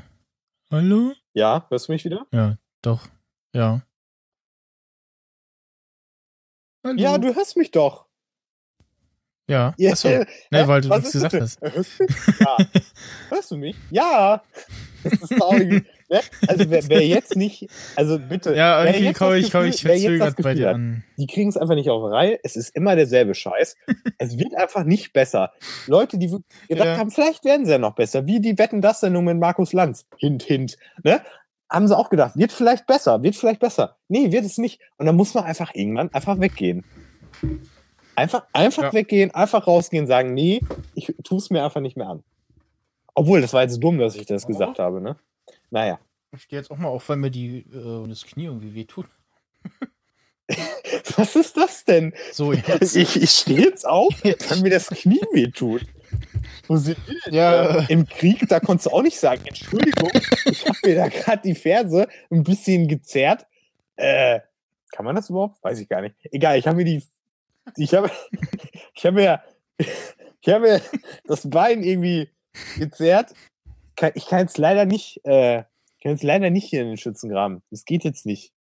Hallo? 0.72 1.14
Ja, 1.34 1.65
hörst 1.69 1.88
du 1.88 1.93
mich 1.93 2.06
wieder? 2.06 2.27
Ja, 2.31 2.57
doch. 2.81 3.07
Ja. 3.56 3.81
Hallo? 6.85 6.97
Ja, 6.97 7.18
du 7.18 7.35
hörst 7.35 7.57
mich 7.57 7.72
doch. 7.72 8.06
Ja. 9.49 9.73
Ja, 9.77 9.91
Achso. 9.93 10.07
äh, 10.10 10.26
Nee, 10.51 10.68
weil 10.68 10.81
du 10.81 10.89
Was 10.89 10.99
nichts 10.99 11.15
ist 11.15 11.23
gesagt 11.30 11.34
denn? 11.61 11.73
hast. 11.76 11.99
Hörst 11.99 11.99
du 11.99 12.06
mich? 12.06 12.39
Ja. 12.39 12.57
hörst 13.30 13.51
du 13.51 13.57
mich? 13.57 13.76
Ja. 13.89 14.43
Das 15.03 15.14
ist 15.14 15.31
irgendwie, 15.31 15.84
ne? 16.10 16.19
Also 16.47 16.69
wer, 16.69 16.88
wer 16.89 17.07
jetzt 17.07 17.35
nicht, 17.35 17.68
also 17.95 18.19
bitte. 18.19 18.53
Ja, 18.53 18.84
irgendwie 18.85 19.14
komme 19.14 19.38
ich, 19.38 19.49
komm 19.51 19.65
ich 19.65 19.81
verzögert 19.81 20.35
bei 20.41 20.53
dir 20.53 20.68
hat, 20.68 20.76
an. 20.76 21.03
Die 21.18 21.26
kriegen 21.26 21.49
es 21.49 21.57
einfach 21.57 21.76
nicht 21.76 21.89
auf 21.89 22.03
Reihe. 22.11 22.38
Es 22.43 22.56
ist 22.57 22.76
immer 22.76 22.95
derselbe 22.95 23.34
Scheiß. 23.34 23.76
es 24.18 24.38
wird 24.38 24.56
einfach 24.56 24.84
nicht 24.84 25.14
besser. 25.14 25.51
Leute, 25.88 26.18
die 26.18 26.30
wirklich 26.31 26.68
gedacht 26.68 26.85
Ja. 26.88 26.97
haben, 26.97 27.11
vielleicht 27.11 27.43
werden 27.45 27.65
sie 27.65 27.72
ja 27.72 27.77
noch 27.77 27.95
besser, 27.95 28.26
wie 28.27 28.39
die 28.41 28.57
Wetten 28.57 28.81
das 28.81 28.99
Sendung 28.99 29.23
mit 29.26 29.38
Markus 29.38 29.73
Lanz. 29.73 30.06
Hint, 30.18 30.43
hint. 30.43 30.77
Ne? 31.03 31.22
Haben 31.70 31.88
sie 31.88 31.96
auch 31.98 32.10
gedacht, 32.10 32.36
wird 32.36 32.52
vielleicht 32.52 32.88
besser, 32.88 33.22
wird 33.22 33.36
vielleicht 33.36 33.60
besser. 33.60 33.98
Nee, 34.08 34.32
wird 34.32 34.44
es 34.46 34.58
nicht. 34.58 34.80
Und 34.98 35.06
dann 35.06 35.16
muss 35.16 35.34
man 35.34 35.44
einfach 35.44 35.74
irgendwann 35.76 36.12
einfach 36.14 36.40
weggehen. 36.40 36.84
Einfach, 38.16 38.46
einfach 38.54 38.84
Ja. 38.84 38.94
weggehen, 38.94 39.32
einfach 39.32 39.68
rausgehen, 39.68 40.08
sagen, 40.08 40.34
nee, 40.34 40.62
ich 40.96 41.14
tue 41.24 41.38
es 41.38 41.50
mir 41.50 41.64
einfach 41.64 41.80
nicht 41.82 41.96
mehr 41.96 42.10
an. 42.10 42.24
Obwohl, 43.14 43.41
das 43.41 43.54
war 43.54 43.62
jetzt 43.62 43.80
dumm, 43.84 43.98
dass 44.00 44.16
ich 44.16 44.26
das 44.26 44.48
gesagt 44.48 44.80
habe, 44.80 45.00
ne? 45.02 45.16
Naja. 45.70 46.00
Ich 46.36 46.44
stehe 46.44 46.60
jetzt 46.62 46.70
auch 46.72 46.78
mal 46.78 46.88
auf, 46.90 47.08
weil 47.10 47.18
mir 47.18 47.32
die, 47.32 47.60
äh, 47.60 48.08
das 48.08 48.26
Knie 48.26 48.46
irgendwie 48.46 48.74
wehtut. 48.76 49.06
Was 51.18 51.36
ist 51.36 51.58
das 51.58 51.86
denn? 51.86 52.14
So, 52.32 52.54
jetzt. 52.54 52.96
Ich, 52.96 53.16
ich 53.22 53.30
stehe 53.30 53.62
jetzt 53.62 53.88
auf, 53.88 54.14
weil 54.24 54.62
mir 54.62 54.70
das 54.72 54.88
Knie 54.88 55.22
wehtut. 55.32 55.84
Ja. 57.31 57.86
Im 57.90 58.06
Krieg, 58.07 58.48
da 58.48 58.60
konntest 58.60 58.88
du 58.88 58.91
auch 58.91 59.02
nicht 59.02 59.19
sagen, 59.19 59.41
Entschuldigung, 59.45 60.11
ich 60.45 60.65
habe 60.68 60.77
mir 60.86 60.95
da 60.95 61.07
gerade 61.07 61.41
die 61.44 61.56
Ferse 61.56 62.07
ein 62.30 62.44
bisschen 62.44 62.88
gezerrt. 62.88 63.48
Äh, 63.95 64.40
kann 64.91 65.06
man 65.06 65.15
das 65.15 65.30
überhaupt? 65.30 65.64
Weiß 65.64 65.80
ich 65.80 65.90
gar 65.90 66.02
nicht. 66.02 66.15
Egal, 66.31 66.57
ich 66.57 66.68
habe 66.68 66.77
mir 66.77 66.86
die, 66.86 67.03
ich 67.76 67.94
habe, 67.94 68.11
ich 68.95 69.06
habe 69.06 69.15
mir, 69.15 69.41
ich 69.77 70.49
habe 70.49 70.61
mir 70.61 70.81
das 71.26 71.49
Bein 71.49 71.84
irgendwie 71.84 72.30
gezerrt. 72.77 73.34
Ich 74.14 74.27
kann 74.27 74.40
jetzt 74.40 74.57
leider 74.57 74.86
nicht, 74.86 75.19
äh, 75.26 75.64
kann 76.02 76.14
jetzt 76.14 76.23
leider 76.23 76.49
nicht 76.49 76.69
hier 76.69 76.81
in 76.81 76.88
den 76.88 76.98
Schützengraben. 76.98 77.61
Das 77.72 77.86
geht 77.86 78.03
jetzt 78.03 78.26
nicht. 78.26 78.53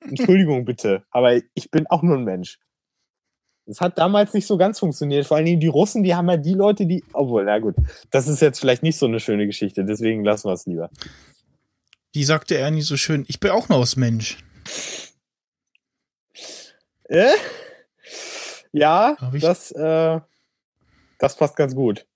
Entschuldigung 0.00 0.64
bitte, 0.64 1.04
aber 1.10 1.40
ich 1.54 1.70
bin 1.70 1.86
auch 1.86 2.02
nur 2.02 2.16
ein 2.16 2.24
Mensch. 2.24 2.58
Das 3.66 3.80
hat 3.80 3.96
damals 3.96 4.34
nicht 4.34 4.46
so 4.46 4.56
ganz 4.56 4.80
funktioniert. 4.80 5.26
Vor 5.26 5.36
allen 5.36 5.46
Dingen 5.46 5.60
die 5.60 5.68
Russen, 5.68 6.02
die 6.02 6.14
haben 6.14 6.28
ja 6.28 6.36
die 6.36 6.54
Leute, 6.54 6.86
die. 6.86 7.04
Obwohl, 7.12 7.44
na 7.44 7.58
gut, 7.58 7.76
das 8.10 8.26
ist 8.26 8.40
jetzt 8.42 8.58
vielleicht 8.58 8.82
nicht 8.82 8.98
so 8.98 9.06
eine 9.06 9.20
schöne 9.20 9.46
Geschichte, 9.46 9.84
deswegen 9.84 10.24
lassen 10.24 10.48
wir 10.48 10.54
es 10.54 10.66
lieber. 10.66 10.90
Die 12.14 12.24
sagte 12.24 12.56
er 12.56 12.70
nie 12.70 12.82
so 12.82 12.96
schön. 12.96 13.24
Ich 13.28 13.40
bin 13.40 13.50
auch 13.52 13.68
nur 13.68 13.78
aus 13.78 13.96
Mensch. 13.96 14.38
Äh? 17.04 17.32
Ja, 18.72 19.16
das, 19.40 19.70
äh, 19.72 20.20
das 21.18 21.36
passt 21.36 21.56
ganz 21.56 21.74
gut. 21.74 22.06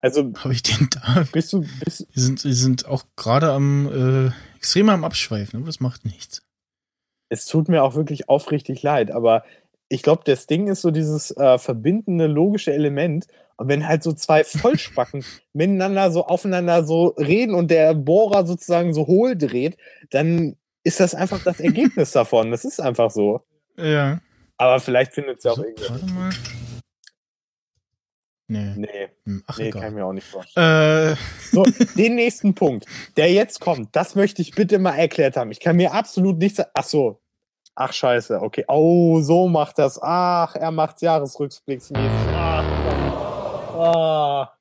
Also 0.00 0.32
Habe 0.36 0.52
ich 0.52 0.62
den 0.62 0.88
da? 0.90 1.24
bist 1.32 1.52
du, 1.52 1.64
bist, 1.84 2.06
Wir 2.12 2.22
sind, 2.22 2.44
wir 2.44 2.54
sind 2.54 2.86
auch 2.86 3.04
gerade 3.16 3.52
am, 3.52 4.28
äh, 4.28 4.56
extrem 4.56 4.88
am 4.90 5.04
Abschweifen, 5.04 5.58
aber 5.58 5.66
das 5.66 5.80
macht 5.80 6.04
nichts. 6.04 6.42
es 7.30 7.46
tut 7.46 7.68
mir 7.68 7.82
auch 7.82 7.94
wirklich 7.94 8.28
aufrichtig 8.28 8.82
leid, 8.82 9.10
aber 9.10 9.44
ich 9.88 10.02
glaube, 10.02 10.22
das 10.24 10.46
Ding 10.46 10.68
ist 10.68 10.82
so 10.82 10.90
dieses 10.90 11.30
äh, 11.36 11.58
verbindende 11.58 12.26
logische 12.26 12.72
Element. 12.72 13.26
Und 13.56 13.68
wenn 13.68 13.86
halt 13.86 14.02
so 14.02 14.12
zwei 14.12 14.42
Vollspacken 14.44 15.24
miteinander 15.52 16.10
so 16.10 16.24
aufeinander 16.26 16.84
so 16.84 17.08
reden 17.18 17.54
und 17.54 17.70
der 17.70 17.94
Bohrer 17.94 18.46
sozusagen 18.46 18.92
so 18.94 19.06
hohl 19.06 19.36
dreht, 19.36 19.76
dann 20.10 20.56
ist 20.82 21.00
das 21.00 21.14
einfach 21.14 21.42
das 21.44 21.60
Ergebnis 21.60 22.10
davon. 22.12 22.50
Das 22.50 22.64
ist 22.64 22.80
einfach 22.80 23.10
so. 23.10 23.42
Ja. 23.76 24.20
Aber 24.56 24.80
vielleicht 24.80 25.12
findet 25.12 25.38
es 25.38 25.44
ja 25.44 25.52
auch 25.52 25.56
So, 25.56 25.64
irgendwie. 25.64 25.88
warte 25.88 26.06
mal. 26.06 26.30
Nee. 28.46 28.74
Nee, 28.76 29.08
Hm, 29.24 29.42
Ach, 29.46 29.58
nee, 29.58 29.70
kann 29.70 29.84
ich 29.88 29.94
mir 29.94 30.04
auch 30.04 30.12
nicht 30.12 30.26
vorstellen. 30.26 31.12
Äh, 31.14 31.16
So, 31.50 31.64
den 31.96 32.14
nächsten 32.14 32.54
Punkt, 32.54 32.84
der 33.16 33.32
jetzt 33.32 33.58
kommt, 33.60 33.96
das 33.96 34.14
möchte 34.16 34.42
ich 34.42 34.50
bitte 34.54 34.78
mal 34.78 34.96
erklärt 34.96 35.36
haben. 35.36 35.50
Ich 35.50 35.60
kann 35.60 35.76
mir 35.76 35.94
absolut 35.94 36.38
nichts. 36.38 36.60
Ach 36.74 36.84
so. 36.84 37.20
Ach, 37.76 37.92
scheiße. 37.92 38.40
Okay. 38.40 38.64
Oh, 38.68 39.20
so 39.20 39.48
macht 39.48 39.78
das. 39.78 40.00
Ach, 40.00 40.54
er 40.54 40.70
macht's 40.70 41.00
Jahresrückblicksmäßig. 41.02 42.12
Ach, 42.32 42.64
komm. 42.88 43.80
Ah. 43.80 44.52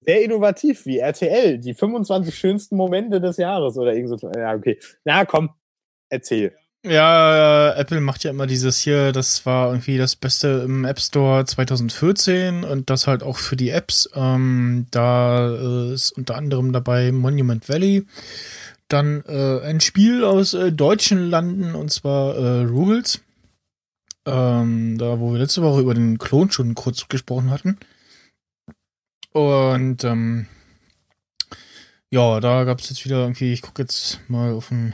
Sehr 0.00 0.24
innovativ, 0.24 0.86
wie 0.86 0.98
RTL. 0.98 1.58
Die 1.58 1.74
25 1.74 2.34
schönsten 2.34 2.76
Momente 2.76 3.20
des 3.20 3.36
Jahres 3.36 3.76
oder 3.76 3.92
irgend 3.92 4.18
so. 4.18 4.30
Ja, 4.34 4.54
okay. 4.54 4.78
Na, 5.04 5.26
komm. 5.26 5.50
Erzähl. 6.08 6.54
ja, 6.84 7.72
äh, 7.74 7.80
Apple 7.80 8.00
macht 8.00 8.24
ja 8.24 8.30
immer 8.30 8.46
dieses 8.46 8.80
hier, 8.80 9.12
das 9.12 9.44
war 9.44 9.68
irgendwie 9.68 9.98
das 9.98 10.16
Beste 10.16 10.62
im 10.64 10.84
App 10.86 10.98
Store 10.98 11.44
2014 11.44 12.64
und 12.64 12.88
das 12.88 13.06
halt 13.06 13.22
auch 13.22 13.36
für 13.36 13.56
die 13.56 13.68
Apps. 13.68 14.10
Ähm, 14.14 14.86
da 14.90 15.50
äh, 15.50 15.92
ist 15.92 16.12
unter 16.12 16.36
anderem 16.36 16.72
dabei 16.72 17.12
Monument 17.12 17.68
Valley. 17.68 18.06
Dann 18.90 19.22
äh, 19.28 19.60
ein 19.60 19.80
Spiel 19.80 20.24
aus 20.24 20.52
äh, 20.52 20.72
deutschen 20.72 21.30
Landen 21.30 21.76
und 21.76 21.92
zwar 21.92 22.34
äh, 22.34 22.64
Rules. 22.64 23.20
Ähm, 24.26 24.98
da, 24.98 25.20
wo 25.20 25.32
wir 25.32 25.38
letzte 25.38 25.62
Woche 25.62 25.80
über 25.80 25.94
den 25.94 26.18
Klon 26.18 26.50
schon 26.50 26.74
kurz 26.74 27.06
gesprochen 27.08 27.50
hatten. 27.50 27.78
Und 29.32 30.02
ähm, 30.02 30.48
ja, 32.10 32.40
da 32.40 32.64
gab 32.64 32.80
es 32.80 32.90
jetzt 32.90 33.04
wieder 33.04 33.18
irgendwie, 33.18 33.52
ich 33.52 33.62
gucke 33.62 33.82
jetzt 33.82 34.18
mal 34.28 34.52
auf 34.52 34.68
dem, 34.68 34.92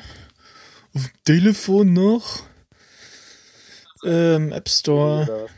auf 0.94 1.02
dem 1.02 1.24
Telefon 1.24 1.94
noch. 1.94 2.43
Ähm, 4.05 4.52
App 4.52 4.68
Store. 4.68 5.48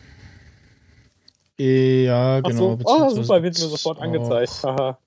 Ja, 1.59 2.41
genau. 2.41 2.77
so. 2.77 2.85
Oh, 2.85 3.11
super, 3.11 3.43
wird 3.43 3.59
mir 3.59 3.67
sofort 3.67 3.99
angezeigt. 3.99 4.63
Haha. 4.63 4.99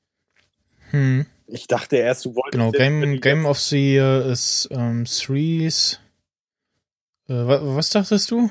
Hm. 0.90 1.26
Ich 1.52 1.68
dachte 1.68 1.98
erst, 1.98 2.26
du 2.26 2.36
wolltest. 2.36 2.54
Genau, 2.54 2.68
jetzt 2.68 2.78
Game, 2.78 3.20
Game 3.20 3.46
of 3.46 3.60
the 3.60 3.94
Year 3.94 4.26
ist 4.26 4.70
ähm, 4.72 5.06
Threes. 5.06 6.00
Äh, 7.28 7.34
wa 7.34 7.60
was 7.76 7.90
dachtest 7.90 8.32
du? 8.32 8.50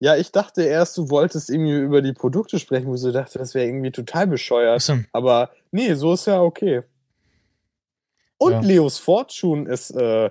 Ja, 0.00 0.16
ich 0.16 0.32
dachte 0.32 0.62
erst, 0.62 0.96
du 0.98 1.08
wolltest 1.10 1.48
irgendwie 1.48 1.76
über 1.76 2.02
die 2.02 2.12
Produkte 2.12 2.58
sprechen, 2.58 2.88
wo 2.88 2.96
so 2.96 3.12
dachte, 3.12 3.38
das 3.38 3.54
wäre 3.54 3.66
irgendwie 3.66 3.92
total 3.92 4.26
bescheuert. 4.26 4.76
Achso, 4.76 4.98
Aber 5.12 5.50
nee, 5.70 5.94
so 5.94 6.12
ist 6.14 6.26
ja 6.26 6.40
okay. 6.40 6.82
Und 8.36 8.52
Ja. 8.52 8.60
Leos 8.60 8.98
Fortune 8.98 9.70
ist, 9.70 9.90
äh, 9.92 10.30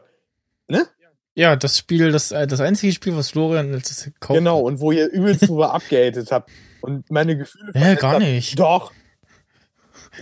ja, 1.35 1.55
das 1.55 1.77
Spiel, 1.77 2.11
das, 2.11 2.31
äh, 2.31 2.45
das 2.45 2.59
einzige 2.59 2.93
Spiel, 2.93 3.15
was 3.15 3.31
Florian 3.31 3.71
letztes 3.71 4.05
Jahr 4.05 4.13
gekauft 4.13 4.37
genau, 4.37 4.59
und 4.59 4.79
wo 4.79 4.91
ihr 4.91 5.09
übelst 5.09 5.47
drüber 5.47 5.73
abgehatet 5.73 6.31
habt. 6.31 6.51
Und 6.81 7.09
meine 7.09 7.37
Gefühle. 7.37 7.71
Ja, 7.73 7.95
gar 7.95 8.19
nicht. 8.19 8.59
Doch. 8.59 8.91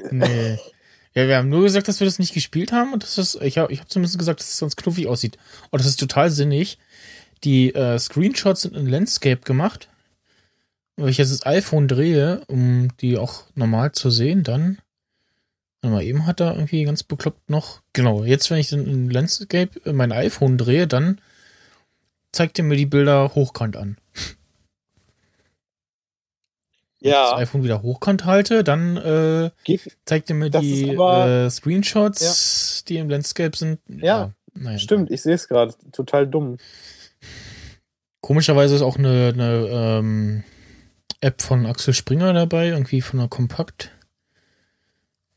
Nee. 0.10 0.58
Ja, 1.14 1.28
wir 1.28 1.38
haben 1.38 1.50
nur 1.50 1.64
gesagt, 1.64 1.88
dass 1.88 2.00
wir 2.00 2.06
das 2.06 2.20
nicht 2.20 2.34
gespielt 2.34 2.72
haben 2.72 2.94
und 2.94 3.04
das 3.04 3.18
ist, 3.18 3.36
ich 3.42 3.58
habe 3.58 3.72
ich 3.74 3.82
hab 3.82 3.90
zumindest 3.90 4.18
gesagt, 4.18 4.40
dass 4.40 4.48
es 4.48 4.58
sonst 4.58 4.78
knuffig 4.78 5.08
aussieht. 5.08 5.38
Und 5.70 5.80
das 5.80 5.88
ist 5.88 6.00
total 6.00 6.30
sinnig. 6.32 6.78
Die 7.44 7.74
äh, 7.74 8.00
Screenshots 8.00 8.62
sind 8.62 8.76
in 8.76 8.88
Landscape 8.88 9.42
gemacht. 9.42 9.90
Wenn 10.96 11.10
ich 11.10 11.18
jetzt 11.18 11.32
das 11.32 11.46
iPhone 11.46 11.88
drehe, 11.88 12.44
um 12.48 12.90
die 13.00 13.18
auch 13.18 13.44
normal 13.56 13.92
zu 13.92 14.10
sehen, 14.10 14.44
dann. 14.44 14.78
Mal, 15.84 16.04
eben 16.04 16.28
hat 16.28 16.40
er 16.40 16.54
irgendwie 16.54 16.84
ganz 16.84 17.02
bekloppt 17.02 17.50
noch. 17.50 17.82
Genau, 17.94 18.24
jetzt, 18.24 18.52
wenn 18.52 18.60
ich 18.60 18.72
in 18.72 19.10
Landscape 19.10 19.92
mein 19.92 20.12
iPhone 20.12 20.60
drehe, 20.60 20.86
dann 20.86 21.20
zeigt 22.32 22.60
er 22.60 22.66
mir 22.66 22.78
die 22.78 22.86
Bilder 22.86 23.34
hochkant 23.34 23.76
an. 23.76 23.98
Ich 27.04 27.10
das 27.10 27.32
Ja. 27.32 27.36
iPhone 27.38 27.64
wieder 27.64 27.82
hochkant 27.82 28.26
halte, 28.26 28.64
dann 28.64 28.96
äh, 28.98 29.50
zeigt 30.06 30.30
er 30.30 30.36
mir 30.36 30.50
Das 30.52 30.62
die 30.62 30.92
aber- 30.98 31.28
äh, 31.46 31.50
Screenshots, 31.50 32.84
die 32.88 32.98
im 32.98 33.10
Landscape 33.10 33.58
sind. 33.58 33.80
Ja, 33.88 34.32
naja. 34.54 34.78
stimmt, 34.78 35.10
ich 35.12 35.22
sehe 35.24 35.34
es 35.34 35.48
gerade. 35.48 35.74
Total 35.92 36.28
dumm. 36.28 36.58
Komischerweise 38.22 38.76
ist 38.76 38.82
auch 38.84 38.98
eine, 38.98 39.32
eine 39.34 39.68
ähm, 39.72 40.44
App 41.22 41.42
von 41.42 41.66
Axel 41.66 41.94
Springer 41.96 42.34
dabei, 42.34 42.68
irgendwie 42.70 43.02
von 43.02 43.20
der 43.20 43.28
Kompakt. 43.30 43.92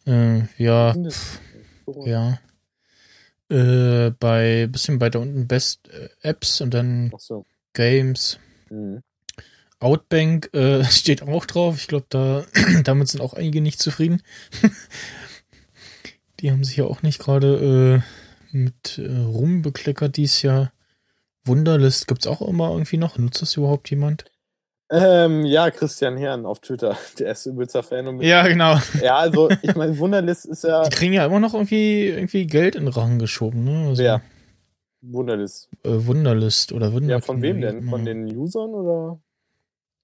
Äh, 0.06 0.42
ja, 0.58 0.92
pff, 0.92 1.40
ja. 2.04 2.38
Äh, 3.50 4.10
bei 4.20 4.66
bisschen 4.70 5.00
weiter 5.00 5.20
unten 5.20 5.46
Best 5.46 5.88
äh, 5.88 6.08
Apps 6.22 6.60
und 6.60 6.74
dann 6.74 7.10
so. 7.18 7.46
Games. 7.72 8.38
Mhm. 8.70 9.02
Outbank 9.80 10.50
äh, 10.54 10.84
steht 10.90 11.22
auch 11.22 11.46
drauf. 11.46 11.76
Ich 11.78 11.88
glaube, 11.88 12.06
da 12.08 12.44
damit 12.84 13.08
sind 13.08 13.20
auch 13.20 13.34
einige 13.34 13.60
nicht 13.60 13.80
zufrieden. 13.80 14.22
Die 16.40 16.50
haben 16.50 16.64
sich 16.64 16.76
ja 16.76 16.84
auch 16.84 17.02
nicht 17.02 17.20
gerade 17.20 18.02
äh, 18.52 18.56
mit 18.56 18.98
äh, 18.98 19.18
rumbekleckert 19.18 20.16
dies 20.16 20.42
Jahr. 20.42 20.72
Wunderlist 21.44 22.06
gibt's 22.06 22.26
auch 22.26 22.42
immer 22.42 22.70
irgendwie 22.70 22.96
noch. 22.96 23.18
Nutzt 23.18 23.42
das 23.42 23.56
überhaupt 23.56 23.90
jemand? 23.90 24.24
Ähm, 24.90 25.44
ja, 25.44 25.70
Christian 25.70 26.16
Herrn 26.16 26.46
auf 26.46 26.60
Twitter. 26.60 26.96
Der 27.18 27.32
ist 27.32 27.46
übelster 27.46 27.82
Fan. 27.82 28.06
Und 28.06 28.22
Ja, 28.22 28.46
genau. 28.46 28.78
ja, 29.02 29.16
also 29.16 29.50
ich 29.62 29.74
meine, 29.74 29.98
Wunderlist 29.98 30.46
ist 30.46 30.64
ja. 30.64 30.82
Die 30.84 30.90
kriegen 30.90 31.12
ja 31.12 31.26
immer 31.26 31.40
noch 31.40 31.54
irgendwie, 31.54 32.06
irgendwie 32.08 32.46
Geld 32.46 32.74
in 32.76 32.84
den 32.84 32.92
Rachen 32.92 33.18
geschoben, 33.18 33.64
ne? 33.64 33.88
Also, 33.88 34.02
Wer? 34.02 34.22
Wunderlist. 35.00 35.68
Äh, 35.82 36.06
Wunderlist 36.06 36.72
oder 36.72 36.92
Wunder. 36.92 37.10
Ja, 37.10 37.20
von 37.20 37.42
wem 37.42 37.60
denn? 37.60 37.88
Von 37.88 38.04
den 38.04 38.24
Usern 38.36 38.70
oder? 38.70 39.20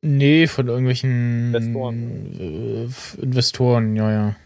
Nee, 0.02 0.46
von 0.46 0.68
irgendwelchen 0.68 1.54
Investoren. 1.54 2.36
Äh, 2.38 3.22
Investoren, 3.22 3.96
ja, 3.96 4.10
ja. 4.10 4.36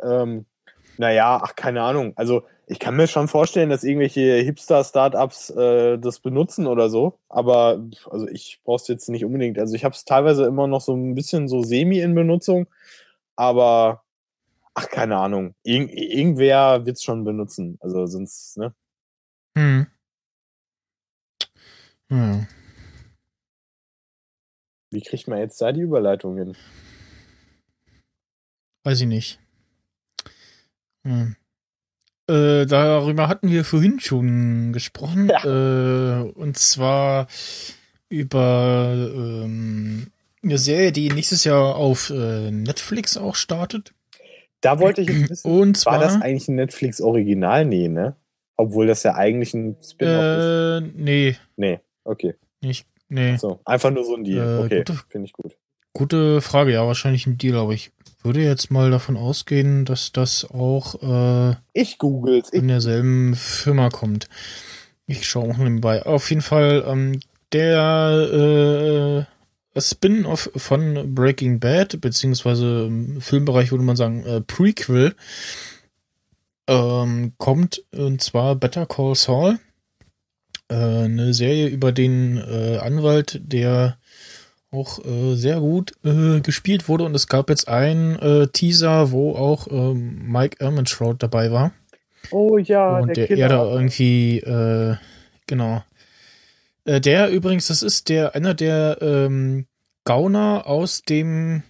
Ähm, 0.00 0.46
naja, 0.98 1.40
ach, 1.42 1.56
keine 1.56 1.82
Ahnung. 1.82 2.12
Also 2.16 2.44
ich 2.66 2.78
kann 2.78 2.96
mir 2.96 3.06
schon 3.06 3.28
vorstellen, 3.28 3.70
dass 3.70 3.84
irgendwelche 3.84 4.36
Hipster-Startups 4.36 5.50
äh, 5.50 5.98
das 5.98 6.20
benutzen 6.20 6.66
oder 6.66 6.88
so. 6.88 7.18
Aber 7.28 7.84
also 8.10 8.28
ich 8.28 8.60
brauche 8.64 8.80
es 8.80 8.88
jetzt 8.88 9.08
nicht 9.08 9.24
unbedingt. 9.24 9.58
Also 9.58 9.74
ich 9.74 9.84
habe 9.84 9.94
es 9.94 10.04
teilweise 10.04 10.46
immer 10.46 10.66
noch 10.66 10.80
so 10.80 10.94
ein 10.94 11.14
bisschen 11.14 11.48
so 11.48 11.62
semi 11.62 11.98
in 11.98 12.14
Benutzung. 12.14 12.66
Aber 13.36 14.04
ach, 14.74 14.88
keine 14.88 15.16
Ahnung. 15.16 15.54
Irg 15.64 15.90
irgendwer 15.92 16.86
wird 16.86 16.96
es 16.96 17.02
schon 17.02 17.24
benutzen. 17.24 17.78
Also 17.80 18.06
sonst, 18.06 18.56
ne? 18.58 18.74
Hm. 19.56 19.86
Ja. 22.10 22.46
Wie 24.94 25.02
kriegt 25.02 25.28
man 25.28 25.38
jetzt 25.38 25.60
da 25.60 25.72
die 25.72 25.80
Überleitung 25.80 26.36
hin? 26.38 26.56
Weiß 28.84 29.00
ich 29.00 29.06
nicht. 29.08 29.38
Hm. 31.06 31.36
Äh, 32.30 32.64
darüber 32.66 33.28
hatten 33.28 33.50
wir 33.50 33.64
vorhin 33.64 34.00
schon 34.00 34.72
gesprochen. 34.72 35.30
Äh, 35.44 36.30
und 36.38 36.56
zwar 36.56 37.26
über 38.08 38.94
ähm, 39.14 40.06
eine 40.42 40.58
Serie, 40.58 40.92
die 40.92 41.10
nächstes 41.10 41.44
Jahr 41.44 41.74
auf 41.76 42.10
äh, 42.10 42.50
Netflix 42.50 43.16
auch 43.16 43.34
startet. 43.34 43.92
Da 44.60 44.78
wollte 44.78 45.02
ich 45.02 45.08
jetzt 45.08 45.30
wissen, 45.30 45.50
Und 45.50 45.76
zwar, 45.76 45.94
war 45.94 46.00
das 46.00 46.20
eigentlich 46.20 46.48
ein 46.48 46.54
Netflix-Original? 46.54 47.64
Nee, 47.64 47.88
ne? 47.88 48.16
Obwohl 48.56 48.86
das 48.86 49.02
ja 49.02 49.14
eigentlich 49.16 49.52
ein 49.54 49.76
Spin-off 49.82 50.22
ist. 50.22 50.44
äh, 50.44 50.80
nee, 51.02 51.36
Nee, 51.56 51.80
okay. 52.04 52.34
nicht, 52.62 52.86
nee. 53.14 53.36
So, 53.36 53.60
einfach 53.64 53.90
nur 53.90 54.04
so 54.04 54.14
ein 54.16 54.24
Deal. 54.24 54.60
Äh, 54.60 54.64
okay, 54.64 54.84
finde 55.08 55.26
ich 55.26 55.32
gut. 55.32 55.56
Gute 55.92 56.40
Frage, 56.40 56.72
ja, 56.72 56.86
wahrscheinlich 56.86 57.26
ein 57.26 57.38
Deal, 57.38 57.56
aber 57.56 57.72
ich 57.72 57.92
würde 58.22 58.42
jetzt 58.42 58.70
mal 58.70 58.90
davon 58.90 59.16
ausgehen, 59.16 59.84
dass 59.84 60.12
das 60.12 60.50
auch 60.50 61.50
äh, 61.52 61.56
Ich 61.72 61.98
googles. 61.98 62.48
Ich, 62.52 62.58
in 62.58 62.68
derselben 62.68 63.34
Firma 63.34 63.90
kommt. 63.90 64.28
Ich 65.06 65.26
schaue 65.26 65.52
auch 65.52 65.58
nebenbei. 65.58 66.04
Auf 66.04 66.30
jeden 66.30 66.42
Fall 66.42 66.84
ähm, 66.86 67.20
der 67.52 69.26
äh, 69.74 69.80
Spin-off 69.80 70.50
von 70.56 71.14
Breaking 71.14 71.60
Bad, 71.60 72.00
beziehungsweise 72.00 72.86
im 72.86 73.20
Filmbereich 73.20 73.70
würde 73.70 73.84
man 73.84 73.96
sagen 73.96 74.24
äh, 74.24 74.40
Prequel, 74.40 75.14
ähm, 76.66 77.34
kommt 77.38 77.84
und 77.92 78.22
zwar 78.22 78.56
Better 78.56 78.86
Call 78.86 79.14
Saul. 79.14 79.58
Äh, 80.68 80.74
eine 80.74 81.34
Serie 81.34 81.68
über 81.68 81.92
den 81.92 82.38
äh, 82.38 82.78
Anwalt, 82.78 83.40
der 83.42 83.98
auch 84.70 85.04
äh, 85.04 85.34
sehr 85.36 85.60
gut 85.60 85.92
äh, 86.04 86.40
gespielt 86.40 86.88
wurde 86.88 87.04
und 87.04 87.14
es 87.14 87.28
gab 87.28 87.50
jetzt 87.50 87.68
einen 87.68 88.18
äh, 88.18 88.48
Teaser, 88.48 89.12
wo 89.12 89.34
auch 89.34 89.68
Mike 89.94 90.56
Ehrmantraut 90.60 91.22
dabei 91.22 91.52
war 91.52 91.72
oh 92.30 92.58
ja, 92.58 92.98
und 92.98 93.16
der, 93.16 93.26
Killer. 93.26 93.42
er 93.42 93.48
da 93.48 93.64
irgendwie, 93.64 94.42
genau. 95.46 95.82
Der 96.86 97.30
übrigens, 97.30 97.68
das 97.68 97.82
ist 97.82 98.10
der, 98.10 98.34
einer 98.34 98.52
der 98.52 98.98
ähm, 99.00 99.66
Gauner 100.04 100.66
aus 100.66 101.02
dem 101.02 101.62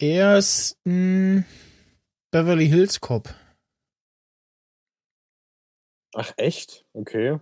ersten 0.00 1.44
Beverly 2.30 2.68
Hills 2.68 3.00
Cop. 3.00 3.34
Ach, 6.16 6.32
echt? 6.36 6.84
Okay. 6.94 7.38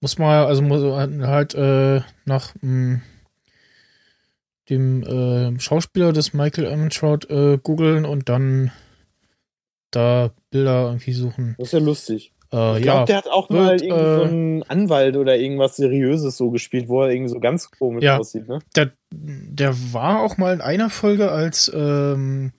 Muss 0.00 0.18
mal, 0.18 0.46
also 0.46 0.62
muss 0.62 0.82
halt 0.82 1.54
äh, 1.54 2.02
nach 2.24 2.54
mh, 2.60 3.00
dem 4.68 5.02
äh, 5.02 5.58
Schauspieler 5.58 6.12
des 6.12 6.34
Michael 6.34 6.68
Ehrmantraut 6.68 7.28
äh, 7.30 7.58
googeln 7.58 8.04
und 8.04 8.28
dann 8.28 8.70
da 9.90 10.30
Bilder 10.50 10.86
irgendwie 10.86 11.14
suchen. 11.14 11.56
Das 11.58 11.68
ist 11.68 11.72
ja 11.72 11.78
lustig. 11.80 12.32
Äh, 12.52 12.78
Ich 12.78 12.84
ja, 12.84 12.92
glaube, 12.92 13.06
der 13.06 13.16
hat 13.16 13.26
auch 13.28 13.50
wird, 13.50 13.60
mal 13.60 13.82
irgendwie 13.82 14.14
so 14.14 14.22
äh, 14.22 14.26
einen 14.26 14.62
Anwalt 14.64 15.16
oder 15.16 15.36
irgendwas 15.36 15.74
Seriöses 15.76 16.36
so 16.36 16.50
gespielt, 16.50 16.88
wo 16.88 17.02
er 17.02 17.10
irgendwie 17.10 17.30
so 17.30 17.40
ganz 17.40 17.68
komisch 17.70 18.04
Ja. 18.04 18.18
aussieht, 18.18 18.46
ne? 18.46 18.60
der, 18.76 18.92
der 19.10 19.74
war 19.92 20.22
auch 20.22 20.36
mal 20.36 20.54
in 20.54 20.60
einer 20.60 20.90
Folge 20.90 21.32
als 21.32 21.72
ähm, 21.74 22.52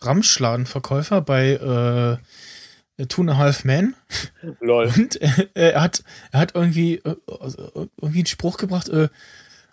Ramschladenverkäufer 0.00 1.20
bei 1.20 1.50
äh, 1.50 2.16
Two 3.06 3.22
and 3.22 3.30
a 3.30 3.36
Half 3.36 3.64
Men 3.64 3.94
Lol. 4.60 4.90
und 4.96 5.20
äh, 5.20 5.46
er 5.72 5.82
hat 5.82 6.02
er 6.32 6.40
hat 6.40 6.54
irgendwie 6.54 6.96
äh, 6.96 7.16
irgendwie 8.00 8.18
einen 8.18 8.26
Spruch 8.26 8.56
gebracht 8.56 8.88
äh, 8.88 9.08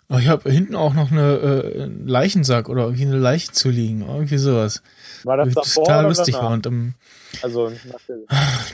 oh, 0.08 0.18
ich 0.18 0.28
habe 0.28 0.50
hinten 0.50 0.74
auch 0.76 0.94
noch 0.94 1.10
eine 1.10 1.34
äh, 1.36 1.82
einen 1.82 2.06
Leichensack 2.08 2.68
oder 2.68 2.84
irgendwie 2.84 3.06
eine 3.06 3.18
Leiche 3.18 3.52
zu 3.52 3.70
liegen 3.70 4.02
irgendwie 4.02 4.38
sowas 4.38 4.82
War 5.24 5.36
das 5.36 5.54
davor 5.54 5.84
total 5.84 6.00
oder 6.00 6.08
lustig 6.08 6.34
danach? 6.34 6.46
war 6.48 6.52
und 6.54 6.66
ähm, 6.66 6.94
Also, 7.42 7.70
der, 8.08 8.18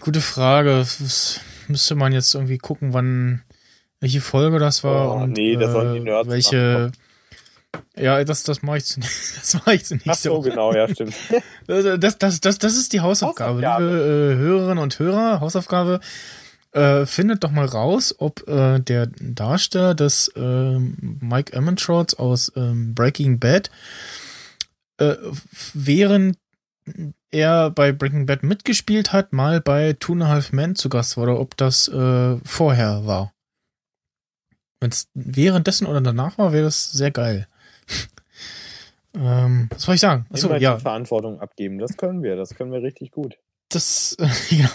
gute 0.01 0.21
Frage 0.21 0.79
das 0.79 1.41
müsste 1.69 1.95
man 1.95 2.13
jetzt 2.13 2.35
irgendwie 2.35 2.59
gucken 2.59 2.93
wann 2.93 3.43
welche 4.01 4.21
Folge 4.21 4.59
das 4.59 4.85
war 4.85 5.13
Oh, 5.15 5.23
und 5.23 5.33
nee, 5.33 5.57
das 5.57 5.75
äh, 5.75 6.01
Nerds 6.01 6.29
welche 6.29 6.93
ja 7.97 8.23
das 8.25 8.43
das 8.43 8.63
mache 8.63 8.79
ich 8.79 8.85
zunächst 8.85 9.37
das 9.41 9.55
mache 9.55 9.75
ich 9.75 9.85
zunächst 9.85 10.09
ach 10.09 10.15
so, 10.15 10.41
genau, 10.41 10.73
ja, 10.73 10.89
stimmt. 10.89 11.15
Das, 11.67 12.19
das, 12.19 12.41
das, 12.41 12.59
das 12.59 12.77
ist 12.77 12.93
die 12.93 13.01
Hausaufgabe, 13.01 13.63
Hausaufgabe. 13.63 13.85
liebe 13.85 14.35
äh, 14.35 14.37
Hörerinnen 14.37 14.79
und 14.79 14.99
Hörer. 14.99 15.41
Hausaufgabe. 15.41 16.01
Äh, 16.73 17.07
findet 17.07 17.43
doch 17.45 17.53
mal 17.53 17.67
raus, 17.67 18.15
ob 18.19 18.47
äh, 18.49 18.81
der 18.81 19.07
Darsteller 19.07 19.95
des 19.95 20.29
äh, 20.37 20.79
Mike 20.79 21.55
Ehrmantraut 21.55 22.19
aus 22.19 22.53
ähm, 22.57 22.95
Breaking 22.95 23.39
Bad 23.39 23.71
äh, 24.99 25.17
während 25.73 26.39
er 27.31 27.71
bei 27.71 27.93
Breaking 27.93 28.27
Bad 28.27 28.43
mitgespielt 28.43 29.13
hat, 29.13 29.33
mal 29.33 29.61
bei 29.61 29.95
Two 29.95 30.13
and 30.13 30.23
a 30.23 30.29
Half 30.29 30.53
Men 30.53 30.77
zu 30.77 30.89
Gast 30.89 31.17
war 31.17 31.25
oder 31.25 31.41
ob 31.41 31.57
das 31.57 31.89
äh, 31.89 32.37
vorher 32.45 33.07
war. 33.07 33.33
Wenn 34.81 34.91
es 34.91 35.09
währenddessen 35.15 35.87
oder 35.87 36.01
danach 36.01 36.39
war, 36.39 36.53
wäre 36.53 36.65
das 36.65 36.93
sehr 36.93 37.11
geil. 37.11 37.49
Ähm, 39.15 39.69
was 39.71 39.83
soll 39.83 39.95
ich 39.95 40.01
sagen? 40.01 40.27
Achso, 40.31 40.49
Immer 40.49 40.59
ja, 40.59 40.79
Verantwortung 40.79 41.41
abgeben. 41.41 41.79
Das 41.79 41.97
können 41.97 42.23
wir, 42.23 42.37
das 42.37 42.55
können 42.55 42.73
wir 42.73 42.83
richtig 42.83 43.11
gut. 43.11 43.37
das, 43.69 44.17
äh, 44.19 44.29
ja, 44.51 44.71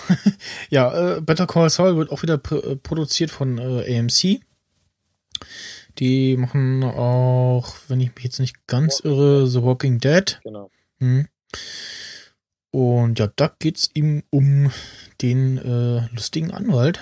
ja 0.69 1.17
äh, 1.17 1.21
Better 1.21 1.47
Call 1.47 1.69
Saul 1.69 1.97
wird 1.97 2.11
auch 2.11 2.21
wieder 2.21 2.37
pr 2.37 2.63
äh, 2.63 2.75
produziert 2.75 3.31
von 3.31 3.57
äh, 3.57 3.97
AMC. 3.97 4.41
Die 5.97 6.37
machen 6.37 6.83
auch, 6.83 7.75
wenn 7.87 7.99
ich 7.99 8.13
mich 8.15 8.23
jetzt 8.23 8.39
nicht 8.39 8.67
ganz 8.67 9.01
irre, 9.01 9.47
The 9.47 9.63
Walking 9.63 9.99
Dead. 9.99 10.39
Genau. 10.43 10.69
Hm. 10.99 11.27
Und 12.71 13.19
ja, 13.19 13.27
da 13.35 13.51
geht's 13.59 13.89
ihm 13.93 14.23
um 14.29 14.71
den 15.21 15.57
äh, 15.57 16.07
lustigen 16.13 16.51
Anwalt, 16.51 16.99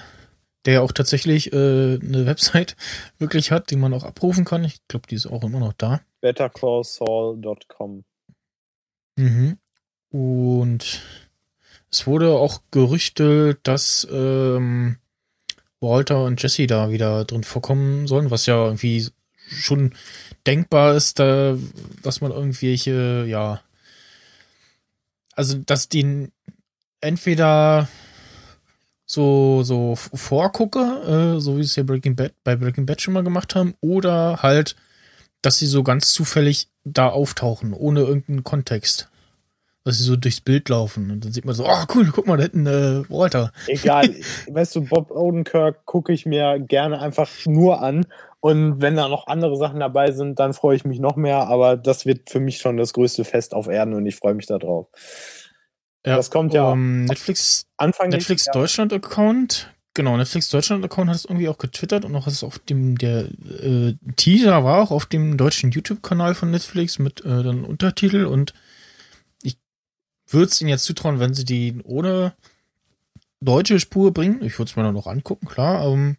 der 0.67 0.75
ja 0.75 0.81
auch 0.81 0.91
tatsächlich 0.91 1.53
äh, 1.53 1.55
eine 1.95 2.25
Website 2.25 2.75
wirklich 3.17 3.51
hat, 3.51 3.71
die 3.71 3.77
man 3.77 3.93
auch 3.93 4.03
abrufen 4.03 4.45
kann. 4.45 4.65
Ich 4.65 4.85
glaube, 4.87 5.07
die 5.07 5.15
ist 5.15 5.25
auch 5.25 5.43
immer 5.43 5.59
noch 5.59 5.73
da. 5.73 6.01
bettercallsaul.com. 6.21 8.03
Mhm. 9.15 9.57
Und 10.09 11.01
es 11.89 12.05
wurde 12.05 12.33
auch 12.33 12.61
gerüchtet, 12.71 13.59
dass 13.63 14.05
ähm, 14.11 14.97
Walter 15.79 16.25
und 16.25 16.43
Jesse 16.43 16.67
da 16.67 16.91
wieder 16.91 17.23
drin 17.23 17.45
vorkommen 17.45 18.05
sollen, 18.05 18.29
was 18.29 18.45
ja 18.45 18.65
irgendwie 18.65 19.07
schon 19.47 19.93
denkbar 20.45 20.95
ist, 20.95 21.19
da, 21.19 21.57
dass 22.03 22.19
man 22.19 22.31
irgendwelche, 22.31 23.25
ja, 23.25 23.61
also 25.33 25.57
dass 25.59 25.87
die 25.87 26.29
entweder 26.99 27.87
so 29.07 29.63
so 29.63 29.95
vorgucke, 29.95 31.35
äh, 31.37 31.39
so 31.39 31.57
wie 31.57 31.61
es 31.61 31.75
ja 31.75 31.81
Breaking 31.81 32.15
Bad 32.15 32.33
bei 32.43 32.55
Breaking 32.55 32.85
Bad 32.85 33.01
schon 33.01 33.15
mal 33.15 33.23
gemacht 33.23 33.55
haben, 33.55 33.73
oder 33.81 34.43
halt 34.43 34.75
dass 35.41 35.59
sie 35.59 35.67
so 35.67 35.83
ganz 35.83 36.11
zufällig 36.11 36.67
da 36.83 37.09
auftauchen, 37.09 37.73
ohne 37.73 38.01
irgendeinen 38.01 38.43
Kontext. 38.43 39.09
Dass 39.83 39.97
sie 39.97 40.03
so 40.03 40.17
durchs 40.17 40.41
Bild 40.41 40.67
laufen 40.67 41.11
und 41.11 41.23
dann 41.23 41.31
sieht 41.31 41.45
man 41.45 41.55
so, 41.55 41.65
oh 41.65 41.85
cool, 41.95 42.11
guck 42.13 42.27
mal, 42.27 42.35
da 42.35 42.43
hinten 42.43 42.67
äh, 42.67 43.09
Walter. 43.09 43.53
Egal, 43.67 44.13
weißt 44.51 44.75
du, 44.75 44.81
Bob 44.81 45.11
Odenkirk 45.11 45.85
gucke 45.85 46.11
ich 46.11 46.25
mir 46.25 46.59
gerne 46.59 46.99
einfach 46.99 47.29
nur 47.45 47.81
an 47.81 48.05
und 48.41 48.81
wenn 48.81 48.97
da 48.97 49.07
noch 49.07 49.27
andere 49.27 49.55
Sachen 49.55 49.79
dabei 49.79 50.11
sind, 50.11 50.39
dann 50.39 50.53
freue 50.53 50.75
ich 50.75 50.83
mich 50.83 50.99
noch 50.99 51.15
mehr, 51.15 51.47
aber 51.47 51.77
das 51.77 52.05
wird 52.05 52.29
für 52.29 52.41
mich 52.41 52.57
schon 52.57 52.75
das 52.75 52.91
größte 52.91 53.23
Fest 53.23 53.53
auf 53.53 53.67
Erden 53.67 53.93
und 53.93 54.05
ich 54.05 54.17
freue 54.17 54.33
mich 54.33 54.47
darauf. 54.47 54.87
Ja, 56.07 56.15
das 56.15 56.31
kommt 56.31 56.53
ja 56.53 56.71
um, 56.71 57.05
Netflix 57.05 57.65
Anfang 57.77 58.09
Netflix 58.09 58.45
Deutschland 58.45 58.93
Account 58.93 59.71
Genau, 59.97 60.15
Netflix 60.15 60.49
Deutschland-Account 60.49 61.09
hat 61.09 61.15
es 61.15 61.25
irgendwie 61.25 61.49
auch 61.49 61.57
getwittert 61.57 62.05
und 62.05 62.15
auch 62.15 62.27
ist 62.27 62.43
auf 62.43 62.59
dem, 62.59 62.99
der 62.99 63.29
äh, 63.63 63.95
Teaser 64.15 64.63
war 64.63 64.83
auch 64.83 64.91
auf 64.91 65.07
dem 65.07 65.37
deutschen 65.37 65.71
YouTube-Kanal 65.71 66.35
von 66.35 66.51
Netflix 66.51 66.99
mit 66.99 67.25
äh, 67.25 67.41
dann 67.41 67.65
Untertitel 67.65 68.25
und 68.25 68.53
ich 69.41 69.57
würde 70.27 70.51
es 70.51 70.61
ihnen 70.61 70.69
jetzt 70.69 70.83
zutrauen, 70.83 71.19
wenn 71.19 71.33
sie 71.33 71.45
die 71.45 71.81
ohne 71.83 72.35
deutsche 73.41 73.79
Spur 73.79 74.13
bringen. 74.13 74.43
Ich 74.43 74.59
würde 74.59 74.69
es 74.69 74.75
mir 74.75 74.83
dann 74.83 74.93
noch 74.93 75.07
angucken, 75.07 75.47
klar. 75.47 75.87
Ähm, 75.87 76.17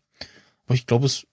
aber 0.67 0.75
ich 0.75 0.87
glaube, 0.87 1.07
es 1.07 1.29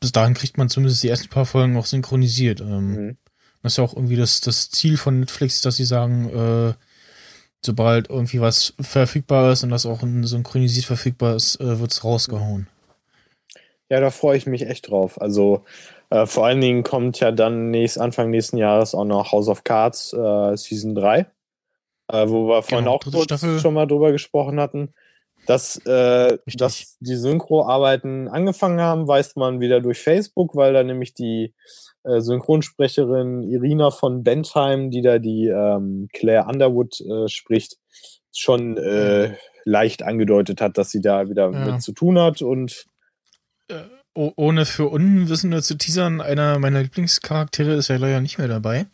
bis 0.00 0.12
dahin 0.12 0.32
kriegt 0.32 0.56
man 0.56 0.70
zumindest 0.70 1.02
die 1.02 1.08
ersten 1.08 1.28
paar 1.28 1.44
Folgen 1.44 1.74
noch 1.74 1.84
synchronisiert. 1.84 2.62
Ähm, 2.62 2.94
mhm. 2.94 3.16
Das 3.62 3.74
ist 3.74 3.76
ja 3.76 3.84
auch 3.84 3.94
irgendwie 3.94 4.16
das, 4.16 4.40
das 4.40 4.70
Ziel 4.70 4.96
von 4.96 5.20
Netflix, 5.20 5.60
dass 5.60 5.76
sie 5.76 5.84
sagen, 5.84 6.30
äh, 6.30 6.72
sobald 7.64 8.10
irgendwie 8.10 8.40
was 8.40 8.74
verfügbar 8.80 9.52
ist 9.52 9.62
und 9.62 9.70
das 9.70 9.86
auch 9.86 10.00
synchronisiert 10.00 10.86
verfügbar 10.86 11.36
ist, 11.36 11.60
äh, 11.60 11.80
wird 11.80 11.92
es 11.92 12.04
rausgehauen. 12.04 12.68
Ja, 13.88 14.00
da 14.00 14.10
freue 14.10 14.38
ich 14.38 14.46
mich 14.46 14.66
echt 14.66 14.90
drauf. 14.90 15.20
Also 15.20 15.64
äh, 16.10 16.26
vor 16.26 16.46
allen 16.46 16.60
Dingen 16.60 16.82
kommt 16.82 17.20
ja 17.20 17.30
dann 17.30 17.70
nächst, 17.70 17.98
Anfang 17.98 18.30
nächsten 18.30 18.56
Jahres 18.56 18.94
auch 18.94 19.04
noch 19.04 19.32
House 19.32 19.48
of 19.48 19.64
Cards 19.64 20.12
äh, 20.12 20.56
Season 20.56 20.94
3, 20.94 21.26
äh, 22.08 22.28
wo 22.28 22.48
wir 22.48 22.62
vorhin 22.62 22.86
genau, 22.86 22.96
auch 22.96 23.00
kurz 23.00 23.24
Staffel. 23.24 23.58
schon 23.60 23.74
mal 23.74 23.86
drüber 23.86 24.12
gesprochen 24.12 24.60
hatten. 24.60 24.94
Dass, 25.46 25.76
äh, 25.86 26.38
dass 26.54 26.96
die 27.00 27.16
Synchroarbeiten 27.16 28.28
angefangen 28.28 28.80
haben, 28.80 29.08
weiß 29.08 29.34
man 29.36 29.60
wieder 29.60 29.80
durch 29.80 29.98
Facebook, 29.98 30.54
weil 30.54 30.72
da 30.72 30.84
nämlich 30.84 31.14
die 31.14 31.52
äh, 32.04 32.20
Synchronsprecherin 32.20 33.42
Irina 33.42 33.90
von 33.90 34.22
Bentheim, 34.22 34.90
die 34.90 35.02
da 35.02 35.18
die 35.18 35.46
ähm, 35.46 36.08
Claire 36.12 36.46
Underwood 36.46 37.00
äh, 37.00 37.28
spricht, 37.28 37.78
schon 38.34 38.76
äh, 38.76 39.34
leicht 39.64 40.02
angedeutet 40.02 40.60
hat, 40.60 40.78
dass 40.78 40.90
sie 40.90 41.00
da 41.00 41.28
wieder 41.28 41.50
ja. 41.50 41.72
mit 41.72 41.82
zu 41.82 41.92
tun 41.92 42.18
hat 42.18 42.42
und 42.42 42.86
äh, 43.68 43.82
ohne 44.14 44.66
für 44.66 44.88
Unwissende 44.88 45.62
zu 45.62 45.76
teasern, 45.76 46.20
einer 46.20 46.58
meiner 46.58 46.82
Lieblingscharaktere 46.82 47.72
ist 47.74 47.88
ja 47.88 47.96
leider 47.96 48.20
nicht 48.20 48.38
mehr 48.38 48.48
dabei. 48.48 48.86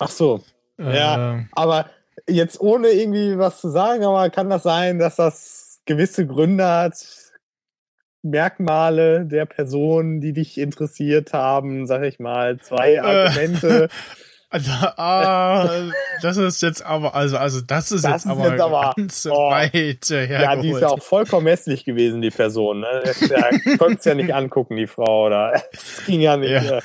Ach 0.00 0.10
so. 0.10 0.42
Äh, 0.78 0.96
ja, 0.96 1.44
aber 1.52 1.86
jetzt 2.28 2.60
ohne 2.60 2.88
irgendwie 2.88 3.38
was 3.38 3.60
zu 3.60 3.70
sagen, 3.70 4.04
aber 4.04 4.28
kann 4.30 4.50
das 4.50 4.64
sein, 4.64 4.98
dass 4.98 5.16
das 5.16 5.80
gewisse 5.86 6.26
Gründe 6.26 6.66
hat, 6.66 6.94
Merkmale 8.22 9.24
der 9.26 9.46
Person, 9.46 10.20
die 10.20 10.32
dich 10.32 10.58
interessiert 10.58 11.32
haben, 11.32 11.86
sag 11.86 12.02
ich 12.02 12.18
mal, 12.18 12.58
zwei 12.58 12.94
äh. 12.94 12.98
Argumente. 12.98 13.88
Also, 14.48 14.70
ah, 14.70 15.90
das 16.22 16.36
ist 16.36 16.62
jetzt 16.62 16.86
aber, 16.86 17.16
also, 17.16 17.36
also 17.36 17.60
das 17.60 17.90
ist 17.90 18.04
das 18.04 18.12
jetzt 18.12 18.24
ist 18.26 18.30
aber, 18.30 18.50
jetzt 18.52 18.60
aber 18.60 18.94
ganz 18.96 19.26
oh, 19.26 19.50
weit. 19.50 20.08
Ja, 20.08 20.54
die 20.54 20.70
ist 20.70 20.80
ja 20.80 20.88
auch 20.88 21.02
vollkommen 21.02 21.48
hässlich 21.48 21.84
gewesen, 21.84 22.22
die 22.22 22.30
Person. 22.30 22.80
Ne? 22.80 23.02
Der 23.28 23.50
konnte 23.78 23.98
es 23.98 24.04
ja 24.04 24.14
nicht 24.14 24.32
angucken, 24.32 24.76
die 24.76 24.86
Frau. 24.86 25.26
Oder 25.26 25.62
es 25.72 26.06
ging 26.06 26.20
ja 26.20 26.36
nicht. 26.36 26.52
Ja. 26.52 26.78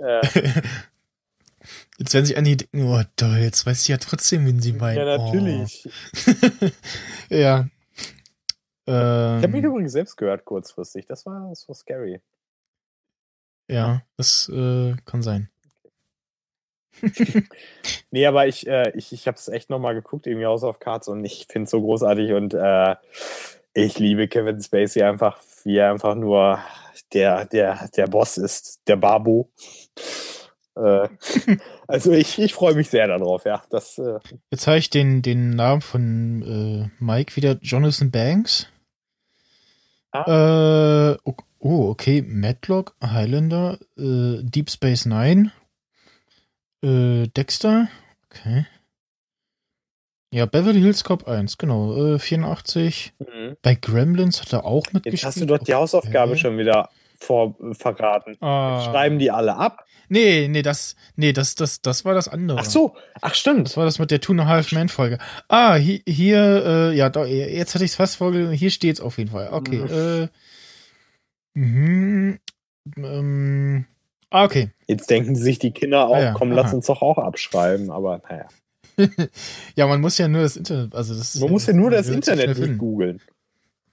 Äh, 0.00 0.20
Jetzt 1.98 2.12
werden 2.12 2.26
sich 2.26 2.36
einige 2.36 2.56
denken, 2.56 2.88
oh 2.88 3.02
toll, 3.14 3.38
jetzt 3.38 3.66
weiß 3.66 3.82
ich 3.82 3.88
ja 3.88 3.98
trotzdem, 3.98 4.44
wen 4.46 4.60
sie 4.60 4.72
meinen. 4.72 4.98
Ja, 4.98 5.16
natürlich. 5.16 5.88
Oh. 6.26 6.68
ja, 7.34 7.66
ähm, 8.86 9.38
ich 9.38 9.42
habe 9.42 9.48
mich 9.48 9.64
übrigens 9.64 9.92
selbst 9.92 10.16
gehört 10.16 10.44
kurzfristig. 10.44 11.06
Das 11.06 11.26
war, 11.26 11.48
das 11.48 11.68
war 11.68 11.74
scary. 11.74 12.20
Ja, 13.68 14.02
das 14.16 14.50
äh, 14.52 14.94
kann 15.04 15.22
sein. 15.22 15.48
nee, 18.10 18.26
aber 18.26 18.46
ich, 18.46 18.66
äh, 18.66 18.92
ich, 18.94 19.12
ich 19.12 19.26
habe 19.26 19.36
es 19.36 19.48
echt 19.48 19.70
nochmal 19.70 19.94
geguckt, 19.94 20.26
irgendwie 20.26 20.46
House 20.46 20.64
of 20.64 20.78
Cards, 20.78 21.08
und 21.08 21.24
ich 21.24 21.46
finde 21.50 21.64
es 21.64 21.70
so 21.70 21.80
großartig 21.80 22.32
und 22.32 22.54
äh, 22.54 22.94
ich 23.72 23.98
liebe 23.98 24.28
Kevin 24.28 24.60
Spacey 24.60 25.02
einfach, 25.02 25.40
wie 25.64 25.78
er 25.78 25.90
einfach 25.90 26.14
nur 26.14 26.60
der, 27.12 27.46
der, 27.46 27.88
der 27.96 28.06
Boss 28.06 28.38
ist, 28.38 28.80
der 28.86 28.96
Babu. 28.96 29.46
Äh, 30.76 31.08
also 31.88 32.12
ich, 32.12 32.38
ich 32.38 32.54
freue 32.54 32.74
mich 32.74 32.90
sehr 32.90 33.06
darauf, 33.08 33.44
ja. 33.44 33.62
Das, 33.70 33.98
äh, 33.98 34.18
Jetzt 34.50 34.66
habe 34.66 34.78
ich 34.78 34.90
den, 34.90 35.22
den 35.22 35.50
Namen 35.50 35.80
von 35.80 36.90
äh, 37.00 37.02
Mike 37.02 37.36
wieder, 37.36 37.58
Jonathan 37.60 38.10
Banks. 38.10 38.68
Ah. 40.14 41.12
Äh, 41.12 41.30
oh, 41.58 41.88
okay. 41.90 42.22
Matlock, 42.22 42.94
Highlander, 43.02 43.78
äh, 43.98 44.42
Deep 44.42 44.70
Space 44.70 45.06
Nine, 45.06 45.50
äh, 46.82 47.26
Dexter, 47.28 47.88
okay. 48.26 48.66
Ja, 50.32 50.46
Beverly 50.46 50.80
Hills 50.80 51.02
Cop 51.02 51.26
1, 51.26 51.58
genau, 51.58 52.14
äh, 52.14 52.18
84. 52.20 53.12
Mhm. 53.18 53.56
Bei 53.62 53.74
Gremlins 53.74 54.40
hat 54.40 54.52
er 54.52 54.64
auch 54.64 54.84
mitgespielt. 54.92 55.14
Jetzt 55.14 55.24
hast 55.24 55.40
du 55.40 55.46
dort 55.46 55.66
die 55.66 55.74
Hausaufgabe 55.74 56.32
okay. 56.32 56.40
schon 56.40 56.58
wieder 56.58 56.90
vor, 57.24 57.56
verraten. 57.72 58.36
Ah. 58.40 58.80
Schreiben 58.84 59.18
die 59.18 59.30
alle 59.30 59.56
ab? 59.56 59.84
Nee, 60.08 60.48
nee, 60.48 60.62
das, 60.62 60.96
nee, 61.16 61.32
das, 61.32 61.54
das, 61.54 61.80
das 61.80 62.04
war 62.04 62.14
das 62.14 62.28
andere. 62.28 62.58
Ach 62.58 62.64
so, 62.64 62.94
ach 63.20 63.34
stimmt. 63.34 63.68
Das 63.68 63.76
war 63.76 63.84
das 63.84 63.98
mit 63.98 64.10
der 64.10 64.20
Two 64.20 64.32
and 64.32 64.42
a 64.42 64.46
Half 64.46 64.72
Man 64.72 64.88
Folge. 64.88 65.18
Ah, 65.48 65.74
hier, 65.76 66.00
hier 66.06 66.64
äh, 66.64 66.96
ja, 66.96 67.10
da, 67.10 67.24
jetzt 67.24 67.74
hatte 67.74 67.84
ich 67.84 67.92
es 67.92 67.96
fast 67.96 68.16
vorgelesen. 68.16 68.52
Hier 68.52 68.70
steht's 68.70 69.00
auf 69.00 69.18
jeden 69.18 69.30
Fall. 69.30 69.48
Okay. 69.52 69.78
Mhm. 69.78 70.28
Äh, 71.54 71.58
mhm, 71.58 72.38
ähm, 72.96 73.86
ah, 74.30 74.44
okay. 74.44 74.70
Jetzt 74.86 75.08
denken 75.08 75.36
sich 75.36 75.58
die 75.58 75.72
Kinder 75.72 76.08
auch, 76.08 76.16
ah, 76.16 76.22
ja, 76.22 76.32
komm, 76.34 76.52
aha. 76.52 76.60
lass 76.60 76.74
uns 76.74 76.86
doch 76.86 77.02
auch 77.02 77.18
abschreiben, 77.18 77.90
aber 77.90 78.20
naja. 78.28 78.46
ja, 79.74 79.86
man 79.86 80.00
muss 80.00 80.18
ja 80.18 80.28
nur 80.28 80.42
das 80.42 80.56
Internet, 80.56 80.94
also 80.94 81.14
das 81.14 81.34
Man 81.36 81.50
muss 81.50 81.66
ja 81.66 81.72
nur 81.72 81.90
das 81.90 82.08
Internet 82.08 82.78
googeln. 82.78 83.20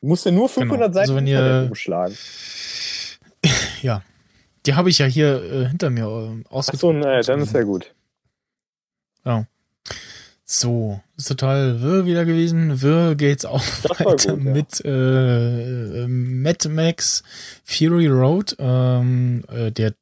Du 0.01 0.07
musst 0.07 0.25
ja 0.25 0.31
nur 0.31 0.49
500 0.49 0.69
genau. 0.71 0.93
Seiten 0.93 0.99
also 0.99 1.15
wenn 1.15 1.27
ihr, 1.27 1.67
umschlagen. 1.69 2.15
Ja. 3.81 4.03
Die 4.65 4.75
habe 4.75 4.89
ich 4.89 4.99
ja 4.99 5.05
hier 5.05 5.43
äh, 5.43 5.67
hinter 5.67 5.89
mir 5.89 6.05
äh, 6.05 6.43
ausgezogen. 6.49 6.99
Achso, 6.99 7.09
naja, 7.09 7.21
dann 7.21 7.41
ist 7.41 7.53
ja 7.53 7.63
gut. 7.63 7.93
Ja. 9.25 9.45
So, 10.43 10.99
ist 11.15 11.29
total 11.29 11.81
wirr 11.81 12.05
wieder 12.05 12.25
gewesen. 12.25 12.81
Wirr 12.81 13.15
geht's 13.15 13.45
auch 13.45 13.63
weiter 13.83 14.35
gut, 14.35 14.45
ja. 14.45 14.51
mit 14.51 14.81
äh, 14.83 16.07
Mad 16.07 16.67
Max 16.69 17.23
Fury 17.63 18.07
Road, 18.07 18.57
ähm, 18.59 19.45
äh, 19.49 19.71
der 19.71 19.93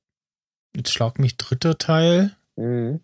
jetzt 0.75 0.91
schlag 0.91 1.19
mich 1.19 1.37
dritter 1.37 1.77
Teil. 1.77 2.35
Mhm. 2.55 3.01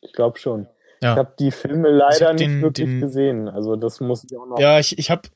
Ich 0.00 0.12
glaube 0.12 0.38
schon. 0.38 0.66
Ja. 1.00 1.12
Ich 1.12 1.18
habe 1.18 1.34
die 1.38 1.52
Filme 1.52 1.88
leider 1.90 2.32
nicht 2.32 2.44
den, 2.44 2.62
wirklich 2.62 2.88
den, 2.88 3.00
gesehen. 3.00 3.48
Also 3.48 3.76
das 3.76 4.00
muss 4.00 4.24
ich 4.24 4.36
auch 4.36 4.46
noch. 4.46 4.58
Ja, 4.58 4.80
ich, 4.80 4.98
ich 4.98 5.10
habe 5.10 5.28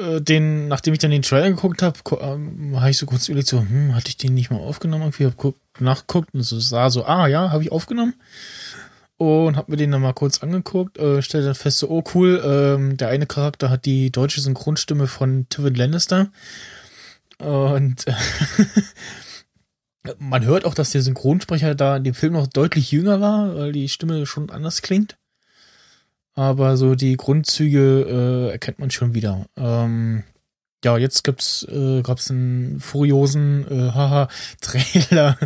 äh, 0.00 0.20
den, 0.20 0.68
nachdem 0.68 0.92
ich 0.92 0.98
dann 0.98 1.10
den 1.10 1.22
Trailer 1.22 1.50
geguckt 1.50 1.82
habe, 1.82 1.98
ähm, 2.20 2.78
habe 2.78 2.90
ich 2.90 2.98
so 2.98 3.06
kurz 3.06 3.28
überlegt, 3.28 3.48
so, 3.48 3.60
hm, 3.60 3.94
hatte 3.94 4.08
ich 4.08 4.16
den 4.16 4.34
nicht 4.34 4.50
mal 4.50 4.58
aufgenommen? 4.58 5.04
Irgendwie 5.04 5.26
habe 5.26 5.54
nachgeguckt 5.80 6.34
und 6.34 6.42
so 6.42 6.58
sah 6.60 6.90
so, 6.90 7.04
ah 7.04 7.26
ja, 7.26 7.50
habe 7.50 7.62
ich 7.62 7.72
aufgenommen. 7.72 8.14
Und 9.18 9.56
habe 9.56 9.70
mir 9.70 9.76
den 9.76 9.92
dann 9.92 10.02
mal 10.02 10.14
kurz 10.14 10.42
angeguckt, 10.42 10.98
äh, 10.98 11.22
stellte 11.22 11.46
dann 11.46 11.54
fest, 11.54 11.78
so, 11.78 11.88
oh 11.88 12.02
cool, 12.14 12.42
ähm, 12.44 12.96
der 12.96 13.08
eine 13.08 13.26
Charakter 13.26 13.70
hat 13.70 13.84
die 13.84 14.10
deutsche 14.10 14.40
Synchronstimme 14.40 15.06
von 15.06 15.46
Tywin 15.48 15.74
Lannister. 15.74 16.30
Und 17.38 18.04
man 20.18 20.44
hört 20.44 20.64
auch, 20.64 20.74
dass 20.74 20.90
der 20.90 21.02
Synchronsprecher 21.02 21.74
da 21.74 21.96
in 21.96 22.04
dem 22.04 22.14
Film 22.14 22.32
noch 22.32 22.48
deutlich 22.48 22.90
jünger 22.90 23.20
war, 23.20 23.54
weil 23.54 23.72
die 23.72 23.88
Stimme 23.88 24.26
schon 24.26 24.50
anders 24.50 24.82
klingt 24.82 25.16
aber 26.34 26.76
so 26.76 26.94
die 26.94 27.16
Grundzüge 27.16 28.48
äh, 28.48 28.52
erkennt 28.52 28.78
man 28.78 28.90
schon 28.90 29.14
wieder. 29.14 29.46
Ähm, 29.56 30.24
ja, 30.84 30.98
jetzt 30.98 31.22
gibt's 31.22 31.62
äh, 31.70 32.02
gab's 32.02 32.30
einen 32.30 32.80
furiosen 32.80 33.66
äh, 33.70 33.92
haha 33.92 34.28
Trailer 34.60 35.38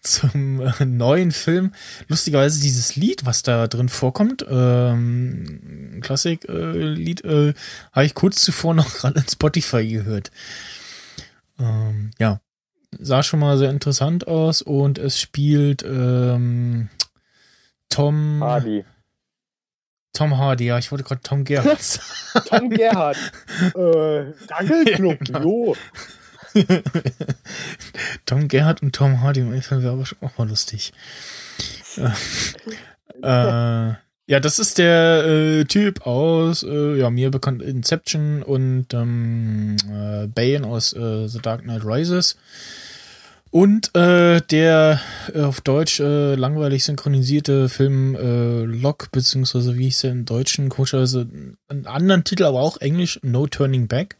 zum 0.00 0.60
äh, 0.60 0.84
neuen 0.84 1.30
Film. 1.30 1.72
Lustigerweise 2.08 2.60
dieses 2.60 2.96
Lied, 2.96 3.24
was 3.24 3.42
da 3.42 3.68
drin 3.68 3.88
vorkommt, 3.88 4.44
ähm, 4.50 6.00
Klassik-Lied, 6.00 7.24
äh, 7.24 7.48
äh, 7.50 7.54
habe 7.92 8.06
ich 8.06 8.14
kurz 8.14 8.42
zuvor 8.42 8.74
noch 8.74 8.92
gerade 8.92 9.20
in 9.20 9.28
Spotify 9.28 9.86
gehört. 9.86 10.32
Ähm, 11.60 12.10
ja, 12.18 12.40
sah 12.98 13.22
schon 13.22 13.40
mal 13.40 13.58
sehr 13.58 13.70
interessant 13.70 14.26
aus 14.26 14.60
und 14.62 14.98
es 14.98 15.20
spielt 15.20 15.84
ähm, 15.84 16.88
Tom 17.90 18.42
Hardy. 18.42 18.84
Tom 20.12 20.36
Hardy, 20.38 20.66
ja, 20.66 20.78
ich 20.78 20.90
wollte 20.90 21.04
gerade 21.04 21.22
Tom 21.22 21.44
Gerhardt. 21.44 22.00
Tom 22.48 22.70
Gerhardt. 22.70 23.16
äh, 23.74 24.32
Dankelclub, 24.46 25.18
ja, 25.28 25.38
genau. 25.38 25.42
jo. 25.42 25.76
Tom 28.26 28.48
Gerhardt 28.48 28.82
und 28.82 28.94
Tom 28.94 29.20
Hardy 29.20 29.40
im 29.40 29.62
Film 29.62 29.82
wäre 29.82 29.92
aber 29.92 30.06
schon 30.06 30.18
auch 30.22 30.36
mal 30.36 30.48
lustig. 30.48 30.92
äh, 33.22 33.94
ja, 34.30 34.38
das 34.38 34.60
ist 34.60 34.78
der 34.78 35.24
äh, 35.24 35.64
Typ 35.64 36.06
aus, 36.06 36.62
äh, 36.62 36.96
ja, 36.96 37.10
mir 37.10 37.32
bekannt 37.32 37.62
Inception 37.62 38.44
und 38.44 38.94
ähm, 38.94 39.76
äh, 39.90 40.28
Bane 40.28 40.64
aus 40.64 40.92
äh, 40.92 41.26
The 41.26 41.40
Dark 41.40 41.62
Knight 41.62 41.84
Rises. 41.84 42.36
Und 43.50 43.96
äh, 43.96 44.40
der 44.42 45.00
äh, 45.34 45.42
auf 45.42 45.60
Deutsch 45.60 45.98
äh, 45.98 46.36
langweilig 46.36 46.84
synchronisierte 46.84 47.68
Film 47.68 48.14
äh, 48.14 48.62
Lock, 48.62 49.10
beziehungsweise 49.10 49.76
wie 49.76 49.84
hieß 49.84 50.02
der 50.02 50.12
im 50.12 50.24
Deutschen, 50.24 50.68
komischerweise 50.68 51.28
einen 51.68 51.86
anderen 51.86 52.22
Titel, 52.22 52.44
aber 52.44 52.60
auch 52.60 52.76
Englisch, 52.76 53.18
No 53.22 53.48
Turning 53.48 53.88
Back. 53.88 54.16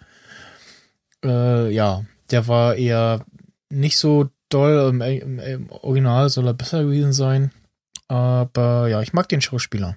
Äh, 1.24 1.70
ja, 1.70 2.04
der 2.32 2.48
war 2.48 2.74
eher 2.74 3.24
nicht 3.68 3.98
so 3.98 4.28
doll. 4.48 4.88
Im, 4.90 5.00
im, 5.00 5.38
Im, 5.38 5.70
Original 5.70 6.28
soll 6.28 6.48
er 6.48 6.54
besser 6.54 6.82
gewesen 6.82 7.12
sein. 7.12 7.52
Aber 8.08 8.88
ja, 8.88 9.00
ich 9.00 9.12
mag 9.12 9.28
den 9.28 9.40
Schauspieler. 9.40 9.96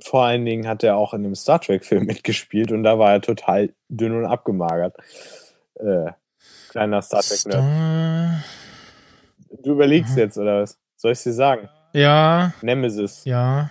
Vor 0.00 0.24
allen 0.24 0.44
Dingen 0.44 0.66
hat 0.66 0.82
er 0.82 0.96
auch 0.96 1.14
in 1.14 1.24
einem 1.24 1.36
Star 1.36 1.60
Trek-Film 1.60 2.06
mitgespielt 2.06 2.72
und 2.72 2.82
da 2.82 2.98
war 2.98 3.12
er 3.12 3.20
total 3.20 3.72
dünn 3.88 4.12
und 4.12 4.26
abgemagert. 4.26 4.96
Äh, 5.74 6.12
kleiner 6.68 7.02
Star 7.02 7.22
Trek-Nerd. 7.22 8.44
Du 9.62 9.72
überlegst 9.72 10.12
Aha. 10.12 10.20
jetzt, 10.20 10.38
oder 10.38 10.62
was? 10.62 10.78
Soll 10.96 11.12
ich 11.12 11.22
dir 11.22 11.32
sagen? 11.32 11.68
Ja. 11.92 12.52
Nemesis. 12.62 13.24
Ja. 13.24 13.70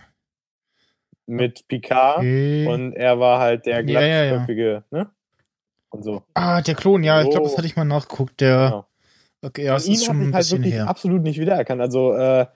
Mit 1.25 1.67
Picard 1.67 2.19
okay. 2.19 2.67
und 2.67 2.93
er 2.93 3.19
war 3.19 3.39
halt 3.39 3.65
der 3.65 3.83
glattköpfige, 3.83 4.63
ja, 4.63 4.71
ja, 4.71 4.83
ja. 4.91 5.03
ne? 5.03 5.09
Und 5.89 6.03
so. 6.03 6.23
Ah, 6.33 6.61
der 6.61 6.75
Klon, 6.75 7.03
ja, 7.03 7.21
ich 7.21 7.29
glaube, 7.29 7.47
das 7.47 7.57
hatte 7.57 7.67
ich 7.67 7.75
mal 7.75 7.85
nachgeguckt. 7.85 8.39
Der. 8.41 8.65
Genau. 8.65 8.87
Okay, 9.41 9.65
ja, 9.65 9.73
das 9.73 9.87
ihn 9.87 9.93
ist 9.93 10.05
schon 10.05 10.21
ein 10.21 10.33
halt 10.33 10.49
wirklich 10.51 10.73
her. 10.73 10.87
absolut 10.87 11.21
nicht 11.21 11.39
wiedererkannt. 11.39 11.81
Also, 11.81 12.13
äh, 12.13 12.47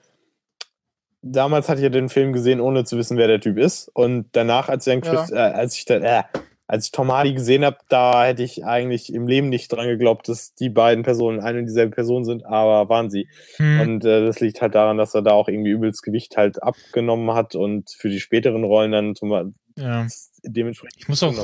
damals 1.22 1.68
hatte 1.68 1.78
ich 1.78 1.84
ja 1.84 1.90
den 1.90 2.08
Film 2.08 2.32
gesehen, 2.32 2.60
ohne 2.60 2.84
zu 2.84 2.96
wissen, 2.98 3.16
wer 3.16 3.28
der 3.28 3.40
Typ 3.40 3.58
ist. 3.58 3.88
Und 3.88 4.26
danach, 4.32 4.68
als 4.68 4.86
ich 4.86 4.92
dann 4.92 5.00
Chris, 5.00 5.30
äh, 5.30 5.36
als 5.36 5.76
ich 5.76 5.84
dann, 5.84 6.02
äh, 6.02 6.24
als 6.72 6.86
ich 6.86 6.90
Tom 6.90 7.12
Hardy 7.12 7.34
gesehen 7.34 7.66
habe, 7.66 7.76
da 7.90 8.24
hätte 8.24 8.42
ich 8.42 8.64
eigentlich 8.64 9.12
im 9.12 9.26
Leben 9.26 9.50
nicht 9.50 9.70
dran 9.70 9.88
geglaubt, 9.88 10.26
dass 10.26 10.54
die 10.54 10.70
beiden 10.70 11.04
Personen 11.04 11.38
eine 11.38 11.58
und 11.58 11.66
dieselbe 11.66 11.94
Person 11.94 12.24
sind, 12.24 12.46
aber 12.46 12.88
waren 12.88 13.10
sie. 13.10 13.28
Hm. 13.56 13.80
Und 13.80 14.04
äh, 14.06 14.24
das 14.24 14.40
liegt 14.40 14.62
halt 14.62 14.74
daran, 14.74 14.96
dass 14.96 15.14
er 15.14 15.20
da 15.20 15.32
auch 15.32 15.48
irgendwie 15.48 15.68
übelst 15.68 16.02
Gewicht 16.02 16.38
halt 16.38 16.62
abgenommen 16.62 17.34
hat 17.34 17.54
und 17.56 17.90
für 17.90 18.08
die 18.08 18.20
späteren 18.20 18.64
Rollen 18.64 18.90
dann 18.90 19.14
zum 19.14 19.54
ja. 19.76 20.06
dementsprechend. 20.44 20.98
Ich 20.98 21.08
muss 21.08 21.22
auch, 21.22 21.34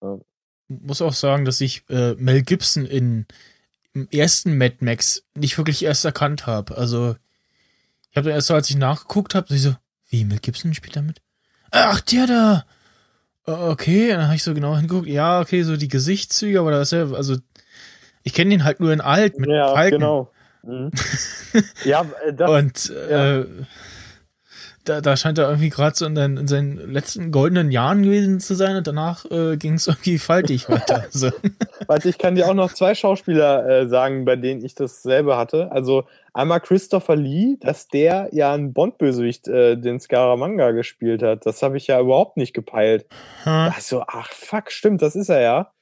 ja. 0.00 0.18
muss 0.68 1.02
auch 1.02 1.12
sagen, 1.12 1.44
dass 1.44 1.60
ich 1.60 1.82
äh, 1.90 2.14
Mel 2.14 2.40
Gibson 2.40 2.86
in 2.86 3.26
im 3.92 4.08
ersten 4.10 4.56
Mad 4.56 4.76
Max 4.80 5.26
nicht 5.34 5.58
wirklich 5.58 5.84
erst 5.84 6.06
erkannt 6.06 6.46
habe. 6.46 6.78
Also 6.78 7.16
ich 8.10 8.16
habe 8.16 8.30
erst 8.30 8.46
so, 8.46 8.54
als 8.54 8.70
ich 8.70 8.76
nachgeguckt 8.76 9.34
habe, 9.34 9.54
so, 9.58 9.74
wie 10.08 10.24
Mel 10.24 10.38
Gibson 10.38 10.72
spielt 10.72 10.96
damit? 10.96 11.20
Ach, 11.70 12.00
der 12.00 12.26
da! 12.26 12.64
Okay, 13.48 14.08
dann 14.08 14.24
habe 14.24 14.34
ich 14.34 14.42
so 14.42 14.52
genau 14.52 14.76
hingeguckt. 14.76 15.08
Ja, 15.08 15.40
okay, 15.40 15.62
so 15.62 15.76
die 15.76 15.88
Gesichtszüge, 15.88 16.60
aber 16.60 16.70
das 16.70 16.92
ist 16.92 16.98
ja, 16.98 17.16
also 17.16 17.36
ich 18.22 18.34
kenne 18.34 18.50
den 18.50 18.64
halt 18.64 18.80
nur 18.80 18.92
in 18.92 19.00
alt 19.00 19.38
mit 19.38 19.48
ja, 19.48 19.72
Falken. 19.72 20.00
genau. 20.00 20.30
Mhm. 20.62 20.90
ja, 21.84 22.04
äh, 22.26 22.34
das, 22.34 22.50
und 22.50 22.94
ja. 23.10 23.38
Äh, 23.38 23.46
da, 24.88 25.00
da 25.00 25.16
scheint 25.16 25.38
er 25.38 25.48
irgendwie 25.48 25.68
gerade 25.68 25.94
so 25.94 26.06
in, 26.06 26.14
den, 26.14 26.36
in, 26.36 26.46
seinen 26.46 26.76
letzten 26.92 27.30
goldenen 27.30 27.70
Jahren 27.70 28.02
gewesen 28.02 28.40
zu 28.40 28.54
sein 28.54 28.76
und 28.76 28.86
danach 28.86 29.24
äh, 29.30 29.56
ging 29.56 29.74
es 29.74 29.86
irgendwie 29.86 30.18
faltig 30.18 30.68
weiter. 30.68 31.04
So. 31.10 31.30
Warte, 31.86 32.08
ich 32.08 32.18
kann 32.18 32.34
dir 32.34 32.48
auch 32.48 32.54
noch 32.54 32.72
zwei 32.72 32.94
Schauspieler 32.94 33.66
äh, 33.68 33.88
sagen, 33.88 34.24
bei 34.24 34.36
denen 34.36 34.64
ich 34.64 34.74
das 34.74 35.02
selber 35.02 35.36
hatte. 35.36 35.70
Also 35.72 36.04
einmal 36.32 36.60
Christopher 36.60 37.16
Lee, 37.16 37.56
dass 37.60 37.88
der 37.88 38.28
ja 38.32 38.52
ein 38.52 38.72
Bond-Bösewicht, 38.72 39.48
äh, 39.48 39.76
den 39.76 40.00
Scaramanga 40.00 40.70
gespielt 40.70 41.22
hat. 41.22 41.44
Das 41.46 41.62
habe 41.62 41.76
ich 41.76 41.86
ja 41.86 42.00
überhaupt 42.00 42.36
nicht 42.36 42.54
gepeilt. 42.54 43.06
Hm. 43.44 43.72
so, 43.80 44.04
ach 44.06 44.30
fuck, 44.32 44.70
stimmt, 44.70 45.02
das 45.02 45.16
ist 45.16 45.28
er 45.28 45.40
ja. 45.40 45.72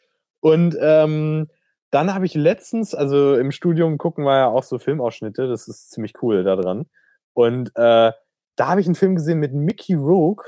Und 0.40 0.76
ähm, 0.80 1.48
dann 1.90 2.12
habe 2.12 2.26
ich 2.26 2.34
letztens, 2.34 2.94
also 2.94 3.36
im 3.36 3.52
Studium 3.52 3.98
gucken 3.98 4.24
wir 4.24 4.36
ja 4.36 4.46
auch 4.48 4.64
so 4.64 4.78
Filmausschnitte, 4.78 5.48
das 5.48 5.68
ist 5.68 5.90
ziemlich 5.90 6.14
cool 6.22 6.44
da 6.44 6.56
dran. 6.56 6.86
Und 7.32 7.70
äh, 7.76 8.12
da 8.56 8.68
habe 8.68 8.80
ich 8.80 8.86
einen 8.86 8.94
Film 8.94 9.14
gesehen 9.14 9.38
mit 9.38 9.52
Mickey 9.52 9.94
Rourke 9.94 10.44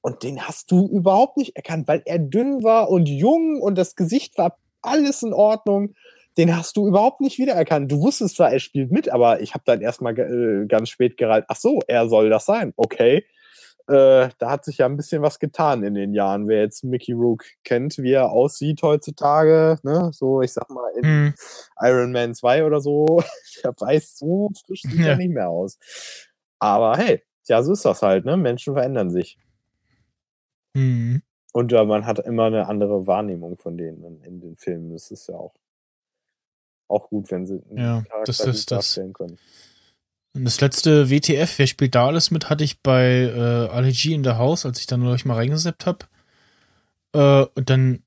und 0.00 0.22
den 0.22 0.42
hast 0.42 0.70
du 0.70 0.86
überhaupt 0.88 1.36
nicht 1.36 1.56
erkannt, 1.56 1.88
weil 1.88 2.02
er 2.04 2.18
dünn 2.18 2.62
war 2.62 2.90
und 2.90 3.08
jung 3.08 3.60
und 3.60 3.76
das 3.76 3.96
Gesicht 3.96 4.38
war 4.38 4.58
alles 4.82 5.22
in 5.22 5.32
Ordnung. 5.32 5.94
Den 6.38 6.56
hast 6.56 6.76
du 6.76 6.86
überhaupt 6.86 7.20
nicht 7.20 7.38
wiedererkannt. 7.38 7.90
Du 7.90 8.00
wusstest 8.00 8.36
zwar, 8.36 8.52
er 8.52 8.60
spielt 8.60 8.92
mit, 8.92 9.08
aber 9.08 9.40
ich 9.40 9.54
habe 9.54 9.64
dann 9.66 9.80
erstmal 9.80 10.18
äh, 10.18 10.66
ganz 10.66 10.90
spät 10.90 11.16
gereilt, 11.16 11.46
ach 11.48 11.56
so, 11.56 11.80
er 11.86 12.08
soll 12.08 12.28
das 12.28 12.44
sein. 12.44 12.72
Okay. 12.76 13.24
Äh, 13.88 14.30
da 14.38 14.50
hat 14.50 14.64
sich 14.64 14.78
ja 14.78 14.86
ein 14.86 14.96
bisschen 14.96 15.22
was 15.22 15.38
getan 15.38 15.84
in 15.84 15.94
den 15.94 16.12
Jahren. 16.12 16.48
Wer 16.48 16.60
jetzt 16.60 16.82
Mickey 16.82 17.12
Rook 17.12 17.44
kennt, 17.62 17.98
wie 17.98 18.12
er 18.12 18.30
aussieht 18.30 18.82
heutzutage, 18.82 19.78
ne? 19.84 20.10
so 20.12 20.42
ich 20.42 20.52
sag 20.52 20.68
mal 20.70 20.90
in 20.96 21.04
hm. 21.04 21.34
Iron 21.80 22.12
Man 22.12 22.34
2 22.34 22.64
oder 22.64 22.80
so, 22.80 23.22
der 23.64 23.72
weiß 23.78 24.18
so 24.18 24.50
frisch 24.66 24.82
sieht 24.82 25.00
ja. 25.00 25.08
er 25.08 25.16
nicht 25.16 25.30
mehr 25.30 25.48
aus. 25.48 25.78
Aber 26.58 26.96
hey, 26.96 27.22
ja, 27.48 27.62
so 27.62 27.72
ist 27.72 27.84
das 27.84 28.02
halt, 28.02 28.24
ne? 28.24 28.36
Menschen 28.36 28.74
verändern 28.74 29.10
sich. 29.10 29.38
Mhm. 30.74 31.22
Und 31.52 31.72
ja, 31.72 31.84
man 31.84 32.04
hat 32.04 32.18
immer 32.18 32.44
eine 32.44 32.66
andere 32.66 33.06
Wahrnehmung 33.06 33.56
von 33.56 33.78
denen 33.78 34.04
in, 34.04 34.22
in 34.22 34.40
den 34.40 34.56
Filmen. 34.56 34.92
Das 34.92 35.10
ist 35.10 35.28
ja 35.28 35.36
auch, 35.36 35.54
auch 36.88 37.08
gut, 37.08 37.30
wenn 37.30 37.46
sie 37.46 37.62
ja, 37.70 38.04
das 38.24 38.40
ist 38.40 38.70
darstellen 38.70 39.12
das. 39.12 39.18
können. 39.18 39.38
Und 40.34 40.44
das 40.44 40.60
letzte 40.60 41.08
WTF, 41.08 41.58
wer 41.58 41.66
spielt 41.66 41.94
da 41.94 42.08
alles 42.08 42.30
mit, 42.30 42.50
hatte 42.50 42.62
ich 42.62 42.82
bei 42.82 43.22
äh, 43.22 43.92
G 43.92 44.12
in 44.12 44.22
der 44.22 44.36
Haus, 44.36 44.66
als 44.66 44.80
ich 44.80 44.86
dann 44.86 45.06
euch 45.06 45.24
mal 45.24 45.34
reingeseppt 45.34 45.86
habe. 45.86 46.04
Äh, 47.14 47.46
und 47.54 47.70
dann 47.70 48.02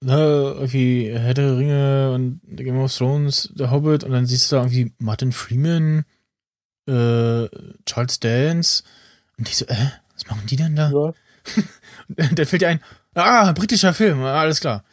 ne, 0.00 0.54
irgendwie 0.58 1.10
Herr 1.10 1.34
der 1.34 1.56
Ringe 1.56 2.12
und 2.12 2.40
Game 2.44 2.78
of 2.78 2.96
Thrones, 2.96 3.52
der 3.54 3.72
Hobbit, 3.72 4.04
und 4.04 4.12
dann 4.12 4.26
siehst 4.26 4.50
du 4.50 4.56
da 4.56 4.62
irgendwie 4.62 4.92
Martin 4.98 5.32
Freeman, 5.32 6.04
äh, 6.90 7.48
Charles 7.86 8.20
Dance. 8.20 8.82
Und 9.38 9.48
ich 9.48 9.56
so, 9.56 9.66
äh, 9.66 9.74
was 10.14 10.26
machen 10.26 10.46
die 10.46 10.56
denn 10.56 10.76
da? 10.76 10.90
Ja. 10.90 11.14
der 12.32 12.46
fällt 12.46 12.62
dir 12.62 12.68
ein, 12.68 12.80
ah, 13.14 13.52
britischer 13.52 13.94
Film, 13.94 14.22
alles 14.22 14.60
klar. 14.60 14.84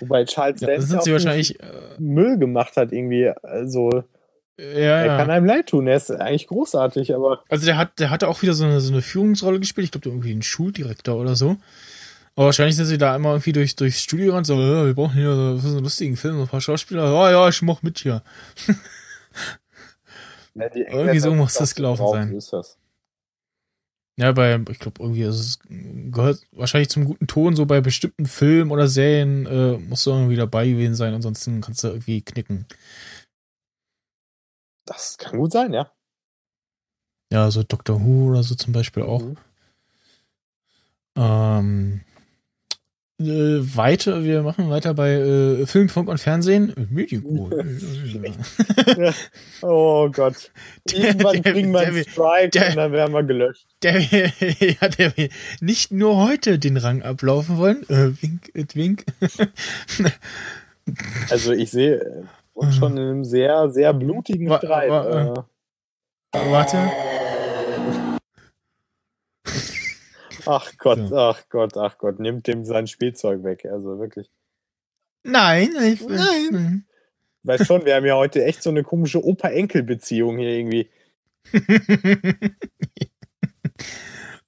Wobei 0.00 0.24
Charles 0.24 0.60
ja, 0.60 0.68
Dance 0.68 0.88
sind 0.88 1.02
sie 1.02 1.12
wahrscheinlich 1.12 1.58
Müll 1.98 2.38
gemacht 2.38 2.76
hat, 2.76 2.92
irgendwie. 2.92 3.30
Also, 3.42 4.04
ja, 4.58 4.66
er 4.66 5.06
ja. 5.06 5.16
kann 5.16 5.30
einem 5.30 5.46
leid 5.46 5.68
tun, 5.68 5.86
er 5.86 5.96
ist 5.96 6.10
eigentlich 6.10 6.46
großartig, 6.46 7.14
aber. 7.14 7.42
Also 7.48 7.66
der 7.66 7.76
hat, 7.78 7.98
der 7.98 8.10
hatte 8.10 8.28
auch 8.28 8.42
wieder 8.42 8.54
so 8.54 8.64
eine, 8.64 8.80
so 8.80 8.92
eine 8.92 9.02
Führungsrolle 9.02 9.60
gespielt, 9.60 9.86
ich 9.86 9.90
glaube 9.90 10.08
irgendwie 10.08 10.32
ein 10.32 10.42
Schuldirektor 10.42 11.16
oder 11.16 11.36
so. 11.36 11.56
Aber 12.34 12.46
wahrscheinlich 12.46 12.76
sind 12.76 12.86
sie 12.86 12.98
da 12.98 13.14
immer 13.14 13.30
irgendwie 13.30 13.52
durch, 13.52 13.76
durchs 13.76 14.00
Studio 14.00 14.36
und 14.36 14.44
so, 14.44 14.54
ja, 14.54 14.86
wir 14.86 14.94
brauchen 14.94 15.14
hier 15.14 15.34
so, 15.34 15.56
so 15.58 15.68
einen 15.68 15.84
lustigen 15.84 16.16
Film, 16.16 16.40
ein 16.40 16.48
paar 16.48 16.60
Schauspieler. 16.60 17.04
Ja, 17.04 17.30
ja, 17.30 17.48
ich 17.48 17.60
mach 17.62 17.82
mit 17.82 17.98
hier. 17.98 18.22
Ja, 20.54 20.68
irgendwie 20.74 21.18
so 21.18 21.34
muss 21.34 21.54
das 21.54 21.74
gelaufen 21.74 22.06
sein. 22.08 22.32
Ist 22.34 22.52
das. 22.52 22.78
Ja, 24.18 24.32
bei, 24.32 24.62
ich 24.70 24.78
glaube, 24.78 25.02
irgendwie, 25.02 25.24
also 25.24 25.40
es 25.40 25.58
gehört 26.12 26.46
wahrscheinlich 26.52 26.90
zum 26.90 27.06
guten 27.06 27.26
Ton, 27.26 27.56
so 27.56 27.64
bei 27.64 27.80
bestimmten 27.80 28.26
Filmen 28.26 28.70
oder 28.70 28.86
Serien 28.86 29.46
äh, 29.46 29.78
musst 29.78 30.04
du 30.04 30.10
irgendwie 30.10 30.36
dabei 30.36 30.68
gewesen 30.68 30.94
sein, 30.94 31.14
ansonsten 31.14 31.62
kannst 31.62 31.82
du 31.82 31.88
irgendwie 31.88 32.20
knicken. 32.20 32.66
Das 34.84 35.16
kann 35.16 35.38
gut 35.38 35.52
sein, 35.52 35.72
ja. 35.72 35.90
Ja, 37.32 37.50
so 37.50 37.62
Doctor 37.62 38.04
Who 38.04 38.28
oder 38.30 38.42
so 38.42 38.54
zum 38.54 38.74
Beispiel 38.74 39.02
auch. 39.04 39.22
Mhm. 39.22 39.36
Ähm, 41.16 42.00
äh, 42.00 42.11
weiter, 43.26 44.24
wir 44.24 44.42
machen 44.42 44.70
weiter 44.70 44.94
bei 44.94 45.12
äh, 45.12 45.66
Film, 45.66 45.88
Funk 45.88 46.08
und 46.08 46.18
Fernsehen. 46.18 46.74
Medico. 46.90 47.50
oh 49.62 50.08
Gott. 50.10 50.50
Irgendwann 50.92 51.42
der, 51.42 51.52
kriegen 51.52 51.72
wir 51.72 51.80
einen 51.80 52.04
Strike 52.04 52.50
der, 52.50 52.70
und 52.70 52.76
dann 52.76 52.92
werden 52.92 53.12
wir 53.12 53.22
gelöscht. 53.22 53.66
Der, 53.82 53.98
ja, 54.00 54.88
der 54.88 55.16
will 55.16 55.28
nicht 55.60 55.92
nur 55.92 56.26
heute 56.26 56.58
den 56.58 56.76
Rang 56.76 57.02
ablaufen 57.02 57.58
wollen. 57.58 57.82
Äh, 57.88 58.10
wink, 58.22 58.50
äh, 58.54 58.64
wink. 58.74 59.04
also 61.30 61.52
ich 61.52 61.70
sehe 61.70 62.28
uns 62.54 62.76
schon 62.76 62.96
in 62.96 63.02
einem 63.02 63.24
sehr, 63.24 63.70
sehr 63.70 63.92
blutigen 63.92 64.52
Streit. 64.52 64.90
Wa, 64.90 65.46
wa, 66.32 66.50
warte. 66.50 66.78
Ach 70.46 70.72
Gott, 70.78 71.08
so. 71.08 71.16
ach 71.16 71.48
Gott, 71.48 71.76
ach 71.76 71.98
Gott, 71.98 72.18
nimmt 72.18 72.46
dem 72.46 72.64
sein 72.64 72.86
Spielzeug 72.86 73.44
weg. 73.44 73.64
Also 73.64 73.98
wirklich. 73.98 74.30
Nein, 75.24 75.70
ich, 75.84 76.06
nein. 76.06 76.84
Weißt 77.44 77.66
schon, 77.66 77.84
wir 77.84 77.96
haben 77.96 78.06
ja 78.06 78.16
heute 78.16 78.44
echt 78.44 78.62
so 78.62 78.70
eine 78.70 78.82
komische 78.82 79.24
Opa-Enkel-Beziehung 79.24 80.38
hier 80.38 80.50
irgendwie. 80.50 80.90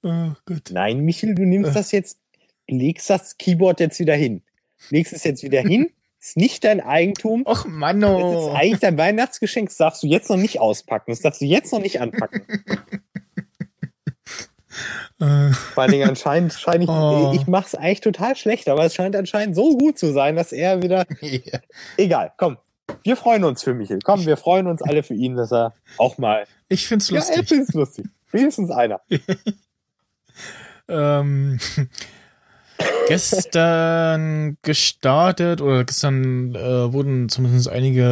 oh 0.03 0.31
Gott. 0.45 0.69
Nein, 0.71 0.99
Michel, 1.01 1.35
du 1.35 1.43
nimmst 1.43 1.75
das 1.75 1.91
jetzt, 1.91 2.19
legst 2.67 3.09
das 3.09 3.37
Keyboard 3.37 3.79
jetzt 3.79 3.99
wieder 3.99 4.15
hin. 4.15 4.43
legst 4.89 5.13
es 5.13 5.23
jetzt 5.23 5.43
wieder 5.43 5.61
hin, 5.61 5.91
ist 6.19 6.37
nicht 6.37 6.63
dein 6.63 6.79
Eigentum. 6.79 7.45
Och, 7.45 7.65
Manno. 7.65 8.33
Das 8.33 8.43
ist 8.43 8.49
eigentlich 8.55 8.79
dein 8.79 8.97
Weihnachtsgeschenk, 8.97 9.69
das 9.69 9.77
darfst 9.77 10.03
du 10.03 10.07
jetzt 10.07 10.29
noch 10.29 10.37
nicht 10.37 10.59
auspacken, 10.59 11.11
das 11.11 11.21
darfst 11.21 11.41
du 11.41 11.45
jetzt 11.45 11.73
noch 11.73 11.81
nicht 11.81 11.99
anpacken. 12.01 12.43
Äh, 15.19 15.51
Vor 15.51 15.83
allen 15.83 15.91
Dingen 15.91 16.09
anscheinend 16.09 16.53
scheine 16.53 16.83
ich, 16.83 16.89
Oh. 16.89 17.31
ich 17.35 17.47
mache 17.47 17.67
es 17.67 17.75
eigentlich 17.75 18.01
total 18.01 18.35
schlecht, 18.35 18.67
aber 18.69 18.83
es 18.85 18.93
scheint 18.95 19.15
anscheinend 19.15 19.55
so 19.55 19.77
gut 19.77 19.97
zu 19.97 20.11
sein, 20.13 20.35
dass 20.35 20.51
er 20.51 20.81
wieder, 20.81 21.05
ja. 21.21 21.59
egal, 21.97 22.33
komm, 22.37 22.57
wir 23.03 23.15
freuen 23.15 23.43
uns 23.43 23.63
für 23.63 23.73
Michel, 23.73 23.99
komm, 24.03 24.25
wir 24.25 24.37
freuen 24.37 24.67
uns 24.67 24.81
alle 24.81 25.03
für 25.03 25.13
ihn, 25.13 25.35
dass 25.35 25.51
er 25.53 25.73
auch 25.97 26.17
mal, 26.17 26.45
Ich 26.67 26.87
find's 26.87 27.09
ja, 27.09 27.15
lustig. 27.17 27.47
findet 27.47 27.69
es 27.69 27.75
lustig, 27.75 28.05
wenigstens 28.31 28.71
einer. 28.71 29.01
ähm, 30.87 31.59
gestern 33.07 34.57
gestartet 34.61 35.61
oder 35.61 35.83
gestern 35.83 36.55
äh, 36.55 36.91
wurden 36.91 37.29
zumindest 37.29 37.69
einige 37.69 38.03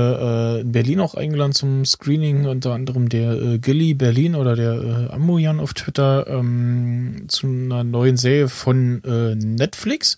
äh, 0.60 0.62
in 0.62 0.72
Berlin 0.72 1.00
auch 1.00 1.16
eingeladen 1.16 1.54
zum 1.54 1.86
Screening, 1.86 2.46
unter 2.46 2.74
anderem 2.74 3.10
der 3.10 3.32
äh, 3.34 3.58
Gilly 3.60 3.94
Berlin 3.94 4.36
oder 4.36 4.56
der 4.56 4.74
äh, 4.74 5.14
Amoyan 5.14 5.60
auf 5.60 5.74
Twitter 5.74 6.28
ähm, 6.28 7.26
zu 7.28 7.48
einer 7.48 7.84
neuen 7.84 8.18
Serie 8.18 8.50
von 8.50 9.04
äh, 9.04 9.36
Netflix 9.36 10.18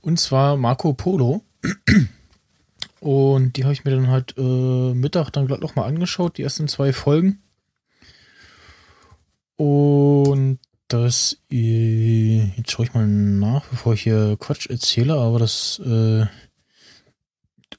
und 0.00 0.18
zwar 0.18 0.56
Marco 0.56 0.92
Polo. 0.92 1.42
Und 3.00 3.56
die 3.56 3.64
habe 3.64 3.72
ich 3.72 3.84
mir 3.84 3.92
dann 3.92 4.08
halt 4.08 4.34
äh, 4.36 4.94
Mittag 4.94 5.30
dann 5.30 5.46
gleich 5.46 5.60
noch 5.60 5.74
mal 5.74 5.86
angeschaut, 5.86 6.36
die 6.36 6.42
ersten 6.42 6.68
zwei 6.68 6.92
Folgen. 6.92 7.42
Und 9.56 10.58
das, 10.92 11.38
äh, 11.50 12.44
jetzt 12.56 12.72
schaue 12.72 12.86
ich 12.86 12.94
mal 12.94 13.06
nach, 13.06 13.64
bevor 13.66 13.94
ich 13.94 14.02
hier 14.02 14.36
Quatsch 14.38 14.68
erzähle, 14.68 15.14
aber 15.14 15.38
das 15.38 15.80
äh, 15.84 16.26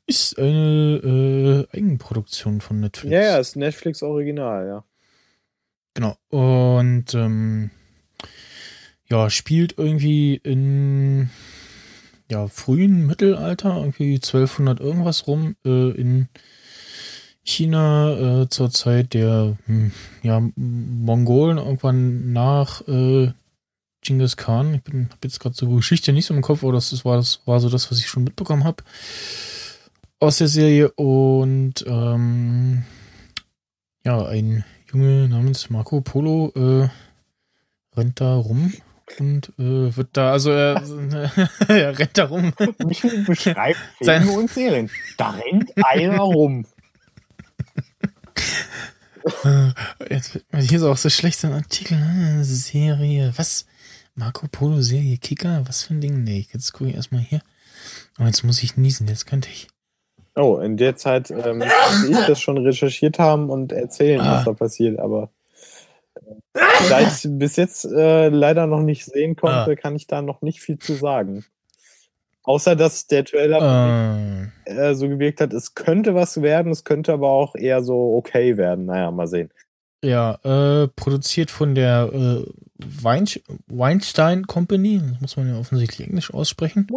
ist 0.07 0.39
eine 0.39 1.67
äh, 1.73 1.77
Eigenproduktion 1.77 2.61
von 2.61 2.79
Netflix. 2.79 3.11
Ja, 3.11 3.21
ja, 3.21 3.37
ist 3.37 3.55
Netflix 3.55 4.01
Original, 4.01 4.65
ja. 4.65 4.83
Genau. 5.93 6.17
Und 6.29 7.13
ähm, 7.13 7.71
ja, 9.09 9.29
spielt 9.29 9.77
irgendwie 9.77 10.35
in 10.35 11.29
ja, 12.29 12.47
frühen 12.47 13.05
Mittelalter, 13.05 13.75
irgendwie 13.77 14.15
1200 14.15 14.79
irgendwas 14.79 15.27
rum, 15.27 15.57
äh, 15.65 15.91
in 15.91 16.29
China 17.43 18.41
äh, 18.43 18.49
zur 18.49 18.69
Zeit 18.71 19.13
der 19.13 19.57
hm, 19.65 19.91
ja, 20.21 20.41
Mongolen, 20.55 21.57
irgendwann 21.57 22.33
nach 22.33 22.87
äh, 22.87 23.31
Genghis 24.01 24.37
Khan. 24.37 24.75
Ich 24.75 24.81
bin 24.83 25.09
hab 25.11 25.23
jetzt 25.23 25.39
gerade 25.39 25.55
so 25.55 25.67
Geschichte 25.69 26.13
nicht 26.13 26.25
so 26.25 26.33
im 26.33 26.41
Kopf, 26.41 26.63
aber 26.63 26.73
das, 26.73 26.89
das, 26.91 27.05
war, 27.05 27.17
das 27.17 27.41
war 27.45 27.59
so 27.59 27.69
das, 27.69 27.89
was 27.91 27.99
ich 27.99 28.07
schon 28.07 28.23
mitbekommen 28.23 28.63
habe 28.63 28.83
aus 30.19 30.37
der 30.37 30.47
Serie. 30.47 30.91
Und 30.91 31.83
ähm, 31.87 32.83
ja, 34.05 34.25
ein 34.25 34.63
Junge 34.91 35.27
namens 35.27 35.69
Marco 35.69 36.01
Polo 36.01 36.51
äh, 36.55 36.89
rennt 37.97 38.19
da 38.21 38.35
rum 38.35 38.73
und 39.19 39.49
äh, 39.59 39.95
wird 39.95 40.09
da, 40.13 40.31
also 40.31 40.51
er, 40.51 40.81
er 41.67 41.97
rennt 41.99 42.17
da 42.17 42.25
rum. 42.25 42.53
Beschreibt 43.25 43.79
Sein- 43.99 44.23
Filme 44.23 44.39
und 44.39 44.49
Serien. 44.49 44.89
Da 45.17 45.31
rennt 45.31 45.71
einer 45.83 46.19
rum. 46.21 46.65
Äh, 49.43 49.69
Jetzt 50.09 50.39
hier 50.51 50.79
so 50.79 50.91
auch 50.91 50.97
so 50.97 51.09
schlecht 51.09 51.39
so 51.39 51.47
ein 51.47 51.53
Artikel, 51.53 51.95
äh, 51.97 52.43
Serie, 52.43 53.33
was? 53.37 53.65
Marco 54.15 54.47
Polo 54.51 54.81
Serie 54.81 55.17
Kicker, 55.17 55.63
was 55.67 55.83
für 55.83 55.93
ein 55.93 56.01
Ding? 56.01 56.23
Nee, 56.23 56.47
jetzt 56.51 56.73
gucke 56.73 56.89
ich 56.89 56.95
erstmal 56.95 57.21
hier. 57.21 57.41
Oh, 58.19 58.23
jetzt 58.25 58.43
muss 58.43 58.61
ich 58.61 58.77
niesen, 58.77 59.07
jetzt 59.07 59.25
könnte 59.25 59.49
ich. 59.49 59.67
Oh, 60.35 60.57
in 60.59 60.75
der 60.77 60.95
Zeit 60.95 61.29
ähm, 61.31 61.61
ich 62.09 62.17
das 62.27 62.41
schon 62.41 62.57
recherchiert 62.57 63.19
haben 63.19 63.49
und 63.49 63.71
erzählen, 63.71 64.21
Ah. 64.21 64.37
was 64.37 64.45
da 64.45 64.53
passiert, 64.53 64.99
aber 64.99 65.31
äh, 66.15 66.59
da 66.89 67.01
ich 67.01 67.25
bis 67.29 67.55
jetzt 67.57 67.85
äh, 67.85 68.29
leider 68.29 68.65
noch 68.67 68.81
nicht 68.81 69.05
sehen 69.05 69.35
konnte, 69.35 69.71
Ah. 69.71 69.75
kann 69.75 69.95
ich 69.95 70.07
da 70.07 70.21
noch 70.21 70.41
nicht 70.41 70.61
viel 70.61 70.77
zu 70.77 70.93
sagen. 70.95 71.45
Außer, 72.43 72.75
dass 72.75 73.07
der 73.07 73.23
Trailer 73.23 74.51
Äh, 74.65 74.89
äh, 74.89 74.95
so 74.95 75.07
gewirkt 75.07 75.41
hat, 75.41 75.53
es 75.53 75.75
könnte 75.75 76.15
was 76.15 76.41
werden, 76.41 76.71
es 76.71 76.83
könnte 76.83 77.13
aber 77.13 77.29
auch 77.29 77.55
eher 77.55 77.83
so 77.83 78.15
okay 78.15 78.57
werden. 78.57 78.85
Naja, 78.85 79.11
mal 79.11 79.27
sehen. 79.27 79.51
ja, 80.03 80.39
äh, 80.43 80.87
produziert 80.87 81.51
von 81.51 81.75
der 81.75 82.09
äh, 82.11 82.43
Wein 82.79 83.25
Weinstein 83.67 84.47
Company, 84.47 84.99
das 84.99 85.21
muss 85.21 85.37
man 85.37 85.49
ja 85.49 85.59
offensichtlich 85.59 86.07
Englisch 86.07 86.33
aussprechen. 86.33 86.87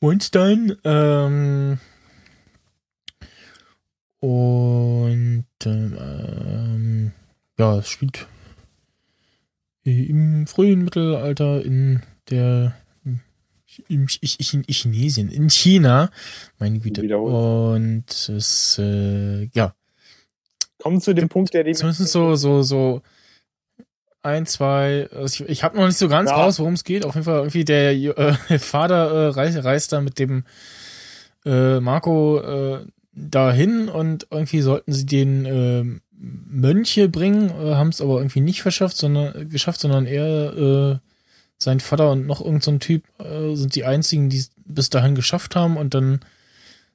Weinstein. 0.00 0.76
Ähm, 0.84 1.80
und 4.20 5.46
ähm, 5.64 7.12
ja, 7.58 7.78
es 7.78 7.88
spielt 7.88 8.28
im 9.82 10.46
frühen 10.46 10.84
Mittelalter 10.84 11.64
in 11.64 12.02
der 12.30 12.76
Ch- 13.88 14.20
Ch- 14.20 14.38
Ch- 14.40 14.72
Chinesien, 14.72 15.28
in 15.30 15.48
China, 15.50 16.10
meine 16.58 16.78
Güte. 16.78 17.02
Wiederholt. 17.02 17.76
Und 17.76 18.28
es, 18.28 18.78
äh, 18.78 19.44
ja, 19.54 19.74
Kommen 20.80 21.00
zu 21.00 21.12
dem 21.12 21.28
Punkt, 21.28 21.54
der 21.54 21.64
die 21.64 21.72
zumindest 21.74 22.12
so, 22.12 22.36
so, 22.36 22.62
so 22.62 23.02
ein, 24.22 24.46
zwei, 24.46 25.08
also 25.12 25.44
ich, 25.44 25.50
ich 25.50 25.64
habe 25.64 25.76
noch 25.76 25.86
nicht 25.86 25.98
so 25.98 26.08
ganz 26.08 26.30
Ja. 26.30 26.36
raus, 26.36 26.58
worum 26.60 26.74
es 26.74 26.84
geht. 26.84 27.04
Auf 27.04 27.14
jeden 27.14 27.24
Fall 27.24 27.38
irgendwie 27.38 27.64
der 27.64 27.92
äh, 27.92 28.32
Vater 28.60 29.10
äh, 29.10 29.26
reist, 29.30 29.64
reist 29.64 29.92
da 29.92 30.00
mit 30.00 30.18
dem 30.20 30.44
äh, 31.44 31.80
Marco 31.80 32.38
äh, 32.40 32.86
dahin 33.12 33.88
und 33.88 34.26
irgendwie 34.30 34.60
sollten 34.60 34.92
sie 34.92 35.06
den 35.06 35.46
äh, 35.46 35.84
Mönche 36.20 37.08
bringen, 37.08 37.50
äh, 37.50 37.74
haben 37.74 37.88
es 37.88 38.00
aber 38.00 38.18
irgendwie 38.18 38.40
nicht 38.40 38.62
verschafft, 38.62 38.96
sondern 38.96 39.48
geschafft, 39.48 39.80
sondern 39.80 40.06
er, 40.06 40.56
äh, 40.56 40.98
sein 41.58 41.80
Vater 41.80 42.12
und 42.12 42.26
noch 42.26 42.40
irgendein 42.40 42.74
so 42.74 42.78
Typ 42.78 43.04
äh, 43.18 43.54
sind 43.54 43.74
die 43.74 43.84
einzigen, 43.84 44.30
die 44.30 44.38
es 44.38 44.50
bis 44.64 44.90
dahin 44.90 45.14
geschafft 45.14 45.56
haben 45.56 45.76
und 45.76 45.94
dann 45.94 46.20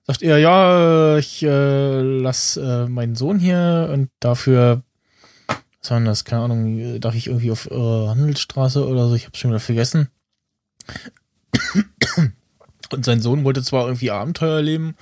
sagt 0.06 0.22
er, 0.22 0.38
ja, 0.38 1.16
äh, 1.16 1.20
ich 1.20 1.44
äh, 1.44 2.02
lass 2.02 2.58
äh, 2.58 2.88
meinen 2.88 3.16
Sohn 3.16 3.40
hier 3.40 3.90
und 3.92 4.10
dafür, 4.20 4.84
was 5.82 5.92
war 5.92 5.98
denn 5.98 6.06
das, 6.06 6.26
keine 6.26 6.44
Ahnung, 6.44 6.80
äh, 6.80 7.00
darf 7.00 7.16
ich 7.16 7.28
irgendwie 7.28 7.52
auf 7.52 7.70
äh, 7.70 7.74
Handelsstraße 8.08 8.88
oder 8.88 9.08
so, 9.08 9.16
ich 9.16 9.26
hab's 9.26 9.40
schon 9.40 9.52
wieder 9.52 9.60
vergessen. 9.60 10.10
Und 12.92 13.06
sein 13.06 13.22
Sohn 13.22 13.44
wollte 13.44 13.64
zwar 13.64 13.86
irgendwie 13.86 14.12
Abenteuer 14.12 14.62
leben, 14.62 14.96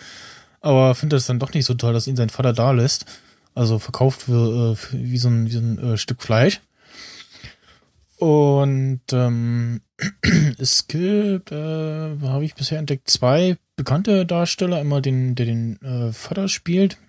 aber 0.62 0.96
findet 0.96 1.20
es 1.20 1.26
dann 1.26 1.40
doch 1.40 1.54
nicht 1.54 1.66
so 1.66 1.74
toll, 1.74 1.94
dass 1.94 2.08
ihn 2.08 2.16
sein 2.16 2.30
Vater 2.30 2.54
da 2.54 2.72
lässt. 2.72 3.06
Also 3.54 3.80
verkauft 3.80 4.24
für, 4.24 4.74
äh, 4.74 4.78
wie 4.94 5.18
so 5.18 5.28
ein, 5.28 5.48
wie 5.48 5.52
so 5.52 5.60
ein 5.60 5.78
äh, 5.80 5.98
Stück 5.98 6.22
Fleisch. 6.22 6.62
Und 8.22 9.02
ähm, 9.14 9.82
es 10.60 10.86
gibt, 10.88 11.52
äh, 11.52 11.56
habe 12.22 12.46
ich 12.46 12.54
bisher 12.54 12.78
entdeckt, 12.78 13.10
zwei 13.10 13.58
bekannte 13.76 14.28
Darsteller. 14.28 14.78
Einmal 14.78 15.02
den, 15.02 15.34
der 15.34 15.48
den 15.48 15.82
äh, 15.82 16.14
Vater 16.14 16.48
spielt 16.48 17.00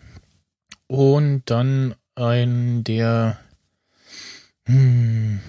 und 0.86 1.42
dann 1.44 1.94
ein, 2.14 2.82
der, 2.84 3.36
hm, 4.64 5.40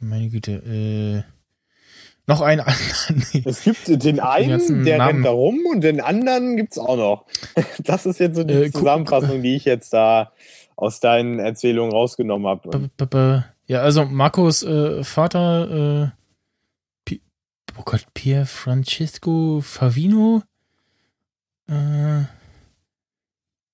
meine 0.00 0.30
Güte, 0.30 0.52
äh, 0.52 1.22
noch 2.26 2.40
einen 2.40 2.60
anderen. 2.66 3.26
Nee. 3.34 3.42
Es 3.44 3.62
gibt 3.62 3.86
den 4.02 4.20
einen, 4.20 4.48
ganzen 4.48 4.86
der 4.86 4.96
Namen. 4.96 5.16
rennt 5.16 5.26
da 5.26 5.30
rum 5.32 5.58
und 5.70 5.82
den 5.82 6.00
anderen 6.00 6.56
gibt's 6.56 6.78
auch 6.78 6.96
noch. 6.96 7.26
Das 7.84 8.06
ist 8.06 8.20
jetzt 8.20 8.36
so 8.36 8.44
die 8.44 8.54
Äh, 8.54 8.70
Zusammenfassung, 8.72 9.42
die 9.42 9.54
ich 9.56 9.66
jetzt 9.66 9.92
da 9.92 10.32
aus 10.76 11.00
deinen 11.00 11.40
Erzählungen 11.40 11.92
rausgenommen 11.92 12.46
habe. 12.46 12.88
Ja, 13.66 13.80
also 13.80 14.04
Marcos 14.04 14.62
äh, 14.62 15.02
Vater, 15.04 16.12
äh, 17.10 17.16
oh 17.78 17.82
Gott, 17.84 18.06
Pier 18.14 18.46
Francesco 18.46 19.60
Favino, 19.62 20.42
äh, 21.68 22.22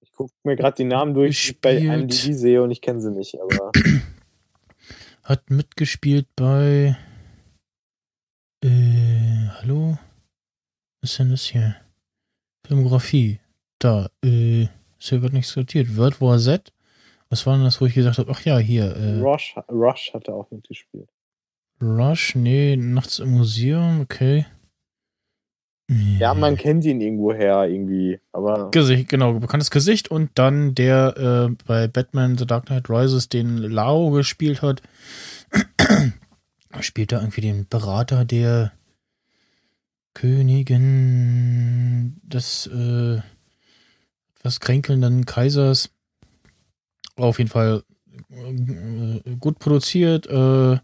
Ich 0.00 0.12
gucke 0.12 0.32
mir 0.44 0.56
gerade 0.56 0.76
die 0.76 0.84
Namen 0.84 1.14
durch, 1.14 1.42
die 1.42 1.50
ich 1.52 1.60
bei 1.60 1.74
Gespielt. 1.74 2.24
IMDb 2.24 2.38
sehe 2.38 2.62
und 2.62 2.70
ich 2.70 2.80
kenne 2.80 3.00
sie 3.00 3.10
nicht, 3.10 3.36
aber 3.40 3.72
hat 5.24 5.50
mitgespielt 5.50 6.26
bei, 6.36 6.96
äh, 8.62 9.48
hallo? 9.60 9.98
Was 11.00 11.12
ist 11.12 11.18
denn 11.18 11.30
das 11.30 11.44
hier? 11.44 11.76
Filmografie. 12.66 13.40
Da, 13.78 14.10
äh, 14.24 14.64
ist 14.64 15.08
hier 15.08 15.18
gerade 15.20 15.34
nicht 15.34 15.48
sortiert. 15.48 15.96
World 15.96 16.20
War 16.20 16.38
Z? 16.38 16.72
Was 17.30 17.46
war 17.46 17.54
denn 17.54 17.64
das, 17.64 17.80
wo 17.80 17.86
ich 17.86 17.94
gesagt 17.94 18.18
habe, 18.18 18.30
ach 18.30 18.44
ja, 18.44 18.58
hier, 18.58 18.96
äh, 18.96 19.20
Rush, 19.20 19.56
Rush 19.70 20.12
hat 20.12 20.28
er 20.28 20.34
auch 20.34 20.50
mitgespielt. 20.50 21.08
Rush, 21.80 22.34
nee, 22.34 22.76
Nachts 22.76 23.20
im 23.20 23.30
Museum, 23.30 24.00
okay. 24.00 24.46
Ja, 25.88 26.34
man 26.34 26.56
kennt 26.56 26.84
ihn 26.84 27.00
irgendwoher 27.00 27.66
irgendwie, 27.66 28.20
aber 28.30 28.70
Gesicht, 28.70 29.08
genau, 29.08 29.32
bekanntes 29.34 29.72
Gesicht 29.72 30.08
und 30.08 30.30
dann 30.36 30.76
der 30.76 31.48
äh, 31.48 31.54
bei 31.66 31.88
Batman 31.88 32.38
The 32.38 32.46
Dark 32.46 32.66
Knight 32.66 32.88
Rises 32.88 33.28
den 33.28 33.58
Lao 33.58 34.10
gespielt 34.10 34.62
hat. 34.62 34.82
spielt 36.80 37.10
da 37.10 37.18
irgendwie 37.18 37.40
den 37.40 37.66
Berater 37.66 38.24
der 38.24 38.72
Königin 40.14 42.20
des 42.22 42.68
äh, 42.68 43.20
etwas 44.36 44.60
kränkelnden 44.60 45.26
Kaisers. 45.26 45.90
Auf 47.20 47.38
jeden 47.38 47.50
Fall 47.50 47.84
äh, 48.30 49.36
gut 49.38 49.58
produziert. 49.58 50.26
Äh, 50.26 50.78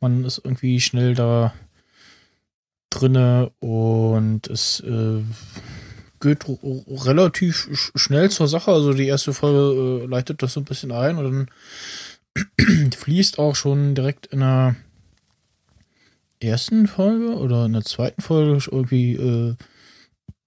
man 0.00 0.24
ist 0.24 0.40
irgendwie 0.44 0.80
schnell 0.80 1.14
da 1.14 1.52
drinne 2.90 3.50
und 3.58 4.46
es 4.46 4.80
äh, 4.80 5.22
geht 6.20 6.44
relativ 6.46 7.68
sch 7.72 7.90
schnell 7.96 8.30
zur 8.30 8.48
Sache. 8.48 8.70
Also 8.70 8.92
die 8.92 9.08
erste 9.08 9.32
Folge 9.32 10.04
äh, 10.04 10.06
leitet 10.06 10.42
das 10.42 10.52
so 10.52 10.60
ein 10.60 10.64
bisschen 10.64 10.92
ein 10.92 11.18
und 11.18 11.48
dann 12.66 12.92
fließt 12.92 13.38
auch 13.38 13.56
schon 13.56 13.94
direkt 13.94 14.26
in 14.26 14.40
der 14.40 14.76
ersten 16.40 16.86
Folge 16.86 17.36
oder 17.36 17.66
in 17.66 17.72
der 17.72 17.84
zweiten 17.84 18.22
Folge 18.22 18.64
irgendwie 18.70 19.14
äh, 19.14 19.56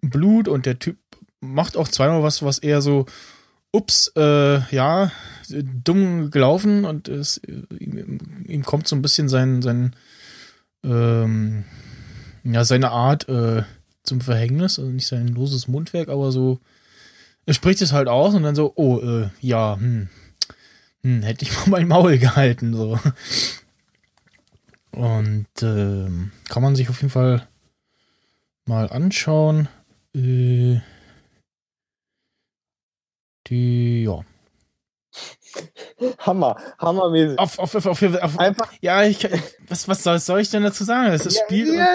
Blut 0.01 0.47
und 0.47 0.65
der 0.65 0.79
Typ 0.79 0.97
macht 1.39 1.75
auch 1.75 1.87
zweimal 1.87 2.23
was, 2.23 2.43
was 2.43 2.59
eher 2.59 2.81
so, 2.81 3.05
ups, 3.71 4.11
äh, 4.15 4.59
ja, 4.75 5.11
dumm 5.49 6.31
gelaufen 6.31 6.85
und 6.85 7.07
es, 7.07 7.41
ihm, 7.79 8.19
ihm, 8.45 8.63
kommt 8.63 8.87
so 8.87 8.95
ein 8.95 9.01
bisschen 9.01 9.29
sein, 9.29 9.61
sein 9.61 9.95
ähm, 10.83 11.65
ja, 12.43 12.63
seine 12.63 12.91
Art 12.91 13.27
äh, 13.29 13.63
zum 14.03 14.21
Verhängnis, 14.21 14.79
also 14.79 14.91
nicht 14.91 15.07
sein 15.07 15.27
loses 15.27 15.67
Mundwerk, 15.67 16.09
aber 16.09 16.31
so, 16.31 16.59
er 17.45 17.53
spricht 17.53 17.81
es 17.81 17.93
halt 17.93 18.07
aus 18.07 18.33
und 18.35 18.43
dann 18.43 18.55
so, 18.55 18.73
oh, 18.75 18.99
äh, 18.99 19.29
ja, 19.41 19.77
hm, 19.77 20.09
hm, 21.03 21.21
hätte 21.23 21.45
ich 21.45 21.51
mal 21.67 21.67
mein 21.67 21.87
Maul 21.87 22.17
gehalten, 22.17 22.73
so. 22.73 22.99
Und 24.91 25.47
äh, 25.61 26.09
kann 26.49 26.63
man 26.63 26.75
sich 26.75 26.89
auf 26.89 27.01
jeden 27.01 27.11
Fall 27.11 27.47
mal 28.65 28.89
anschauen. 28.89 29.67
Äh, 30.15 30.79
die, 33.49 34.03
ja. 34.03 34.23
Hammer, 36.19 36.57
hammermäßig. 36.79 37.39
Auf, 37.39 37.57
auf, 37.57 37.73
auf, 37.75 37.85
auf, 37.85 38.03
auf, 38.03 38.39
einfach. 38.39 38.71
Ja, 38.81 39.03
ich, 39.03 39.27
was, 39.67 39.87
was 39.87 40.03
soll, 40.03 40.19
soll 40.19 40.41
ich 40.41 40.51
denn 40.51 40.63
dazu 40.63 40.83
sagen? 40.83 41.11
Das 41.11 41.25
ist 41.25 41.37
ja, 41.37 41.43
Spiel 41.45 41.73
ja, 41.73 41.87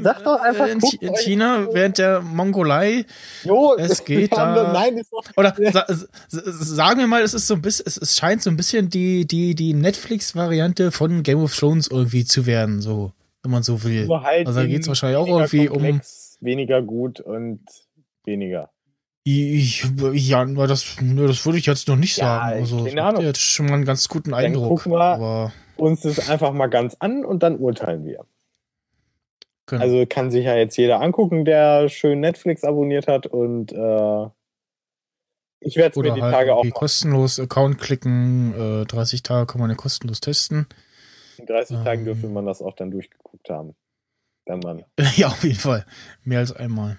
sag 0.00 0.24
doch 0.24 0.40
einfach, 0.40 0.66
in, 0.68 0.80
in 1.00 1.14
China 1.16 1.68
während 1.72 1.98
der 1.98 2.22
Mongolei. 2.22 3.04
Jo, 3.44 3.74
es 3.76 4.04
geht 4.06 4.32
da. 4.32 4.72
Nein, 4.72 4.96
ist 4.96 5.12
doch, 5.12 5.24
oder 5.36 5.54
sa, 5.72 5.84
sagen 6.28 7.00
wir 7.00 7.06
mal, 7.06 7.22
es 7.22 7.34
ist 7.34 7.46
so 7.46 7.54
ein 7.54 7.62
bisschen, 7.62 7.84
es, 7.86 7.96
es 7.98 8.16
scheint 8.16 8.42
so 8.42 8.50
ein 8.50 8.56
bisschen 8.56 8.88
die, 8.88 9.26
die, 9.26 9.54
die 9.54 9.74
Netflix-Variante 9.74 10.90
von 10.90 11.22
Game 11.22 11.42
of 11.42 11.54
Thrones 11.54 11.88
irgendwie 11.88 12.24
zu 12.24 12.46
werden, 12.46 12.80
so, 12.80 13.12
wenn 13.42 13.50
man 13.50 13.62
so 13.62 13.84
will. 13.84 14.08
Halt 14.08 14.46
also 14.46 14.60
da 14.60 14.66
geht 14.66 14.82
es 14.82 14.88
wahrscheinlich 14.88 15.18
auch 15.18 15.28
irgendwie 15.28 15.66
komplex, 15.66 16.38
um. 16.40 16.46
Weniger 16.46 16.82
gut 16.82 17.20
und 17.20 17.60
weniger. 18.24 18.71
Ich, 19.24 19.84
ja, 20.14 20.44
das, 20.44 20.96
das 21.00 21.46
würde 21.46 21.58
ich 21.58 21.66
jetzt 21.66 21.86
noch 21.86 21.96
nicht 21.96 22.16
ja, 22.16 22.24
sagen. 22.24 22.52
Also, 22.54 22.84
keine 22.84 23.04
Ahnung. 23.04 23.22
jetzt 23.22 23.40
schon 23.40 23.66
mal 23.66 23.74
einen 23.74 23.84
ganz 23.84 24.08
guten 24.08 24.34
Eindruck. 24.34 24.62
Dann 24.62 24.76
gucken 24.76 24.92
wir 24.92 25.00
aber 25.00 25.52
uns 25.76 26.00
das 26.00 26.28
einfach 26.28 26.52
mal 26.52 26.66
ganz 26.66 26.96
an 26.98 27.24
und 27.24 27.42
dann 27.42 27.56
urteilen 27.58 28.04
wir. 28.04 28.24
Genau. 29.66 29.82
Also 29.82 30.04
kann 30.08 30.30
sich 30.30 30.44
ja 30.44 30.56
jetzt 30.56 30.76
jeder 30.76 31.00
angucken, 31.00 31.44
der 31.44 31.88
schön 31.88 32.18
Netflix 32.20 32.64
abonniert 32.64 33.06
hat 33.06 33.26
und 33.26 33.72
äh, 33.72 34.26
ich 35.60 35.76
werde 35.76 35.90
es 35.90 35.96
mir 35.96 36.12
die 36.12 36.22
halt 36.22 36.34
Tage 36.34 36.54
auch 36.56 36.68
kostenlos 36.72 37.38
Account 37.38 37.78
klicken. 37.78 38.82
Äh, 38.82 38.86
30 38.86 39.22
Tage 39.22 39.46
kann 39.46 39.60
man 39.60 39.70
ja 39.70 39.76
kostenlos 39.76 40.20
testen. 40.20 40.66
In 41.38 41.46
30 41.46 41.76
ähm, 41.76 41.84
Tagen 41.84 42.04
dürfte 42.04 42.26
man 42.26 42.44
das 42.44 42.60
auch 42.60 42.74
dann 42.74 42.90
durchgeguckt 42.90 43.48
haben. 43.48 43.76
Wenn 44.46 44.58
man. 44.58 44.84
ja, 45.16 45.28
auf 45.28 45.44
jeden 45.44 45.54
Fall. 45.54 45.86
Mehr 46.24 46.40
als 46.40 46.50
einmal 46.50 46.98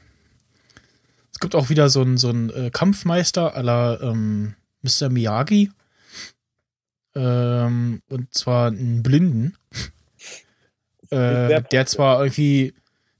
gibt 1.44 1.56
auch 1.56 1.70
wieder 1.70 1.90
so 1.90 2.02
einen 2.02 2.18
so 2.18 2.32
äh, 2.32 2.72
Kampfmeister 2.72 3.53
aller 3.53 4.02
ähm, 4.02 4.56
Mr. 4.82 5.10
Miyagi. 5.10 5.72
Ähm, 7.15 8.02
und 8.10 8.34
zwar 8.34 8.68
einen 8.68 9.03
Blinden. 9.03 9.57
äh, 11.11 11.61
der 11.61 11.86
zwar 11.86 12.22
irgendwie, 12.22 12.74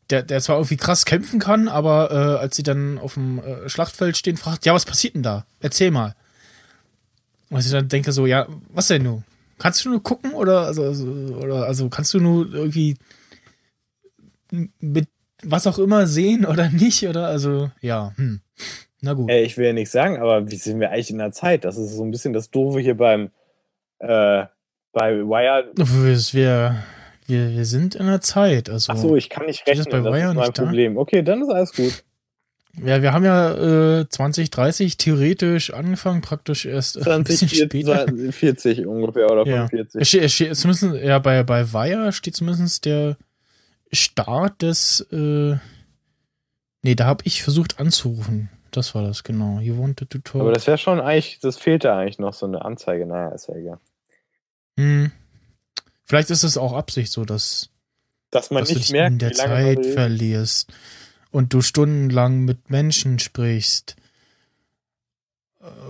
der, 0.10 0.24
der 0.24 0.40
zwar 0.40 0.56
irgendwie 0.56 0.78
krass 0.78 1.04
kämpfen 1.04 1.40
kann, 1.40 1.68
aber 1.68 2.12
äh, 2.12 2.40
als 2.42 2.56
sie 2.56 2.64
dann 2.64 2.98
auf 2.98 3.16
dem 3.16 3.40
äh, 3.40 3.68
Schlachtfeld 3.68 4.16
stehen, 4.16 4.38
fragt, 4.38 4.66
ja, 4.66 4.74
was 4.74 4.86
passiert 4.86 5.16
denn 5.16 5.24
da? 5.24 5.46
Erzähl 5.60 5.92
mal. 5.92 6.16
Und 7.50 7.60
ich 7.60 7.70
dann 7.72 7.90
denke 7.90 8.14
so, 8.14 8.26
ja, 8.26 8.48
was 8.70 8.88
denn 8.88 9.04
du? 9.04 9.22
Kannst 9.60 9.84
du 9.84 9.90
nur 9.90 10.02
gucken 10.02 10.32
oder 10.32 10.62
also, 10.62 10.84
also, 10.84 11.06
oder 11.06 11.66
also 11.66 11.90
kannst 11.90 12.14
du 12.14 12.22
nur 12.22 12.52
irgendwie 12.54 12.98
mit 14.80 15.10
was 15.44 15.68
auch 15.68 15.80
immer 15.80 16.08
sehen 16.08 16.46
oder 16.46 16.70
nicht, 16.70 17.08
oder? 17.08 17.28
Also, 17.28 17.72
ja, 17.82 18.14
hm. 18.16 18.42
Na 19.02 19.14
gut. 19.14 19.30
Äh, 19.30 19.44
ich 19.44 19.58
will 19.58 19.68
ja 19.68 19.74
nicht 19.74 19.92
sagen, 19.92 20.18
aber 20.18 20.50
wie 20.50 20.56
sind 20.56 20.80
wir 20.80 20.92
eigentlich 20.92 21.12
in 21.12 21.18
der 21.18 21.32
Zeit? 21.32 21.66
Das 21.66 21.78
ist 21.78 21.96
so 21.96 22.04
ein 22.04 22.12
bisschen 22.12 22.34
das 22.34 22.50
Doofe 22.50 22.80
hier 22.80 22.96
beim 22.96 23.32
äh, 24.00 24.46
bei 24.94 25.18
Wire. 25.18 25.72
Wir, 25.76 26.76
wir, 27.26 27.52
wir 27.52 27.66
sind 27.66 27.96
in 27.96 28.06
der 28.06 28.22
Zeit. 28.22 28.70
Also, 28.70 28.94
Ach 28.94 28.98
so, 28.98 29.16
ich 29.16 29.30
kann 29.30 29.46
nicht 29.48 29.68
rechnen, 29.68 29.86
das, 29.90 30.04
bei 30.04 30.20
das 30.20 30.30
ist 30.30 30.36
mein 30.36 30.54
Problem. 30.54 30.96
Da? 30.96 31.02
Okay, 31.02 31.22
dann 31.22 31.42
ist 31.42 31.50
alles 31.50 31.74
gut. 31.74 32.04
Ja, 32.84 33.02
wir 33.02 33.14
haben 33.14 33.24
ja 33.24 34.00
äh, 34.00 34.10
2030 34.10 34.98
theoretisch 34.98 35.72
angefangen, 35.72 36.22
praktisch 36.22 36.66
erst 36.66 36.94
20, 36.94 37.14
ein 37.14 37.24
bisschen 37.24 37.50
40, 37.50 37.64
später. 37.66 38.32
40 38.32 38.88
ungefähr 38.88 39.30
oder 39.30 39.46
ja. 39.46 39.68
45. 39.68 40.02
Es 40.02 40.14
es 40.14 40.34
steht 40.34 40.56
zumindest, 40.56 41.06
ja, 41.06 41.20
bei, 41.20 41.44
bei 41.44 41.72
Wire 41.72 42.12
steht 42.14 42.36
zumindest 42.36 42.86
der 42.86 43.18
Start 43.94 44.62
des, 44.62 45.02
äh, 45.12 45.58
nee, 46.82 46.96
da 46.96 47.06
habe 47.06 47.24
ich 47.26 47.44
versucht 47.44 47.80
anzurufen. 47.80 48.50
Das 48.72 48.96
war 48.96 49.04
das, 49.04 49.24
genau. 49.24 49.60
You 49.60 49.78
wanted 49.78 50.10
to 50.10 50.18
talk. 50.18 50.42
Aber 50.42 50.52
das 50.52 50.66
wäre 50.66 50.78
schon 50.78 51.00
eigentlich, 51.00 51.40
das 51.40 51.58
fehlte 51.58 51.94
eigentlich 51.94 52.20
noch 52.20 52.34
so 52.34 52.46
eine 52.46 52.66
Anzeige. 52.66 53.06
Naja, 53.06 53.30
ist 53.30 53.48
ja 53.48 53.56
egal. 53.56 53.80
Hm. 54.78 55.12
Vielleicht 56.06 56.32
ist 56.32 56.44
es 56.44 56.58
auch 56.58 56.74
Absicht 56.74 57.12
so, 57.12 57.24
dass, 57.24 57.70
dass 58.32 58.52
man 58.52 58.64
dass 58.64 58.74
nicht 58.74 58.92
merkt, 58.92 59.14
in 59.14 59.20
der 59.20 59.32
Zeit 59.34 59.86
verlierst 59.86 60.74
und 61.32 61.54
du 61.54 61.62
stundenlang 61.62 62.42
mit 62.42 62.70
Menschen 62.70 63.20
sprichst 63.20 63.96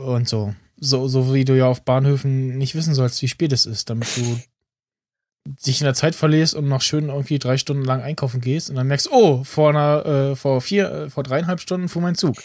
und 0.06 0.28
so. 0.28 0.54
So, 0.78 1.08
so 1.08 1.34
wie 1.34 1.46
du 1.46 1.58
ja 1.58 1.68
auf 1.68 1.84
Bahnhöfen 1.84 2.58
nicht 2.58 2.76
wissen 2.76 2.94
sollst, 2.94 3.22
wie 3.22 3.28
spät 3.28 3.54
es 3.54 3.66
ist, 3.66 3.90
damit 3.90 4.10
du 4.18 4.40
dich 5.46 5.82
in 5.82 5.86
der 5.86 5.94
Zeit 5.94 6.16
verlierst 6.16 6.56
und 6.56 6.68
noch 6.68 6.82
schön 6.82 7.10
irgendwie 7.10 7.40
drei 7.40 7.58
Stunden 7.58 7.84
lang 7.84 8.02
einkaufen 8.02 8.40
gehst 8.40 8.70
und 8.70 8.76
dann 8.76 8.88
merkst, 8.88 9.12
oh, 9.12 9.44
vor 9.44 9.70
einer, 9.70 10.06
äh, 10.06 10.36
vor 10.36 10.62
vier, 10.62 10.92
äh, 10.92 11.10
vor 11.10 11.24
dreieinhalb 11.24 11.60
Stunden 11.60 11.90
fuhr 11.90 12.02
mein 12.02 12.16
Zug. 12.16 12.36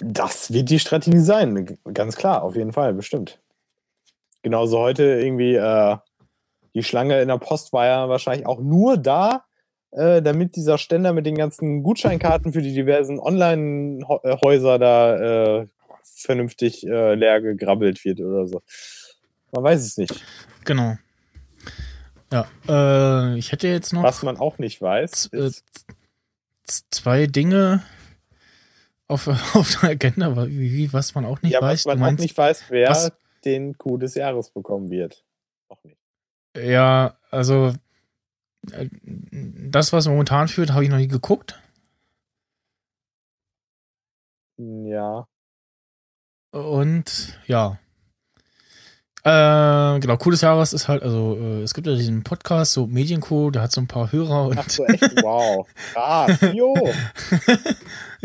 das 0.00 0.52
wird 0.52 0.70
die 0.70 0.78
Strategie 0.78 1.18
sein, 1.18 1.78
ganz 1.92 2.16
klar, 2.16 2.42
auf 2.42 2.54
jeden 2.54 2.72
Fall, 2.72 2.94
bestimmt. 2.94 3.40
Genauso 4.42 4.78
heute 4.78 5.02
irgendwie, 5.02 5.56
äh, 5.56 5.96
die 6.74 6.84
Schlange 6.84 7.20
in 7.20 7.28
der 7.28 7.38
Post 7.38 7.72
war 7.72 7.86
ja 7.86 8.08
wahrscheinlich 8.08 8.46
auch 8.46 8.60
nur 8.60 8.96
da, 8.96 9.44
äh, 9.90 10.22
damit 10.22 10.54
dieser 10.54 10.78
Ständer 10.78 11.12
mit 11.12 11.26
den 11.26 11.34
ganzen 11.34 11.82
Gutscheinkarten 11.82 12.52
für 12.52 12.62
die 12.62 12.74
diversen 12.74 13.18
Online-Häuser 13.18 14.78
da 14.78 15.60
äh, 15.60 15.66
vernünftig 16.04 16.86
äh, 16.86 17.14
leer 17.14 17.40
gegrabbelt 17.40 18.04
wird 18.04 18.20
oder 18.20 18.46
so. 18.46 18.62
Man 19.50 19.64
weiß 19.64 19.84
es 19.84 19.96
nicht. 19.96 20.24
Genau. 20.64 20.96
Ja, 22.32 22.46
äh, 22.68 23.38
ich 23.38 23.52
hätte 23.52 23.68
jetzt 23.68 23.92
noch. 23.92 24.02
Was 24.02 24.22
man 24.22 24.36
auch 24.36 24.58
nicht 24.58 24.82
weiß, 24.82 25.30
äh, 25.32 25.50
zwei 26.90 27.26
Dinge 27.26 27.82
auf, 29.06 29.26
auf 29.54 29.78
der 29.80 29.90
Agenda, 29.90 30.46
wie, 30.46 30.92
was 30.92 31.14
man 31.14 31.24
auch 31.24 31.42
nicht 31.42 31.52
ja, 31.52 31.62
weiß. 31.62 31.86
Was 31.86 31.86
man 31.86 32.00
meinst, 32.00 32.20
auch 32.20 32.24
nicht 32.24 32.36
weiß, 32.36 32.64
wer 32.68 32.90
was? 32.90 33.12
den 33.44 33.76
Coup 33.78 33.98
des 33.98 34.14
Jahres 34.14 34.50
bekommen 34.50 34.90
wird. 34.90 35.24
Auch 35.68 35.82
nicht. 35.84 35.98
Ja, 36.56 37.16
also 37.30 37.72
äh, 38.72 38.88
das, 38.90 39.92
was 39.92 40.06
momentan 40.06 40.48
führt, 40.48 40.72
habe 40.72 40.84
ich 40.84 40.90
noch 40.90 40.98
nie 40.98 41.08
geguckt. 41.08 41.60
Ja. 44.58 45.26
Und 46.50 47.38
ja, 47.46 47.78
äh, 49.28 50.00
genau, 50.00 50.16
cooles 50.16 50.40
Jahres 50.40 50.72
ist 50.72 50.88
halt, 50.88 51.02
also 51.02 51.36
äh, 51.38 51.62
es 51.62 51.74
gibt 51.74 51.86
ja 51.86 51.94
diesen 51.94 52.22
Podcast, 52.22 52.72
so 52.72 52.86
Medienco, 52.86 53.50
der 53.50 53.62
hat 53.62 53.72
so 53.72 53.80
ein 53.80 53.86
paar 53.86 54.10
Hörer 54.10 54.46
und. 54.46 54.58
Ach 54.58 54.68
so, 54.68 54.84
echt? 54.86 55.02
Wow. 55.22 55.66
Krass, 55.92 56.38
jo. 56.54 56.74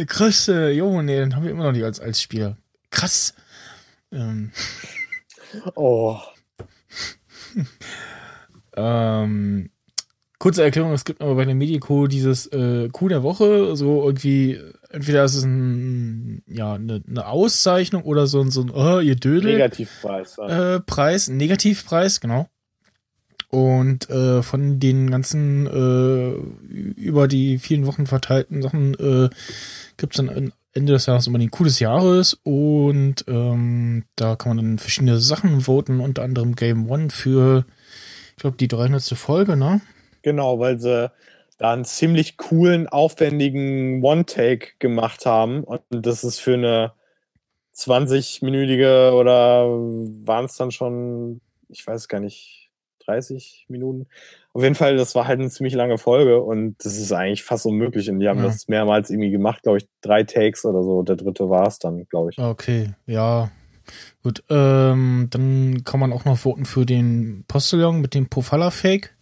Krass, 0.08 0.48
äh, 0.48 0.70
jo, 0.72 1.02
nee, 1.02 1.18
den 1.18 1.36
haben 1.36 1.44
wir 1.44 1.52
immer 1.52 1.66
noch 1.66 1.72
nicht 1.74 1.84
als, 1.84 2.00
als 2.00 2.22
Spieler. 2.22 2.58
Krass. 2.90 3.34
Ähm. 4.12 4.52
Oh. 5.76 6.18
ähm, 8.78 9.70
kurze 10.40 10.64
Erklärung, 10.64 10.94
es 10.94 11.06
gibt 11.06 11.22
aber 11.22 11.36
bei 11.36 11.46
der 11.46 11.56
Medienco 11.56 12.08
dieses 12.08 12.48
äh, 12.48 12.88
Coup 12.90 13.10
der 13.10 13.24
Woche, 13.24 13.76
so 13.76 14.04
irgendwie 14.04 14.60
entweder 14.94 15.24
ist 15.24 15.36
es 15.36 15.44
ein, 15.44 16.44
ja, 16.48 16.74
eine, 16.74 17.04
eine 17.08 17.28
Auszeichnung 17.28 18.04
oder 18.04 18.28
so 18.28 18.42
ein, 18.42 18.52
so 18.52 18.62
ein 18.62 18.70
oh, 18.70 19.00
ihr 19.00 19.16
Dödel. 19.16 19.54
Negativpreis. 19.54 20.38
Äh, 20.38 20.80
Preis, 20.82 21.28
Negativpreis, 21.28 22.22
genau. 22.22 22.48
Und 23.50 24.10
äh, 24.10 24.42
von 24.42 24.80
den 24.80 25.12
ganzen 25.12 25.68
äh, 25.68 26.32
über 27.00 27.28
die 27.28 27.60
vielen 27.60 27.86
Wochen 27.86 28.08
verteilten 28.08 28.62
Sachen 28.62 28.94
äh, 28.96 29.30
gibt 29.98 30.14
es 30.14 30.26
dann 30.26 30.54
Ende 30.74 30.94
des 30.94 31.06
Jahres 31.06 31.28
immer 31.28 31.38
den 31.38 31.52
Coup 31.52 31.66
des 31.66 31.80
Jahres 31.80 32.40
und 32.44 33.26
ähm, 33.28 34.06
da 34.16 34.36
kann 34.36 34.56
man 34.56 34.66
dann 34.66 34.80
verschiedene 34.80 35.20
Sachen 35.20 35.62
voten, 35.62 36.00
unter 36.00 36.24
anderem 36.24 36.56
Game 36.56 36.90
One 36.90 37.12
für, 37.12 37.66
ich 38.32 38.38
glaube, 38.38 38.58
die 38.58 38.68
300. 38.68 39.04
Folge, 39.04 39.56
ne? 39.56 39.82
Genau, 40.24 40.58
weil 40.58 40.80
sie 40.80 41.12
da 41.58 41.74
einen 41.74 41.86
ziemlich 41.86 42.38
coolen, 42.38 42.88
aufwendigen 42.88 44.04
One-Take 44.04 44.74
gemacht 44.80 45.26
haben 45.26 45.64
und 45.64 45.82
das 45.92 46.24
ist 46.24 46.40
für 46.40 46.56
eine 46.56 46.94
20-minütige 47.76 49.12
oder 49.14 49.68
waren 50.26 50.46
es 50.46 50.56
dann 50.56 50.72
schon, 50.72 51.42
ich 51.70 51.86
weiß 51.86 52.08
gar 52.08 52.20
nicht, 52.20 52.64
30 53.06 53.66
Minuten. 53.70 54.08
Auf 54.54 54.64
jeden 54.64 54.76
Fall, 54.76 54.96
das 54.98 55.16
war 55.16 55.28
halt 55.28 55.40
eine 55.40 55.50
ziemlich 55.50 55.74
lange 55.74 55.98
Folge 55.98 56.42
und 56.42 56.76
das 56.84 56.98
ist 56.98 57.12
eigentlich 57.12 57.44
fast 57.44 57.66
unmöglich. 57.66 58.10
Und 58.10 58.20
die 58.20 58.30
haben 58.30 58.40
ja. 58.40 58.46
das 58.46 58.68
mehrmals 58.68 59.10
irgendwie 59.10 59.32
gemacht, 59.32 59.64
glaube 59.64 59.80
ich, 59.80 59.88
drei 60.02 60.24
Takes 60.24 60.64
oder 60.66 60.84
so. 60.84 61.04
Der 61.04 61.16
dritte 61.16 61.50
war 61.50 61.68
es 61.68 61.80
dann, 61.80 62.08
glaube 62.08 62.32
ich. 62.32 62.38
Okay, 62.38 62.92
ja. 63.06 63.52
Gut, 64.22 64.44
ähm, 64.50 65.28
dann 65.30 65.84
kann 65.84 66.00
man 66.00 66.14
auch 66.14 66.24
noch 66.24 66.38
voten 66.38 66.66
für 66.66 66.86
den 66.86 67.44
Postillon 67.48 68.00
mit 68.00 68.14
dem 68.14 68.30
Pofalla-Fake, 68.30 69.14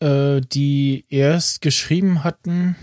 äh, 0.00 0.40
die 0.40 1.04
erst 1.08 1.60
geschrieben 1.60 2.24
hatten, 2.24 2.76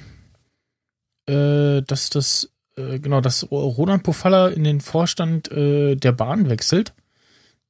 äh, 1.28 1.82
dass 1.82 2.10
das, 2.10 2.54
äh, 2.78 3.00
genau, 3.00 3.22
dass 3.22 3.52
Roland 3.52 4.04
Pofalla 4.04 4.48
in 4.48 4.64
den 4.64 4.82
Vorstand 4.82 5.52
äh, 5.52 5.96
der 5.96 6.12
Bahn 6.12 6.50
wechselt, 6.50 6.94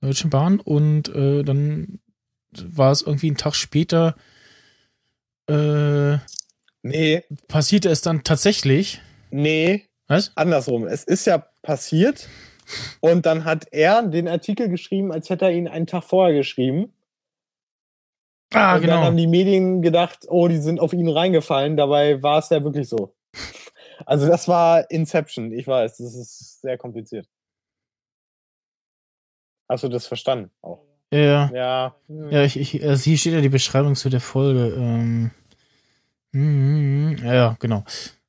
Deutschen 0.02 0.30
Bahn, 0.30 0.60
und 0.60 1.10
äh, 1.10 1.44
dann 1.44 2.00
war 2.52 2.92
es 2.92 3.02
irgendwie 3.02 3.28
einen 3.28 3.38
Tag 3.38 3.56
später. 3.56 4.16
Äh, 5.50 6.18
nee. 6.84 7.24
Passierte 7.48 7.90
es 7.90 8.02
dann 8.02 8.24
tatsächlich? 8.24 9.02
Nee. 9.32 9.86
Was? 10.08 10.32
Andersrum. 10.36 10.88
Es 10.88 11.04
ist 11.04 11.26
ja 11.26 11.46
passiert 11.62 12.28
und 13.00 13.26
dann 13.26 13.46
hat 13.46 13.68
er 13.72 14.04
den 14.04 14.28
Artikel 14.28 14.70
geschrieben, 14.70 15.12
als 15.12 15.30
hätte 15.30 15.46
er 15.46 15.52
ihn 15.52 15.68
einen 15.68 15.88
Tag 15.88 16.04
vorher 16.04 16.36
geschrieben. 16.36 16.94
Ah, 18.54 18.76
und 18.76 18.82
genau. 18.82 18.96
Dann 18.96 19.04
haben 19.04 19.18
die 19.18 19.28
Medien 19.28 19.82
gedacht, 19.82 20.26
oh, 20.30 20.48
die 20.48 20.58
sind 20.58 20.80
auf 20.80 20.94
ihn 20.94 21.10
reingefallen. 21.10 21.78
Dabei 21.78 22.22
war 22.24 22.40
es 22.40 22.50
ja 22.50 22.64
wirklich 22.64 22.88
so. 22.90 23.16
Also 24.06 24.28
das 24.28 24.48
war 24.48 24.90
Inception. 24.92 25.52
Ich 25.52 25.68
weiß, 25.68 25.98
das 25.98 26.16
ist 26.16 26.62
sehr 26.62 26.78
kompliziert. 26.78 27.28
Hast 29.70 29.84
du 29.84 29.90
das 29.90 30.08
verstanden 30.08 30.52
auch? 30.62 30.84
Ja. 31.12 31.50
Ja. 31.54 31.96
Ja, 32.08 32.44
ich, 32.44 32.58
ich, 32.58 32.84
also 32.86 33.04
hier 33.04 33.18
steht 33.18 33.34
ja 33.34 33.42
die 33.42 33.50
Beschreibung 33.50 33.96
zu 33.96 34.10
der 34.10 34.22
Folge. 34.22 34.74
Ähm, 34.76 35.32
mm, 36.32 37.26
ja, 37.26 37.58
genau. 37.60 37.84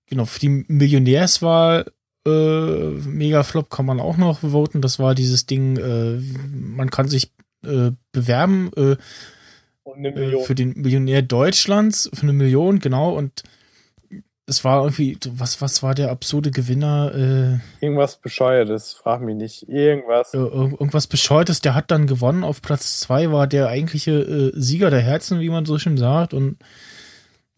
Genau, 0.07 0.25
für 0.25 0.41
die 0.41 0.65
Millionärswahl 0.69 1.93
äh, 2.27 2.91
Mega 3.07 3.43
Flop 3.43 3.71
kann 3.71 3.87
man 3.87 4.01
auch 4.01 4.17
noch 4.17 4.41
voten. 4.41 4.81
Das 4.81 4.99
war 4.99 5.15
dieses 5.15 5.47
Ding, 5.47 5.77
äh, 5.77 6.21
man 6.51 6.91
kann 6.91 7.09
sich 7.09 7.33
äh, 7.65 7.93
bewerben 8.13 8.71
äh, 8.77 8.97
äh 9.97 10.43
für 10.43 10.55
den 10.55 10.75
Millionär 10.77 11.23
Deutschlands 11.23 12.11
für 12.13 12.23
eine 12.23 12.33
Million, 12.33 12.79
genau. 12.79 13.15
Und 13.15 13.43
es 14.49 14.65
war 14.65 14.83
irgendwie, 14.83 15.19
was, 15.29 15.61
was 15.61 15.83
war 15.83 15.95
der 15.95 16.11
absurde 16.11 16.51
Gewinner? 16.51 17.13
Äh, 17.15 17.85
irgendwas 17.85 18.17
Bescheuertes, 18.17 18.95
frag 18.95 19.21
mich 19.21 19.37
nicht. 19.37 19.69
Irgendwas. 19.69 20.33
Äh, 20.33 20.39
irgendwas 20.39 21.07
Bescheuertes, 21.07 21.61
der 21.61 21.75
hat 21.75 21.91
dann 21.91 22.07
gewonnen. 22.07 22.45
Auf 22.45 22.63
Platz 22.63 23.01
zwei 23.01 23.31
war 23.31 23.47
der 23.47 23.69
eigentliche 23.69 24.13
äh, 24.13 24.53
Sieger 24.55 24.91
der 24.91 25.03
Herzen, 25.03 25.41
wie 25.41 25.51
man 25.51 25.67
so 25.67 25.79
schön 25.79 25.99
sagt. 25.99 26.33
Und 26.33 26.57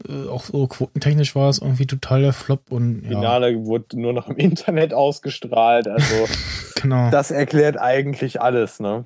äh, 0.08 0.28
auch 0.28 0.44
so 0.44 0.66
quotentechnisch 0.66 1.36
war 1.36 1.48
es 1.48 1.60
irgendwie 1.60 1.86
total 1.86 2.22
der 2.22 2.32
Flop. 2.32 2.72
Und, 2.72 3.02
ja. 3.04 3.10
Finale 3.10 3.64
wurde 3.64 4.00
nur 4.00 4.12
noch 4.12 4.28
im 4.28 4.36
Internet 4.36 4.92
ausgestrahlt. 4.92 5.86
Also, 5.86 6.26
genau. 6.82 7.10
das 7.10 7.30
erklärt 7.30 7.78
eigentlich 7.78 8.40
alles, 8.40 8.80
ne? 8.80 9.04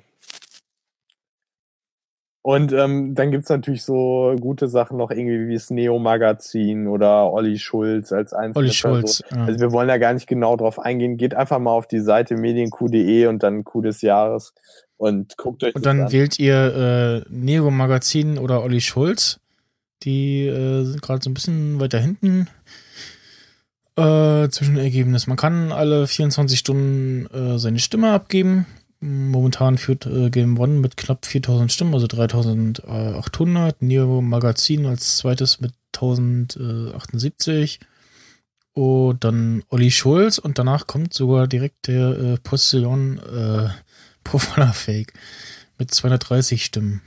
Und 2.45 2.73
ähm, 2.73 3.15
dann 3.15 3.31
gibt's 3.31 3.49
natürlich 3.49 3.81
so 3.81 4.35
gute 4.39 4.67
Sachen 4.67 4.97
noch 4.97 5.09
irgendwie 5.09 5.47
wie 5.47 5.55
das 5.55 5.71
Neo-Magazin 5.71 6.85
oder 6.87 7.33
Olli 7.33 7.57
Schulz 7.57 8.11
als 8.11 8.33
einzelne 8.33 8.65
Olli 8.65 8.71
Schulz, 8.71 9.23
ja. 9.31 9.45
Also 9.45 9.59
wir 9.61 9.71
wollen 9.71 9.87
da 9.87 9.97
gar 9.97 10.13
nicht 10.13 10.27
genau 10.27 10.55
drauf 10.55 10.77
eingehen. 10.77 11.17
Geht 11.17 11.33
einfach 11.33 11.57
mal 11.57 11.71
auf 11.71 11.87
die 11.87 12.01
Seite 12.01 12.37
medienq.de 12.37 13.25
und 13.25 13.41
dann 13.41 13.63
Q 13.63 13.81
des 13.81 14.03
Jahres 14.03 14.53
und 14.97 15.35
guckt 15.37 15.63
euch 15.63 15.73
Und 15.73 15.87
dann 15.87 16.01
an. 16.01 16.11
wählt 16.11 16.37
ihr 16.37 17.23
äh, 17.25 17.33
Neo-Magazin 17.33 18.37
oder 18.37 18.61
Olli 18.61 18.81
Schulz. 18.81 19.39
Die 20.03 20.45
äh, 20.45 20.83
sind 20.83 21.01
gerade 21.01 21.23
so 21.23 21.31
ein 21.31 21.33
bisschen 21.33 21.79
weiter 21.79 21.97
hinten 21.97 22.47
äh, 23.95 24.49
zwischen 24.49 24.77
Ergebnis. 24.77 25.25
Man 25.25 25.37
kann 25.37 25.71
alle 25.71 26.05
24 26.05 26.59
Stunden 26.59 27.25
äh, 27.33 27.57
seine 27.57 27.79
Stimme 27.79 28.11
abgeben 28.11 28.67
Momentan 29.05 29.77
führt 29.77 30.07
äh, 30.07 30.31
Game 30.31 30.59
One 30.59 30.79
mit 30.79 30.97
knapp 30.97 31.27
4000 31.27 31.71
Stimmen, 31.71 31.93
also 31.93 32.07
3800. 32.07 33.79
Neo 33.83 34.19
Magazin 34.21 34.87
als 34.87 35.17
zweites 35.17 35.61
mit 35.61 35.73
1078. 35.93 37.79
Und 38.73 39.23
dann 39.23 39.63
Olli 39.69 39.91
Schulz 39.91 40.39
und 40.39 40.57
danach 40.57 40.87
kommt 40.87 41.13
sogar 41.13 41.45
direkt 41.45 41.87
der 41.87 42.17
äh, 42.17 42.37
Postillon 42.41 43.19
äh, 43.19 43.69
Profaner 44.23 44.73
Fake 44.73 45.13
mit 45.77 45.93
230 45.93 46.65
Stimmen. 46.65 47.03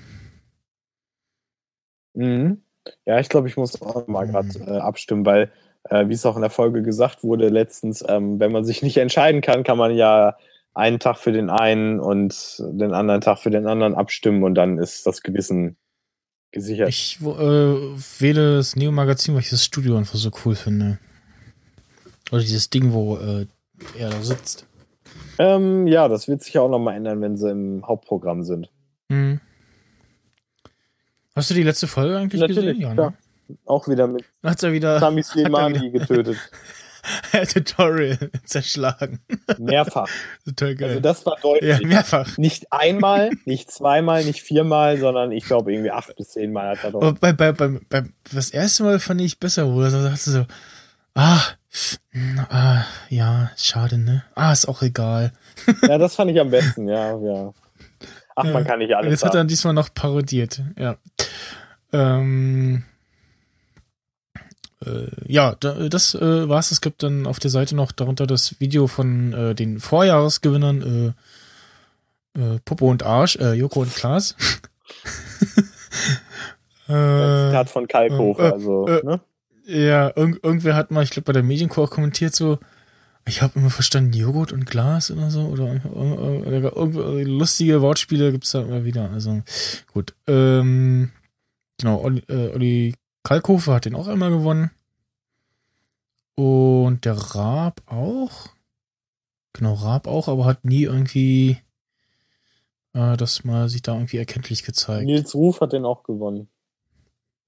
Mhm. 2.15 2.63
Ja, 3.07 3.19
ich 3.19 3.29
glaube, 3.29 3.49
ich 3.49 3.57
muss 3.57 3.83
auch 3.83 4.07
mal 4.07 4.29
gerade 4.29 4.57
mhm. 4.57 4.69
äh, 4.69 4.79
abstimmen, 4.79 5.27
weil, 5.27 5.51
äh, 5.91 6.07
wie 6.07 6.15
es 6.15 6.25
auch 6.25 6.37
in 6.37 6.43
der 6.43 6.51
Folge 6.51 6.83
gesagt 6.83 7.25
wurde, 7.25 7.49
letztens, 7.49 8.05
ähm, 8.09 8.39
wenn 8.39 8.53
man 8.53 8.65
sich 8.65 8.83
nicht 8.83 8.99
entscheiden 8.99 9.41
kann, 9.41 9.65
kann 9.65 9.79
man 9.79 9.97
ja 9.97 10.37
einen 10.79 11.01
Tag 11.01 11.19
für 11.19 11.33
den 11.33 11.51
einen 11.51 12.01
und 12.01 12.59
den 12.59 12.95
anderen 12.95 13.21
Tag 13.21 13.39
für 13.39 13.51
den 13.51 13.67
anderen 13.67 13.95
abstimmen 13.95 14.45
und 14.45 14.55
dann 14.55 14.79
ist 14.79 15.07
das 15.07 15.23
Gewissen 15.23 15.77
gesichert. 16.53 16.89
Ich 16.89 17.19
äh, 17.21 17.25
wähle 17.25 18.57
das 18.57 18.77
Neo-Magazin, 18.77 19.35
weil 19.35 19.43
ich 19.43 19.51
das 19.51 19.65
Studio 19.65 19.97
einfach 19.97 20.17
so 20.17 20.31
cool 20.45 20.55
finde. 20.55 20.99
Oder 22.31 22.41
dieses 22.41 22.71
Ding, 22.71 22.93
wo 22.93 23.17
äh, 23.17 23.47
er 23.99 24.11
da 24.11 24.23
sitzt. 24.23 24.67
Ähm, 25.39 25.87
ja, 25.87 26.09
das 26.09 26.29
wird 26.29 26.43
sich 26.43 26.59
auch 26.59 26.69
nochmal 26.69 26.97
ändern, 26.97 27.21
wenn 27.21 27.37
sie 27.37 27.51
im 27.51 27.87
Hauptprogramm 27.87 28.43
sind. 28.43 28.71
Mhm. 29.09 29.41
Hast 31.35 31.51
du 31.51 31.55
die 31.55 31.63
letzte 31.63 31.87
Folge 31.87 32.17
eigentlich 32.17 32.41
Natürlich, 32.41 32.79
gesehen? 32.79 32.81
Ja, 32.81 32.95
ne? 32.95 33.15
Auch 33.65 33.89
wieder 33.89 34.07
mit 34.07 34.25
Hat's 34.43 34.63
er 34.65 34.73
wieder, 34.73 34.99
Sami 34.99 35.23
Slimani 35.23 35.91
getötet. 35.91 36.37
Tutorial 37.53 38.31
zerschlagen. 38.45 39.21
Mehrfach. 39.59 40.09
Total 40.45 40.75
geil. 40.75 40.89
Also 40.89 41.01
das 41.01 41.27
war 41.27 41.37
deutlich. 41.43 41.81
Ja, 41.81 41.87
mehrfach. 41.87 42.39
Nicht 42.39 42.73
einmal, 42.73 43.31
nicht 43.45 43.71
zweimal, 43.71 44.25
nicht 44.25 44.43
viermal, 44.43 44.99
sondern 44.99 45.33
ich 45.33 45.45
glaube 45.45 45.73
irgendwie 45.73 45.91
acht 45.91 46.15
bis 46.17 46.31
zehnmal 46.31 46.71
hat 46.71 46.85
er 46.85 46.91
doch. 46.93 47.13
Bei, 47.19 47.33
bei, 47.33 47.53
bei, 47.53 47.69
bei, 47.89 48.05
das 48.33 48.51
erste 48.51 48.85
Mal 48.85 48.99
fand 48.99 49.21
ich 49.21 49.39
besser, 49.39 49.73
wo 49.73 49.83
er 49.83 49.91
sagte 49.91 50.31
so, 50.31 50.47
ah, 51.15 51.41
ah, 52.49 52.85
ja, 53.09 53.51
schade, 53.57 53.99
ne? 53.99 54.25
Ah, 54.35 54.53
ist 54.53 54.69
auch 54.69 54.83
egal. 54.83 55.33
Ja, 55.83 55.99
das 55.99 56.15
fand 56.15 56.31
ich 56.31 56.41
am 56.41 56.51
besten, 56.51 56.89
ja, 56.89 57.19
ja. 57.19 57.53
Ach, 58.37 58.45
man 58.45 58.65
kann 58.65 58.79
nicht 58.79 58.95
alles. 58.95 59.11
Jetzt 59.11 59.25
hat 59.25 59.35
er 59.35 59.45
diesmal 59.45 59.75
noch 59.75 59.93
parodiert, 59.93 60.63
ja. 60.79 60.97
Ähm, 61.93 62.85
äh, 64.89 65.11
ja, 65.27 65.55
da, 65.61 65.89
das 65.89 66.15
äh, 66.15 66.49
war's. 66.49 66.71
Es 66.71 66.81
gibt 66.81 67.03
dann 67.03 67.27
auf 67.27 67.39
der 67.39 67.51
Seite 67.51 67.77
noch 67.77 67.93
darunter 67.93 68.27
das 68.27 68.61
Video 68.61 68.87
von 68.87 69.33
äh, 69.33 69.55
den 69.55 69.81
Vorjahresgewinnern 69.81 71.15
äh, 72.35 72.41
äh, 72.41 72.59
Popo 72.65 72.89
und 72.91 73.03
Arsch, 73.03 73.37
äh, 73.37 73.53
Joko 73.53 73.81
und 73.81 73.95
Klaas. 73.95 74.37
äh, 76.89 77.47
Zitat 77.47 77.71
von 77.71 77.87
Kalkhofer, 77.87 78.53
also, 78.55 78.87
ne? 78.87 79.21
Ja, 79.67 80.09
irg 80.17 80.41
irgendwer 80.43 80.75
hat 80.75 80.91
mal, 80.91 81.03
ich 81.03 81.11
glaube, 81.11 81.27
bei 81.27 81.33
der 81.33 81.43
Medienchor 81.43 81.91
kommentiert 81.91 82.35
so, 82.35 82.59
ich 83.27 83.43
habe 83.43 83.59
immer 83.59 83.69
verstanden, 83.69 84.15
Joghurt 84.15 84.53
und 84.53 84.65
Glas 84.65 85.11
oder 85.11 85.31
so, 85.31 85.43
oder, 85.43 85.81
oder, 85.93 86.77
oder 86.77 87.25
lustige 87.25 87.83
Wortspiele 87.83 88.33
gibt's 88.33 88.53
da 88.53 88.63
immer 88.63 88.87
wieder. 88.87 89.11
Also 89.11 89.43
gut. 89.93 90.15
Ähm, 90.27 91.11
genau, 91.79 92.01
Olli, 92.01 92.23
äh, 92.29 92.55
Olli 92.55 92.95
Kalkofe 93.25 93.75
hat 93.75 93.85
den 93.85 93.95
auch 93.95 94.09
einmal 94.09 94.31
gewonnen. 94.31 94.71
Und 96.39 97.05
der 97.05 97.15
Raab 97.15 97.83
auch. 97.87 98.51
Genau, 99.55 99.75
Raab 99.75 100.07
auch, 100.07 100.29
aber 100.29 100.45
hat 100.45 100.65
nie 100.65 100.85
irgendwie 100.85 101.59
äh, 102.93 103.17
das 103.17 103.43
mal 103.43 103.69
sich 103.69 103.83
da 103.83 103.95
irgendwie 103.95 104.19
erkenntlich 104.19 104.63
gezeigt. 104.63 105.05
Nils 105.05 105.35
Ruf 105.35 105.61
hat 105.61 105.73
den 105.73 105.85
auch 105.85 106.05
gewonnen. 106.05 106.49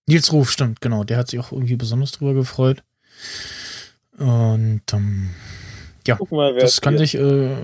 Nils 0.06 0.32
Ruf, 0.32 0.50
stimmt, 0.50 0.80
genau. 0.80 1.04
Der 1.04 1.18
hat 1.18 1.28
sich 1.28 1.38
auch 1.38 1.52
irgendwie 1.52 1.76
besonders 1.76 2.10
drüber 2.10 2.34
gefreut. 2.34 2.82
Und 4.18 4.82
ähm, 4.92 5.30
ja, 6.04 6.18
mal, 6.28 6.52
das 6.56 6.80
kann 6.80 6.98
sich, 6.98 7.14
äh, 7.14 7.56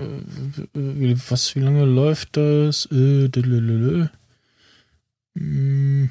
wie, 0.73 1.19
was, 1.29 1.57
wie 1.57 1.59
lange 1.59 1.83
läuft 1.83 2.37
das? 2.37 2.85
Äh, 2.89 3.27
Hm, 5.35 6.09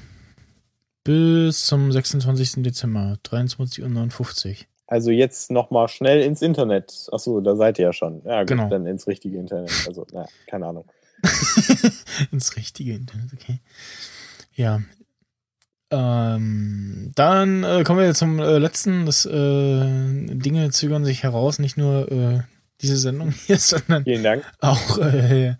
bis 1.05 1.65
zum 1.65 1.91
26. 1.91 2.63
Dezember, 2.63 3.17
23.59 3.25 4.51
Uhr. 4.51 4.57
Also 4.87 5.11
jetzt 5.11 5.51
nochmal 5.51 5.89
schnell 5.89 6.23
ins 6.23 6.43
Internet. 6.43 7.09
Achso, 7.13 7.41
da 7.41 7.57
seid 7.57 7.79
ihr 7.79 7.87
ja 7.87 7.93
schon. 7.93 8.23
Ja, 8.25 8.41
gut, 8.41 8.49
Genau. 8.51 8.69
dann 8.69 8.87
ins 8.87 9.07
richtige 9.07 9.39
Internet. 9.39 9.73
Also, 9.87 10.07
na, 10.13 10.27
keine 10.47 10.67
Ahnung. 10.67 10.85
Ins 12.31 12.57
richtige 12.57 12.93
Internet, 12.95 13.33
okay. 13.33 13.61
Ja. 14.55 14.81
Ähm, 15.91 17.13
dann 17.15 17.65
äh, 17.65 17.85
kommen 17.85 18.01
wir 18.01 18.15
zum 18.15 18.39
äh, 18.39 18.59
letzten. 18.59 19.07
Das 19.07 19.25
äh, 19.25 19.31
Dinge 19.31 20.71
zögern 20.71 21.05
sich 21.05 21.23
heraus, 21.23 21.59
nicht 21.59 21.77
nur 21.77 22.11
äh, 22.11 22.41
diese 22.83 22.97
Sendung 22.97 23.31
hier, 23.47 23.59
sondern 23.59 24.05
auch 24.61 24.99
äh, 24.99 25.55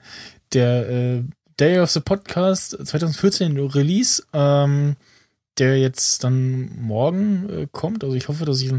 der 0.53 0.89
äh, 0.89 1.23
Day 1.59 1.79
of 1.81 1.91
the 1.91 2.01
Podcast 2.01 2.77
2014 2.87 3.59
Release, 3.59 4.23
ähm, 4.35 4.97
der 5.59 5.79
jetzt 5.79 6.25
dann 6.25 6.71
morgen 6.81 7.49
äh, 7.51 7.67
kommt. 7.71 8.05
Also 8.05 8.17
ich 8.17 8.29
hoffe, 8.29 8.45
dass 8.45 8.61
ich 8.61 8.73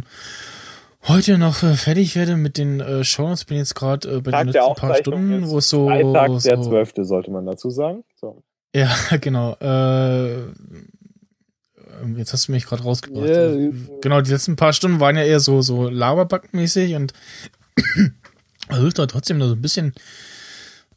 heute 1.08 1.38
noch 1.38 1.64
äh, 1.64 1.76
fertig 1.76 2.16
werde 2.16 2.38
mit 2.38 2.58
den 2.58 2.80
äh, 2.80 3.04
Shows. 3.04 3.46
Bin 3.46 3.58
jetzt 3.58 3.76
gerade 3.76 4.18
äh, 4.18 4.22
bei 4.22 4.32
Tag 4.32 4.46
den 4.46 4.54
letzten 4.54 4.76
paar 4.76 4.96
Stunden, 4.96 5.48
wo 5.48 5.58
es 5.58 5.70
so, 5.70 5.88
Freitag, 5.88 6.30
wo 6.30 6.40
der 6.40 6.58
so 6.64 6.70
12. 6.70 6.94
sollte 6.98 7.32
man 7.32 7.46
dazu 7.46 7.70
sagen. 7.70 8.04
So. 8.16 8.44
ja, 8.76 8.96
genau. 9.22 9.56
Äh, 9.60 10.44
ähm, 12.02 12.18
jetzt 12.18 12.34
hast 12.34 12.48
du 12.48 12.52
mich 12.52 12.66
gerade 12.66 12.84
rausgebracht. 12.84 13.28
Ja, 13.28 13.54
Äh, 13.54 13.72
genau, 14.02 14.22
die 14.22 14.32
letzten 14.32 14.56
paar 14.56 14.74
Stunden 14.74 15.00
waren 15.00 15.16
ja 15.16 15.24
eher 15.24 15.40
so, 15.40 15.62
so 15.62 15.90
Laberback-mäßig 15.90 16.96
und 16.96 17.14
versucht 18.70 19.00
da 19.00 19.06
trotzdem 19.06 19.40
da 19.40 19.48
so 19.48 19.54
ein 19.54 19.62
bisschen 19.62 19.94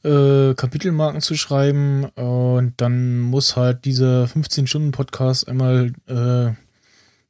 äh, 0.02 0.54
Kapitelmarken 0.54 1.20
zu 1.20 1.36
schreiben 1.36 2.04
und 2.14 2.74
dann 2.78 3.20
muss 3.20 3.56
halt 3.56 3.84
dieser 3.84 4.24
15-Stunden-Podcast 4.24 5.48
einmal 5.48 5.92
äh, 6.06 6.52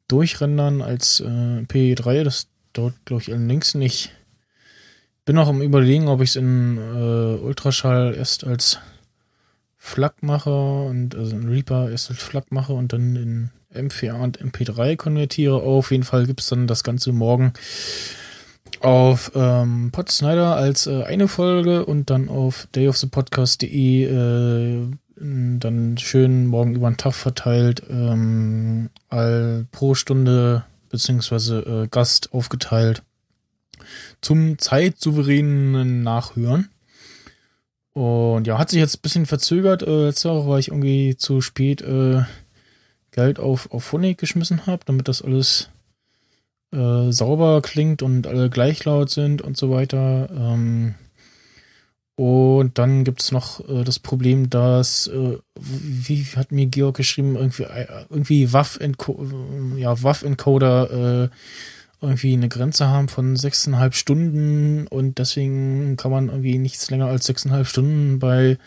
durchrendern 0.08 0.82
als 0.82 1.20
äh, 1.20 1.62
P3. 1.62 2.24
Das 2.24 2.48
dauert, 2.72 2.94
glaube 3.04 3.22
ich, 3.22 3.28
längsten. 3.28 3.82
Ich 3.82 4.12
bin 5.24 5.36
noch 5.36 5.48
am 5.48 5.62
überlegen, 5.62 6.08
ob 6.08 6.20
ich 6.20 6.30
es 6.30 6.36
in 6.36 6.78
äh, 6.78 7.42
Ultraschall 7.42 8.14
erst 8.14 8.44
als 8.44 8.78
FLAC 9.76 10.22
mache 10.22 10.50
und 10.50 11.14
also 11.14 11.36
in 11.36 11.48
Reaper 11.48 11.90
erst 11.90 12.10
als 12.10 12.20
FLAC 12.20 12.52
mache 12.52 12.72
und 12.72 12.92
dann 12.92 13.16
in 13.16 13.50
M4A 13.74 14.20
und 14.20 14.40
MP3 14.40 14.96
konvertiere. 14.96 15.62
Auf 15.62 15.90
jeden 15.90 16.04
Fall 16.04 16.26
gibt 16.26 16.40
es 16.40 16.48
dann 16.48 16.66
das 16.66 16.84
Ganze 16.84 17.12
morgen 17.12 17.52
auf 18.80 19.32
ähm, 19.34 19.90
Pod 19.92 20.10
Snyder 20.10 20.56
als 20.56 20.86
äh, 20.86 21.02
eine 21.04 21.28
Folge 21.28 21.84
und 21.84 22.10
dann 22.10 22.28
auf 22.28 22.68
dayofthepodcast.de 22.72 24.04
äh, 24.04 24.86
dann 25.20 25.98
schön 25.98 26.46
morgen 26.46 26.74
über 26.74 26.90
den 26.90 26.96
Tag 26.96 27.12
verteilt 27.14 27.82
ähm, 27.90 28.88
all 29.08 29.66
pro 29.70 29.94
Stunde 29.94 30.64
beziehungsweise 30.88 31.60
äh, 31.60 31.88
Gast 31.88 32.32
aufgeteilt 32.32 33.02
zum 34.20 34.58
zeitsouveränen 34.58 36.02
Nachhören. 36.02 36.68
Und 37.92 38.46
ja, 38.46 38.58
hat 38.58 38.70
sich 38.70 38.78
jetzt 38.78 38.98
ein 38.98 39.02
bisschen 39.02 39.26
verzögert. 39.26 39.82
Äh, 39.82 40.06
letzte 40.06 40.30
Woche 40.30 40.48
war 40.48 40.58
ich 40.58 40.68
irgendwie 40.68 41.16
zu 41.16 41.40
spät 41.40 41.82
äh, 41.82 42.22
Geld 43.10 43.38
auf, 43.38 43.70
auf 43.72 43.84
Phonic 43.84 44.18
geschmissen 44.18 44.66
habe, 44.66 44.84
damit 44.86 45.08
das 45.08 45.22
alles 45.22 45.68
äh, 46.72 47.10
sauber 47.10 47.62
klingt 47.62 48.02
und 48.02 48.26
alle 48.26 48.50
gleich 48.50 48.84
laut 48.84 49.10
sind 49.10 49.42
und 49.42 49.56
so 49.56 49.70
weiter. 49.70 50.28
Ähm, 50.30 50.94
und 52.16 52.76
dann 52.78 53.04
gibt 53.04 53.22
es 53.22 53.32
noch 53.32 53.66
äh, 53.68 53.82
das 53.82 53.98
Problem, 53.98 54.50
dass, 54.50 55.06
äh, 55.06 55.38
wie 55.58 56.24
hat 56.36 56.52
mir 56.52 56.66
Georg 56.66 56.96
geschrieben, 56.96 57.34
irgendwie, 57.34 57.62
äh, 57.62 57.86
irgendwie 58.10 58.52
WAF-Encoder 58.52 59.78
ja, 59.78 60.02
WAF 60.02 60.22
äh, 60.22 61.28
irgendwie 62.02 62.32
eine 62.32 62.48
Grenze 62.48 62.88
haben 62.88 63.08
von 63.08 63.36
sechseinhalb 63.36 63.94
Stunden 63.94 64.86
und 64.86 65.18
deswegen 65.18 65.96
kann 65.96 66.10
man 66.10 66.28
irgendwie 66.28 66.58
nichts 66.58 66.90
länger 66.90 67.06
als 67.06 67.26
sechseinhalb 67.26 67.66
Stunden 67.66 68.18
bei 68.18 68.58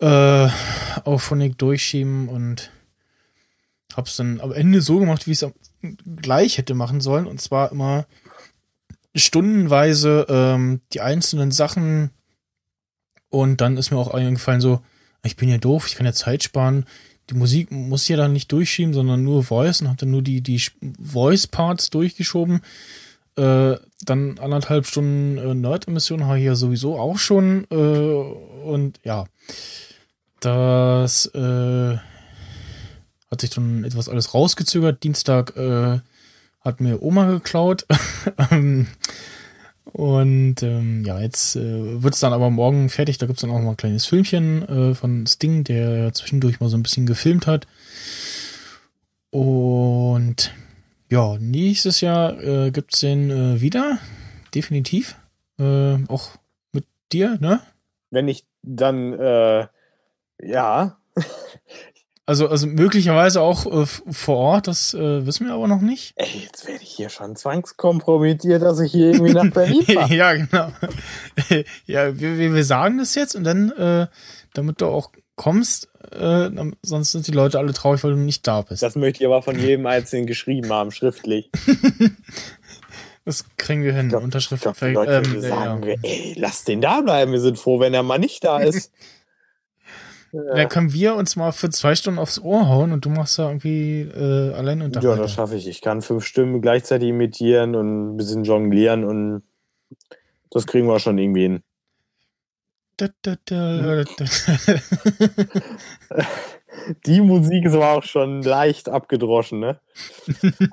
äh, 0.00 0.48
auf 1.04 1.22
Phonic 1.22 1.58
durchschieben 1.58 2.28
und 2.28 2.70
hab's 3.96 4.16
dann 4.16 4.40
am 4.40 4.52
Ende 4.52 4.80
so 4.80 4.98
gemacht, 4.98 5.26
wie 5.26 5.32
ich 5.32 5.42
es 5.42 5.52
gleich 6.20 6.58
hätte 6.58 6.74
machen 6.74 7.00
sollen 7.00 7.26
und 7.26 7.40
zwar 7.40 7.72
immer 7.72 8.06
stundenweise 9.14 10.26
ähm, 10.28 10.80
die 10.92 11.00
einzelnen 11.00 11.50
Sachen 11.50 12.10
und 13.28 13.60
dann 13.60 13.76
ist 13.76 13.90
mir 13.90 13.98
auch 13.98 14.12
eingefallen 14.12 14.60
so, 14.60 14.80
ich 15.24 15.36
bin 15.36 15.48
ja 15.48 15.58
doof, 15.58 15.86
ich 15.86 15.96
kann 15.96 16.06
ja 16.06 16.12
Zeit 16.12 16.42
sparen. 16.42 16.86
Die 17.30 17.34
Musik 17.34 17.70
muss 17.70 18.08
ja 18.08 18.16
dann 18.16 18.32
nicht 18.32 18.50
durchschieben, 18.50 18.92
sondern 18.92 19.22
nur 19.22 19.44
Voice 19.44 19.80
und 19.80 19.88
habe 19.88 19.98
dann 19.98 20.10
nur 20.10 20.22
die, 20.22 20.40
die 20.40 20.60
Voice-Parts 21.00 21.90
durchgeschoben. 21.90 22.60
Äh, 23.36 23.76
dann 24.04 24.38
anderthalb 24.38 24.86
Stunden 24.86 25.38
äh, 25.38 25.54
Nerd-Emission 25.54 26.26
habe 26.26 26.38
ich 26.38 26.44
ja 26.44 26.54
sowieso 26.54 26.98
auch 26.98 27.18
schon. 27.18 27.66
Äh, 27.70 27.76
und 27.76 29.00
ja, 29.04 29.24
das 30.40 31.26
äh, 31.26 31.96
hat 33.32 33.40
sich 33.40 33.50
dann 33.50 33.82
etwas 33.82 34.10
alles 34.10 34.34
rausgezögert. 34.34 35.02
Dienstag 35.02 35.56
äh, 35.56 36.00
hat 36.60 36.80
mir 36.80 37.02
Oma 37.02 37.26
geklaut. 37.30 37.86
Ähm, 38.50 38.86
und 39.84 40.62
ähm, 40.62 41.04
ja, 41.04 41.20
jetzt 41.20 41.56
äh, 41.56 42.02
wird 42.02 42.14
es 42.14 42.20
dann 42.20 42.32
aber 42.32 42.50
morgen 42.50 42.88
fertig. 42.88 43.18
Da 43.18 43.26
gibt 43.26 43.38
es 43.38 43.40
dann 43.40 43.50
auch 43.50 43.60
mal 43.60 43.70
ein 43.70 43.76
kleines 43.76 44.06
Filmchen 44.06 44.62
äh, 44.68 44.94
von 44.94 45.26
Sting, 45.26 45.64
der 45.64 46.14
zwischendurch 46.14 46.60
mal 46.60 46.68
so 46.68 46.76
ein 46.76 46.84
bisschen 46.84 47.04
gefilmt 47.04 47.48
hat. 47.48 47.66
Und 49.30 50.54
ja, 51.10 51.36
nächstes 51.38 52.00
Jahr 52.00 52.40
äh, 52.42 52.70
gibt 52.70 52.94
es 52.94 53.00
den 53.00 53.30
äh, 53.30 53.60
wieder. 53.60 53.98
Definitiv. 54.54 55.16
Äh, 55.58 55.98
auch 56.06 56.36
mit 56.70 56.84
dir, 57.12 57.38
ne? 57.40 57.60
Wenn 58.10 58.28
ich 58.28 58.44
dann, 58.62 59.12
äh, 59.14 59.66
ja, 60.40 60.96
Also, 62.24 62.48
also 62.48 62.68
möglicherweise 62.68 63.40
auch 63.40 63.66
äh, 63.66 63.86
vor 63.86 64.36
Ort, 64.36 64.68
das 64.68 64.94
äh, 64.94 65.26
wissen 65.26 65.46
wir 65.46 65.54
aber 65.54 65.66
noch 65.66 65.80
nicht. 65.80 66.12
ey, 66.16 66.42
jetzt 66.44 66.68
werde 66.68 66.82
ich 66.82 66.90
hier 66.90 67.08
schon 67.08 67.34
zwangskompromittiert, 67.34 68.62
dass 68.62 68.78
ich 68.78 68.92
hier 68.92 69.12
irgendwie 69.12 69.32
nach 69.32 69.50
Berlin 69.50 69.82
fahre. 69.86 70.14
ja, 70.14 70.34
genau. 70.34 70.70
ja, 71.86 72.18
wir, 72.18 72.38
wir, 72.38 72.54
wir 72.54 72.64
sagen 72.64 72.98
das 72.98 73.16
jetzt 73.16 73.34
und 73.34 73.42
dann, 73.42 73.72
äh, 73.72 74.06
damit 74.54 74.80
du 74.80 74.86
auch 74.86 75.10
kommst, 75.34 75.88
äh, 76.12 76.48
sonst 76.82 77.10
sind 77.10 77.26
die 77.26 77.32
Leute 77.32 77.58
alle 77.58 77.72
traurig, 77.72 78.04
weil 78.04 78.12
du 78.12 78.18
nicht 78.18 78.46
da 78.46 78.62
bist. 78.62 78.82
Das 78.84 78.94
möchte 78.94 79.24
ich 79.24 79.26
aber 79.26 79.42
von 79.42 79.58
jedem 79.58 79.86
Einzelnen 79.86 80.26
geschrieben 80.26 80.72
haben, 80.72 80.92
schriftlich. 80.92 81.50
Das 83.24 83.44
kriegen 83.56 83.84
wir 83.84 83.92
hin. 83.92 84.08
Glaub- 84.08 84.24
Unterschrift. 84.24 84.66
Ich 84.66 84.78
glaube, 84.78 84.88
die 84.88 84.94
Leute 84.94 85.22
ähm, 85.28 85.40
sagen, 85.40 85.88
ja. 85.88 85.94
ey, 86.02 86.34
lass 86.36 86.64
den 86.64 86.80
da 86.80 87.00
bleiben, 87.02 87.30
wir 87.30 87.40
sind 87.40 87.56
froh, 87.58 87.78
wenn 87.78 87.94
er 87.94 88.02
mal 88.02 88.18
nicht 88.18 88.42
da 88.42 88.58
ist. 88.58 88.92
Dann 90.32 90.68
können 90.70 90.94
wir 90.94 91.14
uns 91.14 91.36
mal 91.36 91.52
für 91.52 91.68
zwei 91.68 91.94
Stunden 91.94 92.18
aufs 92.18 92.38
Ohr 92.38 92.66
hauen 92.66 92.92
und 92.92 93.04
du 93.04 93.10
machst 93.10 93.38
da 93.38 93.48
irgendwie 93.48 94.00
äh, 94.00 94.54
allein 94.54 94.80
unter. 94.80 95.02
Ja, 95.02 95.14
das 95.14 95.32
schaffe 95.32 95.56
ich. 95.56 95.68
Ich 95.68 95.82
kann 95.82 96.00
fünf 96.00 96.24
Stimmen 96.24 96.62
gleichzeitig 96.62 97.10
imitieren 97.10 97.74
und 97.74 98.14
ein 98.14 98.16
bisschen 98.16 98.44
jonglieren 98.44 99.04
und 99.04 99.42
das 100.50 100.66
kriegen 100.66 100.86
wir 100.86 100.98
schon 101.00 101.18
irgendwie 101.18 101.42
hin. 101.42 101.62
Da, 102.96 103.08
da, 103.22 103.36
da, 103.44 104.04
da. 104.04 104.24
Die 107.06 107.20
Musik 107.20 107.64
ist 107.66 107.74
aber 107.74 107.92
auch 107.92 108.02
schon 108.02 108.42
leicht 108.42 108.88
abgedroschen, 108.88 109.60
ne? 109.60 109.78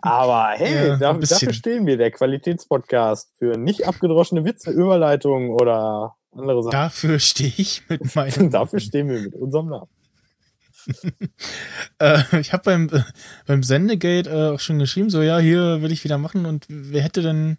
Aber 0.01 0.49
hey, 0.55 0.87
Ja, 0.89 0.95
da, 0.97 1.09
ein 1.11 1.19
bisschen. 1.19 1.39
dafür 1.47 1.53
stehen 1.53 1.85
wir, 1.85 1.97
der 1.97 2.11
Qualitätspodcast, 2.11 3.31
für 3.37 3.57
nicht 3.57 3.85
abgedroschene 3.87 4.45
Witze, 4.45 4.71
Überleitungen 4.71 5.49
oder 5.49 6.15
andere 6.31 6.63
Sachen. 6.63 6.71
Dafür 6.71 7.19
stehe 7.19 7.53
ich 7.57 7.83
mit 7.89 8.15
meinem. 8.15 8.51
Dafür 8.51 8.79
stehen 8.79 9.09
wir 9.09 9.21
mit 9.21 9.35
unserem 9.35 9.69
Namen. 9.69 9.89
Äh, 12.01 12.39
ich 12.39 12.53
habe 12.53 12.63
beim, 12.63 12.87
äh, 12.89 13.03
beim 13.45 13.63
Sendegate 13.63 14.29
äh, 14.29 14.55
auch 14.55 14.61
schon 14.61 14.79
geschrieben, 14.79 15.09
so 15.09 15.21
ja, 15.21 15.37
hier 15.37 15.81
will 15.81 15.91
ich 15.91 16.05
wieder 16.05 16.17
machen 16.17 16.45
und 16.45 16.65
wer 16.69 17.03
hätte 17.03 17.21
denn 17.21 17.57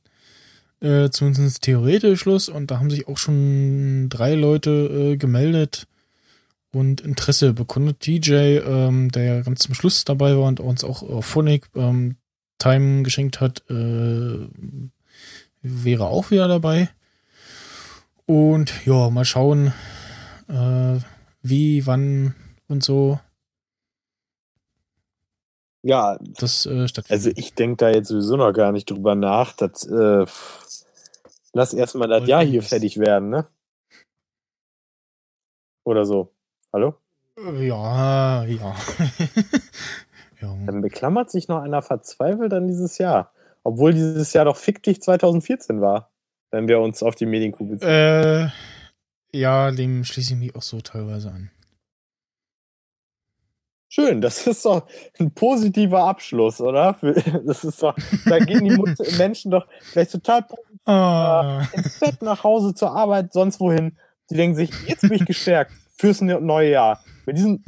äh, 0.80 1.10
zumindest 1.10 1.62
theoretisch 1.62 2.20
Schluss 2.20 2.48
und 2.48 2.70
da 2.70 2.78
haben 2.78 2.88
sich 2.88 3.06
auch 3.06 3.18
schon 3.18 4.08
drei 4.08 4.34
Leute 4.34 4.70
äh, 5.12 5.16
gemeldet 5.18 5.86
und 6.72 7.02
Interesse 7.02 7.52
bekundet. 7.52 8.00
TJ, 8.00 8.32
ähm, 8.32 9.10
der 9.10 9.24
ja 9.24 9.40
ganz 9.42 9.60
zum 9.60 9.74
Schluss 9.74 10.04
dabei 10.04 10.36
war 10.36 10.44
und 10.44 10.60
uns 10.60 10.84
auch 10.84 11.02
auf 11.02 11.26
Phonic 11.26 11.68
ähm, 11.74 12.16
Time 12.58 13.02
geschenkt 13.02 13.40
hat, 13.40 13.62
äh, 13.68 14.48
wäre 15.62 16.06
auch 16.06 16.30
wieder 16.30 16.48
dabei. 16.48 16.88
Und 18.30 18.86
ja, 18.86 19.10
mal 19.10 19.24
schauen, 19.24 19.72
äh, 20.46 21.00
wie, 21.42 21.84
wann 21.84 22.36
und 22.68 22.84
so 22.84 23.18
Ja, 25.82 26.16
das 26.20 26.64
äh, 26.64 26.86
stattfindet. 26.86 27.10
also 27.10 27.32
ich 27.34 27.54
denke 27.54 27.78
da 27.78 27.90
jetzt 27.90 28.06
sowieso 28.06 28.36
noch 28.36 28.52
gar 28.52 28.70
nicht 28.70 28.88
drüber 28.88 29.16
nach. 29.16 29.54
Das, 29.54 29.84
äh, 29.84 30.26
lass 31.54 31.74
erstmal 31.74 32.06
das 32.06 32.28
Jahr 32.28 32.44
hier 32.44 32.62
fertig 32.62 32.98
werden, 32.98 33.30
ne? 33.30 33.48
Oder 35.84 36.04
so. 36.04 36.32
Hallo? 36.72 36.94
Ja, 37.36 38.44
ja. 38.44 38.76
ja. 40.40 40.56
Dann 40.66 40.82
beklammert 40.82 41.32
sich 41.32 41.48
noch 41.48 41.62
einer 41.62 41.82
verzweifelt 41.82 42.52
an 42.52 42.68
dieses 42.68 42.96
Jahr. 42.98 43.32
Obwohl 43.64 43.92
dieses 43.92 44.32
Jahr 44.34 44.44
doch 44.44 44.56
fiktiv 44.56 45.00
2014 45.00 45.80
war, 45.80 46.12
wenn 46.50 46.68
wir 46.68 46.80
uns 46.80 47.02
auf 47.02 47.14
die 47.14 47.26
Medienkuh 47.26 47.64
beziehen. 47.64 47.88
Äh, 47.88 48.48
ja, 49.32 49.70
dem 49.70 50.04
schließe 50.04 50.34
ich 50.34 50.38
mich 50.38 50.56
auch 50.56 50.62
so 50.62 50.80
teilweise 50.80 51.30
an. 51.30 51.50
Schön, 53.92 54.20
das 54.20 54.46
ist 54.46 54.64
doch 54.64 54.86
ein 55.18 55.32
positiver 55.32 56.04
Abschluss, 56.04 56.60
oder? 56.60 56.96
Das 57.44 57.64
ist 57.64 57.82
doch, 57.82 57.96
da 58.24 58.38
gehen 58.38 58.64
die 58.64 59.16
Menschen 59.18 59.50
doch 59.50 59.66
vielleicht 59.80 60.12
total 60.12 60.46
oh. 60.86 61.76
ins 61.76 61.98
Bett, 61.98 62.22
nach 62.22 62.44
Hause, 62.44 62.72
zur 62.72 62.92
Arbeit, 62.92 63.32
sonst 63.32 63.58
wohin. 63.58 63.98
Die 64.30 64.36
denken 64.36 64.54
sich, 64.54 64.70
jetzt 64.86 65.02
bin 65.02 65.14
ich 65.14 65.24
gestärkt 65.26 65.72
fürs 65.96 66.20
ne-, 66.20 66.40
neue 66.40 66.70
Jahr. 66.70 67.02
Mit 67.26 67.36
diesen 67.36 67.64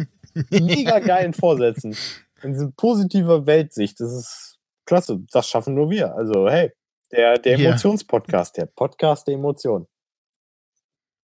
mega 0.51 1.01
geilen 1.01 1.35
Vorsätzen. 1.35 1.97
In 2.43 2.53
diese 2.53 2.71
positive 2.71 3.47
Weltsicht. 3.47 3.99
Das 3.99 4.13
ist 4.13 4.59
klasse. 4.87 5.21
Das 5.33 5.49
schaffen 5.49 5.75
nur 5.75 5.91
wir. 5.91 6.15
Also, 6.15 6.49
hey, 6.49 6.73
der, 7.13 7.39
der 7.39 7.59
Emotionspodcast, 7.59 8.57
der 8.57 8.67
Podcast 8.67 9.27
der 9.27 9.35
Emotionen. 9.35 9.87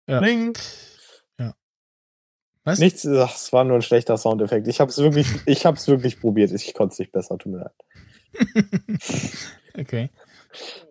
Ja. 0.07 0.21
Bling. 0.21 0.57
Ja. 1.39 1.55
Was? 2.65 2.79
Nichts, 2.79 3.03
das 3.03 3.53
war 3.53 3.65
nur 3.65 3.77
ein 3.77 3.83
schlechter 3.83 4.17
Soundeffekt. 4.17 4.69
Ich 4.69 4.81
habe 4.81 4.91
es 4.91 4.99
wirklich, 4.99 5.27
ich 5.47 5.67
habe 5.67 5.77
es 5.77 5.89
wirklich 5.89 6.21
probiert. 6.21 6.53
Ich 6.53 6.75
konnte 6.75 6.93
es 6.93 6.99
nicht 6.99 7.13
besser, 7.13 7.37
tut 7.39 7.53
mir 7.53 7.59
leid. 7.59 7.75
okay. 9.79 10.11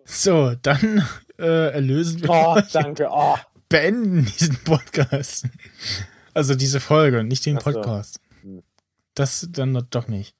So, 0.04 0.54
dann 0.62 1.04
äh, 1.38 1.72
erlösen 1.72 2.22
wir. 2.22 2.30
Oh, 2.30 2.60
danke. 2.72 3.08
Oh. 3.10 3.36
Beenden 3.68 4.24
diesen 4.24 4.56
Podcast. 4.64 5.46
Also 6.34 6.54
diese 6.54 6.80
Folge, 6.80 7.24
nicht 7.24 7.44
den 7.46 7.58
Podcast. 7.58 8.20
So. 8.42 8.62
Das 9.14 9.48
dann 9.50 9.86
doch 9.90 10.08
nicht. 10.08 10.36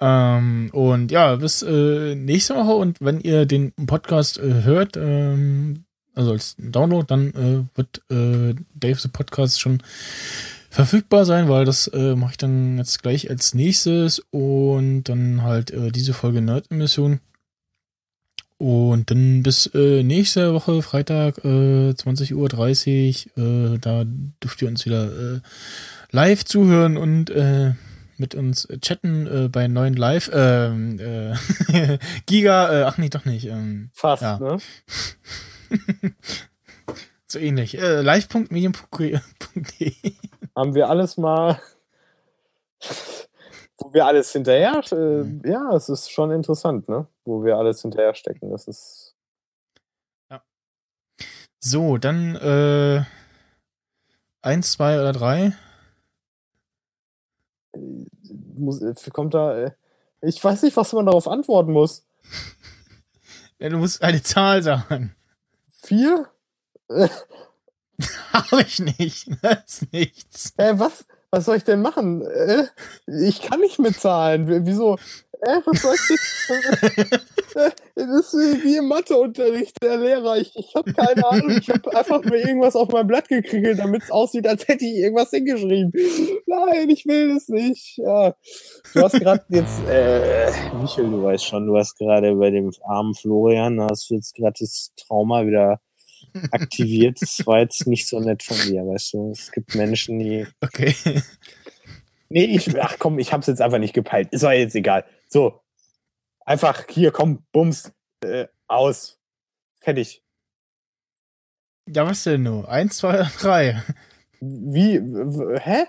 Ähm, 0.00 0.70
und 0.72 1.10
ja, 1.10 1.36
bis 1.36 1.62
äh, 1.62 2.14
nächste 2.14 2.54
Woche. 2.54 2.74
Und 2.74 3.00
wenn 3.00 3.20
ihr 3.20 3.46
den 3.46 3.72
Podcast 3.72 4.38
äh, 4.38 4.62
hört, 4.64 4.96
ähm, 4.96 5.84
also 6.14 6.32
als 6.32 6.56
Download, 6.58 7.06
dann 7.06 7.30
äh, 7.34 7.76
wird 7.76 8.02
äh, 8.10 8.54
Dave 8.74 9.00
the 9.00 9.08
Podcast 9.08 9.60
schon 9.60 9.82
verfügbar 10.70 11.24
sein, 11.24 11.48
weil 11.48 11.64
das 11.64 11.86
äh, 11.88 12.16
mache 12.16 12.32
ich 12.32 12.38
dann 12.38 12.78
jetzt 12.78 13.02
gleich 13.02 13.30
als 13.30 13.54
nächstes 13.54 14.20
und 14.30 15.04
dann 15.04 15.42
halt 15.42 15.70
äh, 15.70 15.90
diese 15.90 16.14
Folge 16.14 16.40
Nerd-Emission. 16.40 17.20
Und 18.58 19.10
dann 19.10 19.42
bis 19.42 19.66
äh, 19.74 20.02
nächste 20.02 20.54
Woche, 20.54 20.80
Freitag, 20.82 21.44
äh, 21.44 21.90
20.30 21.90 23.26
Uhr, 23.36 23.74
äh, 23.74 23.78
da 23.78 24.04
dürft 24.42 24.62
ihr 24.62 24.68
uns 24.68 24.86
wieder 24.86 25.34
äh, 25.36 25.40
live 26.12 26.44
zuhören 26.44 26.96
und 26.96 27.30
äh, 27.30 27.72
mit 28.16 28.34
uns 28.34 28.68
chatten 28.80 29.26
äh, 29.26 29.48
bei 29.48 29.68
neuen 29.68 29.94
Live. 29.94 30.30
Ähm, 30.32 30.98
äh, 30.98 31.98
Giga, 32.26 32.72
äh, 32.72 32.82
ach 32.84 32.98
nee, 32.98 33.08
doch 33.08 33.24
nicht. 33.24 33.46
Ähm, 33.46 33.90
Fast, 33.92 34.22
ja. 34.22 34.38
ne? 34.38 34.58
so 37.26 37.38
ähnlich. 37.38 37.78
Äh, 37.78 38.00
live.medium.de 38.00 39.18
Haben 40.56 40.74
wir 40.74 40.88
alles 40.88 41.16
mal, 41.16 41.60
wo 43.78 43.92
wir 43.92 44.06
alles 44.06 44.30
hinterher, 44.32 44.82
mhm. 44.92 45.42
ja, 45.44 45.74
es 45.74 45.88
ist 45.88 46.10
schon 46.10 46.30
interessant, 46.30 46.88
ne? 46.88 47.08
Wo 47.24 47.44
wir 47.44 47.56
alles 47.56 47.82
hinterher 47.82 48.14
stecken. 48.14 48.50
Das 48.50 48.68
ist. 48.68 49.16
Ja. 50.30 50.42
So, 51.58 51.98
dann 51.98 52.36
äh, 52.36 53.02
eins, 54.42 54.72
zwei 54.72 55.00
oder 55.00 55.12
drei. 55.12 55.54
Muss, 58.56 58.82
äh, 58.82 58.94
kommt 59.12 59.34
da. 59.34 59.56
Äh, 59.56 59.70
ich 60.20 60.42
weiß 60.42 60.62
nicht, 60.62 60.76
was 60.76 60.92
man 60.92 61.06
darauf 61.06 61.28
antworten 61.28 61.72
muss. 61.72 62.04
Ja, 63.60 63.68
du 63.68 63.78
musst 63.78 64.02
eine 64.02 64.20
Zahl 64.20 64.64
sagen. 64.64 65.14
Vier? 65.80 66.28
Habe 68.32 68.62
ich 68.62 68.80
nicht. 68.80 69.28
Das 69.42 69.82
ist 69.82 69.92
nichts. 69.92 70.52
Äh, 70.56 70.78
was? 70.78 71.06
Was 71.30 71.46
soll 71.46 71.56
ich 71.56 71.64
denn 71.64 71.80
machen? 71.80 72.26
Äh, 72.26 72.64
ich 73.06 73.42
kann 73.42 73.60
nicht 73.60 73.78
mitzahlen. 73.78 74.66
Wieso? 74.66 74.98
Äh, 75.40 75.60
was 75.64 75.82
soll 75.82 75.94
ich 75.94 76.34
das 77.94 78.34
ist 78.34 78.64
wie 78.64 78.76
im 78.76 78.88
Matheunterricht, 78.88 79.82
der 79.82 79.96
Lehrer. 79.96 80.38
Ich, 80.38 80.54
ich 80.56 80.74
habe 80.74 80.92
keine 80.92 81.26
Ahnung. 81.26 81.50
Ich 81.58 81.70
habe 81.70 81.96
einfach 81.96 82.22
nur 82.22 82.36
irgendwas 82.36 82.76
auf 82.76 82.88
mein 82.90 83.06
Blatt 83.06 83.28
gekriegelt, 83.28 83.78
damit 83.78 84.02
es 84.02 84.10
aussieht, 84.10 84.46
als 84.46 84.66
hätte 84.68 84.84
ich 84.84 84.96
irgendwas 84.96 85.30
hingeschrieben. 85.30 85.92
Nein, 86.46 86.90
ich 86.90 87.06
will 87.06 87.34
das 87.34 87.48
nicht. 87.48 87.98
Ja. 87.98 88.34
Du 88.92 89.00
hast 89.00 89.18
gerade 89.20 89.44
jetzt, 89.48 89.80
äh, 89.88 90.50
Michael, 90.80 91.10
du 91.10 91.22
weißt 91.22 91.44
schon, 91.44 91.66
du 91.66 91.76
hast 91.76 91.96
gerade 91.96 92.34
bei 92.34 92.50
dem 92.50 92.70
armen 92.84 93.14
Florian, 93.14 93.80
hast 93.80 94.10
du 94.10 94.14
jetzt 94.14 94.34
gerade 94.34 94.56
das 94.58 94.92
Trauma 94.96 95.46
wieder 95.46 95.80
aktiviert. 96.50 97.18
Das 97.20 97.46
war 97.46 97.60
jetzt 97.60 97.86
nicht 97.86 98.08
so 98.08 98.20
nett 98.20 98.42
von 98.42 98.56
dir, 98.66 98.86
weißt 98.86 99.14
du. 99.14 99.30
Es 99.30 99.52
gibt 99.52 99.74
Menschen, 99.74 100.18
die. 100.18 100.46
Okay. 100.60 100.94
Nee, 102.30 102.46
ich, 102.46 102.80
ach 102.80 102.96
komm, 102.98 103.18
ich 103.18 103.32
hab's 103.32 103.46
jetzt 103.46 103.60
einfach 103.60 103.78
nicht 103.78 103.94
gepeilt. 103.94 104.28
Ist 104.32 104.42
doch 104.42 104.50
jetzt 104.50 104.74
egal. 104.74 105.04
So. 105.34 105.64
Einfach 106.46 106.86
hier, 106.88 107.10
komm, 107.10 107.44
bums, 107.50 107.92
äh, 108.20 108.46
aus. 108.68 109.18
Fertig. 109.80 110.22
Ja, 111.88 112.06
was 112.06 112.22
denn 112.22 112.44
nur? 112.44 112.68
Eins, 112.68 112.98
zwei, 112.98 113.28
drei. 113.40 113.82
Wie? 114.40 115.00
Hä? 115.58 115.86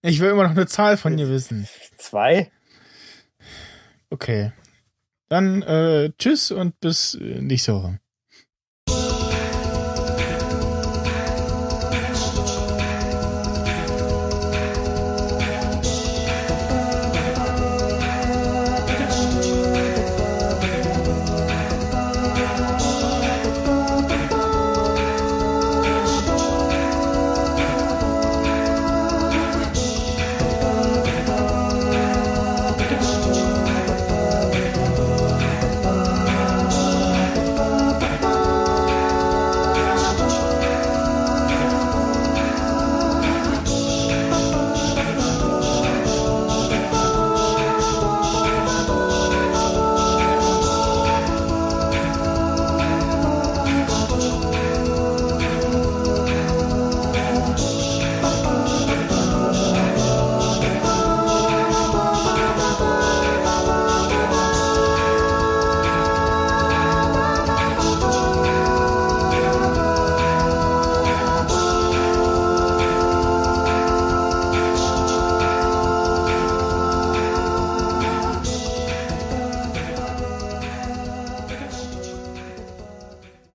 Ich 0.00 0.20
will 0.20 0.30
immer 0.30 0.44
noch 0.44 0.52
eine 0.52 0.66
Zahl 0.66 0.96
von 0.96 1.18
dir 1.18 1.28
wissen. 1.28 1.68
Zwei. 1.98 2.50
Okay. 4.08 4.52
Dann 5.28 5.60
äh, 5.60 6.10
tschüss 6.18 6.50
und 6.50 6.80
bis 6.80 7.16
äh, 7.16 7.42
nächste 7.42 7.74
Woche. 7.74 8.00